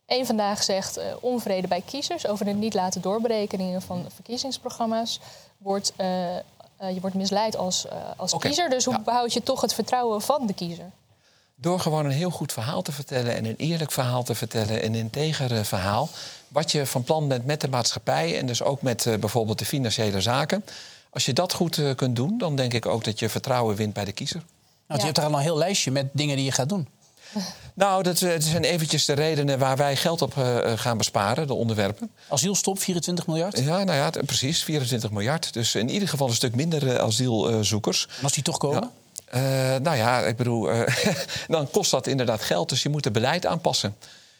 een 0.05 0.25
vandaag 0.25 0.63
zegt 0.63 0.99
onvrede 1.19 1.67
bij 1.67 1.81
kiezers 1.81 2.27
over 2.27 2.45
het 2.45 2.55
niet 2.55 2.73
laten 2.73 3.01
doorberekeningen 3.01 3.81
van 3.81 4.05
verkiezingsprogramma's. 4.13 5.19
Wordt, 5.57 5.93
je 6.77 6.97
wordt 7.01 7.15
misleid 7.15 7.57
als, 7.57 7.85
als 8.17 8.37
kiezer. 8.37 8.69
Dus 8.69 8.85
hoe 8.85 8.93
ja. 8.93 9.01
behoud 9.01 9.33
je 9.33 9.43
toch 9.43 9.61
het 9.61 9.73
vertrouwen 9.73 10.21
van 10.21 10.47
de 10.47 10.53
kiezer? 10.53 10.91
Door 11.61 11.79
gewoon 11.79 12.05
een 12.05 12.11
heel 12.11 12.29
goed 12.29 12.53
verhaal 12.53 12.81
te 12.81 12.91
vertellen 12.91 13.35
en 13.35 13.45
een 13.45 13.55
eerlijk 13.55 13.91
verhaal 13.91 14.23
te 14.23 14.35
vertellen, 14.35 14.85
een 14.85 14.95
integer 14.95 15.57
eh, 15.57 15.63
verhaal. 15.63 16.09
Wat 16.47 16.71
je 16.71 16.85
van 16.85 17.03
plan 17.03 17.27
bent 17.27 17.45
met 17.45 17.61
de 17.61 17.67
maatschappij 17.67 18.37
en 18.37 18.45
dus 18.45 18.63
ook 18.63 18.81
met 18.81 19.07
bijvoorbeeld 19.19 19.59
de 19.59 19.65
financiële 19.65 20.21
zaken. 20.21 20.65
Als 21.09 21.25
je 21.25 21.33
dat 21.33 21.53
goed 21.53 21.77
eh, 21.77 21.95
kunt 21.95 22.15
doen, 22.15 22.37
dan 22.37 22.55
denk 22.55 22.73
ik 22.73 22.85
ook 22.85 23.03
dat 23.03 23.19
je 23.19 23.29
vertrouwen 23.29 23.75
wint 23.75 23.93
bij 23.93 24.05
de 24.05 24.11
kiezer. 24.11 24.41
Want 24.87 24.99
je 24.99 25.05
hebt 25.05 25.17
er 25.17 25.23
al 25.23 25.33
een 25.33 25.39
heel 25.39 25.57
lijstje 25.57 25.91
met 25.91 26.09
dingen 26.11 26.35
die 26.35 26.45
je 26.45 26.51
gaat 26.51 26.69
doen. 26.69 26.87
Nou, 27.73 28.03
dat, 28.03 28.21
eh, 28.21 28.31
dat 28.31 28.43
zijn 28.43 28.63
eventjes 28.63 29.05
de 29.05 29.13
redenen 29.13 29.59
waar 29.59 29.77
wij 29.77 29.95
geld 29.95 30.21
op 30.21 30.37
eh, 30.37 30.57
gaan 30.75 30.97
besparen, 30.97 31.47
de 31.47 31.53
onderwerpen. 31.53 32.11
Asielstop, 32.27 32.79
24 32.79 33.27
miljard. 33.27 33.59
Ja, 33.59 33.83
nou 33.83 33.97
ja, 33.97 34.09
precies, 34.25 34.63
24 34.63 35.11
miljard. 35.11 35.53
Dus 35.53 35.75
in 35.75 35.89
ieder 35.89 36.07
geval 36.07 36.27
een 36.27 36.33
stuk 36.33 36.55
minder 36.55 36.99
asielzoekers. 36.99 38.07
En 38.17 38.23
als 38.23 38.33
die 38.33 38.43
toch 38.43 38.57
komen? 38.57 38.91
Eh, 39.29 39.41
nou 39.81 39.97
ja, 39.97 40.19
ik 40.19 40.35
bedoel, 40.35 40.71
eh, 40.71 41.15
dan 41.47 41.69
kost 41.71 41.91
dat 41.91 42.07
inderdaad 42.07 42.41
geld. 42.41 42.69
Dus 42.69 42.83
je 42.83 42.89
moet 42.89 43.03
het 43.03 43.13
beleid 43.13 43.45
aanpassen. 43.45 43.95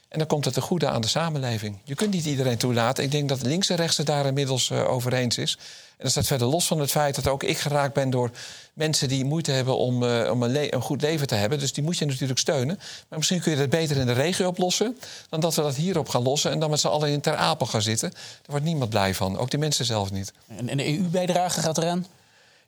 En 0.08 0.18
dan 0.18 0.28
komt 0.28 0.46
het 0.46 0.54
te 0.54 0.62
goede 0.62 0.88
aan 0.88 1.02
de 1.02 1.08
samenleving. 1.08 1.78
Je 1.84 1.96
kunt 1.96 2.14
niet 2.14 2.26
iedereen 2.26 2.58
toelaten. 2.58 3.04
Ik 3.04 3.12
denk 3.12 3.30
dat 3.30 3.42
links 3.42 3.70
en 3.70 3.76
rechts 3.76 3.98
het 3.98 4.06
daar 4.06 4.26
inmiddels 4.26 4.72
over 4.72 5.14
eens 5.14 5.38
is. 5.38 5.58
En 6.00 6.06
dat 6.06 6.12
staat 6.12 6.28
verder 6.28 6.48
los 6.48 6.68
van 6.68 6.80
het 6.80 6.92
feit 6.92 7.16
dat 7.16 7.28
ook 7.28 7.44
ik 7.44 7.58
geraakt 7.58 7.94
ben 7.94 8.10
door 8.10 8.32
mensen 8.74 9.08
die 9.08 9.26
moeite 9.26 9.52
hebben 9.52 9.78
om, 9.78 10.04
uh, 10.04 10.32
om 10.32 10.44
een, 10.44 10.74
een, 10.74 10.82
goed 10.82 11.02
leven 11.02 11.28
te 11.28 11.36
hebben. 11.36 11.60
Dus 11.60 11.74
die 11.74 11.84
moet 11.84 11.98
je 11.98 12.06
natuurlijk 12.06 12.40
steunen. 12.40 12.80
Maar 13.10 13.18
misschien 13.18 13.40
kun 13.42 13.52
je 13.52 13.58
dat 13.58 13.70
beter 13.70 13.98
in 13.98 14.06
de 14.06 14.14
regio 14.14 14.48
oplossen 14.48 14.98
dan 15.30 15.40
dat 15.40 15.56
we 15.56 15.62
dat 15.62 15.76
hierop 15.76 16.10
gaan 16.10 16.24
lossen 16.24 16.52
en 16.52 16.60
dan 16.60 16.70
met 16.70 16.80
z'n 16.80 16.88
allen 16.88 17.10
in 17.10 17.22
Ter 17.22 17.36
Apel 17.36 17.66
gaan 17.66 17.82
zitten. 17.82 18.10
Daar 18.12 18.20
wordt 18.46 18.66
niemand 18.66 18.90
blij 18.90 19.16
van, 19.16 19.38
ook 19.38 19.50
de 19.50 19.58
mensen 19.58 19.86
zelf 19.86 20.12
niet. 20.12 20.34
En, 20.58 20.70
en 20.70 20.78
de 20.78 20.98
EU-bijdrage 20.98 21.60
gaat 21.60 21.78
eraan? 21.78 22.06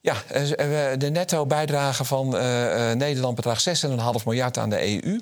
Ja, 0.01 0.15
de 0.95 1.09
netto-bijdrage 1.11 2.03
van 2.03 2.35
uh, 2.35 2.91
Nederland 2.91 3.35
bedraagt 3.35 3.85
6,5 3.85 3.93
miljard 4.25 4.57
aan 4.57 4.69
de 4.69 5.03
EU. 5.03 5.19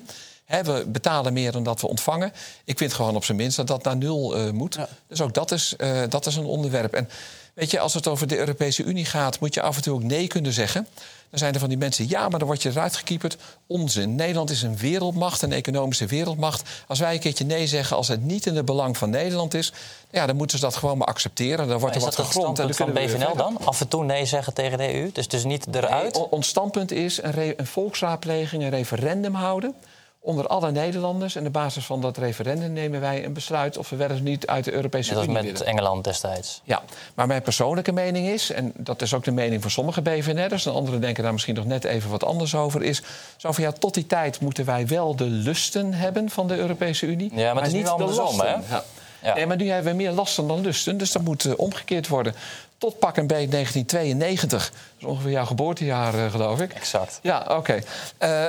We 0.50 0.84
betalen 0.86 1.32
meer 1.32 1.52
dan 1.52 1.62
dat 1.62 1.80
we 1.80 1.88
ontvangen. 1.88 2.32
Ik 2.64 2.78
vind 2.78 2.92
gewoon 2.92 3.16
op 3.16 3.24
zijn 3.24 3.36
minst 3.36 3.56
dat 3.56 3.66
dat 3.66 3.84
naar 3.84 3.96
nul 3.96 4.38
uh, 4.38 4.50
moet. 4.50 4.74
Ja. 4.74 4.88
Dus 5.06 5.20
ook 5.20 5.34
dat 5.34 5.50
is, 5.50 5.74
uh, 5.78 6.02
dat 6.08 6.26
is 6.26 6.36
een 6.36 6.44
onderwerp. 6.44 6.94
En 6.94 7.08
weet 7.54 7.70
je, 7.70 7.80
als 7.80 7.94
het 7.94 8.08
over 8.08 8.26
de 8.26 8.38
Europese 8.38 8.82
Unie 8.82 9.04
gaat, 9.04 9.40
moet 9.40 9.54
je 9.54 9.62
af 9.62 9.76
en 9.76 9.82
toe 9.82 9.94
ook 9.94 10.02
nee 10.02 10.26
kunnen 10.26 10.52
zeggen. 10.52 10.86
Dan 11.30 11.38
zijn 11.38 11.54
er 11.54 11.60
van 11.60 11.68
die 11.68 11.78
mensen, 11.78 12.08
ja, 12.08 12.28
maar 12.28 12.38
dan 12.38 12.48
word 12.48 12.62
je 12.62 12.68
eruit 12.68 12.96
gekieperd. 12.96 13.36
Onzin. 13.66 14.14
Nederland 14.14 14.50
is 14.50 14.62
een 14.62 14.76
wereldmacht, 14.76 15.42
een 15.42 15.52
economische 15.52 16.06
wereldmacht. 16.06 16.62
Als 16.86 16.98
wij 16.98 17.14
een 17.14 17.20
keertje 17.20 17.44
nee 17.44 17.66
zeggen 17.66 17.96
als 17.96 18.08
het 18.08 18.22
niet 18.22 18.46
in 18.46 18.56
het 18.56 18.64
belang 18.64 18.96
van 18.96 19.10
Nederland 19.10 19.54
is... 19.54 19.72
Ja, 20.10 20.26
dan 20.26 20.36
moeten 20.36 20.58
ze 20.58 20.64
dat 20.64 20.76
gewoon 20.76 20.98
maar 20.98 21.06
accepteren. 21.06 21.68
Dan 21.68 21.78
wordt 21.78 21.94
er 21.96 22.00
wat 22.00 22.14
gegrond. 22.14 22.58
En 22.58 22.66
dan 22.66 22.74
van 22.74 22.92
BVNL 22.92 23.36
dan? 23.36 23.58
Af 23.64 23.80
en 23.80 23.88
toe 23.88 24.04
nee 24.04 24.26
zeggen 24.26 24.54
tegen 24.54 24.78
de 24.78 24.94
EU? 24.94 25.10
Dus, 25.12 25.28
dus 25.28 25.44
niet 25.44 25.66
eruit? 25.72 26.14
Nee, 26.14 26.30
ons 26.30 26.48
standpunt 26.48 26.92
is 26.92 27.22
een, 27.22 27.54
een 27.56 27.66
volksraadpleging, 27.66 28.62
een 28.62 28.70
referendum 28.70 29.34
houden 29.34 29.74
onder 30.20 30.46
alle 30.46 30.70
Nederlanders. 30.70 31.36
En 31.36 31.46
op 31.46 31.52
basis 31.52 31.84
van 31.84 32.00
dat 32.00 32.16
referendum 32.16 32.72
nemen 32.72 33.00
wij 33.00 33.24
een 33.24 33.32
besluit 33.32 33.78
of 33.78 33.90
we 33.90 33.96
wel 33.96 34.10
of 34.10 34.20
niet 34.20 34.46
uit 34.46 34.64
de 34.64 34.72
Europese 34.72 35.12
Unie 35.12 35.26
willen. 35.26 35.42
Dat 35.42 35.52
met 35.52 35.62
Engeland 35.62 36.04
destijds. 36.04 36.60
Ja, 36.64 36.82
maar 37.14 37.26
mijn 37.26 37.42
persoonlijke 37.42 37.92
mening 37.92 38.28
is, 38.28 38.50
en 38.50 38.72
dat 38.76 39.02
is 39.02 39.14
ook 39.14 39.24
de 39.24 39.30
mening 39.30 39.62
van 39.62 39.70
sommige 39.70 40.02
BVN'ers... 40.02 40.66
en 40.66 40.72
anderen 40.72 41.00
denken 41.00 41.22
daar 41.22 41.32
misschien 41.32 41.54
nog 41.54 41.64
net 41.64 41.84
even 41.84 42.10
wat 42.10 42.24
anders 42.24 42.54
over... 42.54 42.82
is 42.82 43.02
zo 43.36 43.52
van 43.52 43.64
ja, 43.64 43.72
tot 43.72 43.94
die 43.94 44.06
tijd 44.06 44.40
moeten 44.40 44.64
wij 44.64 44.86
wel 44.86 45.16
de 45.16 45.24
lusten 45.24 45.92
hebben 45.92 46.30
van 46.30 46.48
de 46.48 46.56
Europese 46.56 47.06
Unie... 47.06 47.30
Ja, 47.34 47.54
maar, 47.54 47.72
niet 47.72 47.86
de 47.96 48.04
lasten. 48.04 48.46
Hè? 48.46 48.74
Ja. 48.74 48.84
Ja. 49.22 49.34
Nee, 49.34 49.46
maar 49.46 49.56
nu 49.56 49.68
hebben 49.68 49.90
we 49.90 49.96
meer 49.96 50.12
lasten 50.12 50.46
dan 50.46 50.60
lusten, 50.60 50.98
dus 50.98 51.12
dat 51.12 51.22
moet 51.22 51.44
uh, 51.44 51.52
omgekeerd 51.56 52.08
worden 52.08 52.34
tot 52.80 52.98
pak 52.98 53.16
een 53.16 53.26
beet 53.26 53.50
1992. 53.50 54.70
Dat 54.70 54.78
is 54.98 55.04
ongeveer 55.04 55.30
jouw 55.30 55.44
geboortejaar, 55.44 56.14
uh, 56.14 56.30
geloof 56.30 56.60
ik. 56.60 56.72
Exact. 56.72 57.18
Ja, 57.22 57.40
oké. 57.48 57.52
Okay. 57.52 57.82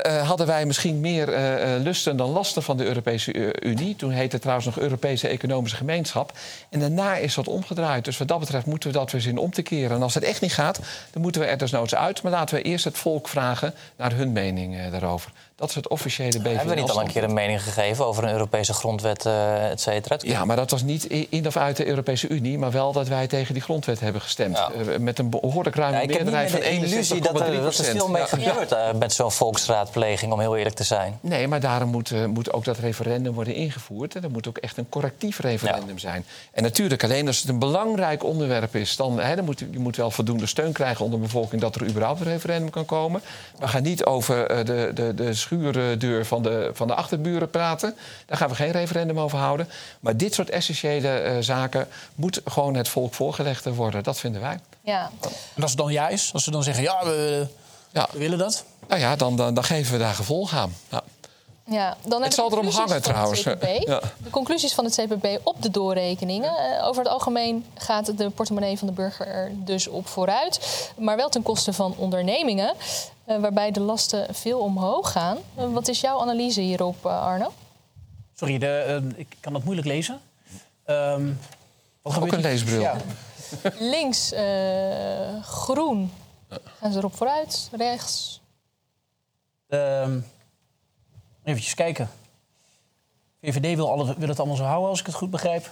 Uh, 0.05 0.17
uh, 0.17 0.27
hadden 0.27 0.47
wij 0.47 0.65
misschien 0.65 0.99
meer 0.99 1.27
lusten 1.79 2.17
dan 2.17 2.29
lasten 2.29 2.63
van 2.63 2.77
de 2.77 2.85
Europese 2.85 3.63
Unie. 3.65 3.95
Toen 3.95 4.11
heette 4.11 4.31
het 4.31 4.41
trouwens 4.41 4.67
nog 4.67 4.79
Europese 4.79 5.27
Economische 5.27 5.77
Gemeenschap. 5.77 6.31
En 6.69 6.79
daarna 6.79 7.15
is 7.15 7.33
dat 7.33 7.47
omgedraaid. 7.47 8.05
Dus 8.05 8.17
wat 8.17 8.27
dat 8.27 8.39
betreft 8.39 8.65
moeten 8.65 8.91
we 8.91 8.97
dat 8.97 9.11
weer 9.11 9.21
zien 9.21 9.37
om 9.37 9.51
te 9.51 9.61
keren. 9.61 9.95
En 9.95 10.03
als 10.03 10.13
het 10.13 10.23
echt 10.23 10.41
niet 10.41 10.53
gaat, 10.53 10.79
dan 11.11 11.21
moeten 11.21 11.41
we 11.41 11.47
er 11.47 11.57
desnoods 11.57 11.95
uit. 11.95 12.21
Maar 12.21 12.31
laten 12.31 12.55
we 12.55 12.61
eerst 12.61 12.85
het 12.85 12.97
volk 12.97 13.27
vragen 13.27 13.73
naar 13.95 14.13
hun 14.13 14.31
mening 14.31 14.89
daarover. 14.89 15.31
Dat 15.61 15.69
is 15.69 15.75
het 15.75 15.87
officiële 15.87 16.39
BVN. 16.39 16.47
Hebben 16.47 16.75
we 16.75 16.81
niet 16.81 16.89
al 16.89 17.01
een 17.01 17.07
keer 17.07 17.23
een 17.23 17.33
mening 17.33 17.63
gegeven 17.63 18.05
over 18.05 18.23
een 18.23 18.31
Europese 18.31 18.73
grondwet, 18.73 19.25
uh, 19.25 19.69
et 19.69 19.81
cetera? 19.81 20.17
Ja, 20.21 20.45
maar 20.45 20.55
dat 20.55 20.71
was 20.71 20.83
niet 20.83 21.03
in 21.05 21.47
of 21.47 21.57
uit 21.57 21.77
de 21.77 21.85
Europese 21.85 22.27
Unie, 22.27 22.57
maar 22.57 22.71
wel 22.71 22.91
dat 22.91 23.07
wij 23.07 23.27
tegen 23.27 23.53
die 23.53 23.63
grondwet 23.63 23.99
hebben 23.99 24.21
gestemd. 24.21 24.57
Ja. 24.57 24.71
Uh, 24.87 24.97
met 24.97 25.19
een 25.19 25.29
behoorlijk 25.29 25.75
ruime 25.75 25.99
ja, 25.99 26.05
meerderheid 26.05 26.51
van 26.51 26.59
61,3 26.59 26.65
illusie 26.67 27.21
dat 27.21 27.39
er, 27.39 27.61
dat 27.61 27.77
er 27.77 27.83
veel 27.83 28.07
mee 28.07 28.21
ja. 28.21 28.27
gebeurt 28.27 28.71
uh, 28.71 28.93
met 28.93 29.13
zo'n 29.13 29.31
volksraadpleging, 29.31 30.31
om 30.31 30.39
heel 30.39 30.57
eerlijk 30.57 30.75
te 30.75 30.83
zijn. 30.83 31.19
Nee, 31.21 31.47
maar 31.47 31.59
daarom 31.59 31.89
moet, 31.89 32.27
moet 32.27 32.53
ook 32.53 32.63
dat 32.63 32.77
referendum 32.77 33.33
worden 33.33 33.53
ingevoerd. 33.53 34.15
En 34.15 34.21
dat 34.21 34.31
moet 34.31 34.47
ook 34.47 34.57
echt 34.57 34.77
een 34.77 34.89
correctief 34.89 35.39
referendum 35.39 35.99
zijn. 35.99 36.25
En 36.51 36.63
natuurlijk, 36.63 37.03
alleen 37.03 37.27
als 37.27 37.39
het 37.39 37.49
een 37.49 37.59
belangrijk 37.59 38.23
onderwerp 38.23 38.75
is, 38.75 38.95
dan, 38.95 39.19
hè, 39.19 39.35
dan 39.35 39.45
moet 39.45 39.59
je 39.59 39.79
moet 39.79 39.95
wel 39.95 40.11
voldoende 40.11 40.45
steun 40.45 40.71
krijgen 40.71 41.05
onder 41.05 41.19
de 41.19 41.25
bevolking 41.25 41.61
dat 41.61 41.75
er 41.75 41.87
überhaupt 41.87 42.19
een 42.19 42.27
referendum 42.27 42.69
kan 42.69 42.85
komen. 42.85 43.21
We 43.59 43.67
gaan 43.67 43.83
niet 43.83 44.05
over 44.05 44.65
de, 44.65 44.91
de, 44.93 45.13
de 45.13 45.33
schuurdeur 45.51 46.25
van 46.25 46.43
de, 46.43 46.71
van 46.73 46.87
de 46.87 46.95
achterburen 46.95 47.49
praten. 47.49 47.95
Daar 48.25 48.37
gaan 48.37 48.49
we 48.49 48.55
geen 48.55 48.71
referendum 48.71 49.19
over 49.19 49.37
houden. 49.37 49.69
Maar 49.99 50.17
dit 50.17 50.33
soort 50.33 50.49
essentiële 50.49 51.23
uh, 51.23 51.37
zaken 51.39 51.87
moet 52.15 52.41
gewoon 52.45 52.75
het 52.75 52.87
volk 52.87 53.13
voorgelegd 53.13 53.65
worden. 53.65 54.03
Dat 54.03 54.19
vinden 54.19 54.41
wij. 54.41 54.59
Ja. 54.81 55.11
En 55.55 55.61
als 55.61 55.71
het 55.71 55.79
dan 55.79 55.91
ja 55.91 56.09
is, 56.09 56.33
als 56.33 56.43
ze 56.43 56.51
dan 56.51 56.63
zeggen 56.63 56.83
ja, 56.83 57.03
we, 57.03 57.47
ja. 57.91 58.07
we 58.11 58.19
willen 58.19 58.37
dat. 58.37 58.65
Nou 58.87 59.01
ja, 59.01 59.15
dan, 59.15 59.35
dan, 59.35 59.53
dan 59.53 59.63
geven 59.63 59.93
we 59.93 59.99
daar 59.99 60.13
gevolg 60.13 60.53
aan. 60.53 60.75
Ja. 60.89 61.03
Ja, 61.65 61.97
dan 62.07 62.23
het 62.23 62.33
zal 62.33 62.51
erom 62.51 62.67
hangen 62.67 63.01
trouwens. 63.01 63.43
ja. 63.43 63.55
De 64.23 64.29
conclusies 64.29 64.73
van 64.73 64.85
het 64.85 64.95
CPB 64.95 65.39
op 65.43 65.61
de 65.61 65.69
doorrekeningen. 65.69 66.51
Uh, 66.51 66.87
over 66.87 67.03
het 67.03 67.11
algemeen 67.11 67.65
gaat 67.77 68.17
de 68.17 68.29
portemonnee 68.29 68.77
van 68.77 68.87
de 68.87 68.93
burger 68.93 69.27
er 69.27 69.51
dus 69.55 69.87
op 69.87 70.07
vooruit. 70.07 70.91
Maar 70.97 71.15
wel 71.15 71.29
ten 71.29 71.43
koste 71.43 71.73
van 71.73 71.93
ondernemingen. 71.97 72.73
Uh, 73.31 73.41
waarbij 73.41 73.71
de 73.71 73.79
lasten 73.79 74.35
veel 74.35 74.59
omhoog 74.59 75.11
gaan. 75.11 75.37
Uh, 75.57 75.73
wat 75.73 75.87
is 75.87 76.01
jouw 76.01 76.21
analyse 76.21 76.61
hierop, 76.61 77.05
Arno? 77.05 77.53
Sorry, 78.33 78.57
de, 78.57 79.01
ik 79.15 79.35
kan 79.39 79.53
dat 79.53 79.63
moeilijk 79.63 79.87
lezen. 79.87 80.19
Um, 80.85 81.39
wat 82.01 82.21
Ook 82.21 82.31
een 82.31 82.41
leesbril. 82.41 82.81
Ja. 82.81 82.95
Links 83.79 84.33
groen. 85.41 86.11
Gaan 86.79 86.91
ze 86.91 86.97
erop 86.97 87.15
vooruit? 87.15 87.69
Rechts? 87.71 88.41
Um, 89.67 90.25
Even 91.43 91.75
kijken. 91.75 92.09
VVD 93.41 93.75
wil, 93.75 93.91
alle, 93.91 94.15
wil 94.17 94.27
het 94.27 94.39
allemaal 94.39 94.57
zo 94.57 94.63
houden, 94.63 94.89
als 94.89 94.99
ik 94.99 95.05
het 95.05 95.15
goed 95.15 95.29
begrijp. 95.29 95.69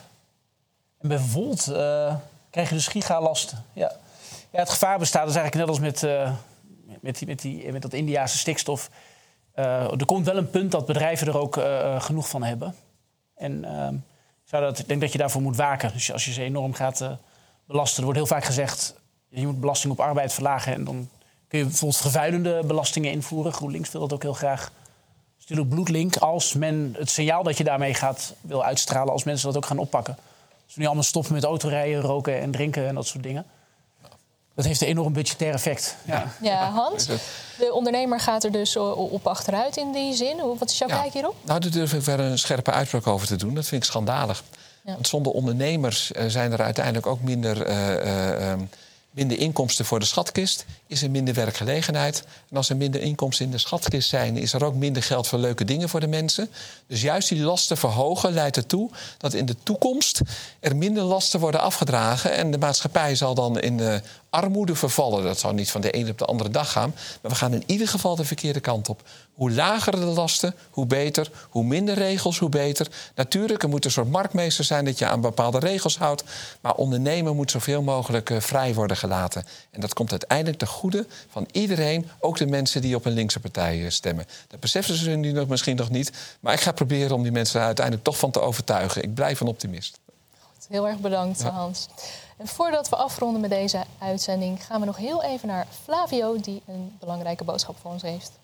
En 1.00 1.08
bij 1.08 1.18
Volt 1.18 1.68
uh, 1.68 2.16
krijg 2.50 2.70
je 2.70 2.76
dus 2.76 2.88
gigalasten. 2.88 3.66
Ja. 3.74 3.92
ja, 4.50 4.60
het 4.60 4.70
gevaar 4.70 5.00
bestaat 5.00 5.26
dus 5.26 5.36
eigenlijk 5.36 5.68
net 5.68 5.76
als 5.76 5.86
met, 5.86 6.04
uh, 6.04 6.32
met, 7.02 7.40
die, 7.42 7.80
dat 7.80 7.94
Indiaanse 7.94 8.38
stikstof. 8.38 8.90
Uh, 9.56 9.66
er 9.92 10.06
komt 10.06 10.26
wel 10.26 10.38
een 10.38 10.50
punt 10.50 10.72
dat 10.72 10.86
bedrijven 10.86 11.28
er 11.28 11.38
ook 11.38 11.60
genoeg 12.04 12.30
van 12.30 12.44
hebben. 12.44 12.76
En 13.36 13.66
ehm, 13.66 13.96
zou 14.44 14.64
dat, 14.64 14.80
ik 14.80 14.88
denk 14.88 15.02
dat 15.02 15.12
je 15.12 15.18
daarvoor 15.18 15.42
moet 15.42 15.56
waken. 15.56 15.92
Dus 15.94 16.12
als 16.12 16.26
je 16.26 16.32
ze 16.32 16.42
enorm 16.42 16.74
gaat 16.74 17.04
belasten. 17.66 17.98
Er 17.98 18.04
wordt 18.04 18.20
heel 18.20 18.28
vaak 18.28 18.46
gezegd, 18.46 18.96
je 19.30 19.46
moet 19.46 19.60
belasting 19.60 19.94
op 19.94 20.00
arbeid 20.00 20.34
verlagen. 20.34 20.74
En 20.74 20.84
dan 20.84 21.10
kun 21.48 21.60
je 21.60 21.66
bijvoorbeeld 21.66 22.02
vervuilende 22.02 22.62
belastingen 22.66 23.12
invoeren. 23.12 23.54
GroenLinks 23.54 23.92
wil 23.92 24.02
dat 24.02 24.14
ook 24.14 24.22
heel 24.22 24.34
graag 24.34 24.72
natuurlijk 25.50 25.70
bloedlink 25.70 26.18
als 26.18 26.54
men 26.54 26.96
het 26.98 27.10
signaal 27.10 27.44
dat 27.44 27.58
je 27.58 27.64
daarmee 27.64 27.94
gaat 27.94 28.34
wil 28.42 28.64
uitstralen, 28.64 29.14
als 29.14 29.24
mensen 29.24 29.48
dat 29.48 29.58
ook 29.58 29.66
gaan 29.66 29.78
oppakken. 29.78 30.18
Als 30.66 30.74
we 30.76 30.80
nu 30.82 30.86
allemaal 30.86 31.04
stoppen 31.04 31.34
met 31.34 31.44
autorijden, 31.44 32.02
roken 32.02 32.40
en 32.40 32.52
drinken 32.52 32.88
en 32.88 32.96
dat 32.96 33.08
soort 33.08 33.24
dingen. 33.24 33.46
Dat 34.56 34.66
heeft 34.66 34.82
een 34.82 34.88
enorm 34.88 35.14
budgetair 35.14 35.54
effect. 35.54 35.96
Ja, 36.06 36.32
ja 36.42 36.72
Hans, 36.72 37.06
de 37.58 37.74
ondernemer 37.74 38.20
gaat 38.20 38.44
er 38.44 38.52
dus 38.52 38.76
op 38.76 39.28
achteruit 39.28 39.78
in 39.78 39.92
die 39.92 40.14
zin. 40.14 40.38
Wat 40.60 40.70
is 40.70 40.78
jouw 40.78 40.88
kijk 40.88 41.14
hierop? 41.14 41.36
Nou, 41.42 41.60
daar 41.60 41.72
durf 41.72 41.94
ik 41.94 42.02
wel 42.02 42.20
een 42.20 42.40
scherpe 42.40 42.72
uitspraak 42.72 43.08
over 43.08 43.28
te 43.28 43.36
doen. 43.36 43.54
Dat 43.54 43.66
vind 43.66 43.84
ik 43.84 43.90
schandalig. 43.90 44.44
Ja. 44.86 44.94
Want 44.94 45.08
zonder 45.08 45.32
ondernemers 45.32 46.12
uh, 46.12 46.24
zijn 46.28 46.52
er 46.52 46.62
uiteindelijk 46.62 47.06
ook 47.06 47.22
minder... 47.22 47.70
Uh, 47.70 48.52
uh, 48.52 48.54
minder 49.12 49.38
inkomsten 49.38 49.86
voor 49.86 50.00
de 50.00 50.06
schatkist, 50.06 50.66
is 50.88 51.02
er 51.02 51.12
minder 51.12 51.34
werkgelegenheid. 51.34 52.24
En 52.50 52.58
als 52.58 52.70
er 52.70 52.78
minder 52.78 53.02
inkomsten 53.02 53.46
in 53.46 53.52
de 53.52 53.58
schatkist 53.58 54.10
zijn, 54.10 54.38
is 54.38 54.54
er 54.54 54.64
ook 54.64 54.76
minder 54.76 55.04
geld 55.04 55.28
voor 55.28 55.40
leuke 55.40 55.66
dingen 55.66 55.90
voor 55.90 56.00
de 56.00 56.08
mensen. 56.08 56.50
Dus 56.88 57.02
juist 57.02 57.30
die 57.30 57.42
lasten 57.42 57.78
verhogen 57.78 58.34
leidt 58.34 58.58
ertoe 58.58 58.90
dat 59.18 59.34
in 59.34 59.46
de 59.46 59.56
toekomst 59.64 60.22
er 60.60 60.76
minder 60.76 61.04
lasten 61.04 61.40
worden 61.40 61.62
afgedragen. 61.62 62.34
En 62.34 62.52
de 62.52 62.58
maatschappij 62.58 63.16
zal 63.16 63.34
dan 63.36 63.60
in 63.60 63.78
de 63.78 64.02
armoede 64.30 64.76
vervallen. 64.76 65.24
Dat 65.24 65.40
zal 65.40 65.54
niet 65.54 65.72
van 65.72 65.82
de 65.82 65.92
ene 65.92 66.12
op 66.12 66.18
de 66.18 66.26
andere 66.26 66.50
dag 66.50 66.72
gaan. 66.72 66.94
Maar 67.22 67.32
we 67.32 67.38
gaan 67.38 67.54
in 67.54 67.64
ieder 67.66 67.88
geval 67.88 68.16
de 68.16 68.26
verkeerde 68.26 68.60
kant 68.60 68.90
op. 68.90 69.02
Hoe 69.34 69.52
lager 69.52 69.92
de 69.92 69.98
lasten, 69.98 70.56
hoe 70.70 70.86
beter. 70.86 71.32
Hoe 71.50 71.64
minder 71.64 71.96
regels, 71.96 72.40
hoe 72.40 72.50
beter. 72.50 72.88
Natuurlijk, 73.16 73.64
er 73.64 73.70
moet 73.70 73.86
een 73.86 73.92
soort 73.92 74.10
marktmeester 74.10 74.64
zijn 74.64 74.86
dat 74.86 75.00
je 75.00 75.06
aan 75.06 75.22
bepaalde 75.22 75.60
regels 75.60 75.98
houdt. 75.98 76.24
Maar 76.62 76.76
ondernemen 76.76 77.36
moet 77.36 77.52
zoveel 77.52 77.82
mogelijk 77.82 78.30
uh, 78.30 78.40
vrij 78.40 78.74
worden 78.74 78.98
gelaten. 78.98 79.46
En 79.72 79.82
dat 79.82 79.94
komt 79.94 80.12
uiteindelijk 80.12 80.58
ten 80.58 80.68
goede 80.68 81.06
van 81.30 81.48
iedereen, 81.52 82.10
ook 82.20 82.38
de 82.38 82.48
mensen 82.48 82.82
die 82.82 82.96
op 82.96 83.06
een 83.06 83.14
linkse 83.14 83.40
partij 83.40 83.78
uh, 83.78 83.90
stemmen. 83.90 84.26
Dat 84.48 84.60
beseffen 84.60 84.96
ze 84.96 85.10
nu 85.10 85.32
nog, 85.32 85.48
misschien 85.48 85.76
nog 85.76 85.90
niet. 85.90 86.12
Maar 86.40 86.54
ik 86.54 86.60
ga 86.60 86.72
proberen 86.72 87.16
om 87.16 87.24
die 87.24 87.32
mensen 87.32 87.62
uiteindelijk 87.62 88.06
toch 88.06 88.18
van 88.18 88.32
te 88.32 88.40
overtuigen. 88.40 89.04
Ik 89.04 89.14
blijf 89.14 89.40
een 89.40 89.48
optimist. 89.48 90.00
Goed, 90.40 90.66
heel 90.70 90.88
erg 90.88 91.00
bedankt, 91.00 91.42
ja. 91.42 91.50
Hans. 91.50 91.88
En 92.40 92.48
voordat 92.48 92.90
we 92.90 92.96
afronden 92.96 93.42
met 93.42 93.50
deze 93.50 93.84
uitzending, 93.98 94.66
gaan 94.66 94.80
we 94.80 94.86
nog 94.86 94.98
heel 94.98 95.24
even 95.24 95.48
naar 95.48 95.68
Flavio, 95.84 96.40
die 96.40 96.62
een 96.68 96.98
belangrijke 97.00 97.44
boodschap 97.44 97.78
voor 97.82 97.92
ons 97.92 98.02
heeft. 98.02 98.40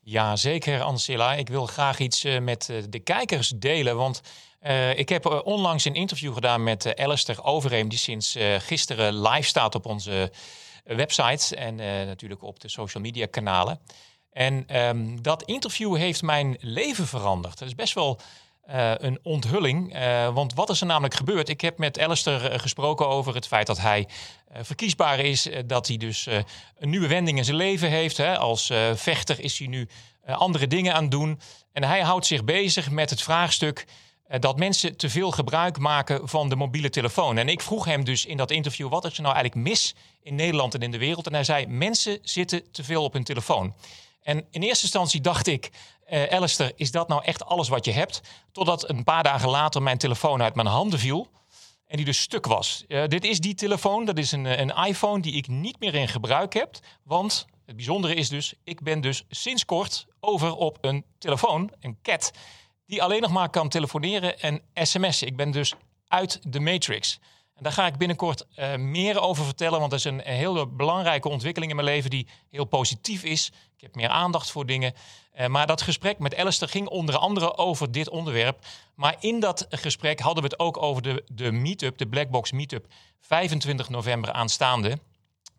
Ja, 0.00 0.36
zeker, 0.36 0.82
Ancilla. 0.82 1.34
Ik 1.34 1.48
wil 1.48 1.66
graag 1.66 1.98
iets 1.98 2.24
uh, 2.24 2.40
met 2.40 2.68
uh, 2.70 2.82
de 2.88 2.98
kijkers 2.98 3.48
delen. 3.48 3.96
Want 3.96 4.20
uh, 4.62 4.98
ik 4.98 5.08
heb 5.08 5.42
onlangs 5.44 5.84
een 5.84 5.94
interview 5.94 6.34
gedaan 6.34 6.62
met 6.62 6.96
Alistair 6.96 7.44
Overeem, 7.44 7.88
die 7.88 7.98
sinds 7.98 8.36
gisteren 8.58 9.20
live 9.20 9.48
staat 9.48 9.74
op 9.74 9.86
onze 9.86 10.32
website 10.84 11.56
en 11.56 11.74
natuurlijk 12.06 12.42
op 12.42 12.60
de 12.60 12.68
social 12.68 13.02
media 13.02 13.26
kanalen. 13.26 13.80
En 14.32 14.76
um, 14.76 15.22
dat 15.22 15.42
interview 15.42 15.96
heeft 15.96 16.22
mijn 16.22 16.56
leven 16.60 17.06
veranderd. 17.06 17.58
Dat 17.58 17.68
is 17.68 17.74
best 17.74 17.94
wel 17.94 18.20
eh, 18.70 18.92
een 18.96 19.18
onthulling. 19.22 19.94
Eh, 19.94 20.34
want 20.34 20.54
wat 20.54 20.70
is 20.70 20.80
er 20.80 20.86
namelijk 20.86 21.14
gebeurd? 21.14 21.48
Ik 21.48 21.60
heb 21.60 21.78
met 21.78 21.98
Alistair 21.98 22.50
eh, 22.50 22.58
gesproken 22.58 23.08
over 23.08 23.34
het 23.34 23.46
feit 23.46 23.66
dat 23.66 23.78
hij 23.78 24.08
verkiesbaar 24.62 25.18
is. 25.18 25.48
dat 25.66 25.86
hij 25.86 25.96
dus 25.96 26.26
een 26.78 26.90
nieuwe 26.90 27.06
wending 27.06 27.38
in 27.38 27.44
zijn 27.44 27.56
leven 27.56 27.88
heeft. 27.88 28.16
Hè. 28.16 28.38
Als 28.38 28.72
vechter 28.94 29.40
is 29.40 29.58
hij 29.58 29.66
nu 29.66 29.88
andere 30.24 30.66
dingen 30.66 30.94
aan 30.94 31.02
het 31.02 31.10
doen. 31.10 31.40
En 31.72 31.84
hij 31.84 32.00
houdt 32.00 32.26
zich 32.26 32.44
bezig 32.44 32.90
met 32.90 33.10
het 33.10 33.22
vraagstuk 33.22 33.86
dat 34.38 34.58
mensen 34.58 34.96
te 34.96 35.10
veel 35.10 35.30
gebruik 35.30 35.78
maken 35.78 36.28
van 36.28 36.48
de 36.48 36.56
mobiele 36.56 36.90
telefoon. 36.90 37.38
En 37.38 37.48
ik 37.48 37.60
vroeg 37.60 37.84
hem 37.84 38.04
dus 38.04 38.26
in 38.26 38.36
dat 38.36 38.50
interview: 38.50 38.88
wat 38.88 39.04
is 39.04 39.16
er 39.16 39.22
nou 39.22 39.34
eigenlijk 39.34 39.68
mis 39.68 39.94
in 40.22 40.34
Nederland 40.34 40.74
en 40.74 40.80
in 40.80 40.90
de 40.90 40.98
wereld? 40.98 41.26
En 41.26 41.34
hij 41.34 41.44
zei: 41.44 41.66
mensen 41.66 42.18
zitten 42.22 42.72
te 42.72 42.84
veel 42.84 43.04
op 43.04 43.12
hun 43.12 43.24
telefoon. 43.24 43.74
En 44.22 44.46
in 44.50 44.62
eerste 44.62 44.84
instantie 44.84 45.20
dacht 45.20 45.46
ik, 45.46 45.70
uh, 46.10 46.24
Alistair, 46.24 46.72
is 46.76 46.90
dat 46.90 47.08
nou 47.08 47.24
echt 47.24 47.44
alles 47.44 47.68
wat 47.68 47.84
je 47.84 47.92
hebt? 47.92 48.20
Totdat 48.52 48.88
een 48.88 49.04
paar 49.04 49.22
dagen 49.22 49.48
later 49.48 49.82
mijn 49.82 49.98
telefoon 49.98 50.42
uit 50.42 50.54
mijn 50.54 50.66
handen 50.66 50.98
viel. 50.98 51.28
En 51.86 51.96
die 51.96 52.04
dus 52.04 52.20
stuk 52.20 52.46
was. 52.46 52.84
Uh, 52.88 53.06
dit 53.06 53.24
is 53.24 53.40
die 53.40 53.54
telefoon, 53.54 54.04
dat 54.04 54.18
is 54.18 54.32
een, 54.32 54.46
eh, 54.46 54.58
een 54.58 54.86
iPhone 54.86 55.22
die 55.22 55.32
ik 55.32 55.48
niet 55.48 55.80
meer 55.80 55.94
in 55.94 56.08
gebruik 56.08 56.54
heb. 56.54 56.76
Want 57.02 57.46
het 57.66 57.76
bijzondere 57.76 58.14
is 58.14 58.28
dus, 58.28 58.54
ik 58.64 58.82
ben 58.82 59.00
dus 59.00 59.24
sinds 59.28 59.64
kort 59.64 60.06
over 60.20 60.54
op 60.54 60.78
een 60.80 61.04
telefoon, 61.18 61.70
een 61.80 61.98
cat, 62.02 62.30
die 62.86 63.02
alleen 63.02 63.20
nog 63.20 63.30
maar 63.30 63.50
kan 63.50 63.68
telefoneren 63.68 64.40
en 64.40 64.62
sms'en. 64.74 65.26
Ik 65.26 65.36
ben 65.36 65.50
dus 65.50 65.74
uit 66.08 66.38
de 66.52 66.60
matrix. 66.60 67.18
Daar 67.60 67.72
ga 67.72 67.86
ik 67.86 67.96
binnenkort 67.96 68.46
uh, 68.56 68.76
meer 68.76 69.20
over 69.20 69.44
vertellen, 69.44 69.78
want 69.78 69.90
dat 69.90 69.98
is 69.98 70.04
een, 70.04 70.20
hele 70.20 70.66
belangrijke 70.66 71.28
ontwikkeling 71.28 71.70
in 71.70 71.76
mijn 71.76 71.88
leven 71.88 72.10
die 72.10 72.26
heel 72.50 72.64
positief 72.64 73.22
is. 73.22 73.50
Ik 73.76 73.80
heb 73.80 73.94
meer 73.94 74.08
aandacht 74.08 74.50
voor 74.50 74.66
dingen. 74.66 74.94
Uh, 75.38 75.46
maar 75.46 75.66
dat 75.66 75.82
gesprek 75.82 76.18
met 76.18 76.36
Alistair 76.36 76.70
ging 76.70 76.88
onder 76.88 77.16
andere 77.16 77.56
over 77.56 77.92
dit 77.92 78.08
onderwerp. 78.08 78.64
Maar 78.94 79.16
in 79.20 79.40
dat 79.40 79.66
gesprek 79.70 80.20
hadden 80.20 80.42
we 80.42 80.48
het 80.48 80.58
ook 80.58 80.82
over 80.82 81.02
de, 81.02 81.24
de 81.32 81.52
meetup, 81.52 81.98
de 81.98 82.06
Blackbox 82.06 82.52
Meetup, 82.52 82.86
25 83.20 83.88
november 83.88 84.32
aanstaande. 84.32 84.98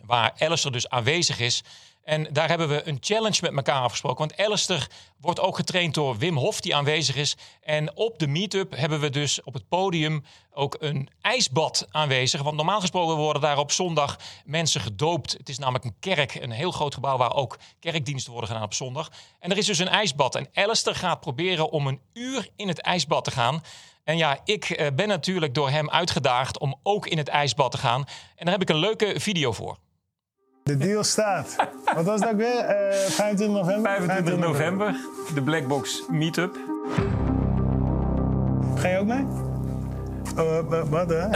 Waar 0.06 0.34
Alistair 0.38 0.74
dus 0.74 0.89
aanwezig 0.89 1.39
is. 1.39 1.64
En 2.04 2.28
daar 2.32 2.47
hebben 2.49 2.70
we 2.70 2.88
een 2.88 2.97
challenge 2.99 3.38
met 3.41 3.56
elkaar 3.56 3.82
afgesproken. 3.82 4.18
Want 4.18 4.38
Alistair 4.38 4.88
wordt 5.18 5.39
ook 5.39 5.56
getraind 5.56 5.93
door 5.93 6.18
Wim 6.18 6.38
Hof, 6.38 6.62
die 6.62 6.76
aanwezig 6.76 7.16
is. 7.16 7.38
En 7.62 7.95
op 7.95 8.20
de 8.20 8.28
meetup 8.28 8.76
hebben 8.76 8.99
we 8.99 9.10
dus 9.10 9.43
op 9.43 9.54
het 9.54 9.68
podium 9.68 10.24
ook 10.54 10.76
een 10.80 11.10
ijsbad 11.22 11.88
aanwezig. 11.91 12.41
Want 12.41 12.56
normaal 12.56 12.80
gesproken 12.80 13.16
worden 13.16 13.41
daar 13.41 13.58
op 13.58 13.72
zondag 13.72 14.18
mensen 14.45 14.82
gedoopt. 14.82 15.32
Het 15.32 15.49
is 15.49 15.58
namelijk 15.58 15.86
een 15.86 15.99
kerk, 15.99 16.36
een 16.36 16.52
heel 16.52 16.72
groot 16.72 16.93
gebouw 16.93 17.18
waar 17.18 17.34
ook 17.34 17.58
kerkdiensten 17.80 18.32
worden 18.32 18.49
gedaan 18.49 18.66
op 18.66 18.74
zondag. 18.74 19.12
En 19.39 19.52
er 19.52 19.58
is 19.58 19.66
dus 19.66 19.80
een 19.80 19.88
ijsbad. 19.88 20.36
En 20.36 20.49
Alistair 20.54 20.95
gaat 20.95 21.20
proberen 21.20 21.70
om 21.70 21.88
een 21.88 22.02
uur 22.14 22.49
in 22.56 22.68
het 22.68 22.82
ijsbad 22.82 23.24
te 23.24 23.32
gaan. 23.32 23.64
En 24.04 24.18
ja, 24.18 24.39
ik 24.43 24.70
eh, 24.70 24.88
ben 24.95 25.08
natuurlijk 25.08 25.54
door 25.54 25.70
hem 25.70 25.89
uitgedaagd 25.89 26.60
om 26.60 26.80
ook 26.84 27.08
in 27.08 27.18
het 27.18 27.28
ijsbad 27.28 27.72
te 27.72 27.78
gaan. 27.78 28.06
En 28.36 28.45
daar 28.45 28.54
heb 28.54 28.62
ik 28.62 28.70
een 28.70 28.76
leuke 28.76 29.14
video 29.18 29.52
voor. 29.52 29.78
De 30.72 30.78
deal 30.78 31.03
staat. 31.03 31.55
Wat 31.95 32.05
was 32.05 32.22
dat 32.22 32.36
weer? 32.36 32.59
Uh, 32.59 32.95
25 32.95 33.47
november? 33.47 33.91
25 33.91 34.38
november, 34.38 34.95
de 35.34 35.41
Blackbox 35.41 36.03
Meetup. 36.09 36.57
Ga 38.76 38.88
je 38.88 38.97
ook 38.97 39.05
mee? 39.05 39.26
Oh, 40.38 40.89
wat 40.89 41.09
hè? 41.09 41.28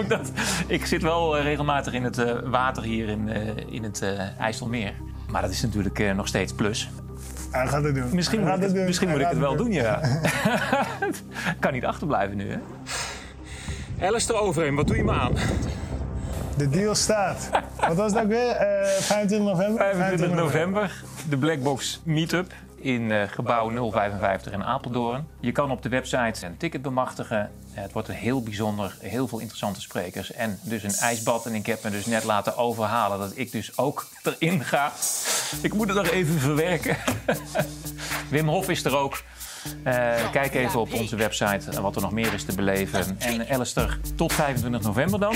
dat, 0.08 0.30
ik 0.66 0.86
zit 0.86 1.02
wel 1.02 1.36
eh, 1.36 1.42
regelmatig 1.42 1.92
in 1.92 2.04
het 2.04 2.42
water 2.44 2.82
hier 2.82 3.08
in, 3.08 3.28
in 3.70 3.82
het 3.82 4.04
IJsselmeer. 4.38 4.94
Maar 5.30 5.42
dat 5.42 5.50
is 5.50 5.62
natuurlijk 5.62 6.14
nog 6.14 6.26
steeds 6.26 6.52
plus. 6.52 6.90
Hij 7.50 7.66
gaat 7.66 7.84
het 7.84 7.94
doen. 7.94 8.14
Misschien 8.14 8.40
moet, 8.40 8.56
ik 8.56 8.62
het, 8.62 8.74
misschien 8.74 9.08
moet 9.08 9.20
ik 9.20 9.26
het 9.26 9.38
wel 9.38 9.56
doen, 9.56 9.70
doen 9.70 9.74
ja. 9.74 10.00
kan 11.60 11.72
niet 11.72 11.84
achterblijven 11.84 12.36
nu, 12.36 12.50
hè? 12.50 12.58
Alistair 14.06 14.40
Overeem, 14.40 14.76
wat 14.76 14.86
doe 14.86 14.96
je 14.96 15.04
me 15.04 15.12
aan? 15.12 15.32
De 16.56 16.68
deal 16.68 16.94
staat. 16.94 17.48
Wat 17.86 17.96
was 17.96 18.12
dat 18.12 18.26
weer? 18.26 18.50
Uh, 18.50 18.86
25 18.86 19.38
november? 19.38 19.78
25 19.78 20.30
november, 20.30 21.02
de 21.28 21.36
Blackbox 21.36 22.00
Meetup 22.04 22.52
in 22.76 23.02
uh, 23.02 23.22
gebouw 23.26 23.90
055 23.90 24.52
in 24.52 24.64
Apeldoorn. 24.64 25.26
Je 25.40 25.52
kan 25.52 25.70
op 25.70 25.82
de 25.82 25.88
website 25.88 26.46
een 26.46 26.56
ticket 26.56 26.82
bemachtigen. 26.82 27.50
Het 27.70 27.92
wordt 27.92 28.08
een 28.08 28.14
heel 28.14 28.42
bijzonder, 28.42 28.96
heel 29.00 29.28
veel 29.28 29.38
interessante 29.38 29.80
sprekers. 29.80 30.32
En 30.32 30.58
dus 30.62 30.82
een 30.82 30.94
ijsbad. 30.94 31.46
En 31.46 31.54
ik 31.54 31.66
heb 31.66 31.82
me 31.82 31.90
dus 31.90 32.06
net 32.06 32.24
laten 32.24 32.56
overhalen 32.56 33.18
dat 33.18 33.32
ik 33.34 33.52
dus 33.52 33.78
ook 33.78 34.06
erin 34.38 34.64
ga. 34.64 34.92
Ik 35.62 35.74
moet 35.74 35.88
het 35.88 35.96
nog 35.96 36.08
even 36.08 36.38
verwerken. 36.38 36.96
Wim 38.30 38.48
Hof 38.48 38.68
is 38.68 38.84
er 38.84 38.96
ook. 38.96 39.22
Uh, 39.84 40.30
kijk 40.32 40.54
even 40.54 40.80
op 40.80 40.92
onze 40.92 41.16
website 41.16 41.80
wat 41.80 41.96
er 41.96 42.02
nog 42.02 42.12
meer 42.12 42.32
is 42.32 42.44
te 42.44 42.54
beleven. 42.54 43.20
En 43.20 43.48
Alistair, 43.48 43.98
tot 44.16 44.32
25 44.32 44.82
november 44.82 45.20
dan. 45.20 45.34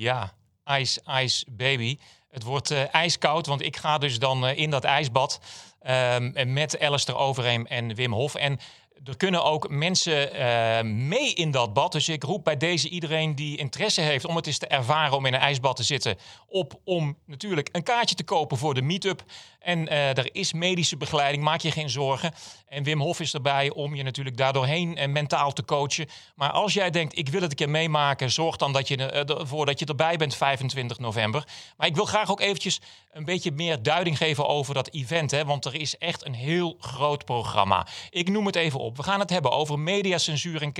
Ja, 0.00 0.32
Ice 0.64 1.00
Ice 1.22 1.44
Baby. 1.50 1.98
Het 2.30 2.42
wordt 2.42 2.70
uh, 2.70 2.94
ijskoud, 2.94 3.46
want 3.46 3.62
ik 3.62 3.76
ga 3.76 3.98
dus 3.98 4.18
dan 4.18 4.44
uh, 4.44 4.58
in 4.58 4.70
dat 4.70 4.84
ijsbad 4.84 5.40
um, 6.14 6.52
met 6.52 6.80
Alistair 6.80 7.18
Overeem 7.18 7.66
en 7.66 7.94
Wim 7.94 8.12
Hof. 8.12 8.34
En 8.34 8.58
er 9.04 9.16
kunnen 9.16 9.44
ook 9.44 9.68
mensen 9.68 10.36
uh, 10.36 10.80
mee 10.92 11.34
in 11.34 11.50
dat 11.50 11.72
bad. 11.72 11.92
Dus 11.92 12.08
ik 12.08 12.22
roep 12.22 12.44
bij 12.44 12.56
deze 12.56 12.88
iedereen 12.88 13.34
die 13.34 13.56
interesse 13.56 14.00
heeft 14.00 14.24
om 14.24 14.36
het 14.36 14.46
eens 14.46 14.58
te 14.58 14.66
ervaren 14.66 15.16
om 15.16 15.26
in 15.26 15.34
een 15.34 15.40
ijsbad 15.40 15.76
te 15.76 15.82
zitten, 15.82 16.16
op 16.46 16.80
om 16.84 17.18
natuurlijk 17.26 17.68
een 17.72 17.82
kaartje 17.82 18.14
te 18.14 18.24
kopen 18.24 18.58
voor 18.58 18.74
de 18.74 18.82
meetup. 18.82 19.24
En 19.58 19.92
uh, 19.92 20.18
er 20.18 20.34
is 20.34 20.52
medische 20.52 20.96
begeleiding, 20.96 21.42
maak 21.42 21.60
je 21.60 21.70
geen 21.70 21.90
zorgen. 21.90 22.34
En 22.68 22.82
Wim 22.82 23.00
Hof 23.00 23.20
is 23.20 23.34
erbij 23.34 23.70
om 23.70 23.94
je 23.94 24.02
natuurlijk 24.02 24.36
daardoorheen 24.36 24.98
uh, 24.98 25.06
mentaal 25.06 25.52
te 25.52 25.64
coachen. 25.64 26.08
Maar 26.34 26.50
als 26.50 26.72
jij 26.72 26.90
denkt, 26.90 27.18
ik 27.18 27.28
wil 27.28 27.40
het 27.40 27.50
een 27.50 27.56
keer 27.56 27.70
meemaken, 27.70 28.30
zorg 28.30 28.56
dan 28.56 28.72
dat 28.72 28.88
je, 28.88 28.96
ervoor 29.06 29.66
dat 29.66 29.78
je 29.78 29.86
erbij 29.86 30.16
bent 30.16 30.36
25 30.36 30.98
november. 30.98 31.44
Maar 31.76 31.86
ik 31.86 31.94
wil 31.94 32.04
graag 32.04 32.30
ook 32.30 32.40
eventjes 32.40 32.80
een 33.12 33.24
beetje 33.24 33.52
meer 33.52 33.82
duiding 33.82 34.16
geven 34.16 34.46
over 34.46 34.74
dat 34.74 34.88
event. 34.90 35.30
Hè, 35.30 35.44
want 35.44 35.64
er 35.64 35.74
is 35.74 35.98
echt 35.98 36.26
een 36.26 36.34
heel 36.34 36.76
groot 36.80 37.24
programma. 37.24 37.86
Ik 38.10 38.28
noem 38.28 38.46
het 38.46 38.56
even 38.56 38.80
op. 38.80 38.96
We 38.96 39.02
gaan 39.02 39.20
het 39.20 39.30
hebben 39.30 39.50
over 39.50 39.78
mediacensuur 39.78 40.62
en 40.62 40.72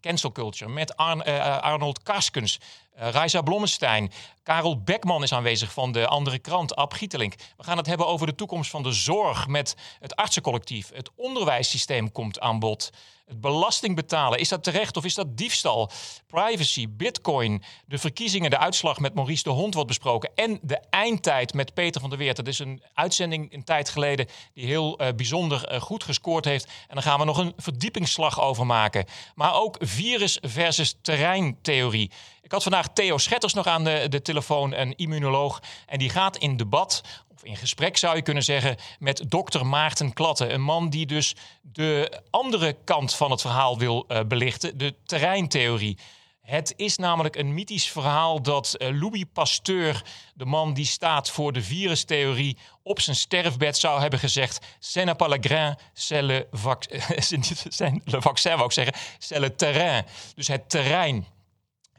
cancel 0.00 0.32
culture 0.32 0.70
met 0.70 0.96
Arnold 0.96 2.02
Karskens. 2.02 2.60
Uh, 3.00 3.08
Reisa 3.08 3.42
Blommestein. 3.42 4.12
Karel 4.42 4.82
Bekman 4.82 5.22
is 5.22 5.32
aanwezig 5.32 5.72
van 5.72 5.92
de 5.92 6.06
andere 6.06 6.38
krant, 6.38 6.76
Ab 6.76 6.92
Gietelink. 6.92 7.34
We 7.56 7.64
gaan 7.64 7.76
het 7.76 7.86
hebben 7.86 8.06
over 8.06 8.26
de 8.26 8.34
toekomst 8.34 8.70
van 8.70 8.82
de 8.82 8.92
zorg 8.92 9.46
met 9.46 9.76
het 10.00 10.16
artsencollectief. 10.16 10.90
Het 10.92 11.10
onderwijssysteem 11.16 12.12
komt 12.12 12.40
aan 12.40 12.58
bod. 12.58 12.90
Het 13.26 13.40
belasting 13.40 13.96
betalen, 13.96 14.38
is 14.38 14.48
dat 14.48 14.64
terecht 14.64 14.96
of 14.96 15.04
is 15.04 15.14
dat 15.14 15.36
diefstal? 15.36 15.90
Privacy, 16.26 16.86
bitcoin, 16.88 17.62
de 17.86 17.98
verkiezingen, 17.98 18.50
de 18.50 18.58
uitslag 18.58 18.98
met 18.98 19.14
Maurice 19.14 19.42
de 19.42 19.50
Hond 19.50 19.74
wordt 19.74 19.88
besproken. 19.88 20.30
En 20.34 20.58
de 20.62 20.80
eindtijd 20.90 21.54
met 21.54 21.74
Peter 21.74 22.00
van 22.00 22.10
der 22.10 22.18
Weert. 22.18 22.36
Dat 22.36 22.46
is 22.46 22.58
een 22.58 22.82
uitzending 22.94 23.52
een 23.52 23.64
tijd 23.64 23.88
geleden 23.88 24.26
die 24.54 24.66
heel 24.66 25.02
uh, 25.02 25.08
bijzonder 25.16 25.72
uh, 25.72 25.80
goed 25.80 26.04
gescoord 26.04 26.44
heeft. 26.44 26.64
En 26.64 26.94
daar 26.94 27.02
gaan 27.02 27.18
we 27.18 27.24
nog 27.24 27.38
een 27.38 27.52
verdiepingsslag 27.56 28.40
over 28.40 28.66
maken. 28.66 29.06
Maar 29.34 29.54
ook 29.54 29.76
virus 29.80 30.38
versus 30.40 30.94
terreintheorie. 31.02 32.10
Ik 32.44 32.52
had 32.52 32.62
vandaag 32.62 32.88
Theo 32.92 33.18
Schetters 33.18 33.54
nog 33.54 33.66
aan 33.66 33.84
de, 33.84 34.06
de 34.08 34.22
telefoon, 34.22 34.74
een 34.74 34.96
immunoloog. 34.96 35.62
En 35.86 35.98
die 35.98 36.10
gaat 36.10 36.36
in 36.36 36.56
debat 36.56 37.02
in 37.42 37.56
gesprek 37.56 37.96
zou 37.96 38.16
je 38.16 38.22
kunnen 38.22 38.42
zeggen 38.42 38.76
met 38.98 39.24
dokter 39.28 39.66
Maarten 39.66 40.12
Klatten. 40.12 40.54
Een 40.54 40.62
man 40.62 40.90
die 40.90 41.06
dus 41.06 41.34
de 41.62 42.20
andere 42.30 42.76
kant 42.84 43.14
van 43.14 43.30
het 43.30 43.40
verhaal 43.40 43.78
wil 43.78 44.04
uh, 44.08 44.20
belichten, 44.28 44.78
de 44.78 44.94
terreintheorie. 45.04 45.98
Het 46.42 46.72
is 46.76 46.96
namelijk 46.96 47.36
een 47.36 47.54
mythisch 47.54 47.88
verhaal 47.88 48.42
dat 48.42 48.74
uh, 48.78 49.00
Louis 49.00 49.24
Pasteur, 49.32 50.02
de 50.34 50.44
man 50.44 50.74
die 50.74 50.86
staat 50.86 51.30
voor 51.30 51.52
de 51.52 51.62
virustheorie, 51.62 52.58
op 52.82 53.00
zijn 53.00 53.16
sterfbed 53.16 53.76
zou 53.76 54.00
hebben 54.00 54.18
gezegd: 54.18 54.66
C'est 54.78 55.04
n'est 55.04 55.16
pas 55.16 55.28
le 55.28 55.38
grain, 55.40 55.78
le 58.04 58.20
vaccin, 58.20 58.54
wou 58.54 58.64
ik 58.64 58.72
zeggen, 58.72 58.94
c'est 59.18 59.40
le 59.40 59.54
terrain. 59.54 60.04
Dus 60.34 60.48
het 60.48 60.68
terrein. 60.68 61.33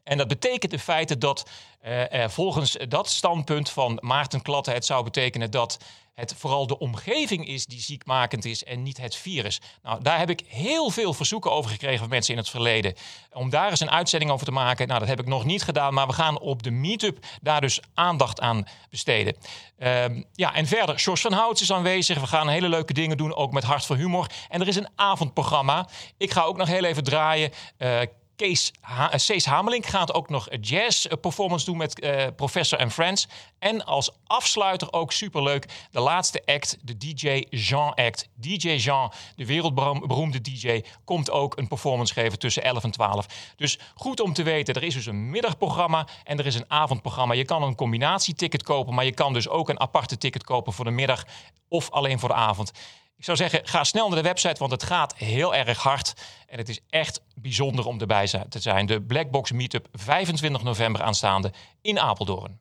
En 0.05 0.17
dat 0.17 0.27
betekent 0.27 0.73
in 0.73 0.79
feite 0.79 1.17
dat 1.17 1.49
uh, 1.85 2.27
volgens 2.27 2.77
dat 2.87 3.09
standpunt 3.09 3.69
van 3.69 3.97
Maarten 4.01 4.41
Klatten 4.41 4.73
het 4.73 4.85
zou 4.85 5.03
betekenen 5.03 5.51
dat 5.51 5.77
het 6.13 6.33
vooral 6.37 6.67
de 6.67 6.79
omgeving 6.79 7.47
is 7.47 7.65
die 7.65 7.81
ziekmakend 7.81 8.45
is 8.45 8.63
en 8.63 8.83
niet 8.83 8.97
het 8.97 9.15
virus. 9.15 9.61
Nou, 9.83 10.01
daar 10.01 10.19
heb 10.19 10.29
ik 10.29 10.41
heel 10.47 10.89
veel 10.89 11.13
verzoeken 11.13 11.51
over 11.51 11.71
gekregen 11.71 11.99
van 11.99 12.09
mensen 12.09 12.33
in 12.33 12.39
het 12.39 12.49
verleden. 12.49 12.93
Om 13.33 13.49
daar 13.49 13.69
eens 13.69 13.79
een 13.79 13.91
uitzending 13.91 14.31
over 14.31 14.45
te 14.45 14.51
maken, 14.51 14.87
nou, 14.87 14.99
dat 14.99 15.09
heb 15.09 15.19
ik 15.19 15.27
nog 15.27 15.45
niet 15.45 15.63
gedaan, 15.63 15.93
maar 15.93 16.07
we 16.07 16.13
gaan 16.13 16.39
op 16.39 16.63
de 16.63 16.71
meetup 16.71 17.25
daar 17.41 17.61
dus 17.61 17.79
aandacht 17.93 18.39
aan 18.39 18.67
besteden. 18.89 19.35
Uh, 19.79 20.05
ja, 20.33 20.53
en 20.53 20.67
verder, 20.67 20.99
George 20.99 21.21
van 21.21 21.33
Houts 21.33 21.61
is 21.61 21.71
aanwezig. 21.71 22.19
We 22.19 22.27
gaan 22.27 22.47
hele 22.47 22.69
leuke 22.69 22.93
dingen 22.93 23.17
doen, 23.17 23.35
ook 23.35 23.51
met 23.51 23.63
Hart 23.63 23.85
voor 23.85 23.95
Humor. 23.95 24.27
En 24.49 24.61
er 24.61 24.67
is 24.67 24.75
een 24.75 24.89
avondprogramma. 24.95 25.87
Ik 26.17 26.31
ga 26.31 26.41
ook 26.43 26.57
nog 26.57 26.67
heel 26.67 26.83
even 26.83 27.03
draaien. 27.03 27.51
Uh, 27.77 27.99
Kees 28.35 28.71
ha 28.81 29.11
eh, 29.11 29.19
Cees 29.19 29.45
Hamelink 29.45 29.85
gaat 29.85 30.13
ook 30.13 30.29
nog 30.29 30.47
jazz 30.61 31.07
performance 31.21 31.65
doen 31.65 31.77
met 31.77 32.03
uh, 32.03 32.25
Professor 32.35 32.79
and 32.79 32.93
Friends. 32.93 33.27
En 33.59 33.85
als 33.85 34.11
afsluiter 34.25 34.93
ook 34.93 35.11
superleuk 35.11 35.87
de 35.91 35.99
laatste 35.99 36.41
act, 36.45 36.77
de 36.81 36.97
DJ 36.97 37.45
Jean 37.49 37.93
act. 37.93 38.29
DJ 38.33 38.69
Jean, 38.69 39.11
de 39.35 39.45
wereldberoemde 39.45 40.41
DJ, 40.41 40.83
komt 41.03 41.31
ook 41.31 41.57
een 41.57 41.67
performance 41.67 42.13
geven 42.13 42.39
tussen 42.39 42.63
11 42.63 42.83
en 42.83 42.91
12. 42.91 43.25
Dus 43.55 43.79
goed 43.95 44.19
om 44.19 44.33
te 44.33 44.43
weten, 44.43 44.73
er 44.73 44.83
is 44.83 44.93
dus 44.93 45.05
een 45.05 45.29
middagprogramma 45.29 46.07
en 46.23 46.39
er 46.39 46.45
is 46.45 46.55
een 46.55 46.71
avondprogramma. 46.71 47.33
Je 47.33 47.45
kan 47.45 47.63
een 47.63 47.75
combinatieticket 47.75 48.63
kopen, 48.63 48.93
maar 48.93 49.05
je 49.05 49.13
kan 49.13 49.33
dus 49.33 49.47
ook 49.47 49.69
een 49.69 49.79
aparte 49.79 50.17
ticket 50.17 50.43
kopen 50.43 50.73
voor 50.73 50.85
de 50.85 50.91
middag 50.91 51.25
of 51.67 51.91
alleen 51.91 52.19
voor 52.19 52.29
de 52.29 52.35
avond. 52.35 52.71
Ik 53.17 53.23
zou 53.23 53.37
zeggen, 53.37 53.67
ga 53.67 53.83
snel 53.83 54.07
naar 54.07 54.17
de 54.17 54.27
website, 54.27 54.59
want 54.59 54.71
het 54.71 54.83
gaat 54.83 55.15
heel 55.15 55.55
erg 55.55 55.77
hard. 55.81 56.13
En 56.47 56.57
het 56.57 56.69
is 56.69 56.79
echt 56.89 57.21
bijzonder 57.35 57.85
om 57.85 57.99
erbij 57.99 58.27
te 58.49 58.59
zijn. 58.59 58.85
De 58.85 59.01
Blackbox 59.01 59.51
Meetup 59.51 59.87
25 59.93 60.63
november 60.63 61.01
aanstaande 61.01 61.51
in 61.81 61.99
Apeldoorn. 61.99 62.59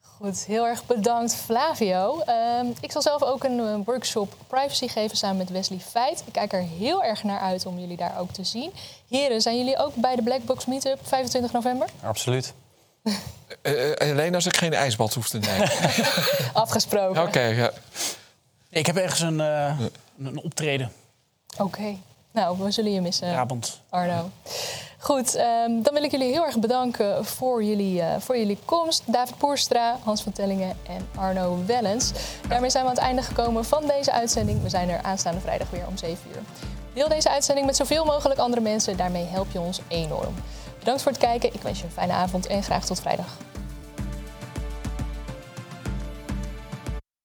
Goed, 0.00 0.46
heel 0.46 0.66
erg 0.66 0.86
bedankt 0.86 1.34
Flavio. 1.34 2.22
Uh, 2.28 2.60
ik 2.80 2.92
zal 2.92 3.02
zelf 3.02 3.22
ook 3.22 3.44
een, 3.44 3.60
eh, 3.60 3.74
workshop 3.84 4.34
privacy 4.46 4.88
geven 4.88 5.16
samen 5.16 5.36
met 5.36 5.50
Wesley 5.50 5.78
Feit. 5.78 6.22
Ik 6.26 6.32
kijk 6.32 6.52
er 6.52 6.62
heel 6.62 7.04
erg 7.04 7.22
naar 7.22 7.40
uit 7.40 7.66
om 7.66 7.78
jullie 7.78 7.96
daar 7.96 8.18
ook 8.18 8.30
te 8.30 8.44
zien. 8.44 8.72
Heren, 9.08 9.40
zijn 9.40 9.58
jullie 9.58 9.78
ook 9.78 9.94
bij 9.94 10.16
de 10.16 10.22
Blackbox 10.22 10.66
Meetup 10.66 10.98
25 11.02 11.52
november? 11.52 11.88
Absoluut. 12.02 12.54
uh, 13.62 13.94
alleen 14.10 14.34
als 14.34 14.46
ik 14.46 14.56
geen 14.56 14.72
ijsbad 14.74 15.14
hoef 15.14 15.28
te 15.28 15.38
nemen. 15.38 15.70
Afgesproken. 16.52 17.22
Oké, 17.22 17.42
ja. 17.42 17.70
Ik 18.70 18.86
heb 18.86 18.96
ergens 18.96 19.20
een, 19.20 19.38
uh, 19.38 19.80
een 20.18 20.40
optreden. 20.42 20.92
Oké. 21.58 21.96
Nou, 22.32 22.58
we 22.58 22.70
zullen 22.70 22.92
je 22.92 23.00
missen, 23.00 23.28
Brabant. 23.32 23.80
Arno. 23.88 24.30
Goed, 24.98 25.36
um, 25.36 25.82
dan 25.82 25.94
wil 25.94 26.02
ik 26.02 26.10
jullie 26.10 26.32
heel 26.32 26.44
erg 26.44 26.58
bedanken 26.58 27.24
voor 27.24 27.64
jullie, 27.64 28.00
uh, 28.00 28.16
voor 28.18 28.38
jullie 28.38 28.58
komst. 28.64 29.12
David 29.12 29.36
Poerstra, 29.36 29.96
Hans 30.02 30.22
van 30.22 30.32
Tellingen 30.32 30.76
en 30.86 31.08
Arno 31.16 31.58
Wellens. 31.66 32.12
Daarmee 32.48 32.70
zijn 32.70 32.84
we 32.84 32.90
aan 32.90 32.96
het 32.96 33.04
einde 33.04 33.22
gekomen 33.22 33.64
van 33.64 33.86
deze 33.86 34.12
uitzending. 34.12 34.62
We 34.62 34.68
zijn 34.68 34.88
er 34.88 35.02
aanstaande 35.02 35.40
vrijdag 35.40 35.70
weer 35.70 35.86
om 35.86 35.96
7 35.96 36.18
uur. 36.30 36.42
Deel 36.94 37.08
deze 37.08 37.30
uitzending 37.30 37.66
met 37.66 37.76
zoveel 37.76 38.04
mogelijk 38.04 38.40
andere 38.40 38.62
mensen. 38.62 38.96
Daarmee 38.96 39.24
help 39.24 39.46
je 39.52 39.60
ons 39.60 39.80
enorm. 39.88 40.34
Bedankt 40.78 41.02
voor 41.02 41.12
het 41.12 41.20
kijken. 41.20 41.54
Ik 41.54 41.62
wens 41.62 41.78
je 41.78 41.84
een 41.84 41.90
fijne 41.90 42.12
avond 42.12 42.46
en 42.46 42.62
graag 42.62 42.84
tot 42.84 43.00
vrijdag. 43.00 43.36